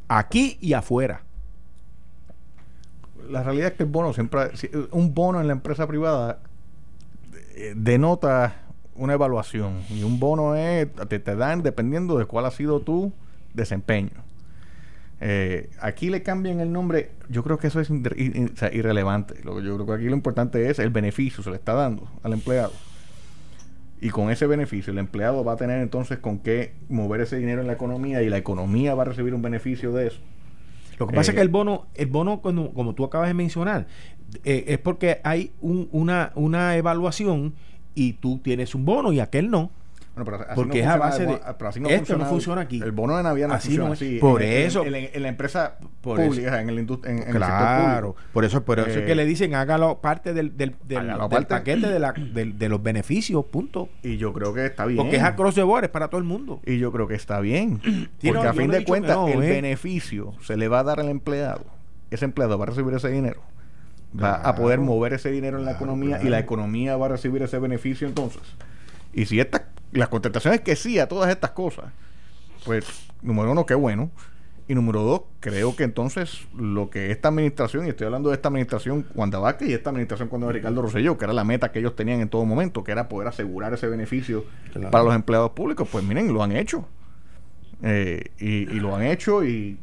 aquí 0.09 0.59
y 0.60 0.74
afuera 0.74 1.22
La 3.30 3.42
realidad 3.42 3.68
es 3.68 3.74
que 3.74 3.84
el 3.84 3.88
bono 3.88 4.12
siempre. 4.12 4.55
si- 4.56 4.70
Un 4.90 5.14
bono 5.14 5.40
en 5.40 5.46
la 5.46 5.55
empresa 5.55 5.86
privada 5.86 6.40
eh, 7.56 7.72
denota 7.74 8.56
una 8.96 9.14
evaluación. 9.14 9.80
Y 9.90 10.02
un 10.02 10.20
bono 10.20 10.55
es. 10.56 10.88
Te, 11.09 11.18
te 11.18 11.34
dan 11.34 11.62
dependiendo 11.62 12.18
de 12.18 12.26
cuál 12.26 12.44
ha 12.44 12.51
sido 12.51 12.80
tu 12.80 13.12
desempeño. 13.55 14.10
Eh, 15.26 15.70
aquí 15.80 16.10
le 16.10 16.22
cambian 16.22 16.60
el 16.60 16.70
nombre. 16.70 17.12
Yo 17.30 17.42
creo 17.42 17.56
que 17.59 17.68
eso 17.68 17.80
es 17.80 17.90
o 17.90 17.96
sea, 18.56 18.70
irrelevante. 18.74 19.36
Lo, 19.42 19.59
yo 19.60 19.74
creo 19.76 19.86
que 19.86 19.92
aquí 19.94 20.05
lo 20.05 20.14
importante 20.14 20.68
es 20.68 20.78
el 20.78 20.90
beneficio 20.90 21.42
se 21.42 21.48
le 21.51 21.56
está 21.56 21.72
dando 21.72 22.10
al 22.22 22.34
empleado. 22.34 22.72
Y 24.02 24.10
con 24.10 24.30
ese 24.30 24.46
beneficio, 24.46 24.92
el 24.92 24.98
empleado 24.98 25.42
va 25.44 25.55
a 25.55 25.56
tener 25.56 25.80
entonces 25.80 26.18
con 26.18 26.40
qué 26.40 26.74
mover 26.90 27.22
ese 27.22 27.36
dinero 27.38 27.62
en 27.62 27.66
la 27.68 27.72
economía 27.72 28.20
y 28.22 28.28
la 28.28 28.36
economía 28.36 28.94
va 28.94 29.02
a 29.02 29.06
recibir 29.06 29.32
un 29.34 29.40
beneficio 29.40 29.92
de 29.92 30.09
eso. 30.09 30.20
Lo 30.98 31.06
que 31.06 31.14
pasa 31.14 31.30
Eh, 31.30 31.32
es 31.32 31.36
que 31.36 31.42
el 31.42 31.48
bono, 31.48 31.86
el 31.94 32.06
bono 32.09 32.42
como, 32.42 32.74
como 32.74 32.94
tú 32.94 33.05
acabas 33.05 33.28
de 33.28 33.34
mencionar, 33.34 33.86
eh, 34.44 34.64
es 34.68 34.78
porque 34.78 35.20
hay 35.24 35.52
un- 35.62 35.88
una, 35.90 36.32
una 36.34 36.76
evaluación 36.76 37.55
y 37.94 38.14
tú 38.14 38.40
tienes 38.40 38.74
un 38.74 38.84
bono 38.84 39.10
y 39.12 39.20
aquel 39.20 39.51
no. 39.51 39.70
Bueno, 40.16 40.24
pero 40.31 40.36
así 40.45 40.55
Porque 40.55 40.78
es 40.81 40.86
no 40.86 40.93
a 40.93 40.95
funciona 40.99 41.11
base 41.11 41.27
de- 41.27 41.55
pero 41.59 41.69
así 41.70 41.78
esto 41.81 41.89
no 41.89 41.95
funciona 41.97 42.23
el- 42.24 42.28
funciona 42.28 42.61
aquí. 42.61 42.81
El 42.82 42.93
bono 42.93 43.16
de 43.16 43.23
Navidad 43.24 43.49
no 43.49 43.55
Así 43.55 43.69
funciona 43.77 43.89
no 43.89 43.95
es. 43.95 44.01
así. 44.03 44.19
Por 44.20 44.43
En- 44.43 44.66
eso- 44.66 44.85
En, 44.85 44.95
en 45.12 45.23
la 45.23 45.28
empresa 45.28 45.77
Por 46.01 46.16
pública, 46.24 46.49
eso. 46.49 46.57
en 46.59 46.69
el, 46.69 46.78
en, 46.78 46.89
el 46.89 46.89
sector 46.89 47.32
Claro, 47.32 48.07
público. 48.12 48.31
por 48.32 48.45
eso, 48.45 48.65
por 48.65 48.78
eso 48.78 48.91
es 48.91 48.97
Eh, 48.99 49.05
que 49.07 49.15
le 49.16 49.24
dicen 49.27 49.55
hágalo 49.57 50.01
parte 50.01 50.32
del, 50.32 50.57
del, 50.57 50.77
del, 50.86 50.99
hágalo 50.99 51.23
del 51.28 51.31
parte. 51.31 51.47
paquete 51.49 51.89
de, 51.89 51.99
la, 51.99 52.12
del- 52.12 52.57
de 52.59 52.69
los 52.69 52.81
beneficios, 52.81 53.45
punto. 53.47 53.89
Y 54.05 54.16
yo 54.16 54.32
creo 54.32 54.55
que 54.55 54.66
está 54.66 54.86
bien. 54.86 54.99
Porque 54.99 55.16
es 55.16 55.23
across 55.24 55.57
the 55.57 55.65
board, 55.65 55.85
es 55.85 55.91
para 55.91 56.07
todo 56.09 56.19
el 56.19 56.24
mundo. 56.24 56.61
Y 56.65 56.78
yo 56.78 56.93
creo 56.93 57.09
que 57.09 57.15
está 57.16 57.41
bien. 57.41 57.81
Sí, 58.20 58.28
Porque 58.28 58.45
no, 58.45 58.51
a 58.51 58.53
fin 58.55 58.69
no 58.69 58.73
de 58.74 58.85
cuentas, 58.85 59.16
no, 59.16 59.27
el 59.28 59.43
¿eh? 59.43 59.49
beneficio 59.51 60.32
se 60.43 60.57
le 60.57 60.69
va 60.69 60.78
a 60.78 60.85
dar 60.85 61.01
al 61.01 61.09
empleado. 61.09 61.65
Ese 62.12 62.24
empleado 62.24 62.57
va 62.57 62.65
a 62.65 62.69
recibir 62.69 62.95
ese 62.95 63.09
dinero. 63.09 63.41
Va 64.23 64.36
a 64.36 64.55
poder 64.55 64.78
mover 64.78 65.12
ese 65.15 65.31
dinero 65.32 65.59
en 65.59 65.65
la 65.65 65.73
Claro, 65.73 65.85
economía 65.86 66.20
y 66.23 66.28
la 66.28 66.39
economía 66.39 66.97
va 66.97 67.07
a 67.07 67.09
recibir 67.09 67.43
ese 67.43 67.59
beneficio 67.59 68.07
entonces. 68.07 68.43
Y 69.12 69.27
si 69.27 69.41
esta, 69.41 69.65
la 69.99 70.09
contestación 70.09 70.55
es 70.55 70.61
que 70.61 70.77
sí 70.77 70.99
a 70.99 71.09
todas 71.09 71.31
estas 71.31 71.51
cosas, 71.53 71.87
pues, 72.65 72.85
número 73.23 73.53
uno, 73.53 73.66
qué 73.66 73.75
bueno. 73.75 74.11
Y 74.66 74.75
número 74.75 75.03
dos, 75.03 75.21
creo 75.41 75.77
que 75.77 75.85
entonces 75.85 76.41
lo 76.57 76.89
que 76.89 77.11
esta 77.11 77.29
administración, 77.29 77.85
y 77.85 77.91
estoy 77.91 78.07
hablando 78.07 78.31
de 78.31 78.37
esta 78.37 78.49
administración 78.49 79.07
Wanda 79.15 79.39
Vázquez 79.39 79.69
y 79.69 79.75
esta 79.75 79.91
administración 79.91 80.29
cuando 80.31 80.47
era 80.49 80.55
Ricardo 80.55 80.81
Rosselló, 80.81 81.19
que 81.19 81.27
era 81.27 81.35
la 81.35 81.45
meta 81.45 81.71
que 81.71 81.81
ellos 81.81 81.95
tenían 81.95 82.21
en 82.21 82.31
todo 82.31 82.47
momento, 82.47 82.83
que 82.83 82.93
era 82.93 83.07
poder 83.11 83.29
asegurar 83.29 83.75
ese 83.75 83.89
beneficio 83.89 84.47
Claro. 84.73 84.91
para 84.91 85.05
los 85.05 85.15
empleados 85.15 85.51
públicos, 85.51 85.87
pues 85.93 86.03
miren, 86.03 86.33
lo 86.33 86.43
han 86.43 86.53
hecho. 86.53 86.89
Eh, 87.83 88.31
y, 88.39 88.47
y 88.75 88.81
lo 88.81 88.97
han 88.97 89.03
hecho 89.03 89.45
y 89.45 89.79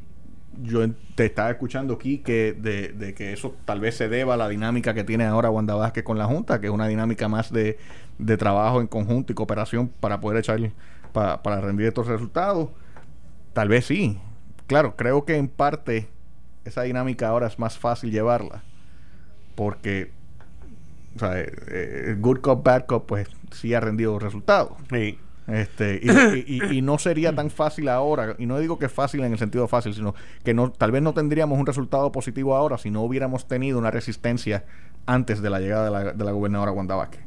yo 0.64 0.86
te 1.15 1.26
estaba 1.26 1.49
escuchando 1.52 1.94
aquí 1.94 2.19
que 2.19 2.53
de, 2.53 2.90
de 2.90 3.14
que 3.14 3.34
eso 3.34 3.56
tal 3.65 3.80
vez 3.80 3.95
se 3.95 4.10
deba 4.10 4.34
a 4.36 4.38
la 4.38 4.49
dinámica 4.49 4.94
que 4.94 5.03
tiene 5.03 5.26
ahora 5.26 5.49
Wanda 5.49 5.76
Vázquez 5.76 6.03
con 6.03 6.18
la 6.18 6.26
Junta, 6.26 6.60
que 6.60 6.68
es 6.68 6.73
una 6.73 6.88
dinámica 6.88 7.28
más 7.28 7.52
de, 7.52 7.78
de 8.18 8.38
trabajo 8.38 8.82
en 8.82 8.88
conjunto 8.88 9.32
y 9.32 9.36
cooperación 9.36 9.90
para 9.99 10.19
poder 10.19 10.40
echar, 10.40 10.60
pa- 11.14 11.41
para 11.41 11.61
rendir 11.61 11.88
estos 11.88 12.07
resultados. 12.07 12.69
Tal 13.53 13.69
vez 13.69 13.86
sí. 13.86 14.19
Claro, 14.68 14.95
creo 14.95 15.26
que 15.26 15.36
en 15.38 15.48
parte 15.49 16.10
esa 16.65 16.84
dinámica 16.84 17.28
ahora 17.30 17.48
es 17.48 17.60
más 17.60 17.78
fácil 17.78 18.11
llevarla. 18.11 18.64
Porque, 19.56 20.11
o 21.22 21.26
eh, 21.26 21.52
eh, 21.68 22.15
good 22.19 22.40
cop, 22.40 22.64
bad 22.64 22.86
cop, 22.86 23.06
pues 23.07 23.28
sí 23.52 23.73
ha 23.73 23.80
rendido 23.80 24.18
resultados. 24.19 24.73
Sí. 24.90 25.19
Este, 25.52 25.99
y, 26.02 26.53
y- 26.56 26.78
y- 26.78 26.82
no 26.82 26.98
sería 26.98 27.36
tan 27.36 27.49
fácil 27.49 27.90
ahora, 27.90 28.36
y 28.38 28.45
no 28.45 28.57
digo 28.60 28.80
que 28.80 28.88
fácil 28.90 29.22
en 29.23 29.34
el 29.34 29.38
sentido 29.38 29.68
fácil, 29.68 29.94
sino 29.94 30.15
que 30.44 30.53
no, 30.53 30.72
tal 30.72 30.91
vez 30.91 31.02
no 31.02 31.14
tendríamos 31.14 31.60
un 31.60 31.65
resultado 31.65 32.11
positivo 32.11 32.56
ahora 32.56 32.78
si 32.78 32.90
no 32.90 33.02
hubiéramos 33.02 33.48
tenido 33.48 33.78
una 33.78 33.91
resistencia 33.91 34.64
antes 35.06 35.41
de 35.41 35.49
la 35.49 35.60
llegada 35.60 35.86
de 35.86 35.91
la, 35.91 36.14
de 36.14 36.23
la 36.23 36.32
gobernadora 36.32 36.72
Wanda 36.72 36.95
Vázquez. 36.95 37.22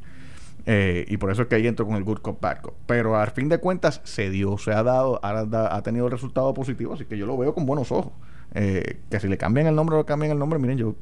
Eh, 0.67 1.05
y 1.09 1.19
por 1.19 1.31
eso 1.31 1.43
es 1.43 1.49
que 1.49 1.57
ahí 1.57 1.67
entro 1.67 1.87
con 1.87 1.97
el 1.97 2.05
good 2.05 2.19
cop, 2.21 2.41
bad 2.41 2.61
cop. 2.63 2.75
Pero 2.87 3.17
al 3.19 3.31
fin 3.33 3.51
de 3.51 3.59
cuentas 3.59 4.01
se 4.05 4.31
dio, 4.31 4.57
se 4.57 4.73
ha 4.73 4.83
dado, 4.83 5.21
ha, 5.23 5.77
ha 5.77 5.83
tenido 5.83 6.09
resultado 6.09 6.55
positivo, 6.55 6.95
así 6.95 7.05
que 7.05 7.19
yo 7.19 7.27
lo 7.27 7.37
veo 7.37 7.53
con 7.55 7.67
buenos 7.67 7.93
ojos. 7.93 8.13
Eh, 8.55 9.01
que 9.11 9.21
si 9.21 9.29
le 9.29 9.37
cambian 9.37 9.67
el 9.67 9.75
nombre 9.75 9.97
o 9.97 10.07
cambian 10.07 10.33
el 10.33 10.39
nombre, 10.39 10.59
miren, 10.59 10.79
yo 10.79 10.95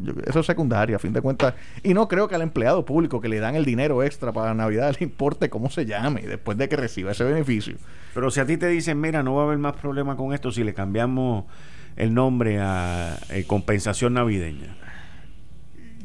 yo- 0.00 0.12
eso 0.26 0.40
es 0.40 0.46
secundario, 0.46 0.96
a 0.96 0.98
fin 0.98 1.12
de 1.12 1.20
cuentas. 1.20 1.54
Y 1.82 1.94
no 1.94 2.08
creo 2.08 2.28
que 2.28 2.34
al 2.34 2.42
empleado 2.42 2.84
público 2.84 3.20
que 3.20 3.28
le 3.28 3.38
dan 3.40 3.54
el 3.56 3.64
dinero 3.64 4.02
extra 4.02 4.32
para 4.32 4.54
Navidad 4.54 4.94
le 5.00 5.04
importe 5.04 5.50
cómo 5.50 5.70
se 5.70 5.86
llame 5.86 6.22
después 6.22 6.58
de 6.58 6.68
que 6.68 6.76
reciba 6.76 7.12
ese 7.12 7.24
beneficio. 7.24 7.76
Pero 8.14 8.30
si 8.30 8.40
a 8.40 8.46
ti 8.46 8.56
te 8.56 8.68
dicen, 8.68 9.00
mira, 9.00 9.22
no 9.22 9.34
va 9.34 9.42
a 9.42 9.44
haber 9.46 9.58
más 9.58 9.74
problema 9.74 10.16
con 10.16 10.32
esto 10.34 10.52
si 10.52 10.62
le 10.64 10.74
cambiamos 10.74 11.44
el 11.96 12.12
nombre 12.14 12.58
a 12.60 13.18
eh, 13.30 13.44
compensación 13.46 14.14
navideña. 14.14 14.76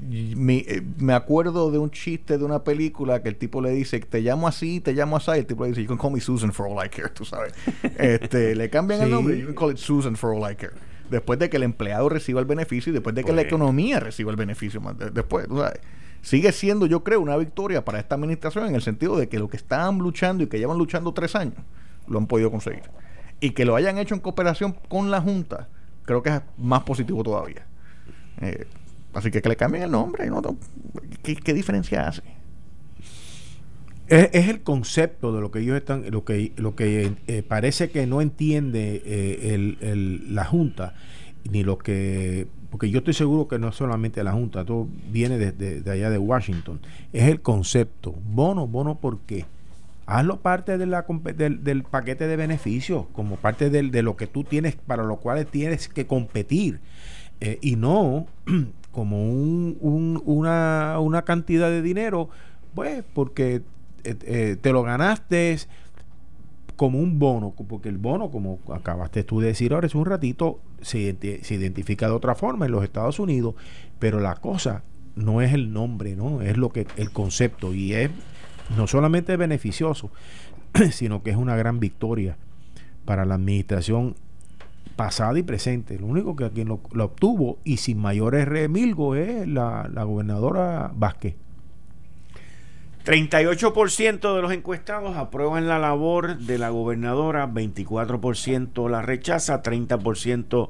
Mi- 0.02 0.64
eh, 0.68 0.82
me 0.98 1.14
acuerdo 1.14 1.72
de 1.72 1.78
un 1.78 1.92
chiste 1.92 2.38
de 2.38 2.44
una 2.46 2.64
película 2.64 3.22
que 3.22 3.30
el 3.30 3.36
tipo 3.36 3.62
le 3.62 3.72
dice, 3.72 4.00
te 4.00 4.22
llamo 4.22 4.48
así, 4.48 4.80
te 4.80 4.94
llamo 4.94 5.18
así, 5.18 5.32
el 5.32 5.46
tipo 5.46 5.64
le 5.64 5.70
dice, 5.72 5.82
you 5.84 5.88
can 5.90 5.98
call 5.98 6.12
me 6.12 6.22
Susan 6.22 6.54
for 6.54 6.68
all 6.68 6.84
I 6.84 6.90
care, 6.90 7.10
tú 7.10 7.26
sabes. 7.26 7.54
Este, 7.98 8.56
le 8.56 8.70
cambian 8.70 9.02
el 9.02 9.12
nombre, 9.12 9.38
you 9.38 9.46
can 9.48 9.56
call 9.56 9.72
it 9.72 9.78
Susan 9.78 10.16
for 10.16 10.34
all 10.34 10.50
I 10.50 10.56
care. 10.56 10.72
Después 11.10 11.40
de 11.40 11.50
que 11.50 11.58
el 11.58 11.64
empleado 11.64 12.08
reciba 12.10 12.40
el 12.40 12.46
beneficio 12.46 12.92
y 12.92 12.94
después 12.94 13.16
de 13.16 13.24
que 13.24 13.32
la 13.34 13.42
economía 13.48 14.00
reciba 14.00 14.32
el 14.32 14.38
beneficio 14.38 14.80
más 14.82 14.98
de- 14.98 15.10
después, 15.12 15.48
tú 15.48 15.58
sabes. 15.58 15.80
Sigue 16.22 16.52
siendo, 16.52 16.86
yo 16.86 17.04
creo, 17.04 17.22
una 17.22 17.38
victoria 17.38 17.84
para 17.86 18.00
esta 18.00 18.16
administración 18.16 18.68
en 18.68 18.76
el 18.76 18.82
sentido 18.82 19.18
de 19.18 19.30
que 19.30 19.40
lo 19.40 19.48
que 19.50 19.58
estaban 19.58 19.98
luchando 20.00 20.44
y 20.44 20.48
que 20.48 20.60
llevan 20.60 20.78
luchando 20.78 21.14
tres 21.14 21.34
años, 21.36 21.56
lo 22.08 22.20
han 22.20 22.28
podido 22.28 22.52
conseguir. 22.52 22.84
Y 23.40 23.52
que 23.52 23.64
lo 23.66 23.76
hayan 23.76 23.98
hecho 23.98 24.16
en 24.16 24.20
cooperación 24.22 24.74
con 24.90 25.10
la 25.12 25.22
Junta, 25.22 25.70
creo 26.04 26.22
que 26.22 26.30
es 26.30 26.42
más 26.58 26.84
positivo 26.84 27.24
todavía. 27.24 27.66
Eh, 28.42 28.66
así 29.14 29.32
que 29.32 29.42
que 29.42 29.48
le 29.50 29.56
cambien 29.56 29.84
el 29.84 29.92
nombre. 29.92 30.30
¿no? 30.30 30.42
¿Qué, 31.24 31.36
qué 31.38 31.54
diferencia 31.54 32.08
hace? 32.08 32.22
Es, 34.10 34.48
el 34.48 34.62
concepto 34.62 35.34
de 35.34 35.42
lo 35.42 35.52
que 35.52 35.60
ellos 35.60 35.78
están, 35.78 36.04
lo 36.10 36.26
que, 36.26 36.52
lo 36.58 36.76
que 36.76 37.14
eh, 37.28 37.44
parece 37.48 37.90
que 37.92 38.08
no 38.08 38.22
entiende 38.22 39.02
eh, 39.06 39.54
el- 39.54 39.78
el- 39.82 40.34
la 40.36 40.46
Junta, 40.46 40.96
ni 41.50 41.64
lo 41.64 41.78
que, 41.78 42.48
porque 42.72 42.90
yo 42.90 43.00
estoy 43.00 43.14
seguro 43.14 43.48
que 43.48 43.60
no 43.60 43.70
es 43.70 43.76
solamente 43.76 44.24
la 44.24 44.32
Junta, 44.32 44.66
todo 44.66 44.88
viene 45.12 45.38
de, 45.38 45.52
de- 45.52 45.92
allá 45.92 46.10
de 46.10 46.18
Washington, 46.18 46.80
es 47.14 47.24
el 47.30 47.42
concepto. 47.42 48.16
Bono, 48.34 48.68
bono, 48.68 48.96
¿por 49.00 49.20
qué? 49.22 49.46
Hazlo 50.08 50.38
parte 50.42 50.80
de 50.80 50.88
la, 50.88 51.06
del, 51.36 51.64
del 51.64 51.84
paquete 51.84 52.26
de 52.26 52.36
beneficios, 52.36 53.06
como 53.14 53.36
parte 53.36 53.70
del- 53.70 53.92
de 53.92 54.02
lo 54.02 54.16
que 54.18 54.26
tú 54.26 54.44
tienes, 54.44 54.76
para 54.76 55.04
lo 55.04 55.18
cual 55.18 55.46
tienes 55.46 55.88
que 55.88 56.08
competir, 56.08 56.80
eh, 57.42 57.60
y 57.62 57.76
no 57.76 58.26
como 58.92 59.24
un, 59.32 59.78
un- 59.82 60.22
una, 60.26 60.98
una 61.00 61.22
cantidad 61.24 61.70
de 61.70 61.84
dinero, 61.84 62.30
pues 62.74 63.04
porque 63.14 63.62
eh, 64.04 64.16
eh, 64.24 64.58
te 64.60 64.72
lo 64.72 64.84
ganaste 64.84 65.58
como 66.76 67.00
un 67.00 67.20
bono, 67.20 67.54
porque 67.68 67.90
el 67.90 67.98
bono, 67.98 68.32
como 68.32 68.60
acabaste 68.74 69.24
tú 69.24 69.42
de 69.42 69.48
decir 69.48 69.74
ahora, 69.74 69.88
es 69.88 69.96
un 69.96 70.06
ratito, 70.06 70.62
se, 70.82 71.18
se 71.42 71.56
identifica 71.56 72.08
de 72.08 72.14
otra 72.14 72.36
forma 72.36 72.66
en 72.66 72.72
los 72.72 72.84
Estados 72.84 73.20
Unidos, 73.20 73.56
pero 74.00 74.20
la 74.20 74.36
cosa 74.36 74.84
no 75.16 75.42
es 75.42 75.54
el 75.54 75.74
nombre, 75.74 76.16
¿no? 76.16 76.42
Es 76.42 76.58
lo 76.58 76.70
que 76.70 76.88
el 76.96 77.12
concepto 77.12 77.74
y 77.74 77.94
es 77.94 78.10
no 78.78 78.88
solamente 78.88 79.36
beneficioso, 79.36 80.12
sino 80.92 81.22
que 81.24 81.32
es 81.32 81.38
una 81.38 81.56
gran 81.56 81.80
victoria 81.80 82.38
para 83.06 83.26
la 83.26 83.36
administración 83.36 84.16
pasada 84.96 85.38
y 85.40 85.44
presente. 85.44 85.98
Lo 85.98 86.06
único 86.06 86.36
que 86.36 86.50
quien 86.52 86.68
lo, 86.68 86.82
lo 86.92 87.06
obtuvo 87.06 87.60
y 87.64 87.78
sin 87.78 88.00
mayores 88.00 88.48
remilgos 88.48 89.18
es 89.18 89.48
la, 89.48 89.90
la 89.94 90.04
gobernadora 90.04 90.92
Vázquez. 90.96 91.36
38% 93.10 94.36
de 94.36 94.42
los 94.44 94.52
encuestados 94.52 95.18
aprueban 95.18 95.68
la 95.68 95.80
labor 95.80 96.38
de 96.38 96.60
la 96.60 96.70
gobernadora, 96.70 97.48
24% 97.48 98.88
la 98.88 99.02
rechaza, 99.02 99.64
30% 99.64 100.70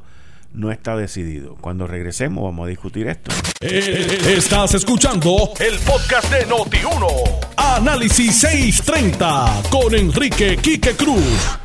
no 0.54 0.72
está 0.72 0.96
decidido. 0.96 1.56
Cuando 1.60 1.86
regresemos 1.86 2.46
vamos 2.46 2.66
a 2.66 2.70
discutir 2.70 3.10
esto. 3.10 3.30
Eh, 3.60 4.22
Estás 4.38 4.74
escuchando 4.74 5.52
el 5.60 5.80
podcast 5.80 6.32
de 6.32 6.48
Noti1. 6.48 7.40
Análisis 7.58 8.40
630 8.40 9.64
con 9.70 9.94
Enrique 9.94 10.56
Quique 10.56 10.96
Cruz. 10.96 11.58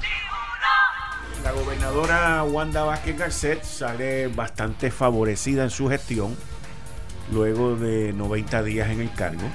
La 1.45 1.53
gobernadora 1.53 2.43
Wanda 2.43 2.83
Vázquez 2.83 3.17
Garcet 3.17 3.63
sale 3.63 4.27
bastante 4.27 4.91
favorecida 4.91 5.63
en 5.63 5.71
su 5.71 5.89
gestión 5.89 6.35
luego 7.33 7.77
de 7.77 8.13
90 8.13 8.65
días 8.65 8.91
en 8.91 9.03
el 9.03 9.13
cargo. 9.13 9.49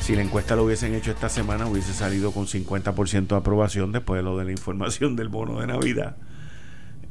Si 0.00 0.16
la 0.16 0.22
encuesta 0.22 0.56
lo 0.56 0.64
hubiesen 0.64 0.94
hecho 0.94 1.10
esta 1.10 1.28
semana, 1.28 1.66
hubiese 1.66 1.92
salido 1.92 2.32
con 2.32 2.46
50% 2.46 3.28
de 3.28 3.36
aprobación 3.36 3.92
después 3.92 4.18
de 4.18 4.22
lo 4.22 4.36
de 4.38 4.44
la 4.46 4.50
información 4.50 5.14
del 5.14 5.28
bono 5.28 5.60
de 5.60 5.66
Navidad. 5.66 6.16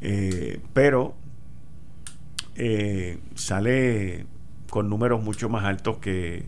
Eh, 0.02 0.60
pero 0.74 1.16
eh, 2.56 3.20
sale 3.36 4.26
con 4.70 4.90
números 4.90 5.24
mucho 5.24 5.50
más 5.50 5.66
altos 5.66 5.98
que, 5.98 6.46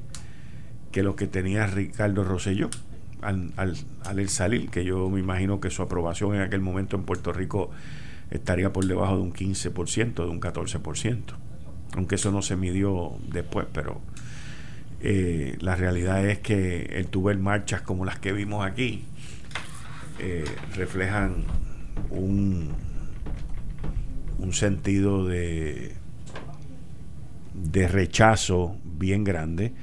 que 0.91 1.03
los 1.03 1.15
que 1.15 1.27
tenía 1.27 1.67
Ricardo 1.67 2.23
Rosselló 2.23 2.69
al, 3.21 3.53
al, 3.55 3.77
al 4.03 4.19
él 4.19 4.29
salir, 4.29 4.69
que 4.69 4.83
yo 4.83 5.09
me 5.09 5.19
imagino 5.19 5.61
que 5.61 5.69
su 5.69 5.81
aprobación 5.81 6.35
en 6.35 6.41
aquel 6.41 6.61
momento 6.61 6.95
en 6.95 7.03
Puerto 7.03 7.31
Rico 7.33 7.69
estaría 8.31 8.73
por 8.73 8.85
debajo 8.85 9.15
de 9.15 9.21
un 9.21 9.33
15%, 9.33 10.13
de 10.15 10.29
un 10.29 10.41
14%, 10.41 11.21
aunque 11.95 12.15
eso 12.15 12.31
no 12.31 12.41
se 12.41 12.55
midió 12.55 13.13
después, 13.29 13.67
pero 13.71 14.01
eh, 15.03 15.57
la 15.59 15.75
realidad 15.75 16.25
es 16.27 16.39
que 16.39 16.83
el 16.93 17.07
tuber 17.07 17.37
marchas 17.37 17.81
como 17.81 18.05
las 18.05 18.19
que 18.19 18.33
vimos 18.33 18.65
aquí 18.65 19.03
eh, 20.19 20.45
reflejan 20.75 21.45
un, 22.09 22.69
un 24.37 24.53
sentido 24.53 25.25
de, 25.25 25.93
de 27.53 27.87
rechazo 27.87 28.77
bien 28.83 29.23
grande. 29.23 29.73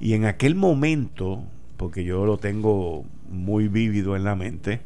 Y 0.00 0.14
en 0.14 0.24
aquel 0.24 0.54
momento, 0.54 1.44
porque 1.76 2.04
yo 2.04 2.24
lo 2.24 2.38
tengo 2.38 3.04
muy 3.28 3.68
vívido 3.68 4.16
en 4.16 4.24
la 4.24 4.36
mente, 4.36 4.80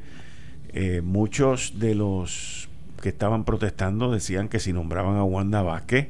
eh, 0.73 1.03
muchos 1.03 1.79
de 1.79 1.95
los 1.95 2.69
que 3.03 3.11
estaban 3.11 3.45
protestando 3.45 4.11
decían 4.11 4.49
que 4.49 4.61
si 4.61 4.73
nombraban 4.73 5.17
a 5.17 5.25
Wanda 5.25 5.61
Vázquez, 5.61 6.09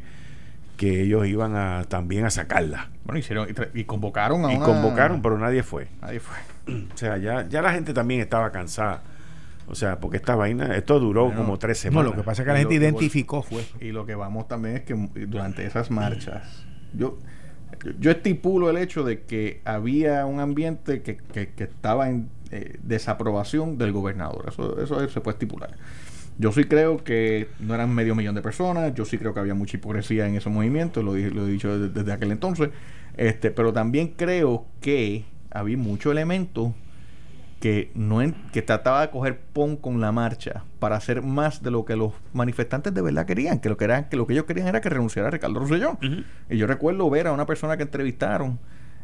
que 0.82 1.02
ellos 1.02 1.26
iban 1.28 1.54
a 1.54 1.84
también 1.84 2.24
a 2.24 2.30
sacarla. 2.30 2.90
Bueno, 3.04 3.20
hicieron 3.20 3.46
y, 3.74 3.84
convocaron 3.84 4.44
a 4.44 4.52
Y 4.52 4.56
una- 4.56 4.64
convocaron, 4.66 5.22
pero 5.22 5.38
nadie 5.38 5.62
fue. 5.62 5.86
Nadie 6.00 6.18
fue. 6.18 6.36
O 6.92 6.96
sea, 6.96 7.18
ya, 7.18 7.46
ya 7.48 7.62
la 7.62 7.72
gente 7.72 7.94
también 7.94 8.20
estaba 8.20 8.50
cansada. 8.50 9.02
O 9.68 9.76
sea, 9.76 10.00
porque 10.00 10.16
esta 10.16 10.34
vaina, 10.34 10.74
esto 10.76 10.98
duró 10.98 11.26
Bueno, 11.26 11.40
como 11.42 11.58
tres 11.58 11.78
No, 11.78 11.82
semanas. 11.90 12.10
lo 12.10 12.16
que 12.16 12.24
pasa 12.24 12.42
es 12.42 12.46
que 12.46 12.52
la 12.52 12.58
Y 12.58 12.62
gente 12.62 12.74
identificó 12.74 13.42
fue. 13.42 13.64
Y 13.80 13.92
lo 13.92 14.04
que 14.06 14.16
vamos 14.16 14.48
también 14.48 14.74
es 14.76 14.82
que 14.82 14.94
durante 15.26 15.64
esas 15.64 15.88
marchas, 15.92 16.64
yo, 16.94 17.16
yo 18.00 18.10
estipulo 18.10 18.68
el 18.68 18.76
hecho 18.76 19.04
de 19.04 19.20
que 19.22 19.60
había 19.64 20.26
un 20.26 20.40
ambiente 20.40 21.02
que, 21.02 21.16
que- 21.16 21.50
que 21.50 21.62
estaba 21.64 22.08
en 22.10 22.28
eh, 22.50 22.76
desaprobación 22.82 23.78
del 23.78 23.92
gobernador. 23.92 24.46
Eso, 24.48 24.80
eso 24.82 25.08
se 25.08 25.20
puede 25.20 25.36
estipular. 25.36 25.70
Yo 26.38 26.50
sí 26.52 26.64
creo 26.64 27.04
que 27.04 27.48
no 27.60 27.74
eran 27.74 27.94
medio 27.94 28.14
millón 28.14 28.34
de 28.34 28.42
personas, 28.42 28.94
yo 28.94 29.04
sí 29.04 29.18
creo 29.18 29.34
que 29.34 29.40
había 29.40 29.54
mucha 29.54 29.76
hipocresía 29.76 30.26
en 30.26 30.34
ese 30.34 30.48
movimiento, 30.48 31.02
lo, 31.02 31.14
dije- 31.14 31.30
lo 31.30 31.46
he 31.46 31.50
dicho 31.50 31.78
desde, 31.78 31.92
desde 32.00 32.12
aquel 32.12 32.32
entonces, 32.32 32.70
este, 33.16 33.50
pero 33.50 33.72
también 33.72 34.14
creo 34.16 34.64
que 34.80 35.24
había 35.50 35.76
mucho 35.76 36.10
elemento 36.10 36.74
que 37.60 37.92
no 37.94 38.22
en- 38.22 38.34
que 38.52 38.60
trataba 38.62 39.02
de 39.02 39.10
coger 39.10 39.38
pon 39.52 39.76
con 39.76 40.00
la 40.00 40.10
marcha 40.10 40.64
para 40.80 40.96
hacer 40.96 41.22
más 41.22 41.62
de 41.62 41.70
lo 41.70 41.84
que 41.84 41.94
los 41.94 42.12
manifestantes 42.32 42.92
de 42.92 43.02
verdad 43.02 43.24
querían, 43.24 43.60
que 43.60 43.68
lo 43.68 43.76
que 43.76 43.84
eran, 43.84 44.08
que 44.08 44.16
lo 44.16 44.26
que 44.26 44.32
ellos 44.32 44.46
querían 44.46 44.66
era 44.66 44.80
que 44.80 44.88
renunciara 44.88 45.30
Ricardo 45.30 45.60
Rosselló. 45.60 45.96
Y 46.50 46.56
yo 46.56 46.66
recuerdo 46.66 47.08
ver 47.08 47.28
a 47.28 47.32
una 47.32 47.46
persona 47.46 47.76
que 47.76 47.84
entrevistaron 47.84 48.58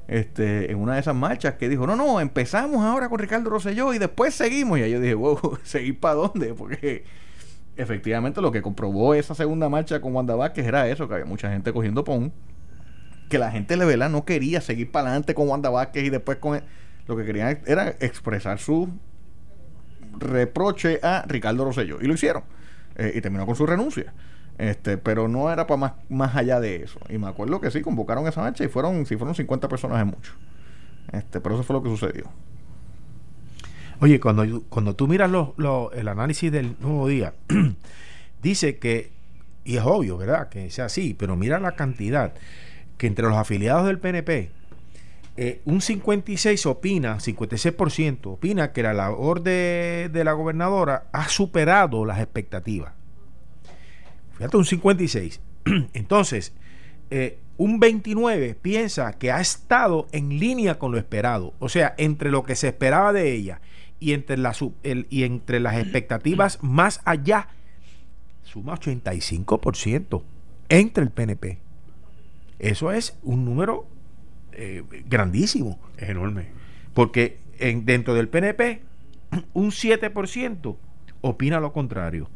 este, 0.08 0.72
en 0.72 0.78
una 0.78 0.94
de 0.94 1.00
esas 1.00 1.14
marchas 1.14 1.54
que 1.54 1.68
dijo, 1.68 1.86
no, 1.86 1.94
no, 1.94 2.18
empezamos 2.18 2.82
ahora 2.82 3.10
con 3.10 3.18
Ricardo 3.18 3.50
Rosselló 3.50 3.92
y 3.92 3.98
después 3.98 4.34
seguimos. 4.34 4.78
Y 4.78 4.90
yo 4.90 5.00
dije, 5.00 5.14
wow, 5.14 5.58
¿seguir 5.62 6.00
para 6.00 6.14
dónde? 6.14 6.54
Porque 6.54 7.04
efectivamente 7.76 8.40
lo 8.40 8.50
que 8.50 8.62
comprobó 8.62 9.14
esa 9.14 9.34
segunda 9.34 9.68
marcha 9.68 10.00
con 10.00 10.14
Wanda 10.14 10.34
Vázquez 10.34 10.66
era 10.66 10.88
eso, 10.88 11.06
que 11.06 11.14
había 11.14 11.26
mucha 11.26 11.50
gente 11.50 11.72
cogiendo 11.72 12.04
pon, 12.04 12.32
que 13.28 13.38
la 13.38 13.50
gente 13.50 13.76
de 13.76 13.84
verdad 13.84 14.08
no 14.08 14.24
quería 14.24 14.62
seguir 14.62 14.90
para 14.90 15.08
adelante 15.08 15.34
con 15.34 15.46
Wanda 15.48 15.70
Vázquez 15.70 16.04
y 16.04 16.10
después 16.10 16.38
con... 16.38 16.62
Lo 17.06 17.16
que 17.16 17.24
querían 17.24 17.60
era 17.64 17.88
expresar 18.00 18.58
su 18.58 18.90
reproche 20.18 21.00
a 21.02 21.24
Ricardo 21.26 21.64
Rosselló. 21.64 21.98
Y 22.02 22.06
lo 22.06 22.14
hicieron. 22.14 22.44
Eh, 22.96 23.12
y 23.14 23.20
terminó 23.20 23.46
con 23.46 23.56
su 23.56 23.64
renuncia. 23.64 24.12
Este, 24.58 24.98
pero 24.98 25.28
no 25.28 25.50
era 25.52 25.66
para 25.66 25.78
más, 25.78 25.92
más 26.08 26.34
allá 26.36 26.58
de 26.60 26.76
eso. 26.82 26.98
Y 27.08 27.18
me 27.18 27.28
acuerdo 27.28 27.60
que 27.60 27.70
sí, 27.70 27.80
convocaron 27.80 28.26
esa 28.26 28.40
marcha 28.40 28.64
y 28.64 28.68
fueron, 28.68 29.06
si 29.06 29.16
fueron 29.16 29.34
50 29.34 29.68
personas 29.68 30.00
es 30.00 30.06
mucho. 30.06 30.32
Este, 31.12 31.40
pero 31.40 31.54
eso 31.54 31.64
fue 31.64 31.74
lo 31.74 31.82
que 31.82 31.90
sucedió. 31.90 32.24
Oye, 34.00 34.20
cuando, 34.20 34.62
cuando 34.68 34.94
tú 34.94 35.08
miras 35.08 35.30
los- 35.30 35.50
los- 35.56 35.92
el 35.94 36.08
análisis 36.08 36.52
del 36.52 36.76
nuevo 36.80 37.08
día, 37.08 37.34
dice 38.42 38.78
que, 38.78 39.10
y 39.64 39.76
es 39.76 39.82
obvio, 39.84 40.16
¿verdad? 40.16 40.48
Que 40.48 40.70
sea 40.70 40.86
así, 40.86 41.14
pero 41.14 41.36
mira 41.36 41.58
la 41.58 41.72
cantidad, 41.72 42.32
que 42.96 43.06
entre 43.06 43.26
los 43.26 43.36
afiliados 43.36 43.86
del 43.86 43.98
PNP, 43.98 44.50
eh, 45.36 45.60
un 45.64 45.80
56 45.80 46.66
opina, 46.66 47.18
56% 47.20 48.32
opina 48.32 48.72
que 48.72 48.82
la 48.82 48.92
labor 48.92 49.42
de, 49.42 50.10
de 50.12 50.24
la 50.24 50.32
gobernadora 50.32 51.04
ha 51.12 51.28
superado 51.28 52.04
las 52.04 52.18
expectativas. 52.20 52.92
Fíjate, 54.38 54.56
un 54.56 54.64
56. 54.64 55.40
Entonces, 55.92 56.54
eh, 57.10 57.38
un 57.56 57.80
29 57.80 58.54
piensa 58.60 59.12
que 59.12 59.30
ha 59.32 59.40
estado 59.40 60.06
en 60.12 60.38
línea 60.38 60.78
con 60.78 60.92
lo 60.92 60.98
esperado. 60.98 61.54
O 61.58 61.68
sea, 61.68 61.94
entre 61.98 62.30
lo 62.30 62.44
que 62.44 62.54
se 62.56 62.68
esperaba 62.68 63.12
de 63.12 63.32
ella 63.34 63.60
y 64.00 64.12
entre, 64.12 64.36
la, 64.38 64.54
el- 64.84 65.06
y 65.10 65.24
entre 65.24 65.60
las 65.60 65.76
expectativas 65.76 66.58
más 66.62 67.00
allá, 67.04 67.48
suma 68.44 68.74
85% 68.76 70.22
entre 70.68 71.02
el 71.04 71.10
PNP. 71.10 71.58
Eso 72.58 72.92
es 72.92 73.18
un 73.22 73.44
número 73.44 73.86
eh, 74.52 74.82
grandísimo. 75.06 75.78
Es 75.96 76.08
enorme. 76.08 76.46
Porque 76.94 77.38
en, 77.58 77.84
dentro 77.84 78.14
del 78.14 78.28
PNP, 78.28 78.82
un 79.52 79.70
7% 79.70 80.76
opina 81.20 81.60
lo 81.60 81.72
contrario. 81.72 82.30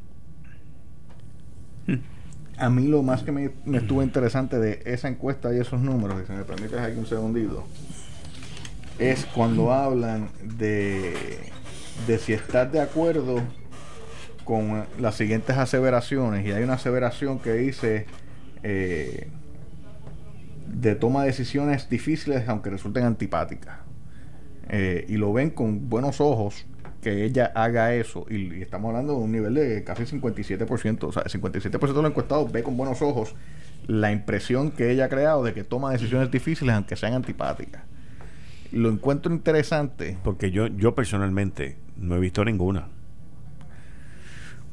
A 2.59 2.71
mí 2.71 2.87
lo 2.87 3.03
más 3.03 3.23
que 3.23 3.33
me, 3.33 3.51
estuvo 3.77 4.03
interesante 4.03 4.59
de 4.59 4.83
esa 4.85 5.09
encuesta 5.09 5.55
y 5.55 5.59
esos 5.59 5.81
números, 5.81 6.23
y 6.23 6.27
si 6.27 6.33
me 6.33 6.45
permites 6.45 6.79
aquí 6.79 6.99
un 6.99 7.07
segundito, 7.07 7.65
es 8.99 9.27
cuando 9.27 9.73
hablan 9.73 10.29
de, 10.59 11.15
de 12.07 12.19
si 12.19 12.33
estás 12.35 12.71
de 12.71 12.81
acuerdo 12.81 13.41
con 14.45 14.85
las 15.01 15.17
siguientes 15.17 15.57
aseveraciones. 15.57 16.47
Y 16.47 16.53
hay 16.53 16.63
una 16.63 16.75
aseveración 16.75 17.39
que 17.39 17.53
dice 17.55 18.07
eh, 18.63 19.29
de 20.67 20.95
toma 20.95 21.23
de 21.23 21.29
decisiones 21.29 21.89
difíciles 21.89 22.49
aunque 22.49 22.71
resulten 22.71 23.05
antipáticas. 23.05 23.79
Eh, 24.69 25.05
y 25.09 25.17
lo 25.17 25.33
ven 25.33 25.51
con 25.51 25.89
buenos 25.89 26.21
ojos 26.21 26.67
que 27.03 27.25
ella 27.25 27.53
haga 27.55 27.95
eso. 27.95 28.25
Y, 28.31 28.55
y 28.55 28.63
estamos 28.63 28.89
hablando 28.89 29.13
de 29.15 29.19
un 29.19 29.33
nivel 29.33 29.55
de 29.55 29.85
casi 29.85 30.05
57%. 30.05 31.05
O 31.05 31.13
sea, 31.13 31.23
el 31.23 31.31
57% 31.31 31.81
de 31.81 31.93
los 31.93 32.07
encuestados 32.07 32.51
ve 32.51 32.63
con 32.63 32.77
buenos 32.79 33.03
ojos 33.03 33.35
la 33.87 34.13
impresión 34.13 34.71
que 34.71 34.91
ella 34.91 35.07
ha 35.07 35.09
creado 35.09 35.43
de 35.43 35.53
que 35.53 35.65
toma 35.65 35.91
decisiones 35.91 36.31
difíciles 36.31 36.75
aunque 36.75 36.97
sean 36.97 37.15
antipáticas. 37.15 37.83
Lo 38.71 38.89
encuentro 38.89 39.33
interesante. 39.33 40.17
Porque 40.23 40.51
yo, 40.51 40.69
yo 40.69 40.95
personalmente 40.95 41.77
no 41.97 42.17
he 42.17 42.21
visto 42.21 42.45
ninguna. 42.45 42.89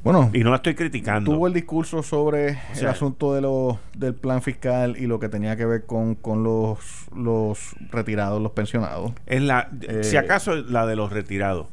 Bueno, 0.01 0.31
Y 0.33 0.45
no 0.45 0.51
la 0.51 0.57
estoy 0.57 0.75
criticando. 0.75 1.29
tuvo 1.29 1.47
el 1.47 1.53
discurso 1.53 2.03
sobre 2.03 2.49
el 2.51 2.57
sea, 2.75 2.91
asunto 2.91 3.33
de 3.33 3.41
lo, 3.41 3.79
del 3.93 4.15
plan 4.15 4.41
fiscal 4.41 4.95
y 4.97 5.07
lo 5.07 5.19
que 5.19 5.27
tenía 5.27 5.57
que 5.57 5.65
ver 5.65 5.85
con, 5.85 6.15
con 6.15 6.41
los, 6.41 7.07
los 7.13 7.75
retirados, 7.91 8.41
los 8.41 8.53
pensionados. 8.53 9.11
Es 9.25 9.41
la, 9.41 9.69
Eh, 9.81 10.05
si 10.05 10.15
acaso 10.15 10.55
la 10.55 10.85
de 10.85 10.95
los 10.95 11.11
retirados. 11.11 11.67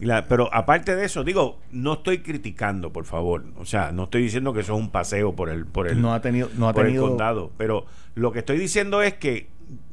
La- 0.00 0.26
pero 0.26 0.52
aparte 0.52 0.96
de 0.96 1.04
eso, 1.04 1.22
digo, 1.24 1.60
no 1.70 1.94
estoy 1.94 2.18
criticando, 2.18 2.92
por 2.92 3.04
favor. 3.04 3.44
O 3.56 3.64
sea, 3.64 3.92
no 3.92 4.04
estoy 4.04 4.22
diciendo 4.22 4.52
que 4.52 4.60
eso 4.60 4.74
es 4.74 4.80
un 4.80 4.90
paseo 4.90 5.34
por 5.34 5.48
el, 5.50 5.66
por 5.66 5.88
el, 5.88 6.00
no 6.02 6.12
ha 6.14 6.20
tenido, 6.20 6.48
no 6.56 6.68
ha 6.68 6.72
por 6.72 6.86
el 6.86 6.96
condado. 6.98 7.52
Pero 7.56 7.86
lo 8.14 8.32
que 8.32 8.40
estoy 8.40 8.58
diciendo 8.58 9.02
es 9.02 9.14
que, 9.14 9.48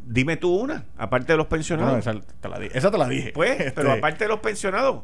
dime 0.05 0.37
tú 0.37 0.55
una, 0.55 0.85
aparte 0.97 1.33
de 1.33 1.37
los 1.37 1.45
No, 1.45 1.49
pensionados. 1.49 1.99
esa, 1.99 2.19
te 2.19 2.49
la 2.49 2.57
esa 2.65 2.91
te 2.91 2.97
la 2.97 3.07
dije. 3.07 3.31
pues, 3.33 3.51
Este, 3.59 3.71
pero 3.71 3.91
aparte 3.91 4.23
de 4.25 4.29
los 4.29 4.39
pensionados. 4.39 5.03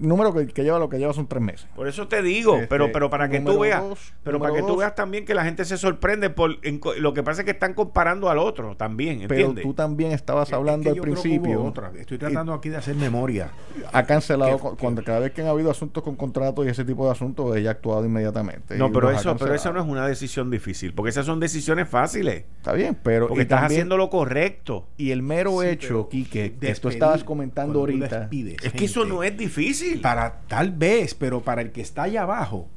Número 0.00 0.32
que, 0.34 0.46
que 0.46 0.62
lleva 0.62 0.78
lo 0.78 0.88
que 0.88 0.98
lleva 0.98 1.12
son 1.12 1.26
tres 1.26 1.42
meses. 1.42 1.66
Por 1.74 1.88
eso 1.88 2.08
te 2.08 2.22
digo, 2.22 2.54
Este, 2.56 2.66
pero 2.68 2.90
pero 2.92 3.10
para 3.10 3.28
que 3.28 3.40
tú 3.40 3.58
veas, 3.60 3.82
dos, 3.82 4.12
pero 4.22 4.38
para 4.38 4.54
que 4.54 4.62
tú 4.62 4.76
veas 4.76 4.94
también 4.94 5.24
que 5.24 5.34
la 5.34 5.44
gente 5.44 5.64
se 5.64 5.76
sorprende 5.76 6.30
por 6.30 6.58
en 6.62 6.80
lo 6.98 7.14
que 7.14 7.22
pasa 7.22 7.42
es 7.42 7.44
que 7.44 7.50
están 7.52 7.74
comparando 7.74 8.30
al 8.30 8.38
otro 8.38 8.76
también, 8.76 9.24
Pero 9.28 9.54
tú 9.54 9.74
también 9.74 10.12
estabas 10.12 10.52
hablando 10.52 10.84
Es 10.84 10.88
al 10.90 10.94
que 10.94 11.00
principio. 11.02 11.62
otra. 11.64 11.92
Estoy 11.98 12.18
tratando 12.18 12.52
aquí 12.52 12.68
de 12.68 12.76
hacer 12.76 12.94
memoria. 12.96 13.50
Ha 13.92 14.04
cancelado 14.04 14.56
Que- 14.58 14.76
cuando 14.78 15.02
cada 15.04 15.20
vez 15.20 15.32
que 15.32 15.42
han 15.42 15.48
habido 15.48 15.70
asuntos 15.70 16.02
con 16.02 16.16
contratos 16.16 16.66
y 16.66 16.68
ese 16.68 16.84
tipo 16.84 17.04
de 17.06 17.12
asuntos, 17.12 17.56
ella 17.56 17.70
ha 17.70 17.72
actuado 17.72 18.04
inmediatamente. 18.04 18.76
no, 18.76 18.92
pero 18.92 19.10
eso, 19.10 19.36
pero 19.36 19.54
esa 19.54 19.72
no 19.72 19.80
es 19.80 19.86
una 19.86 20.06
decisión 20.06 20.50
difícil, 20.50 20.92
porque 20.94 21.10
esas 21.10 21.26
son 21.26 21.40
decisiones 21.40 21.88
fáciles, 21.88 22.44
Está 22.58 22.72
bien, 22.72 22.96
pero 23.02 23.28
porque 23.28 23.42
estás 23.42 23.60
también- 23.60 23.78
haciendo 23.80 23.96
lo 23.96 24.10
correcto. 24.10 24.86
y 24.96 25.10
el 25.10 25.22
mero 25.22 25.60
Sí, 25.60 25.68
hecho, 25.68 26.08
Quique, 26.08 26.54
que 26.60 26.74
tú 26.74 26.88
estabas 26.88 27.24
comentando 27.24 27.80
ahorita. 27.80 28.20
despides 28.20 28.56
Es 28.62 28.72
que 28.72 28.84
eso 28.84 29.04
no 29.04 29.22
es 29.22 29.36
difícil. 29.40 30.00
Para 30.00 30.40
tal 30.46 30.70
vez, 30.70 31.14
pero 31.14 31.40
para 31.42 31.62
el 31.62 31.72
que 31.72 31.80
está 31.80 32.04
allá 32.04 32.22
abajo, 32.22 32.68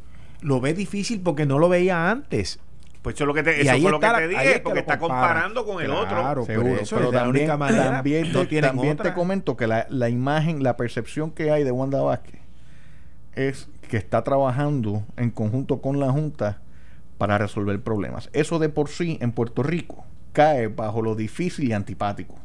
lo 0.42 0.60
ve 0.60 0.74
difícil 0.74 1.22
porque 1.22 1.46
no 1.46 1.60
lo 1.60 1.70
veía 1.70 2.10
antes. 2.10 2.60
Pues 3.04 3.16
eso 3.16 3.26
es 3.26 3.28
lo 3.28 3.34
que 3.34 3.44
te, 3.44 3.62
eso 3.62 3.72
ahí 3.72 3.82
fue 3.82 3.92
lo 3.92 4.00
que 4.00 4.06
está 4.06 4.18
te 4.18 4.22
la- 4.24 4.28
dije, 4.30 4.56
es 4.56 4.60
porque 4.62 4.80
está 4.80 4.98
compara. 4.98 5.22
comparando 5.28 5.66
con 5.66 5.82
el 5.84 5.88
Claro, 5.92 6.02
otro. 6.32 6.34
por 6.34 6.46
Seguro, 6.46 6.76
eso 6.82 6.96
pero 6.96 7.08
es 7.10 7.14
la 7.14 7.20
también, 7.24 7.44
única 7.44 7.58
manera. 7.58 7.92
también, 7.92 8.32
No 8.32 8.40
te, 8.42 8.46
tienen 8.48 8.70
también 8.72 8.96
te 8.96 9.02
otra. 9.02 9.14
comento 9.14 9.58
que 9.58 9.68
la, 9.68 9.86
la 9.90 10.08
imagen, 10.10 10.64
la 10.64 10.78
percepción 10.78 11.30
que 11.32 11.52
hay 11.52 11.64
de 11.66 11.72
Wanda 11.72 12.02
Vázquez 12.02 12.40
es 13.36 13.68
que 13.90 13.98
está 13.98 14.24
trabajando 14.24 15.04
en 15.18 15.32
conjunto 15.32 15.82
con 15.82 16.00
la 16.00 16.12
Junta 16.12 16.60
para 17.18 17.38
resolver 17.38 17.82
problemas. 17.82 18.30
Eso 18.34 18.58
de 18.60 18.70
por 18.70 18.88
sí 18.90 19.18
en 19.22 19.32
Puerto 19.34 19.64
Rico 19.64 20.06
cae 20.32 20.68
bajo 20.68 21.02
lo 21.02 21.16
difícil 21.16 21.70
y 21.70 21.74
antipático. 21.74 22.36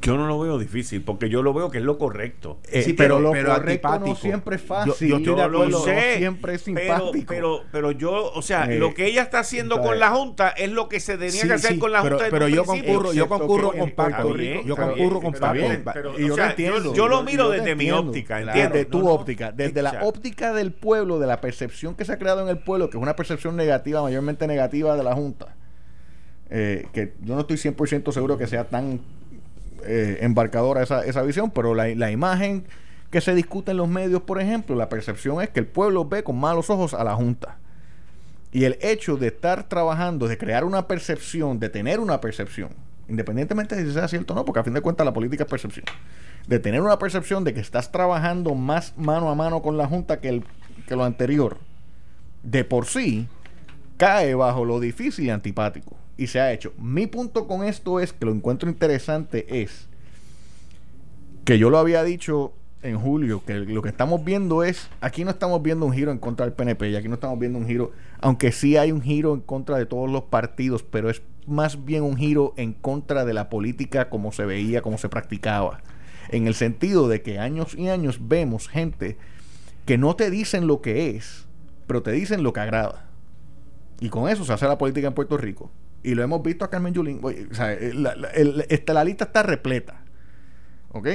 Yo 0.00 0.18
no 0.18 0.26
lo 0.26 0.38
veo 0.38 0.58
difícil, 0.58 1.02
porque 1.02 1.30
yo 1.30 1.42
lo 1.42 1.54
veo 1.54 1.70
que 1.70 1.78
es 1.78 1.84
lo 1.84 1.96
correcto. 1.96 2.58
Eh, 2.70 2.82
Sí, 2.82 2.92
pero, 2.92 3.16
pero- 3.16 3.20
lo 3.20 3.32
pero 3.32 3.54
correcto 3.54 3.98
no 4.00 4.14
siempre 4.16 4.56
es 4.56 4.62
Yo- 4.62 4.68
fácil. 4.68 5.08
yo 5.08 5.16
estoy 5.16 5.34
de 5.34 5.40
Yo 5.42 5.48
lo 5.48 5.78
sé, 5.80 6.16
siempre 6.18 6.54
es 6.54 6.62
pero, 6.62 6.78
simpático. 6.80 7.24
pero, 7.28 7.60
pero 7.72 7.90
yo, 7.90 8.30
o 8.32 8.42
sea, 8.42 8.64
Eh, 8.70 8.78
lo 8.78 8.92
que 8.92 9.06
ella 9.06 9.22
está 9.22 9.38
haciendo 9.38 9.80
con 9.80 9.98
la 9.98 10.10
Junta 10.10 10.50
es 10.50 10.70
lo 10.72 10.88
que 10.90 11.00
se 11.00 11.14
tenía 11.16 11.30
Sí, 11.30 11.46
que 11.48 11.54
hacer 11.54 11.72
sí, 11.74 11.78
con 11.78 11.92
la 11.92 12.00
Junta. 12.02 12.24
pero 12.30 12.48
yo 12.48 12.64
concurro- 12.64 13.12
yo 13.14 13.28
concurro 13.28 13.72
con. 13.72 13.90
Puerto 13.92 14.32
Rico- 14.34 14.62
yo 14.66 14.76
concurro 14.76 15.20
con 15.20 15.34
está 15.34 15.46
Paco. 15.48 15.54
bien, 15.54 15.84
Pa- 15.84 15.92
pero, 15.94 16.18
y 16.20 16.24
o 16.24 16.26
yo 16.28 16.34
sea, 16.34 16.44
lo 16.46 16.50
entiendo. 16.50 16.94
Yo, 16.94 17.08
lo 17.08 17.18
Yo- 17.20 17.24
miro 17.24 17.44
yo 17.44 17.50
desde 17.52 17.64
mi 17.76 17.84
entiendo. 17.88 18.00
óptica, 18.10 18.38
Desde 18.40 18.84
tu 18.84 19.08
óptica, 19.08 19.52
desde 19.52 19.80
la 19.82 20.00
óptica 20.02 20.52
del 20.52 20.72
pueblo, 20.72 21.18
de 21.18 21.26
la 21.28 21.40
percepción 21.40 21.94
que 21.94 22.04
se 22.04 22.12
ha 22.12 22.18
creado 22.18 22.42
en 22.42 22.48
el 22.48 22.58
pueblo, 22.58 22.90
que 22.90 22.96
es 22.98 23.02
una 23.02 23.16
percepción 23.16 23.56
negativa, 23.56 24.02
mayormente 24.02 24.46
negativa 24.46 24.96
de 24.96 25.02
la 25.04 25.14
Junta, 25.14 25.54
eh, 26.50 26.86
que 26.92 27.14
yo 27.22 27.34
no 27.34 27.40
estoy 27.42 27.56
100% 27.56 28.12
seguro 28.12 28.36
que 28.36 28.46
sea 28.46 28.64
tan 28.64 29.00
eh, 29.86 30.18
embarcadora 30.20 30.82
esa, 30.82 31.04
esa 31.04 31.22
visión, 31.22 31.50
pero 31.50 31.74
la, 31.74 31.88
la 31.94 32.10
imagen 32.10 32.64
que 33.10 33.20
se 33.20 33.34
discute 33.34 33.70
en 33.70 33.76
los 33.76 33.88
medios, 33.88 34.22
por 34.22 34.40
ejemplo, 34.40 34.74
la 34.74 34.88
percepción 34.88 35.40
es 35.40 35.48
que 35.48 35.60
el 35.60 35.66
pueblo 35.66 36.04
ve 36.04 36.24
con 36.24 36.36
malos 36.38 36.68
ojos 36.68 36.94
a 36.94 37.04
la 37.04 37.14
Junta. 37.14 37.58
Y 38.50 38.64
el 38.64 38.76
hecho 38.80 39.16
de 39.16 39.28
estar 39.28 39.68
trabajando, 39.68 40.26
de 40.26 40.36
crear 40.36 40.64
una 40.64 40.88
percepción, 40.88 41.60
de 41.60 41.68
tener 41.68 42.00
una 42.00 42.20
percepción, 42.20 42.70
independientemente 43.08 43.76
de 43.76 43.86
si 43.86 43.92
sea 43.92 44.08
cierto 44.08 44.32
o 44.32 44.36
no, 44.36 44.44
porque 44.44 44.60
a 44.60 44.64
fin 44.64 44.74
de 44.74 44.80
cuentas 44.80 45.04
la 45.04 45.12
política 45.12 45.44
es 45.44 45.50
percepción, 45.50 45.84
de 46.48 46.58
tener 46.58 46.80
una 46.80 46.98
percepción 46.98 47.44
de 47.44 47.54
que 47.54 47.60
estás 47.60 47.92
trabajando 47.92 48.54
más 48.54 48.94
mano 48.96 49.30
a 49.30 49.34
mano 49.36 49.62
con 49.62 49.76
la 49.76 49.86
Junta 49.86 50.20
que, 50.20 50.28
el, 50.28 50.44
que 50.88 50.96
lo 50.96 51.04
anterior, 51.04 51.58
de 52.42 52.64
por 52.64 52.86
sí, 52.86 53.28
cae 53.96 54.34
bajo 54.34 54.64
lo 54.64 54.80
difícil 54.80 55.26
y 55.26 55.30
antipático. 55.30 55.96
Y 56.16 56.28
se 56.28 56.40
ha 56.40 56.52
hecho. 56.52 56.72
Mi 56.78 57.06
punto 57.06 57.46
con 57.46 57.64
esto 57.64 58.00
es 58.00 58.12
que 58.12 58.24
lo 58.24 58.32
encuentro 58.32 58.68
interesante 58.68 59.62
es 59.62 59.88
que 61.44 61.58
yo 61.58 61.70
lo 61.70 61.78
había 61.78 62.04
dicho 62.04 62.52
en 62.82 62.98
julio, 62.98 63.42
que 63.46 63.54
lo 63.54 63.80
que 63.80 63.88
estamos 63.88 64.24
viendo 64.24 64.62
es, 64.62 64.88
aquí 65.00 65.24
no 65.24 65.30
estamos 65.30 65.62
viendo 65.62 65.86
un 65.86 65.92
giro 65.92 66.12
en 66.12 66.18
contra 66.18 66.44
del 66.44 66.54
PNP, 66.54 66.90
y 66.90 66.96
aquí 66.96 67.08
no 67.08 67.14
estamos 67.14 67.38
viendo 67.38 67.58
un 67.58 67.66
giro, 67.66 67.92
aunque 68.20 68.52
sí 68.52 68.76
hay 68.76 68.92
un 68.92 69.00
giro 69.00 69.32
en 69.32 69.40
contra 69.40 69.78
de 69.78 69.86
todos 69.86 70.10
los 70.10 70.24
partidos, 70.24 70.82
pero 70.82 71.08
es 71.08 71.22
más 71.46 71.84
bien 71.84 72.02
un 72.02 72.16
giro 72.16 72.52
en 72.56 72.74
contra 72.74 73.24
de 73.24 73.32
la 73.32 73.48
política 73.48 74.10
como 74.10 74.32
se 74.32 74.44
veía, 74.44 74.82
como 74.82 74.98
se 74.98 75.08
practicaba. 75.08 75.80
En 76.28 76.46
el 76.46 76.54
sentido 76.54 77.08
de 77.08 77.22
que 77.22 77.38
años 77.38 77.74
y 77.74 77.88
años 77.88 78.18
vemos 78.28 78.68
gente 78.68 79.16
que 79.86 79.98
no 79.98 80.14
te 80.16 80.30
dicen 80.30 80.66
lo 80.66 80.82
que 80.82 81.10
es, 81.10 81.46
pero 81.86 82.02
te 82.02 82.12
dicen 82.12 82.42
lo 82.42 82.52
que 82.52 82.60
agrada. 82.60 83.08
Y 84.00 84.10
con 84.10 84.28
eso 84.28 84.44
se 84.44 84.52
hace 84.52 84.66
la 84.66 84.78
política 84.78 85.06
en 85.06 85.14
Puerto 85.14 85.38
Rico. 85.38 85.70
Y 86.04 86.14
lo 86.14 86.22
hemos 86.22 86.42
visto 86.42 86.64
a 86.64 86.70
Carmen 86.70 86.92
Yulín. 86.94 87.20
O 87.24 87.54
sea, 87.54 87.76
la, 87.94 88.14
la 88.14 89.04
lista 89.04 89.24
está 89.24 89.42
repleta. 89.42 90.04
¿Ok? 90.90 91.08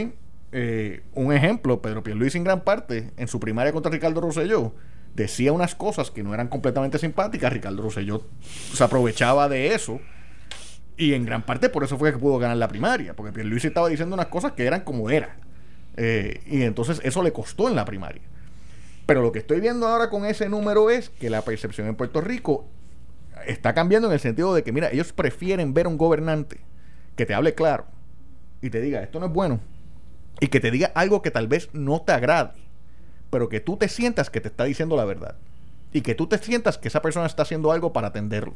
Eh, 0.52 1.03
un 1.14 1.32
ejemplo, 1.32 1.82
Pedro 1.82 2.02
Pierluisi 2.02 2.40
en 2.40 2.44
gran 2.44 2.64
parte, 2.64 3.11
en 3.16 3.28
su 3.28 3.40
primaria 3.40 3.72
contra 3.72 3.91
Ricardo 3.91 4.20
Rosselló, 4.20 4.74
decía 5.14 5.53
unas 5.53 5.76
cosas 5.76 6.10
que 6.10 6.24
no 6.24 6.34
eran 6.34 6.48
completamente 6.48 6.98
simpáticas. 6.98 7.53
Ricardo 7.53 7.84
Rosselló 7.84 8.26
se 8.41 8.84
aprovechaba 8.84 9.48
de 9.48 9.76
eso. 9.76 10.02
Y 10.98 11.14
en 11.14 11.24
gran 11.24 11.44
parte 11.45 11.70
por 11.70 11.84
eso 11.84 11.98
fue 11.98 12.11
que 12.11 12.18
pudo 12.18 12.40
ganar 12.40 12.57
la 12.57 12.68
primaria, 12.68 13.16
porque 13.16 13.32
Pierluisi 13.32 13.68
estaba 13.68 13.88
diciendo 13.88 14.16
unas 14.16 14.28
cosas 14.28 14.53
que 14.53 14.66
eran 14.66 14.82
como 14.82 15.10
era. 15.10 15.38
Eh, 15.98 16.41
y 16.48 16.64
entonces 16.64 16.99
eso 17.03 17.22
le 17.22 17.32
costó 17.32 17.70
en 17.70 17.76
la 17.76 17.86
primaria. 17.86 18.24
Pero 19.06 19.22
lo 19.22 19.32
que 19.32 19.40
estoy 19.40 19.60
viendo 19.60 19.88
ahora 19.88 20.10
con 20.10 20.26
ese 20.26 20.49
número 20.49 20.90
es 20.90 21.10
que 21.10 21.30
la 21.30 21.44
percepción 21.44 21.88
en 21.88 21.95
Puerto 21.95 22.22
Rico 22.22 22.68
está 23.45 23.74
cambiando 23.74 24.07
en 24.07 24.14
el 24.14 24.20
sentido 24.20 24.53
de 24.53 24.64
que, 24.64 24.72
mira, 24.72 24.90
ellos 24.91 25.14
prefieren 25.14 25.74
ver 25.74 25.86
a 25.86 25.90
un 25.90 25.98
gobernante 25.98 26.61
que 27.16 27.26
te 27.26 27.34
hable 27.34 27.56
claro 27.56 27.86
y 28.61 28.70
te 28.70 28.82
diga, 28.82 29.02
esto 29.02 29.20
no 29.20 29.28
es 29.28 29.34
bueno, 29.34 29.60
y 30.40 30.48
que 30.48 30.60
te 30.60 30.72
diga 30.72 30.91
algo 30.95 31.22
que 31.22 31.32
tal 31.32 31.48
vez 31.48 31.70
no 31.74 32.02
te 32.02 32.11
agrade, 32.11 32.52
pero 33.30 33.49
que 33.49 33.60
tú 33.60 33.78
te 33.78 33.88
sientas 33.88 34.30
que 34.30 34.41
te 34.41 34.48
está 34.48 34.64
diciendo 34.64 34.95
la 34.95 35.06
verdad 35.06 35.36
y 35.91 36.02
que 36.02 36.16
tú 36.16 36.28
te 36.28 36.38
sientas 36.38 36.78
que 36.78 36.88
esa 36.88 37.02
persona 37.02 37.26
está 37.26 37.44
haciendo 37.44 37.72
algo 37.72 37.94
para 37.94 38.07
atenderlo. 38.07 38.56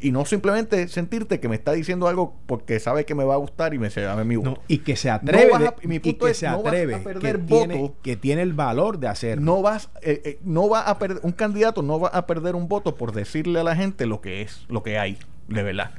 Y 0.00 0.12
no 0.12 0.24
simplemente 0.24 0.88
sentirte 0.88 1.40
que 1.40 1.48
me 1.48 1.56
está 1.56 1.72
diciendo 1.72 2.08
algo 2.08 2.36
porque 2.46 2.78
sabe 2.80 3.04
que 3.04 3.14
me 3.14 3.24
va 3.24 3.34
a 3.34 3.38
gustar 3.38 3.74
y 3.74 3.78
me 3.78 3.90
se 3.90 4.02
llame 4.02 4.24
mi 4.24 4.36
voto. 4.36 4.62
y 4.68 4.78
que 4.78 4.96
se 4.96 5.10
atreve, 5.10 5.52
mi 5.82 5.98
punto 6.00 6.28
es, 6.28 6.42
no 6.42 6.48
a 6.48 6.62
perder 6.62 7.18
que 7.18 7.32
voto, 7.34 7.46
tiene, 7.46 7.92
que 8.02 8.16
tiene 8.16 8.42
el 8.42 8.52
valor 8.52 8.98
de 8.98 9.08
hacerlo. 9.08 9.44
No 9.44 9.62
vas, 9.62 9.90
eh, 10.02 10.22
eh, 10.24 10.38
no 10.44 10.68
va 10.68 10.82
a 10.82 10.98
perder, 10.98 11.20
un 11.22 11.32
candidato 11.32 11.82
no 11.82 12.00
va 12.00 12.08
a 12.08 12.26
perder 12.26 12.54
un 12.54 12.68
voto 12.68 12.96
por 12.96 13.12
decirle 13.12 13.60
a 13.60 13.64
la 13.64 13.76
gente 13.76 14.06
lo 14.06 14.20
que 14.20 14.42
es, 14.42 14.64
lo 14.68 14.82
que 14.82 14.98
hay, 14.98 15.18
de 15.48 15.62
verdad. 15.62 15.92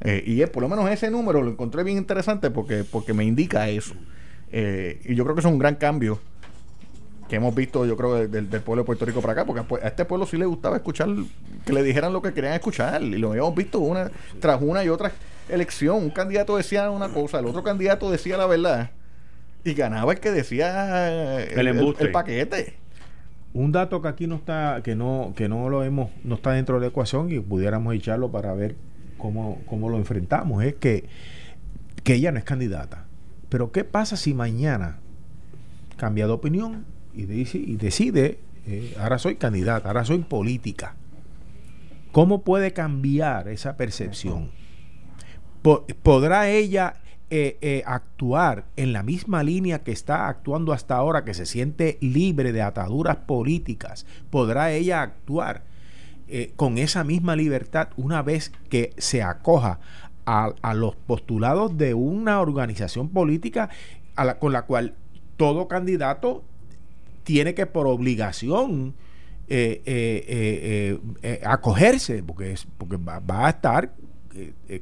Eh, 0.00 0.22
y 0.26 0.44
por 0.46 0.62
lo 0.62 0.68
menos 0.68 0.90
ese 0.90 1.10
número 1.10 1.42
lo 1.42 1.50
encontré 1.50 1.82
bien 1.82 1.96
interesante 1.96 2.50
porque, 2.50 2.84
porque 2.84 3.14
me 3.14 3.24
indica 3.24 3.68
eso. 3.68 3.94
Eh, 4.52 5.00
y 5.04 5.14
yo 5.14 5.24
creo 5.24 5.34
que 5.34 5.40
es 5.40 5.46
un 5.46 5.58
gran 5.58 5.76
cambio 5.76 6.20
que 7.28 7.36
hemos 7.36 7.54
visto, 7.54 7.86
yo 7.86 7.96
creo, 7.96 8.28
del, 8.28 8.46
pueblo 8.60 8.82
de 8.82 8.86
Puerto 8.86 9.04
Rico 9.04 9.20
para 9.20 9.32
acá, 9.32 9.44
porque 9.44 9.62
a 9.82 9.88
este 9.88 10.04
pueblo 10.04 10.26
sí 10.26 10.36
le 10.36 10.46
gustaba 10.46 10.76
escuchar, 10.76 11.08
que 11.64 11.72
le 11.72 11.82
dijeran 11.82 12.12
lo 12.12 12.22
que 12.22 12.32
querían 12.32 12.54
escuchar, 12.54 13.02
y 13.02 13.18
lo 13.18 13.30
habíamos 13.30 13.54
visto 13.54 13.78
una 13.78 14.10
tras 14.40 14.60
una 14.60 14.84
y 14.84 14.88
otra 14.88 15.12
elección. 15.48 15.96
Un 15.96 16.10
candidato 16.10 16.56
decía 16.56 16.90
una 16.90 17.08
cosa, 17.08 17.38
el 17.38 17.46
otro 17.46 17.62
candidato 17.62 18.10
decía 18.10 18.36
la 18.36 18.46
verdad, 18.46 18.90
y 19.64 19.74
ganaba 19.74 20.12
el 20.12 20.20
que 20.20 20.30
decía 20.30 21.42
el, 21.42 22.10
paquete. 22.12 22.74
Un 23.52 23.72
dato 23.72 24.02
que 24.02 24.08
aquí 24.08 24.26
no 24.26 24.34
está, 24.34 24.80
que 24.82 24.94
no, 24.94 25.32
que 25.36 25.48
no 25.48 25.68
lo 25.68 25.84
hemos, 25.84 26.10
no 26.24 26.34
está 26.34 26.52
dentro 26.52 26.74
de 26.76 26.82
la 26.82 26.86
ecuación 26.88 27.30
y 27.30 27.38
pudiéramos 27.38 27.94
echarlo 27.94 28.30
para 28.30 28.52
ver 28.52 28.74
cómo, 29.16 29.60
cómo 29.66 29.88
lo 29.88 29.96
enfrentamos, 29.96 30.64
es 30.64 30.74
que, 30.74 31.04
que 32.02 32.14
ella 32.14 32.32
no 32.32 32.38
es 32.38 32.44
candidata 32.44 33.04
pero 33.54 33.70
¿qué 33.70 33.84
pasa 33.84 34.16
si 34.16 34.34
mañana 34.34 34.98
cambia 35.96 36.26
de 36.26 36.32
opinión 36.32 36.84
y, 37.14 37.76
decide, 37.76 38.38
eh, 38.66 38.94
ahora 38.98 39.18
soy 39.18 39.36
candidata, 39.36 39.88
ahora 39.88 40.04
soy 40.04 40.18
política? 40.18 40.96
¿Cómo 42.12 42.42
puede 42.42 42.72
cambiar 42.72 43.48
esa 43.48 43.76
percepción? 43.76 44.50
¿Podrá 46.02 46.50
ella 46.50 46.96
eh, 47.30 47.56
eh, 47.60 47.82
actuar 47.86 48.66
en 48.76 48.92
la 48.92 49.02
misma 49.02 49.42
línea 49.42 49.82
que 49.82 49.92
está 49.92 50.28
actuando 50.28 50.72
hasta 50.72 50.96
ahora, 50.96 51.24
que 51.24 51.34
se 51.34 51.46
siente 51.46 51.98
libre 52.00 52.52
de 52.52 52.62
ataduras 52.62 53.16
políticas? 53.16 54.06
¿Podrá 54.30 54.72
ella 54.72 55.02
actuar 55.02 55.62
con 56.56 56.78
esa 56.78 57.04
misma 57.04 57.36
libertad 57.36 57.88
una 57.96 58.22
vez 58.22 58.50
que 58.70 58.94
se 58.96 59.22
acoja 59.22 59.78
a, 60.24 60.74
los 60.74 60.96
postulados 60.96 61.76
de 61.76 61.92
una 61.92 62.40
organización 62.40 63.10
política 63.10 63.68
con 64.40 64.52
la 64.52 64.62
cual 64.62 64.94
todo 65.36 65.68
candidato 65.68 66.42
tiene 67.24 67.54
que 67.54 67.66
por 67.66 67.86
obligación 67.86 68.94
eh, 69.48 69.82
eh, 69.84 70.98
eh, 71.22 71.40
acogerse, 71.44 72.22
porque, 72.22 72.52
es, 72.52 72.66
porque 72.78 72.96
va, 72.96 73.46
a 73.46 73.50
estar, 73.50 73.92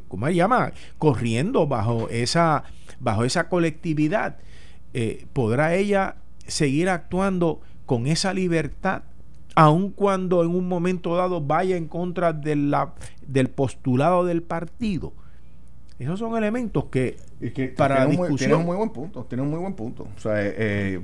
¿cómo 0.09 0.27
se 0.27 0.35
llama?, 0.35 0.73
corriendo 0.99 1.67
bajo 1.67 2.09
esa, 2.11 2.65
bajo 3.01 3.25
esa 3.25 3.49
colectividad. 3.49 4.37
¿Podrá 5.33 5.75
ella 5.75 6.17
seguir 6.47 6.91
actuando 6.91 7.61
con 7.87 8.07
esa 8.07 8.35
libertad 8.35 9.05
aun 9.55 9.91
cuando 9.91 10.43
en 10.43 10.51
un 10.51 10.69
momento 10.69 11.17
dado 11.17 11.41
vaya 11.41 11.77
en 11.77 11.87
contra 11.87 12.33
de 12.33 12.57
la, 12.57 12.95
del 13.27 13.49
postulado 13.49 14.25
del 14.25 14.43
partido. 14.43 15.13
Esos 15.99 16.19
son 16.19 16.37
elementos 16.37 16.87
que, 16.87 17.17
para 17.77 18.07
tiene 18.07 18.11
discusión... 18.11 18.37
tiene 18.37 18.55
un 18.55 18.65
muy 18.65 18.77
buen 18.77 18.91
punto, 18.91 19.25
tiene 19.25 19.43
un 19.43 19.51
muy 19.51 19.61
buen 19.61 19.75
punto. 19.75 20.09
O 20.17 20.21
sea, 20.21 20.43
eh, 20.45 20.55
eh, 20.57 21.01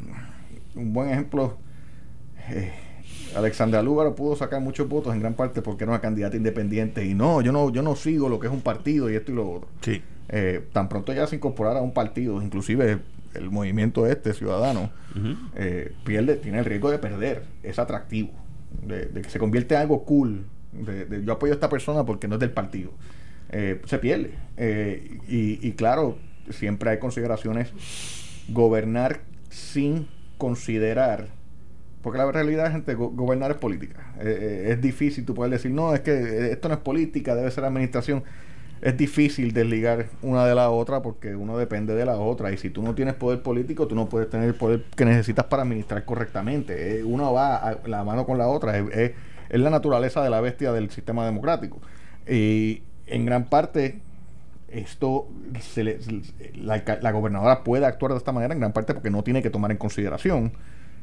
un 0.78 0.92
buen 0.92 1.10
ejemplo... 1.10 1.59
Eh, 2.50 2.72
Alexandra 3.36 3.82
Lúgaro 3.82 4.14
pudo 4.14 4.36
sacar 4.36 4.62
muchos 4.62 4.88
votos 4.88 5.12
en 5.12 5.20
gran 5.20 5.34
parte 5.34 5.60
porque 5.60 5.84
era 5.84 5.92
una 5.92 6.00
candidata 6.00 6.34
independiente 6.34 7.05
y 7.05 7.12
no, 7.12 7.42
yo 7.42 7.52
no, 7.52 7.70
yo 7.70 7.82
no 7.82 7.94
sigo 7.94 8.30
lo 8.30 8.40
que 8.40 8.46
es 8.46 8.52
un 8.52 8.62
partido 8.62 9.10
y 9.10 9.16
esto 9.16 9.32
y 9.32 9.34
lo 9.34 9.50
otro. 9.50 9.68
Sí. 9.82 10.02
tan 10.72 10.88
pronto 10.88 11.12
ya 11.12 11.26
se 11.26 11.36
incorporara 11.36 11.80
a 11.80 11.82
un 11.82 11.92
partido, 11.92 12.40
inclusive 12.40 13.00
el 13.34 13.50
movimiento 13.50 14.06
este 14.06 14.32
ciudadano, 14.32 14.90
pierde, 16.05 16.36
tiene 16.36 16.60
el 16.60 16.64
riesgo 16.64 16.90
de 16.90 16.98
perder 16.98 17.42
ese 17.62 17.78
atractivo, 17.82 18.30
de, 18.82 19.10
que 19.10 19.28
se 19.28 19.38
convierte 19.38 19.74
en 19.74 19.82
algo 19.82 20.05
cool, 20.05 20.46
de, 20.72 21.22
yo 21.22 21.34
apoyo 21.34 21.52
a 21.52 21.56
esta 21.56 21.68
persona 21.68 22.06
porque 22.06 22.28
no 22.28 22.36
es 22.36 22.40
del 22.40 22.50
partido. 22.50 22.92
Eh, 23.50 23.80
se 23.86 23.98
pierde. 23.98 24.32
Eh, 24.56 25.20
y, 25.28 25.72
claro, 25.72 26.18
siempre 26.50 26.90
hay 26.90 26.98
consideraciones. 26.98 27.72
Gobernar 28.48 29.20
sin 29.50 30.06
considerar, 30.39 31.28
porque 32.02 32.19
la 32.19 32.31
realidad, 32.31 32.70
gente, 32.70 32.94
gobernar 32.94 33.51
es 33.51 33.56
política. 33.59 34.15
Eh, 34.20 34.69
es 34.70 34.81
difícil 34.81 35.24
tú 35.24 35.35
puedes 35.35 35.51
decir, 35.51 35.70
no, 35.70 35.94
es 35.94 36.01
que 36.01 36.52
esto 36.52 36.69
no 36.69 36.74
es 36.74 36.81
política, 36.81 37.35
debe 37.35 37.51
ser 37.51 37.65
administración. 37.65 38.24
Es 38.81 38.97
difícil 38.97 39.52
desligar 39.52 40.06
una 40.23 40.47
de 40.47 40.55
la 40.55 40.70
otra 40.70 41.02
porque 41.02 41.35
uno 41.35 41.59
depende 41.59 41.94
de 41.94 42.06
la 42.06 42.16
otra. 42.16 42.52
Y 42.52 42.56
si 42.56 42.70
tú 42.70 42.81
no 42.81 42.94
tienes 42.94 43.15
poder 43.15 43.43
político, 43.43 43.89
tú 43.89 43.97
no 43.97 44.09
puedes 44.09 44.31
tener 44.31 44.47
el 44.47 44.55
poder 44.55 44.85
que 44.97 45.05
necesitas 45.05 45.47
para 45.47 45.62
administrar 45.65 46.05
correctamente. 46.05 47.02
uno 47.05 47.32
va 47.32 47.56
a 47.56 47.78
la 47.86 48.05
mano 48.05 48.24
con 48.24 48.39
la 48.39 48.47
otra. 48.47 48.78
Es 48.78 49.12
la 49.51 49.70
naturaleza 49.70 50.23
de 50.23 50.31
la 50.31 50.40
bestia 50.40 50.73
del 50.73 50.90
sistema 50.90 51.27
democrático. 51.27 51.81
Y, 52.28 52.82
en 53.09 53.24
gran 53.24 53.47
parte 53.47 54.01
esto 54.68 55.28
la, 56.54 57.12
gobernadora 57.12 57.64
puede 57.64 57.86
actuar 57.86 58.12
de 58.12 58.18
esta 58.18 58.32
manera 58.32 58.52
en 58.52 58.60
gran 58.60 58.72
parte 58.72 58.94
porque 58.94 59.10
no 59.10 59.24
tiene 59.24 59.42
que 59.42 59.50
tomar 59.50 59.70
en 59.70 59.78
consideración 59.78 60.52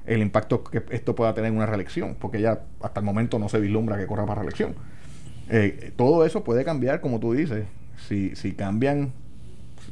el 0.05 0.21
impacto 0.21 0.63
que 0.63 0.83
esto 0.91 1.15
pueda 1.15 1.33
tener 1.33 1.49
en 1.49 1.57
una 1.57 1.65
reelección, 1.65 2.15
porque 2.19 2.37
ella 2.37 2.59
hasta 2.81 2.99
el 2.99 3.05
momento 3.05 3.39
no 3.39 3.49
se 3.49 3.59
vislumbra 3.59 3.97
que 3.97 4.05
corra 4.05 4.25
para 4.25 4.41
reelección. 4.41 4.75
Eh, 5.49 5.93
todo 5.95 6.25
eso 6.25 6.43
puede 6.43 6.63
cambiar, 6.63 7.01
como 7.01 7.19
tú 7.19 7.33
dices, 7.33 7.65
si, 8.07 8.35
si 8.35 8.53
cambian 8.53 9.13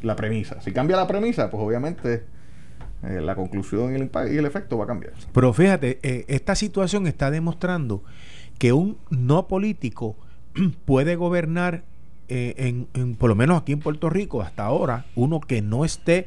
la 0.04 0.16
premisa. 0.16 0.62
Si 0.62 0.72
cambia 0.72 0.98
la 0.98 1.08
premisa, 1.08 1.50
pues 1.50 1.64
obviamente 1.64 2.24
eh, 3.04 3.22
la 3.22 3.36
conclusión 3.36 3.94
y 3.94 3.96
el, 3.96 4.12
y 4.32 4.38
el 4.38 4.46
efecto 4.46 4.78
va 4.78 4.86
a 4.86 4.88
cambiar. 4.88 5.14
Pero 5.34 5.54
fíjate, 5.54 6.00
eh, 6.04 6.26
esta 6.28 6.56
situación 6.56 7.08
está 7.08 7.32
demostrando 7.32 8.04
que 8.60 8.74
un 8.74 8.98
no 9.10 9.48
político 9.48 10.16
puede 10.86 11.16
gobernar 11.16 11.84
eh, 12.36 12.88
en, 12.96 13.16
por 13.16 13.30
lo 13.30 13.36
menos 13.36 13.62
aquí 13.62 13.74
en 13.74 13.80
Puerto 13.80 14.10
Rico, 14.10 14.42
hasta 14.42 14.66
ahora, 14.66 15.06
uno 15.14 15.40
que 15.40 15.62
no 15.62 15.86
esté 15.86 16.26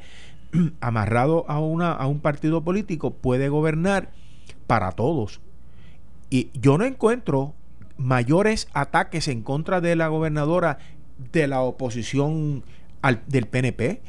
amarrado 0.80 1.44
a, 1.48 1.58
una, 1.58 1.90
a 1.90 2.06
un 2.06 2.20
partido 2.20 2.62
político 2.62 3.10
puede 3.10 3.48
gobernar 3.48 4.10
para 4.68 4.92
todos. 4.92 5.40
Y 6.30 6.50
yo 6.54 6.78
no 6.78 6.84
encuentro 6.84 7.54
mayores 7.96 8.68
ataques 8.72 9.26
en 9.26 9.42
contra 9.42 9.80
de 9.80 9.96
la 9.96 10.06
gobernadora 10.06 10.78
de 11.32 11.48
la 11.48 11.62
oposición 11.62 12.62
al, 13.02 13.22
del 13.26 13.46
PNP. 13.46 14.00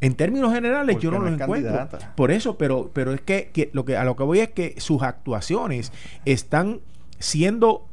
En 0.00 0.14
términos 0.14 0.54
generales, 0.54 0.98
yo 1.00 1.10
no, 1.10 1.18
los 1.18 1.32
encuentro. 1.32 1.88
Por 2.14 2.30
eso, 2.30 2.58
pero, 2.58 2.92
pero 2.92 3.12
es 3.12 3.22
que, 3.22 3.70
lo 3.72 3.84
que 3.84 3.96
a 3.96 4.04
lo 4.04 4.14
que 4.14 4.22
voy 4.22 4.38
es 4.38 4.50
que 4.50 4.76
sus 4.78 5.02
actuaciones 5.02 5.90
están 6.26 6.78
siendo 7.18 7.88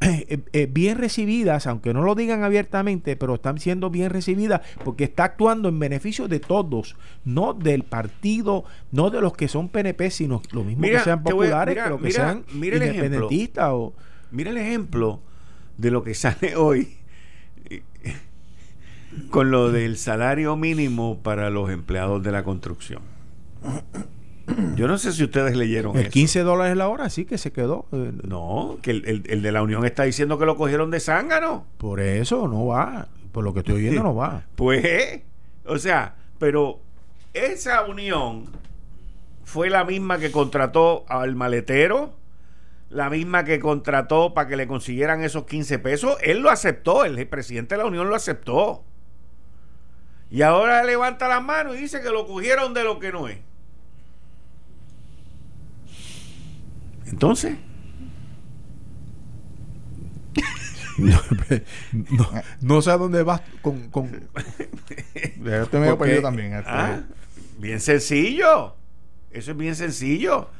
eh, 0.28 0.40
eh, 0.52 0.66
bien 0.70 0.98
recibidas, 0.98 1.66
aunque 1.66 1.92
no 1.92 2.02
lo 2.02 2.14
digan 2.14 2.42
abiertamente, 2.42 3.16
pero 3.16 3.34
están 3.34 3.58
siendo 3.58 3.90
bien 3.90 4.10
recibidas 4.10 4.62
porque 4.82 5.04
está 5.04 5.24
actuando 5.24 5.68
en 5.68 5.78
beneficio 5.78 6.26
de 6.26 6.40
todos, 6.40 6.96
no 7.24 7.52
del 7.52 7.84
partido, 7.84 8.64
no 8.92 9.10
de 9.10 9.20
los 9.20 9.34
que 9.34 9.48
son 9.48 9.68
PNP, 9.68 10.10
sino 10.10 10.42
lo 10.52 10.64
mismo 10.64 10.82
que 10.82 11.00
sean 11.00 11.22
populares, 11.22 11.76
que 11.76 11.98
que 11.98 12.12
sean 12.12 12.44
independentistas. 12.52 13.70
O, 13.72 13.94
mira 14.30 14.50
el 14.50 14.56
ejemplo 14.56 15.20
de 15.76 15.90
lo 15.90 16.02
que 16.02 16.14
sale 16.14 16.56
hoy 16.56 16.96
con 19.30 19.50
lo 19.50 19.70
del 19.70 19.96
salario 19.96 20.56
mínimo 20.56 21.18
para 21.22 21.50
los 21.50 21.70
empleados 21.70 22.22
de 22.22 22.32
la 22.32 22.42
construcción. 22.42 23.02
Yo 24.76 24.88
no 24.88 24.98
sé 24.98 25.12
si 25.12 25.24
ustedes 25.24 25.56
leyeron 25.56 25.96
el 25.96 26.08
15 26.08 26.40
dólares 26.40 26.76
la 26.76 26.88
hora, 26.88 27.10
sí 27.10 27.24
que 27.24 27.38
se 27.38 27.52
quedó. 27.52 27.86
No, 27.90 28.78
que 28.82 28.90
el, 28.90 29.42
de 29.42 29.52
la 29.52 29.62
Unión 29.62 29.84
está 29.84 30.04
diciendo 30.04 30.38
que 30.38 30.46
lo 30.46 30.56
cogieron 30.56 30.90
de 30.90 31.00
zángano. 31.00 31.66
Por 31.78 32.00
eso 32.00 32.48
no 32.48 32.66
va. 32.66 33.08
Por 33.32 33.44
lo 33.44 33.54
que 33.54 33.60
estoy 33.60 33.76
oyendo, 33.76 34.02
no 34.02 34.14
va. 34.14 34.44
Pues, 34.56 35.22
o 35.64 35.78
sea, 35.78 36.16
pero 36.38 36.80
esa 37.32 37.82
unión 37.82 38.46
fue 39.44 39.70
la 39.70 39.84
misma 39.84 40.18
que 40.18 40.32
contrató 40.32 41.04
al 41.08 41.36
maletero, 41.36 42.14
la 42.88 43.08
misma 43.08 43.44
que 43.44 43.60
contrató 43.60 44.34
para 44.34 44.48
que 44.48 44.56
le 44.56 44.66
consiguieran 44.66 45.22
esos 45.22 45.44
15 45.44 45.78
pesos. 45.78 46.16
Él 46.22 46.40
lo 46.40 46.50
aceptó, 46.50 47.04
el 47.04 47.26
presidente 47.28 47.76
de 47.76 47.82
la 47.82 47.86
Unión 47.86 48.08
lo 48.08 48.16
aceptó. 48.16 48.84
Y 50.30 50.42
ahora 50.42 50.82
levanta 50.84 51.28
las 51.28 51.42
manos 51.42 51.76
y 51.76 51.80
dice 51.80 52.00
que 52.00 52.10
lo 52.10 52.26
cogieron 52.26 52.74
de 52.74 52.84
lo 52.84 52.98
que 52.98 53.12
no 53.12 53.28
es. 53.28 53.38
Entonces. 57.10 57.56
no, 62.60 62.82
sé 62.82 62.90
a 62.90 62.96
dónde 62.96 63.22
vas 63.22 63.40
con. 63.62 63.88
con... 63.90 64.28
también. 66.22 66.54
Este. 66.54 66.70
Ah, 66.70 67.02
bien 67.58 67.80
sencillo. 67.80 68.76
Eso 69.30 69.52
es 69.52 69.56
bien 69.56 69.74
sencillo. 69.76 70.50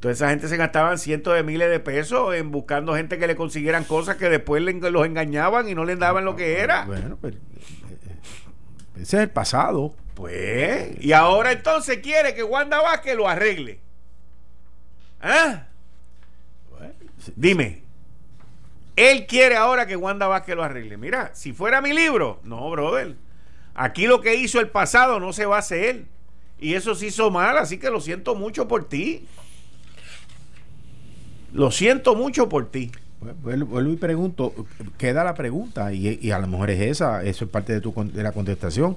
Toda 0.00 0.14
esa 0.14 0.30
gente 0.30 0.48
se 0.48 0.56
gastaban 0.56 0.98
cientos 0.98 1.34
de 1.34 1.42
miles 1.42 1.68
de 1.68 1.78
pesos 1.78 2.34
en 2.34 2.50
buscando 2.50 2.94
gente 2.94 3.18
que 3.18 3.26
le 3.26 3.36
consiguieran 3.36 3.84
cosas 3.84 4.16
que 4.16 4.30
después 4.30 4.62
los 4.62 5.06
engañaban 5.06 5.68
y 5.68 5.74
no 5.74 5.84
les 5.84 5.98
daban 5.98 6.24
lo 6.24 6.36
que 6.36 6.60
era. 6.60 6.86
Bueno, 6.86 7.18
pero 7.20 7.36
ese 8.96 9.16
es 9.16 9.22
el 9.22 9.30
pasado. 9.30 9.94
Pues, 10.14 11.02
y 11.02 11.12
ahora 11.12 11.52
entonces 11.52 11.98
quiere 11.98 12.34
que 12.34 12.42
Wanda 12.42 12.80
Vázquez 12.80 13.14
lo 13.14 13.28
arregle. 13.28 13.80
¿Ah? 15.20 15.66
Dime. 17.36 17.82
Él 18.96 19.26
quiere 19.26 19.56
ahora 19.56 19.86
que 19.86 19.96
Wanda 19.96 20.26
Vázquez 20.26 20.56
lo 20.56 20.62
arregle. 20.62 20.96
Mira, 20.96 21.30
si 21.34 21.52
fuera 21.52 21.80
mi 21.80 21.92
libro, 21.92 22.40
no, 22.44 22.68
brother. 22.70 23.16
Aquí 23.74 24.06
lo 24.06 24.20
que 24.20 24.36
hizo 24.36 24.60
el 24.60 24.68
pasado 24.68 25.20
no 25.20 25.32
se 25.32 25.46
va 25.46 25.56
a 25.56 25.60
hacer. 25.60 26.04
Y 26.58 26.74
eso 26.74 26.94
se 26.94 27.06
hizo 27.06 27.30
mal, 27.30 27.56
así 27.56 27.78
que 27.78 27.90
lo 27.90 28.00
siento 28.00 28.34
mucho 28.34 28.68
por 28.68 28.88
ti. 28.88 29.26
Lo 31.52 31.70
siento 31.70 32.14
mucho 32.14 32.48
por 32.48 32.70
ti. 32.70 32.92
Vuelvo 33.42 33.92
y 33.92 33.96
pregunto, 33.96 34.54
queda 34.96 35.24
la 35.24 35.34
pregunta, 35.34 35.92
y, 35.92 36.30
a 36.30 36.38
lo 36.38 36.46
mejor 36.46 36.70
es 36.70 36.80
esa, 36.80 37.22
eso 37.22 37.44
es 37.44 37.50
parte 37.50 37.72
de, 37.72 37.80
tu, 37.80 37.92
de 37.92 38.22
la 38.22 38.32
contestación. 38.32 38.96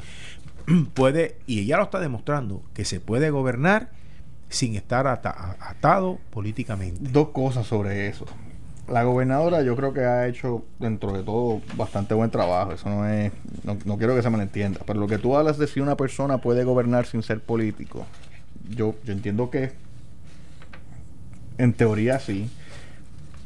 Puede, 0.94 1.38
y 1.45 1.62
ella 1.62 1.78
lo 1.78 1.84
está 1.84 2.00
demostrando, 2.00 2.62
que 2.74 2.86
se 2.86 3.00
puede 3.00 3.30
gobernar 3.30 3.90
sin 4.54 4.76
estar 4.76 5.08
atado 5.08 6.20
políticamente. 6.32 7.00
Dos 7.12 7.30
cosas 7.30 7.68
sobre 7.68 8.08
eso. 8.08 8.26
La 8.88 9.04
gobernadora 9.04 9.62
yo 9.62 9.76
creo 9.76 9.94
que 9.94 10.02
ha 10.02 10.28
hecho 10.28 10.66
dentro 10.80 11.14
de 11.14 11.24
todo 11.24 11.62
bastante 11.76 12.14
buen 12.14 12.30
trabajo. 12.30 12.74
Eso 12.74 12.90
no 12.90 13.08
es, 13.08 13.32
no, 13.64 13.78
no 13.86 13.98
quiero 13.98 14.16
que 14.16 14.22
se 14.22 14.30
malentienda. 14.30 14.82
Pero 14.86 15.00
lo 15.00 15.08
que 15.08 15.18
tú 15.18 15.38
hablas 15.38 15.58
de 15.58 15.68
si 15.68 15.80
una 15.80 15.96
persona 15.96 16.40
puede 16.40 16.64
gobernar 16.64 17.06
sin 17.06 17.24
ser 17.24 17.40
político, 17.40 18.06
yo, 18.70 18.96
yo 19.06 19.14
entiendo 19.14 19.50
que 19.50 19.72
en 21.58 21.74
teoría 21.74 22.20
sí 22.20 22.50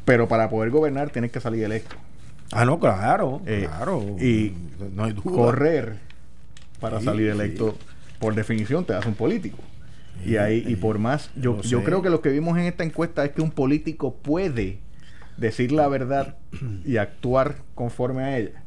pero 0.08 0.30
para 0.30 0.50
poder 0.50 0.72
gobernar 0.72 1.10
tienes 1.10 1.34
que 1.34 1.42
salir 1.42 1.66
electo. 1.66 1.98
Ah, 2.54 2.64
no, 2.64 2.80
claro, 2.80 3.42
eh, 3.46 3.66
claro. 3.68 4.02
Y 4.18 4.54
no 4.96 5.04
hay 5.04 5.14
correr 5.14 5.98
para 6.80 7.02
salir 7.02 7.28
electo, 7.28 7.76
por 8.18 8.34
definición, 8.34 8.86
te 8.86 8.94
hace 8.94 9.10
un 9.10 9.16
político. 9.16 9.58
Y 10.26 10.38
ahí, 10.38 10.64
y 10.68 10.76
por 10.76 11.00
más, 11.00 11.32
yo, 11.36 11.62
yo 11.62 11.84
creo 11.84 12.02
que 12.02 12.10
lo 12.10 12.22
que 12.22 12.30
vimos 12.30 12.58
en 12.58 12.66
esta 12.66 12.84
encuesta 12.84 13.24
es 13.26 13.32
que 13.32 13.42
un 13.42 13.52
político 13.52 14.16
puede 14.16 14.80
decir 15.38 15.72
la 15.72 15.88
verdad 15.88 16.38
y 16.86 16.98
actuar 16.98 17.58
conforme 17.76 18.24
a 18.24 18.38
ella. 18.38 18.64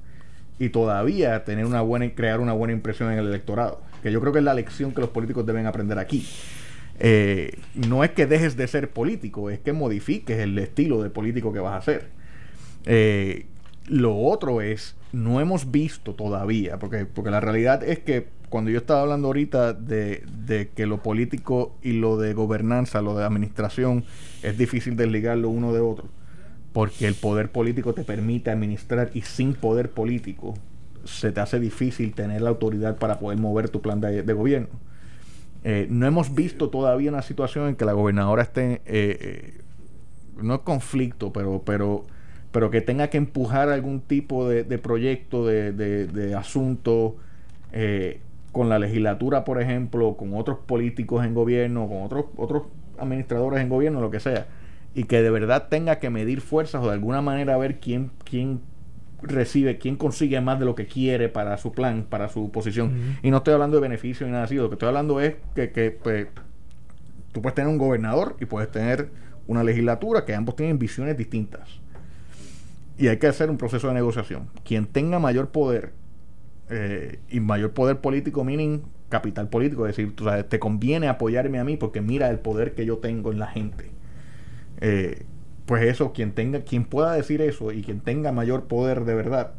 Y 0.59 0.69
todavía 0.71 1.45
tener 1.45 1.65
una 1.65 1.81
buena, 1.81 2.11
crear 2.15 2.41
una 2.41 2.53
buena 2.53 2.73
impresión 2.73 3.13
en 3.13 3.19
el 3.19 3.27
electorado. 3.27 3.83
Que 4.03 4.13
yo 4.13 4.21
creo 4.21 4.33
que 4.33 4.39
es 4.39 4.45
la 4.45 4.55
lección 4.55 4.93
que 4.93 5.01
los 5.01 5.11
políticos 5.11 5.45
deben 5.45 5.67
aprender 5.67 5.99
aquí. 5.99 6.27
Eh, 6.99 7.59
no 7.75 8.05
es 8.05 8.11
que 8.11 8.27
dejes 8.27 8.57
de 8.57 8.67
ser 8.67 8.91
político, 8.91 9.49
es 9.51 9.59
que 9.59 9.73
modifiques 9.73 10.39
el 10.39 10.59
estilo 10.59 11.03
de 11.03 11.11
político 11.11 11.53
que 11.53 11.61
vas 11.61 11.73
a 11.73 11.77
hacer. 11.79 12.09
Eh, 12.85 13.47
lo 13.87 14.17
otro 14.19 14.61
es, 14.61 14.97
no 15.13 15.41
hemos 15.41 15.71
visto 15.71 16.15
todavía, 16.15 16.79
porque, 16.79 17.07
porque 17.07 17.31
la 17.31 17.41
realidad 17.41 17.83
es 17.83 17.99
que 17.99 18.29
cuando 18.51 18.71
yo 18.71 18.79
estaba 18.79 19.01
hablando 19.01 19.29
ahorita 19.29 19.73
de, 19.73 20.23
de, 20.45 20.69
que 20.69 20.85
lo 20.85 21.03
político 21.03 21.75
y 21.83 21.95
lo 21.95 22.19
de 22.19 22.35
gobernanza, 22.35 23.01
lo 23.01 23.17
de 23.17 23.25
administración, 23.25 24.05
es 24.43 24.59
difícil 24.59 24.97
desligarlo 24.97 25.49
uno 25.49 25.73
de 25.73 25.81
otro, 25.81 26.09
porque 26.75 27.07
el 27.07 27.15
poder 27.15 27.51
político 27.51 27.95
te 27.95 28.05
permite 28.05 28.51
administrar 28.51 29.11
y 29.15 29.23
sin 29.23 29.55
poder 29.55 29.91
político 29.91 30.55
se 31.05 31.33
te 31.33 31.41
hace 31.41 31.59
difícil 31.59 32.13
tener 32.13 32.43
la 32.43 32.51
autoridad 32.51 32.99
para 32.99 33.19
poder 33.19 33.39
mover 33.39 33.71
tu 33.71 33.81
plan 33.81 34.03
de 34.03 34.33
gobierno. 34.35 34.69
Eh, 35.63 35.87
no 35.91 36.07
hemos 36.07 36.35
visto 36.35 36.71
todavía 36.71 37.11
una 37.11 37.23
situación 37.23 37.69
en 37.69 37.77
que 37.77 37.85
la 37.85 37.93
gobernadora 37.93 38.43
esté, 38.43 38.75
eh, 38.75 38.81
eh, 38.87 39.61
no 40.41 40.55
es 40.55 40.61
conflicto, 40.61 41.33
pero, 41.33 41.63
pero, 41.67 42.07
pero 42.51 42.71
que 42.71 42.81
tenga 42.81 43.09
que 43.09 43.19
empujar 43.19 43.69
algún 43.69 44.01
tipo 44.01 44.49
de, 44.49 44.65
proyecto, 44.79 45.47
de, 45.47 45.73
de, 45.73 46.35
asunto 46.35 47.17
con 48.53 48.69
la 48.69 48.79
legislatura, 48.79 49.45
por 49.45 49.61
ejemplo, 49.61 50.17
con 50.17 50.35
otros 50.35 50.59
políticos 50.67 51.25
en 51.25 51.35
gobierno, 51.35 51.89
con 51.89 52.03
otros, 52.03 52.27
otros 52.37 52.65
administradores 52.99 53.61
en 53.61 53.69
gobierno, 53.69 54.01
lo 54.01 54.11
que 54.11 54.21
sea, 54.21 54.47
y 54.95 55.05
que 55.05 55.23
de 55.23 55.31
verdad 55.31 55.69
tenga 55.69 55.99
que 55.99 56.11
medir 56.11 56.41
fuerzas 56.41 56.83
o 56.83 56.87
de 56.87 56.95
alguna 56.95 57.23
manera 57.23 57.57
ver 57.57 57.79
quién, 57.79 58.11
quién 58.25 58.61
recibe, 59.23 59.79
quién 59.79 59.97
consigue 59.97 60.41
más 60.41 60.59
de 60.59 60.65
lo 60.65 60.75
que 60.75 60.87
quiere 60.87 61.29
para 61.29 61.57
su 61.59 61.73
plan, 61.73 62.07
para 62.09 62.29
su 62.29 62.51
posición. 62.51 63.19
Y 63.23 63.31
no 63.31 63.39
estoy 63.39 63.55
hablando 63.55 63.77
de 63.77 63.83
beneficio 63.83 64.27
ni 64.27 64.33
nada 64.33 64.45
así. 64.45 64.57
Lo 64.57 64.69
que 64.69 64.75
estoy 64.75 64.89
hablando 64.89 65.21
es 65.21 65.37
que, 65.55 65.71
que 65.71 65.91
pues, 65.91 66.27
tú 67.33 67.43
puedes 67.43 67.55
tener 67.55 67.71
un 67.71 67.79
gobernador 67.79 68.37
y 68.41 68.47
puedes 68.47 68.71
tener 68.71 69.11
una 69.47 69.63
legislatura 69.63 70.25
que 70.25 70.35
ambos 70.35 70.57
tienen 70.57 70.79
visiones 70.79 71.17
distintas. 71.17 71.69
Y 72.99 73.09
hay 73.09 73.19
que 73.19 73.27
hacer 73.27 73.49
un 73.51 73.57
proceso 73.57 73.89
de 73.89 73.95
negociación. 73.95 74.49
Quien 74.65 74.87
tenga 74.87 75.19
mayor 75.19 75.51
poder 75.51 75.93
eh, 76.71 77.19
y 77.29 77.41
mayor 77.41 77.73
poder 77.73 78.01
político, 78.01 78.45
meaning 78.45 78.83
capital 79.09 79.49
político, 79.49 79.87
es 79.87 79.97
decir, 79.97 80.15
tú 80.15 80.25
sabes, 80.25 80.49
te 80.49 80.59
conviene 80.59 81.09
apoyarme 81.09 81.59
a 81.59 81.65
mí 81.65 81.77
porque 81.77 82.01
mira 82.01 82.31
el 82.31 82.39
poder 82.39 82.75
que 82.75 82.87
yo 82.87 82.99
tengo 82.99 83.33
en 83.33 83.39
la 83.41 83.49
gente. 83.49 83.91
Eh, 84.81 85.25
pues 85.67 85.83
eso, 85.83 86.13
quien 86.13 86.33
tenga, 86.33 86.61
quien 86.61 86.85
pueda 86.85 87.13
decir 87.13 87.43
eso 87.43 87.73
y 87.73 87.83
quien 87.83 88.01
tenga 88.01 88.33
mayor 88.33 88.65
poder 88.65 89.05
de 89.05 89.15
verdad 89.15 89.53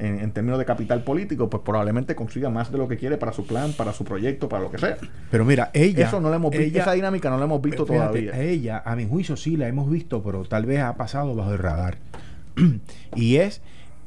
en, 0.00 0.32
términos 0.32 0.58
de 0.58 0.64
capital 0.64 1.04
político, 1.04 1.50
pues 1.50 1.62
probablemente 1.62 2.14
consiga 2.14 2.48
más 2.48 2.72
de 2.72 2.78
lo 2.78 2.88
que 2.88 2.96
quiere 2.96 3.18
para 3.18 3.32
su 3.32 3.46
plan, 3.46 3.72
para 3.72 3.92
su 3.92 4.04
proyecto, 4.04 4.48
para 4.48 4.62
lo 4.62 4.70
que 4.70 4.78
sea. 4.78 4.96
Pero 5.30 5.44
mira, 5.44 5.70
ella. 5.74 6.06
Eso 6.06 6.20
no 6.20 6.32
hemos 6.32 6.50
visto, 6.50 6.78
esa 6.78 6.92
dinámica 6.92 7.28
no 7.28 7.38
la 7.38 7.44
hemos 7.44 7.60
visto 7.60 7.84
todavía. 7.84 8.40
ella, 8.40 8.82
a 8.84 8.96
mi 8.96 9.06
juicio, 9.06 9.36
sí 9.36 9.56
la 9.56 9.68
hemos 9.68 9.90
visto, 9.90 10.22
pero 10.22 10.44
tal 10.44 10.64
vez 10.64 10.80
ha 10.80 10.94
pasado 10.96 11.34
bajo 11.34 11.52
el 11.52 11.58
radar. 11.58 11.98
y 13.14 13.36
es 13.36 13.60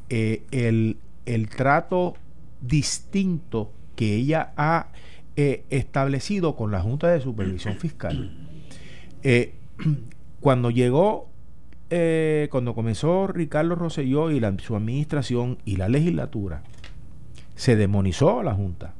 eh, 0.10 0.44
el, 0.52 0.98
el 1.26 1.50
trato 1.50 2.16
distinto 2.64 3.72
que 3.96 4.16
ella 4.16 4.54
ha 4.58 4.88
eh, 5.36 5.64
establecido 5.70 6.56
con 6.56 6.72
la 6.72 6.82
Junta 6.82 7.10
de 7.10 7.22
Supervisión 7.22 7.76
Fiscal. 7.76 8.32
Eh, 9.24 9.54
cuando 10.40 10.72
llegó 10.72 11.30
eh, 11.96 12.48
cuando 12.50 12.74
comenzó 12.74 13.28
Ricardo 13.28 13.76
Rosselló 13.76 14.32
y 14.32 14.42
su 14.60 14.76
administración 14.76 15.60
y 15.64 15.76
la 15.76 15.90
legislatura, 15.90 16.64
se 17.56 17.76
demonizó 17.76 18.40
a 18.40 18.44
la 18.44 18.56
Junta. 18.56 18.96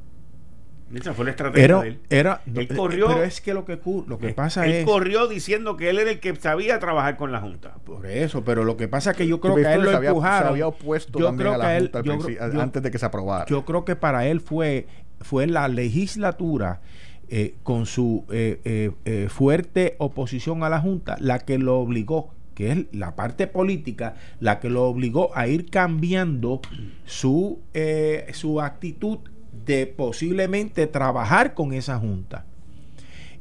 Esa 0.96 1.14
fue 1.14 1.24
la 1.24 1.30
estrategia 1.32 1.64
Era, 1.64 1.80
de 1.82 1.88
él. 1.88 1.98
era, 2.10 2.42
Él 2.54 2.68
corrió- 2.68 3.08
pero 3.08 3.22
es 3.22 3.40
que 3.40 3.54
lo 3.54 3.64
que, 3.64 3.78
lo 4.06 4.18
que 4.18 4.30
pasa 4.30 4.64
él 4.66 4.72
es... 4.72 4.84
corrió 4.84 5.26
diciendo 5.26 5.76
que 5.76 5.90
él 5.90 5.98
era 5.98 6.10
el 6.10 6.20
que 6.20 6.34
sabía 6.36 6.78
trabajar 6.78 7.16
con 7.16 7.32
la 7.32 7.40
Junta. 7.40 7.74
Por 7.84 8.06
eso, 8.06 8.44
pero 8.44 8.64
lo 8.64 8.76
que 8.76 8.88
pasa 8.88 9.12
es 9.12 9.16
que 9.16 9.26
yo 9.26 9.40
creo 9.40 9.54
que 9.56 9.66
a 9.66 9.74
él 9.74 9.82
lo 9.82 9.90
se 9.90 9.96
había, 9.96 10.12
se 10.14 10.26
había 10.48 10.66
opuesto 10.66 11.18
Yo 11.18 11.26
también 11.26 11.48
creo 11.50 11.54
a 11.54 11.58
la 11.64 11.76
él- 11.76 11.90
Junta 11.92 12.02
yo 12.02 12.18
yo- 12.52 12.60
antes 12.60 12.82
de 12.82 12.90
que 12.90 12.98
se 12.98 13.06
aprobara. 13.06 13.46
Yo 13.46 13.64
creo 13.64 13.84
que 13.84 13.96
para 13.96 14.26
él 14.26 14.40
fue, 14.40 14.86
fue 15.20 15.46
la 15.46 15.68
legislatura 15.68 16.80
eh, 17.28 17.54
con 17.62 17.86
su 17.86 18.24
eh, 18.30 18.60
eh, 18.64 18.90
eh, 19.06 19.28
fuerte 19.30 19.96
oposición 19.98 20.62
a 20.62 20.68
la 20.68 20.80
Junta 20.80 21.16
la 21.20 21.38
que 21.38 21.58
lo 21.58 21.78
obligó, 21.80 22.34
que 22.54 22.70
es 22.70 22.78
la 22.92 23.16
parte 23.16 23.46
política, 23.46 24.14
la 24.40 24.60
que 24.60 24.68
lo 24.70 24.84
obligó 24.84 25.30
a 25.36 25.48
ir 25.48 25.70
cambiando 25.70 26.60
su, 27.04 27.60
eh, 27.72 28.26
su 28.34 28.60
actitud 28.60 29.18
de 29.64 29.86
posiblemente 29.86 30.86
trabajar 30.86 31.54
con 31.54 31.72
esa 31.72 31.98
Junta. 31.98 32.46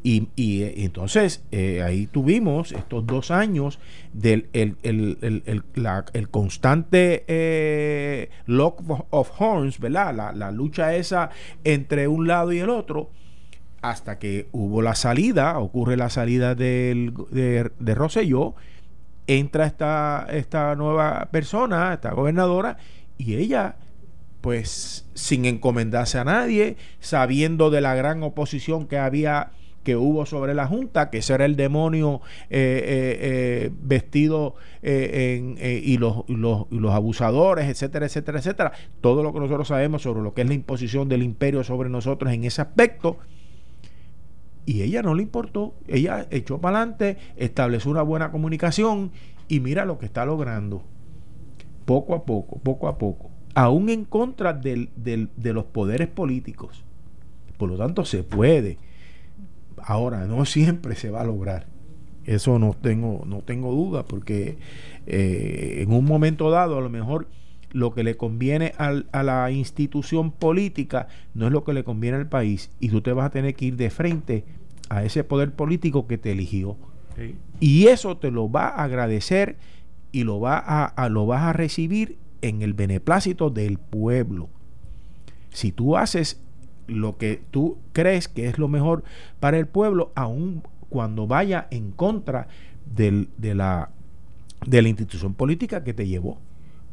Y, 0.06 0.28
y, 0.36 0.64
eh, 0.64 0.74
entonces 0.84 1.44
eh, 1.52 1.82
ahí 1.82 2.08
tuvimos 2.08 2.74
estos 2.74 3.08
dos 3.08 3.32
años 3.32 3.80
del 4.12 4.50
el, 4.52 4.76
el- 4.84 5.18
el- 5.22 5.64
el- 6.14 6.30
constante 6.30 7.24
eh, 7.28 8.30
lock 8.45 8.82
of- 8.90 9.06
of 9.12 9.32
horns, 9.41 9.80
¿verdad? 9.80 10.14
La, 10.14 10.34
la 10.34 10.52
lucha 10.52 10.94
esa 10.95 11.30
entre 11.64 12.10
un 12.10 12.28
lado 12.28 12.52
y 12.52 12.60
el 12.60 12.70
otro, 12.70 13.12
hasta 13.82 14.20
que 14.20 14.48
hubo 14.52 14.82
la 14.82 14.95
salida, 14.95 15.58
ocurre 15.58 15.95
la 15.95 16.10
salida 16.10 16.54
del, 16.54 17.14
de, 17.32 17.72
de 17.80 17.95
Rosselló, 17.95 18.56
entra 19.28 19.66
esta, 19.68 20.28
esta 20.30 20.76
nueva 20.76 21.30
persona, 21.32 21.94
esta 21.94 22.12
gobernadora, 22.12 22.76
y 23.18 23.36
ella 23.36 23.78
pues 24.44 25.06
sin 25.14 25.45
encomendarse 25.45 26.20
a 26.20 26.26
nadie, 26.26 26.76
sabiendo 26.99 27.70
de 27.70 27.80
la 27.80 27.95
gran 27.95 28.22
oposición 28.24 28.88
que 28.88 28.98
había 28.98 29.52
que 29.86 29.95
hubo 29.95 30.26
sobre 30.26 30.53
la 30.53 30.68
Junta, 30.68 31.10
que 31.10 31.20
ese 31.20 31.34
era 31.34 31.45
el 31.45 31.56
demonio 31.56 32.20
eh, 32.49 32.84
eh, 32.84 33.20
eh, 33.22 33.72
vestido 33.82 34.56
en, 34.82 35.57
y, 35.61 35.98
los, 35.98 36.28
los, 36.28 36.65
y 36.72 36.78
los 36.78 36.94
abusadores, 36.94 37.70
etcétera, 37.70 38.06
etcétera, 38.06 38.40
etcétera. 38.40 38.74
Todo 38.99 39.24
lo 39.24 39.32
que 39.32 39.40
nosotros 39.40 39.70
sabemos 39.70 40.02
sobre 40.02 40.22
lo 40.22 40.34
que 40.34 40.41
es 40.41 40.48
la 40.49 40.56
imposición 40.56 41.07
del 41.07 41.24
imperio 41.24 41.64
sobre 41.64 41.90
nosotros 41.90 42.34
en 42.34 42.44
ese 42.44 42.61
aspecto. 42.61 43.20
Y 44.65 44.82
ella 44.82 45.03
no 45.03 45.15
le 45.15 45.24
importó, 45.24 45.74
ella 45.88 46.28
echó 46.32 46.60
para 46.60 46.80
adelante, 46.80 47.18
estableció 47.38 47.91
una 47.91 48.02
buena 48.02 48.30
comunicación 48.30 49.14
y 49.48 49.61
mira 49.61 49.86
lo 49.86 49.99
que 49.99 50.06
está 50.06 50.26
logrando. 50.26 50.84
Poco 51.86 52.14
a 52.14 52.26
poco, 52.26 52.60
poco 52.60 52.90
a 52.90 52.98
poco, 52.98 53.33
aún 53.56 53.90
en 53.90 54.06
contra 54.06 54.54
del- 54.54 54.90
del- 54.96 55.30
de 55.38 55.54
los 55.54 55.66
poderes 55.66 56.08
políticos. 56.08 56.84
Por 57.58 57.70
lo 57.70 57.78
tanto, 57.78 58.04
se 58.06 58.24
puede. 58.24 58.78
Ahora, 59.78 60.26
no 60.28 60.46
siempre 60.46 60.96
se 60.96 61.10
va 61.10 61.22
a 61.22 61.26
lograr. 61.26 61.68
Eso 62.26 62.58
no 62.58 62.74
tengo, 62.74 63.24
no 63.26 63.42
tengo 63.42 63.72
duda, 63.74 64.04
porque 64.06 64.58
eh, 65.08 65.80
en 65.82 65.92
un 65.92 66.06
momento 66.06 66.50
dado, 66.50 66.78
a 66.78 66.82
lo 66.82 66.90
mejor 66.90 67.28
lo 67.72 67.94
que 67.94 68.04
le 68.04 68.16
conviene 68.16 68.74
al- 68.78 69.08
a 69.12 69.24
la 69.24 69.52
institución 69.52 70.32
política 70.32 71.08
no 71.34 71.48
es 71.48 71.52
lo 71.52 71.64
que 71.66 71.74
le 71.74 71.84
conviene 71.84 72.18
al 72.18 72.30
país. 72.30 72.70
Y 72.80 72.90
tú 72.90 73.02
te 73.02 73.12
vas 73.12 73.26
a 73.26 73.30
tener 73.32 73.56
que 73.56 73.66
ir 73.66 73.76
de 73.76 73.90
frente 73.90 74.46
a 74.90 75.04
ese 75.04 75.24
poder 75.24 75.52
político 75.54 76.08
que 76.08 76.18
te 76.18 76.32
eligió. 76.32 76.78
Y 77.60 77.88
eso 77.88 78.18
te 78.18 78.32
lo 78.32 78.50
va 78.50 78.68
a 78.70 78.84
agradecer 78.86 79.58
y 80.12 80.24
lo, 80.24 80.40
va 80.40 80.58
a, 80.60 80.86
a- 80.86 81.10
lo 81.10 81.26
vas 81.26 81.42
a 81.44 81.54
recibir 81.54 82.18
en 82.44 82.61
el 82.61 82.74
beneplácito 82.74 83.49
del 83.49 83.78
pueblo. 83.80 84.49
Si 85.52 85.72
tú 85.72 85.98
haces 85.98 86.40
lo 86.88 87.18
que 87.18 87.41
tú 87.52 87.78
crees 87.94 88.28
que 88.28 88.48
es 88.48 88.57
lo 88.60 88.68
mejor 88.68 89.03
para 89.40 89.57
el 89.57 89.68
pueblo, 89.68 90.11
aun 90.15 90.61
cuando 90.90 91.26
vaya 91.28 91.68
en 91.72 91.91
contra 91.91 92.48
del- 92.86 93.30
de, 93.38 93.56
la, 93.56 93.90
de 94.65 94.82
la 94.82 94.90
institución 94.90 95.34
política 95.34 95.84
que 95.84 95.94
te 95.94 96.06
llevó. 96.07 96.38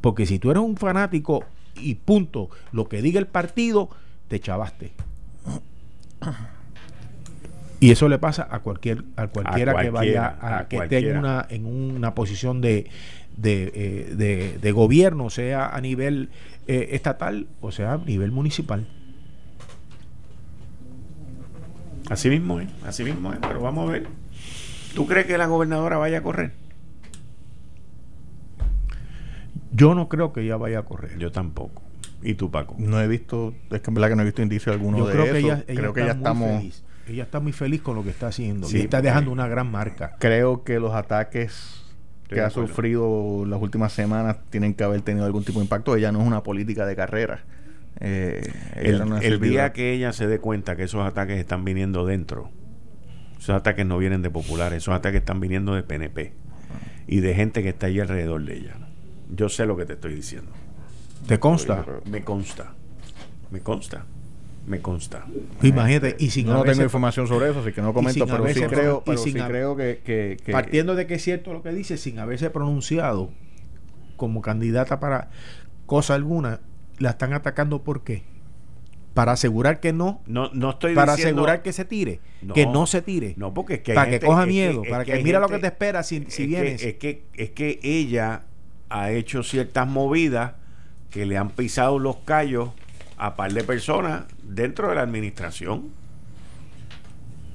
Porque 0.01 0.25
si 0.27 0.39
tú 0.39 0.51
eres 0.51 0.63
un 0.63 0.77
fanático 0.77 1.45
y 1.77 1.97
punto, 1.97 2.49
lo 2.73 2.89
que 2.89 3.03
diga 3.03 3.19
el 3.21 3.27
partido, 3.27 3.91
te 4.29 4.41
chavaste. 4.41 4.93
Y 7.81 7.91
eso 7.91 8.09
le 8.11 8.19
pasa 8.19 8.47
a 8.51 8.61
cualquier 8.61 9.05
a 9.17 9.27
cualquiera, 9.29 9.75
que 9.81 9.89
vaya 9.91 10.27
a, 10.41 10.59
a 10.59 10.69
que 10.69 10.77
esté 10.77 10.99
en 10.99 11.17
una, 11.17 11.47
en 11.49 11.65
una 11.65 12.15
posición 12.15 12.61
de, 12.61 12.87
de, 13.39 13.73
eh, 13.75 14.15
de- 14.15 14.59
de 14.59 14.73
gobierno, 14.73 15.31
sea 15.31 15.69
a 15.75 15.81
nivel 15.81 16.29
eh, 16.67 16.89
estatal 16.93 17.47
o 17.63 17.73
sea 17.73 17.95
a 17.95 17.99
nivel 17.99 18.33
municipal. 18.33 18.87
Así 22.11 22.29
mismo 22.29 22.61
es, 22.61 22.69
así 22.85 23.05
mismo 23.05 23.33
es, 23.33 23.39
pero 23.41 23.61
vamos 23.63 23.89
a 23.89 23.93
ver. 23.93 24.07
¿Tú 24.95 25.07
crees 25.07 25.27
que 25.27 25.39
la 25.39 25.47
gobernadora 25.47 25.97
vaya 25.97 26.19
a 26.19 26.23
correr? 26.23 26.53
Yo 29.73 29.95
no 29.95 30.09
creo 30.09 30.33
que 30.33 30.41
ella 30.43 30.57
vaya 30.57 30.81
a 30.81 30.83
correr. 30.83 31.17
Yo 31.19 31.31
tampoco. 31.31 31.83
¿Y 32.23 32.35
tú, 32.35 32.51
Paco? 32.51 32.75
No 32.79 33.01
he 33.01 33.07
visto, 33.07 33.55
es 33.71 33.81
que 33.81 33.91
en 33.91 33.95
verdad 33.95 34.09
que 34.11 34.17
no 34.17 34.23
he 34.23 34.25
visto 34.27 34.43
indicio 34.43 34.73
alguno 34.73 34.99
Yo 34.99 35.07
de 35.07 35.13
creo 35.13 35.25
eso. 35.25 35.33
que 35.33 35.39
ella, 35.39 35.65
ella 35.69 35.81
creo 35.81 35.93
que 35.95 36.01
está 36.01 36.13
ya 36.13 36.19
estamos. 36.19 36.57
feliz. 36.59 36.83
Ella 37.11 37.25
está 37.25 37.41
muy 37.41 37.53
feliz 37.53 37.83
con 37.83 37.97
lo 37.97 38.05
que 38.05 38.11
está 38.11 38.29
haciendo 38.29 38.69
Sí, 38.69 38.79
y 38.79 38.81
está 38.83 39.03
dejando 39.03 39.33
una 39.33 39.49
gran 39.49 39.71
marca. 39.71 40.17
Creo 40.21 40.63
que 40.63 40.79
los 40.79 40.95
ataques 40.95 41.85
Estoy 42.23 42.37
que 42.37 42.41
ha 42.41 42.51
sufrido 42.51 43.45
las 43.47 43.61
últimas 43.61 43.93
semanas 43.93 44.37
tienen 44.51 44.75
que 44.75 44.85
haber 44.85 45.03
tenido 45.03 45.27
algún 45.27 45.43
tipo 45.43 45.59
de 45.59 45.65
impacto. 45.65 45.97
Ella 45.97 46.13
no 46.13 46.21
es 46.21 46.27
una 46.27 46.45
política 46.45 46.87
de 46.87 46.95
carrera. 46.95 47.43
Eh, 47.99 48.41
El, 48.77 49.41
día 49.41 49.73
que 49.73 49.93
ella 49.93 50.13
se 50.13 50.29
dé 50.29 50.39
cuenta 50.39 50.77
que 50.77 50.85
esos 50.85 51.05
ataques 51.05 51.39
están 51.39 51.65
viniendo 51.65 52.07
dentro, 52.07 52.51
esos 53.37 53.57
ataques 53.57 53.85
no 53.85 53.99
vienen 53.99 54.23
de 54.23 54.31
populares, 54.31 54.85
esos 54.85 54.95
ataques 54.95 55.21
están 55.21 55.41
viniendo 55.41 55.75
de 55.75 55.83
PNP 55.83 56.33
y 57.09 57.21
de 57.21 57.35
gente 57.35 57.65
que 57.65 57.71
está 57.71 57.87
ahí 57.87 57.99
alrededor 57.99 58.45
de 58.45 58.57
ella. 58.57 58.77
Yo 59.35 59.49
sé 59.49 59.67
lo 59.67 59.77
que 59.77 59.85
te 59.85 59.95
estoy 59.95 60.15
diciendo. 60.15 60.53
¿Te 61.27 61.41
consta? 61.41 61.85
Me 62.07 62.23
consta. 62.23 62.75
Me 63.51 63.61
consta. 63.61 64.07
Me 64.67 64.81
consta. 64.81 65.25
Imagínate, 65.63 66.17
y 66.19 66.31
sin 66.31 66.47
no 66.47 66.63
tengo 66.63 66.83
información 66.83 67.27
sobre 67.27 67.51
eso, 67.51 67.61
así 67.61 67.73
que 67.73 67.83
no 67.83 67.93
comento, 67.93 68.27
pero 68.27 68.47
sí 68.49 68.61
creo, 68.63 69.03
y 69.05 69.11
pero 69.11 69.19
sin 69.19 69.33
sí 69.33 69.41
creo 69.41 69.75
que, 69.77 70.01
que- 70.05 70.37
que- 70.45 70.53
partiendo 70.53 70.95
de 70.95 71.07
que 71.07 71.15
es 71.15 71.23
cierto 71.25 71.53
lo 71.53 71.63
que 71.63 71.71
dice, 71.71 71.97
sin 71.97 72.19
haberse 72.19 72.51
pronunciado 72.51 73.31
como 74.17 74.43
candidata 74.43 75.01
para 75.01 75.31
cosa 75.87 76.15
alguna, 76.15 76.61
la 76.99 77.11
están 77.11 77.33
atacando 77.33 77.83
¿por 77.83 78.05
qué? 78.05 78.23
Para 79.15 79.33
asegurar 79.33 79.81
que 79.81 79.93
no, 79.93 80.21
No, 80.27 80.51
no 80.53 80.71
estoy 80.71 80.95
para 80.95 81.17
diciendo- 81.17 81.41
asegurar 81.41 81.63
que 81.63 81.73
se 81.73 81.85
tire, 81.85 82.21
No, 82.43 82.55
que 82.55 82.67
no 82.67 82.87
se 82.87 83.03
tire, 83.03 83.35
No, 83.39 83.53
porque 83.53 83.75
es 83.75 83.81
que 83.81 83.95
para 83.95 84.11
que 84.11 84.21
coja 84.21 84.43
es 84.43 84.49
miedo, 84.49 84.83
para 84.89 85.05
que, 85.05 85.21
mira 85.25 85.41
lo 85.41 85.49
que 85.49 85.59
te 85.59 85.67
espera 85.67 86.03
si, 86.05 86.27
si 86.29 86.43
es 86.45 86.49
vienes. 86.49 86.81
Que, 86.83 86.89
es, 86.91 86.95
que, 86.97 87.25
es 87.35 87.51
que 87.51 87.81
ella 87.83 88.43
ha 88.89 89.11
hecho 89.11 89.43
ciertas 89.43 89.89
movidas 89.89 90.53
que 91.11 91.27
le 91.27 91.37
han 91.39 91.51
pisado 91.51 91.99
los 91.99 92.19
callos 92.19 92.71
a 93.17 93.35
par 93.37 93.53
de 93.53 93.65
personas 93.65 94.25
dentro 94.55 94.89
de 94.89 94.95
la 94.95 95.03
administración. 95.03 95.89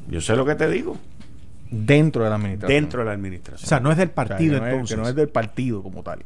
Yo 0.10 0.22
sé 0.22 0.36
lo 0.36 0.46
que 0.46 0.56
te 0.56 0.70
digo. 0.70 0.98
dentro 1.72 2.24
de 2.24 2.30
la 2.30 2.36
administración. 2.36 2.82
Dentro 2.82 3.00
de 3.00 3.06
la 3.06 3.12
o 3.12 3.14
administración. 3.16 3.68
sea, 3.68 3.80
no 3.80 3.92
es 3.92 3.98
del 3.98 4.10
O 4.10 4.14
sea, 4.14 4.16
partido 4.16 4.54
que 4.56 4.60
no 4.62 4.68
es- 4.68 4.72
entonces. 4.74 4.96
que 4.96 5.02
no 5.02 5.10
es 5.10 5.16
del 5.16 5.30
partido 5.30 5.84
como 5.84 6.04
tal. 6.04 6.20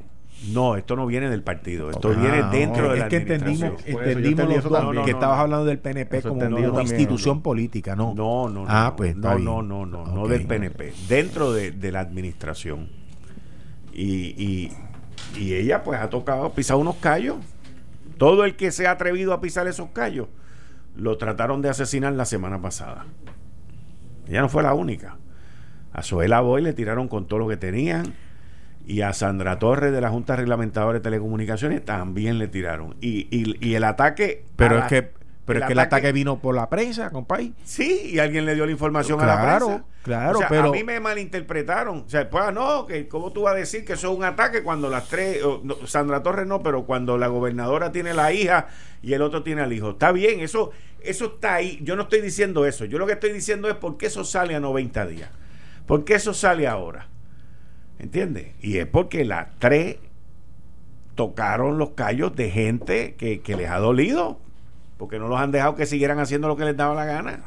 No, 0.51 0.75
esto 0.75 0.95
no 0.95 1.05
viene 1.07 1.29
del 1.29 1.41
partido. 1.43 1.89
Esto 1.89 2.09
Ah, 2.15 2.19
viene 2.19 2.41
ok. 2.43 2.51
dentro 2.51 2.87
de 2.89 2.93
es 2.95 2.99
la 2.99 3.09
que 3.09 3.15
administración. 3.17 3.71
entendimos, 3.77 4.07
entendimos 4.07 4.47
los 4.55 4.63
dos 4.63 4.79
que 4.79 4.85
No, 4.85 4.93
no, 4.93 5.05
estabas 5.05 5.37
no. 5.37 5.41
hablando 5.43 5.65
del 5.65 5.79
PNP 5.79 6.17
Eso 6.17 6.29
como 6.29 6.41
una 6.45 6.49
también. 6.61 6.81
institución 6.81 7.41
política, 7.41 7.95
¿no? 7.95 8.13
No, 8.15 8.47
no, 8.49 8.61
no. 8.63 8.65
Ah, 8.69 8.87
no. 8.91 8.95
pues 8.97 9.15
no, 9.15 9.39
no, 9.39 9.61
no, 9.63 9.85
no, 9.85 10.05
no 10.05 10.27
del 10.27 10.45
PNP. 10.45 10.93
Dentro 11.07 11.51
de, 11.53 11.71
de 11.71 11.91
la 11.91 12.01
administración. 12.01 12.89
Y, 13.93 14.35
y, 14.37 14.71
y 15.37 15.53
ella 15.55 15.83
pues 15.83 15.99
ha 15.99 16.09
tocado 16.09 16.51
pisar 16.53 16.77
unos 16.77 16.97
callos. 16.97 17.37
Todo 18.17 18.43
el 18.45 18.55
que 18.55 18.71
se 18.71 18.87
ha 18.87 18.91
atrevido 18.91 19.33
a 19.33 19.41
pisar 19.41 19.67
esos 19.67 19.89
callos 19.91 20.27
lo 20.95 21.17
trataron 21.17 21.61
de 21.61 21.69
asesinar 21.69 22.13
la 22.13 22.25
semana 22.25 22.61
pasada. 22.61 23.05
Ella 24.27 24.41
no 24.41 24.49
fue 24.49 24.63
la 24.63 24.73
única. 24.73 25.17
A 25.91 26.03
Zoela 26.03 26.41
Boy 26.41 26.61
le 26.61 26.73
tiraron 26.73 27.07
con 27.07 27.27
todo 27.27 27.39
lo 27.39 27.47
que 27.47 27.57
tenían. 27.57 28.13
Y 28.85 29.01
a 29.01 29.13
Sandra 29.13 29.59
Torres 29.59 29.91
de 29.91 30.01
la 30.01 30.09
Junta 30.09 30.35
Reglamentadora 30.35 30.93
de 30.93 30.99
Telecomunicaciones 31.03 31.85
también 31.85 32.39
le 32.39 32.47
tiraron. 32.47 32.95
Y, 33.01 33.27
y, 33.29 33.55
y 33.65 33.75
el 33.75 33.83
ataque. 33.83 34.45
Pero 34.55 34.75
es 34.77 34.81
la- 34.81 34.87
que 34.87 35.11
pero 35.49 35.59
es 35.61 35.65
que 35.67 35.73
el 35.73 35.79
ataque 35.79 36.11
vino 36.11 36.39
por 36.39 36.55
la 36.55 36.69
prensa, 36.69 37.09
compadre. 37.09 37.51
Sí, 37.63 38.11
y 38.13 38.19
alguien 38.19 38.45
le 38.45 38.55
dio 38.55 38.65
la 38.65 38.71
información 38.71 39.19
a 39.21 39.25
la 39.25 39.39
Claro, 39.41 39.65
prensa. 39.67 39.85
claro, 40.03 40.37
O 40.37 40.39
sea, 40.39 40.47
pero- 40.49 40.69
a 40.69 40.71
mí 40.71 40.83
me 40.83 40.99
malinterpretaron. 40.99 42.03
O 42.05 42.09
sea, 42.09 42.29
pues 42.29 42.53
no, 42.53 42.85
que 42.87 43.07
cómo 43.07 43.31
tú 43.31 43.41
vas 43.43 43.53
a 43.55 43.57
decir 43.57 43.83
que 43.85 43.93
eso 43.93 44.11
es 44.11 44.17
un 44.17 44.23
ataque 44.23 44.63
cuando 44.63 44.89
las 44.89 45.07
tres, 45.07 45.39
no, 45.63 45.75
Sandra 45.85 46.23
Torres 46.23 46.47
no, 46.47 46.63
pero 46.63 46.85
cuando 46.85 47.17
la 47.17 47.27
gobernadora 47.27 47.91
tiene 47.91 48.13
la 48.13 48.31
hija 48.31 48.67
y 49.01 49.13
el 49.13 49.21
otro 49.21 49.43
tiene 49.43 49.61
al 49.61 49.73
hijo. 49.73 49.91
Está 49.91 50.11
bien, 50.11 50.39
eso 50.39 50.71
eso 51.01 51.25
está 51.35 51.55
ahí. 51.55 51.79
Yo 51.81 51.95
no 51.95 52.03
estoy 52.03 52.19
diciendo 52.21 52.65
eso. 52.65 52.83
Yo 52.85 52.97
lo 52.99 53.05
que 53.07 53.13
estoy 53.13 53.31
diciendo 53.31 53.69
es 53.69 53.75
por 53.75 53.97
qué 53.97 54.07
eso 54.07 54.23
sale 54.25 54.53
a 54.55 54.59
90 54.59 55.05
días. 55.05 55.29
¿Por 55.85 56.03
qué 56.03 56.15
eso 56.15 56.33
sale 56.33 56.67
ahora? 56.67 57.07
¿Entiendes? 57.99 58.47
Y 58.61 58.77
es 58.77 58.85
porque 58.85 59.23
las 59.25 59.47
tres 59.59 59.95
tocaron 61.15 61.77
los 61.77 61.91
callos 61.91 62.35
de 62.35 62.49
gente 62.49 63.15
que, 63.15 63.41
que 63.41 63.55
les 63.55 63.69
ha 63.69 63.79
dolido. 63.79 64.39
Porque 64.99 65.17
no 65.17 65.29
los 65.29 65.39
han 65.39 65.51
dejado 65.51 65.75
que 65.75 65.85
siguieran 65.85 66.19
haciendo 66.19 66.49
lo 66.49 66.57
que 66.57 66.65
les 66.65 66.75
daba 66.75 66.93
la 66.93 67.05
gana. 67.05 67.39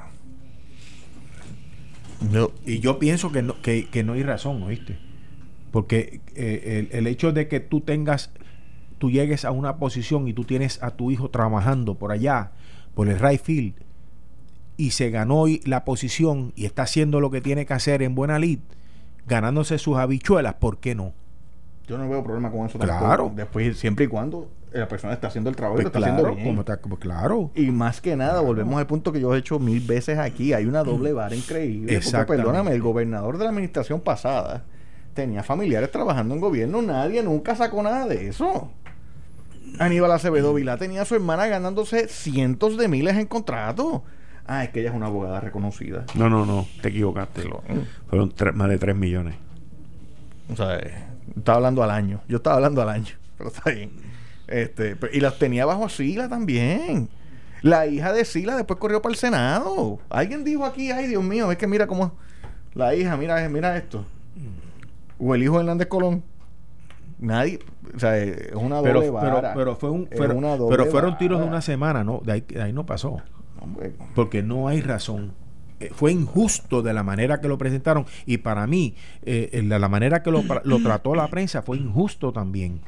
Y 2.65 2.81
yo 2.81 2.99
pienso 2.99 3.31
que 3.31 3.43
no, 3.43 3.61
que, 3.61 3.91
que 3.91 4.03
no 4.03 4.15
hay 4.15 4.23
razón, 4.23 4.63
¿oíste? 4.63 4.99
Porque 5.71 6.23
eh, 6.35 6.89
el, 6.91 6.99
el 6.99 7.07
hecho 7.07 7.31
de 7.33 7.49
que 7.49 7.61
tú 7.61 7.83
tengas, 7.83 8.31
tú 8.99 9.11
llegues 9.11 9.45
a 9.45 9.51
una 9.51 9.77
posición 9.77 10.29
y 10.29 10.33
tú 10.33 10.45
tienes 10.45 10.83
a 10.83 10.93
tu 10.93 11.11
hijo 11.11 11.29
trabajando 11.29 11.95
por 11.95 12.11
allá, 12.11 12.53
por 12.95 13.09
el 13.09 13.19
right 13.19 13.43
field, 13.43 13.75
y 14.79 14.93
se 14.93 15.11
ganó 15.11 15.45
la 15.67 15.85
posición 15.85 16.55
y 16.57 16.65
está 16.65 16.85
haciendo 16.85 17.21
lo 17.21 17.31
que 17.31 17.43
tiene 17.43 17.67
que 17.67 17.75
hacer 17.75 18.03
en 18.03 18.15
buena 18.15 18.39
lid, 18.39 18.61
ganándose 19.27 19.77
sus 19.77 19.99
habichuelas, 19.99 20.55
¿por 20.55 20.79
qué 20.79 20.95
no? 20.95 21.13
Yo 21.87 21.99
no 21.99 22.09
veo 22.09 22.25
problema 22.25 22.51
con 22.51 22.65
eso. 22.65 22.79
Claro. 22.79 23.25
tampoco. 23.25 23.35
Después, 23.35 23.77
siempre 23.77 24.07
y 24.07 24.09
cuando 24.09 24.49
la 24.75 24.89
persona 24.89 25.13
está 25.13 25.27
haciendo 25.29 25.51
el 25.51 25.57
trabajo 25.57 25.81
y 25.81 25.83
Pues 25.83 25.95
lo 25.95 25.99
está 26.01 26.11
haciendo 26.15 26.35
bien. 26.35 26.47
como 26.49 26.61
está- 26.61 26.77
como- 26.79 26.99
claro. 26.99 27.51
Y 27.55 27.71
más 27.71 28.01
que 28.01 28.17
nada, 28.17 28.41
volvemos 28.41 28.77
al 28.79 28.87
punto 28.87 29.13
que 29.13 29.21
yo 29.21 29.35
he 29.35 29.39
hecho 29.39 29.59
mil 29.59 29.81
veces 29.87 30.19
aquí. 30.19 30.53
Hay 30.53 30.67
una 30.67 30.83
doble 30.83 31.13
vara 31.13 31.35
increíble. 31.35 32.01
Porque, 32.03 32.25
perdóname, 32.27 32.73
el 32.73 32.83
gobernador 32.83 33.39
de 33.39 33.45
la 33.45 33.51
administración 33.51 34.01
pasada 34.01 34.65
tenía 35.15 35.43
familiares 35.43 35.91
trabajando 35.91 36.35
en 36.35 36.41
gobierno. 36.41 36.81
Nadie 36.83 37.23
nunca 37.23 37.55
sacó 37.55 37.83
nada 37.83 38.07
de 38.07 38.29
eso. 38.29 38.71
Aníbal 39.79 40.13
Acevedo 40.13 40.53
Vilá 40.55 40.77
tenía 40.77 41.03
a 41.03 41.05
su 41.05 41.15
hermana 41.15 41.47
ganándose 41.47 42.09
cientos 42.09 42.77
de 42.77 42.89
miles 42.89 43.17
en 43.17 43.27
contrato. 43.27 44.03
Ah, 44.47 44.65
es 44.65 44.71
que 44.71 44.81
ella 44.81 44.91
es 44.91 44.97
una 44.97 45.07
abogada 45.07 45.41
reconocida. 45.41 46.05
No, 46.15 46.29
no, 46.29 46.45
no, 46.45 46.67
te 46.83 46.89
equivocaste. 46.89 47.43
Fueron 48.09 48.31
tres- 48.35 48.55
más 48.55 48.69
de 48.69 48.79
3 48.79 48.97
millones. 48.97 49.35
O 50.53 50.57
sea, 50.57 50.77
eh, 50.79 50.93
estaba 51.37 51.57
hablando 51.57 51.83
al 51.83 51.91
año. 51.91 52.21
Yo 52.29 52.39
estaba 52.39 52.57
hablando 52.57 52.83
al 52.83 52.89
año, 52.89 53.15
pero 53.39 53.51
está 53.51 53.71
bien. 53.71 53.91
Este, 54.53 54.97
pero- 54.97 55.13
y 55.15 55.21
las 55.21 55.39
tenía 55.39 55.65
bajo 55.67 55.89
Sila 55.89 56.29
también. 56.29 57.09
La 57.63 57.87
hija 57.87 58.13
de 58.13 58.25
Sila 58.25 58.57
después 58.57 58.79
corrió 58.79 59.01
para 59.01 59.13
el 59.13 59.19
Senado. 59.19 59.99
Alguien 60.11 60.45
dijo 60.45 60.65
aquí, 60.65 60.91
ay 60.91 61.07
Dios 61.07 61.23
mío, 61.23 61.51
es 61.53 61.59
que 61.59 61.67
mira 61.67 61.87
cómo 61.87 62.13
la 62.75 62.95
hija, 62.95 63.17
mira, 63.17 63.49
mira 63.49 63.77
esto. 63.77 64.05
O 65.19 65.35
el 65.35 65.43
hijo 65.43 65.55
de 65.55 65.61
Hernández 65.61 65.87
Colón. 65.89 66.23
Nadie, 67.19 67.61
o 67.95 67.99
sea, 68.01 68.19
es 68.19 68.53
una 68.55 68.77
doble 68.79 68.93
Pero, 68.95 69.01
pero, 69.21 69.35
vara. 69.35 69.55
pero 69.55 69.77
fue 69.77 69.91
un, 69.91 70.09
fueron- 70.09 70.39
una 70.39 70.57
doble 70.57 70.77
pero 70.77 70.91
fueron 70.91 71.17
tiros 71.19 71.41
de 71.41 71.47
una 71.47 71.61
semana, 71.61 72.03
¿no? 72.03 72.21
De 72.25 72.33
ahí, 72.33 72.41
de 72.41 72.61
ahí 72.61 72.73
no 72.73 72.85
pasó. 72.85 73.23
Hombre, 73.61 73.93
porque 74.17 74.43
no 74.43 74.67
hay 74.67 74.81
razón. 74.81 75.33
Eh, 75.79 75.91
Fue 75.95 76.11
injusto 76.11 76.83
de 76.83 76.93
la 76.93 77.05
manera 77.05 77.41
que 77.41 77.47
lo 77.47 77.59
presentaron 77.59 78.07
y 78.27 78.39
para 78.39 78.67
mí, 78.67 78.97
eh, 79.25 79.63
la, 79.65 79.79
la 79.79 79.89
manera 79.89 80.23
que 80.25 80.33
lo, 80.33 80.43
lo 80.65 80.79
trató 80.83 81.15
la 81.15 81.29
prensa 81.29 81.63
fue 81.63 81.77
injusto 81.77 82.33
también. 82.33 82.81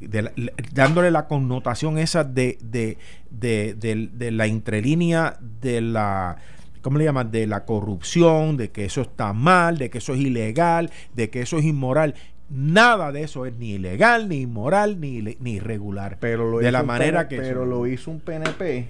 De 0.00 0.22
la- 0.22 0.32
le- 0.36 0.52
dándole 0.72 1.10
la 1.10 1.26
connotación 1.26 1.98
esa 1.98 2.24
de, 2.24 2.58
de, 2.62 2.98
de, 3.30 3.74
de- 3.74 4.10
de 4.12 4.30
la 4.30 4.46
entrelínea 4.46 5.38
de 5.62 5.80
la, 5.80 6.36
¿cómo 6.82 6.98
le 6.98 7.04
llaman? 7.04 7.30
De 7.30 7.46
la 7.46 7.64
corrupción, 7.64 8.56
de 8.56 8.70
que 8.70 8.84
eso 8.84 9.00
está 9.00 9.32
mal, 9.32 9.78
de 9.78 9.88
que 9.90 9.98
eso 9.98 10.14
es 10.14 10.20
ilegal, 10.20 10.90
de 11.14 11.30
que 11.30 11.40
eso 11.42 11.58
es 11.58 11.64
inmoral. 11.64 12.14
Nada 12.48 13.10
de 13.10 13.22
eso 13.22 13.44
es 13.46 13.54
ni 13.56 13.70
ilegal, 13.72 14.28
ni 14.28 14.42
inmoral, 14.42 15.00
ni, 15.00 15.20
ni 15.40 15.52
irregular. 15.54 16.18
pero 16.20 16.48
lo 16.50 16.58
de 16.58 16.64
hizo 16.64 16.72
la 16.72 16.80
un 16.82 16.86
manera 16.86 17.26
PNP, 17.26 17.36
que 17.36 17.42
pero 17.48 17.64
lo 17.66 17.86
hizo 17.86 18.10
un 18.10 18.20
PNP 18.20 18.88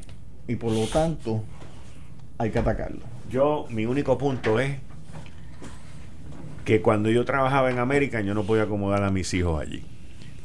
y 0.48 0.56
por 0.56 0.72
lo 0.72 0.86
tanto 0.86 1.42
hay 2.38 2.50
que 2.50 2.58
atacarlo. 2.58 3.00
Yo, 3.30 3.66
mi 3.70 3.86
único 3.86 4.18
punto 4.18 4.60
es 4.60 4.76
que 6.64 6.82
cuando 6.82 7.10
yo 7.10 7.24
trabajaba 7.24 7.70
en 7.70 7.78
América, 7.78 8.20
yo 8.20 8.34
no 8.34 8.42
podía 8.44 8.64
acomodar 8.64 9.04
a 9.04 9.10
mis 9.10 9.32
hijos 9.34 9.60
allí. 9.60 9.84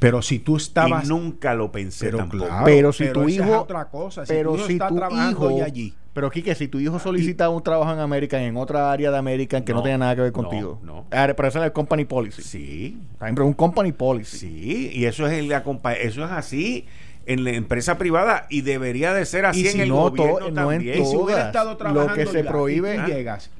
Pero 0.01 0.23
si 0.23 0.39
tú 0.39 0.57
estabas 0.57 1.05
y 1.05 1.09
nunca 1.09 1.53
lo 1.53 1.71
pensé 1.71 2.05
Pero 2.07 2.17
tampoco. 2.17 2.45
claro, 2.45 2.65
pero 2.65 2.91
si 2.91 3.07
tu 3.13 3.21
esa 3.21 3.29
es 3.29 3.35
hijo 3.35 3.61
otra 3.61 3.85
cosa. 3.87 4.25
Si 4.25 4.33
pero 4.33 4.49
tu 4.53 4.57
hijo 4.57 4.65
si 4.67 4.73
está 4.73 4.87
tu 4.87 4.95
trabajando 4.95 5.51
hijo 5.51 5.63
allí. 5.63 5.93
pero 6.11 6.31
Quique 6.31 6.55
si 6.55 6.67
tu 6.67 6.79
hijo 6.79 6.97
solicita 6.97 7.47
un 7.49 7.61
trabajo 7.61 7.93
en 7.93 7.99
América 7.99 8.41
en 8.41 8.57
otra 8.57 8.91
área 8.91 9.11
de 9.11 9.17
América 9.19 9.61
que 9.63 9.71
no, 9.73 9.77
No, 9.77 9.83
tenga 9.83 9.99
nada 9.99 10.15
que 10.15 10.21
ver 10.21 10.31
no, 10.31 10.37
contigo 10.41 10.79
no. 10.81 11.05
Ah, 11.11 11.31
pero 11.37 11.47
eso 11.47 11.59
es 11.59 11.65
el 11.65 11.71
company 11.71 12.05
policy 12.05 12.41
Sí, 12.41 12.97
Siempre 13.19 13.43
un 13.43 13.53
company 13.53 13.91
policy 13.91 14.37
sí, 14.39 14.91
y 14.91 15.05
eso 15.05 15.27
es, 15.27 15.33
el, 15.33 15.51
eso 15.51 16.25
es 16.25 16.31
así 16.31 16.87
en 17.27 17.43
la 17.43 17.51
empresa 17.51 17.99
privada 17.99 18.47
y 18.49 18.61
debería 18.61 19.13
de 19.13 19.23
ser 19.27 19.45
así 19.45 19.65
Y 19.65 19.67
en 19.67 19.81
el 19.81 19.89
no, 19.89 20.09
gobierno 20.09 20.33
to- 20.39 20.39
no 20.51 20.71
en 20.71 20.79
también. 20.79 20.99
Y 21.03 21.05
si 21.05 21.15
hubiera 21.15 21.51
todas. 21.51 21.93
Lo 21.93 22.11
que 22.11 22.25
se 22.25 22.43
ya, 22.43 22.49
prohíbe- 22.51 23.07
y 23.07 23.11
llegas. 23.11 23.51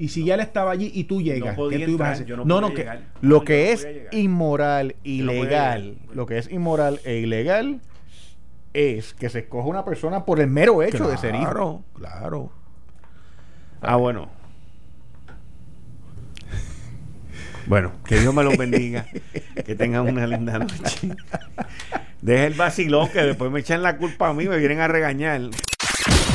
Y 0.00 0.08
si 0.08 0.24
ya 0.24 0.32
él 0.32 0.40
estaba 0.40 0.70
allí 0.70 0.90
y 0.94 1.04
tú 1.04 1.20
llegas, 1.20 1.54
podía 1.54 1.80
¿qué 1.80 1.84
tú 1.84 1.90
ibas 1.90 2.08
a 2.08 2.12
hacer? 2.12 2.26
yo 2.26 2.38
no 2.38 2.44
no, 2.46 2.62
no, 2.62 2.72
que 2.72 2.86
lo 3.20 3.40
No, 3.40 3.44
que 3.44 3.66
no 3.66 3.70
es 3.70 3.86
inmoral 4.12 4.96
no 5.04 5.10
ilegal 5.10 5.98
lo 6.14 6.24
que 6.24 6.38
es 6.38 6.50
inmoral 6.50 7.00
e 7.04 7.18
ilegal 7.18 7.82
es 8.72 9.12
que 9.12 9.28
se 9.28 9.40
escoja 9.40 9.68
una 9.68 9.84
persona 9.84 10.24
por 10.24 10.40
el 10.40 10.46
mero 10.46 10.82
hecho 10.82 11.06
de 11.06 11.18
ser 11.18 11.34
hijo 11.34 11.44
Claro, 11.44 11.82
claro. 11.94 12.50
Ah, 13.82 13.96
bueno. 13.96 14.30
Bueno, 17.66 17.92
que 18.06 18.18
Dios 18.18 18.32
me 18.34 18.42
los 18.42 18.56
bendiga. 18.56 19.06
que 19.66 19.74
tengan 19.74 20.08
una 20.08 20.26
linda 20.26 20.58
noche. 20.58 21.10
Deja 22.22 22.46
el 22.46 22.54
vacilón 22.54 23.08
que 23.10 23.20
después 23.22 23.50
me 23.50 23.60
echan 23.60 23.82
la 23.82 23.98
culpa 23.98 24.28
a 24.28 24.32
mí, 24.34 24.48
me 24.48 24.56
vienen 24.56 24.80
a 24.80 24.88
regañar. 24.88 25.42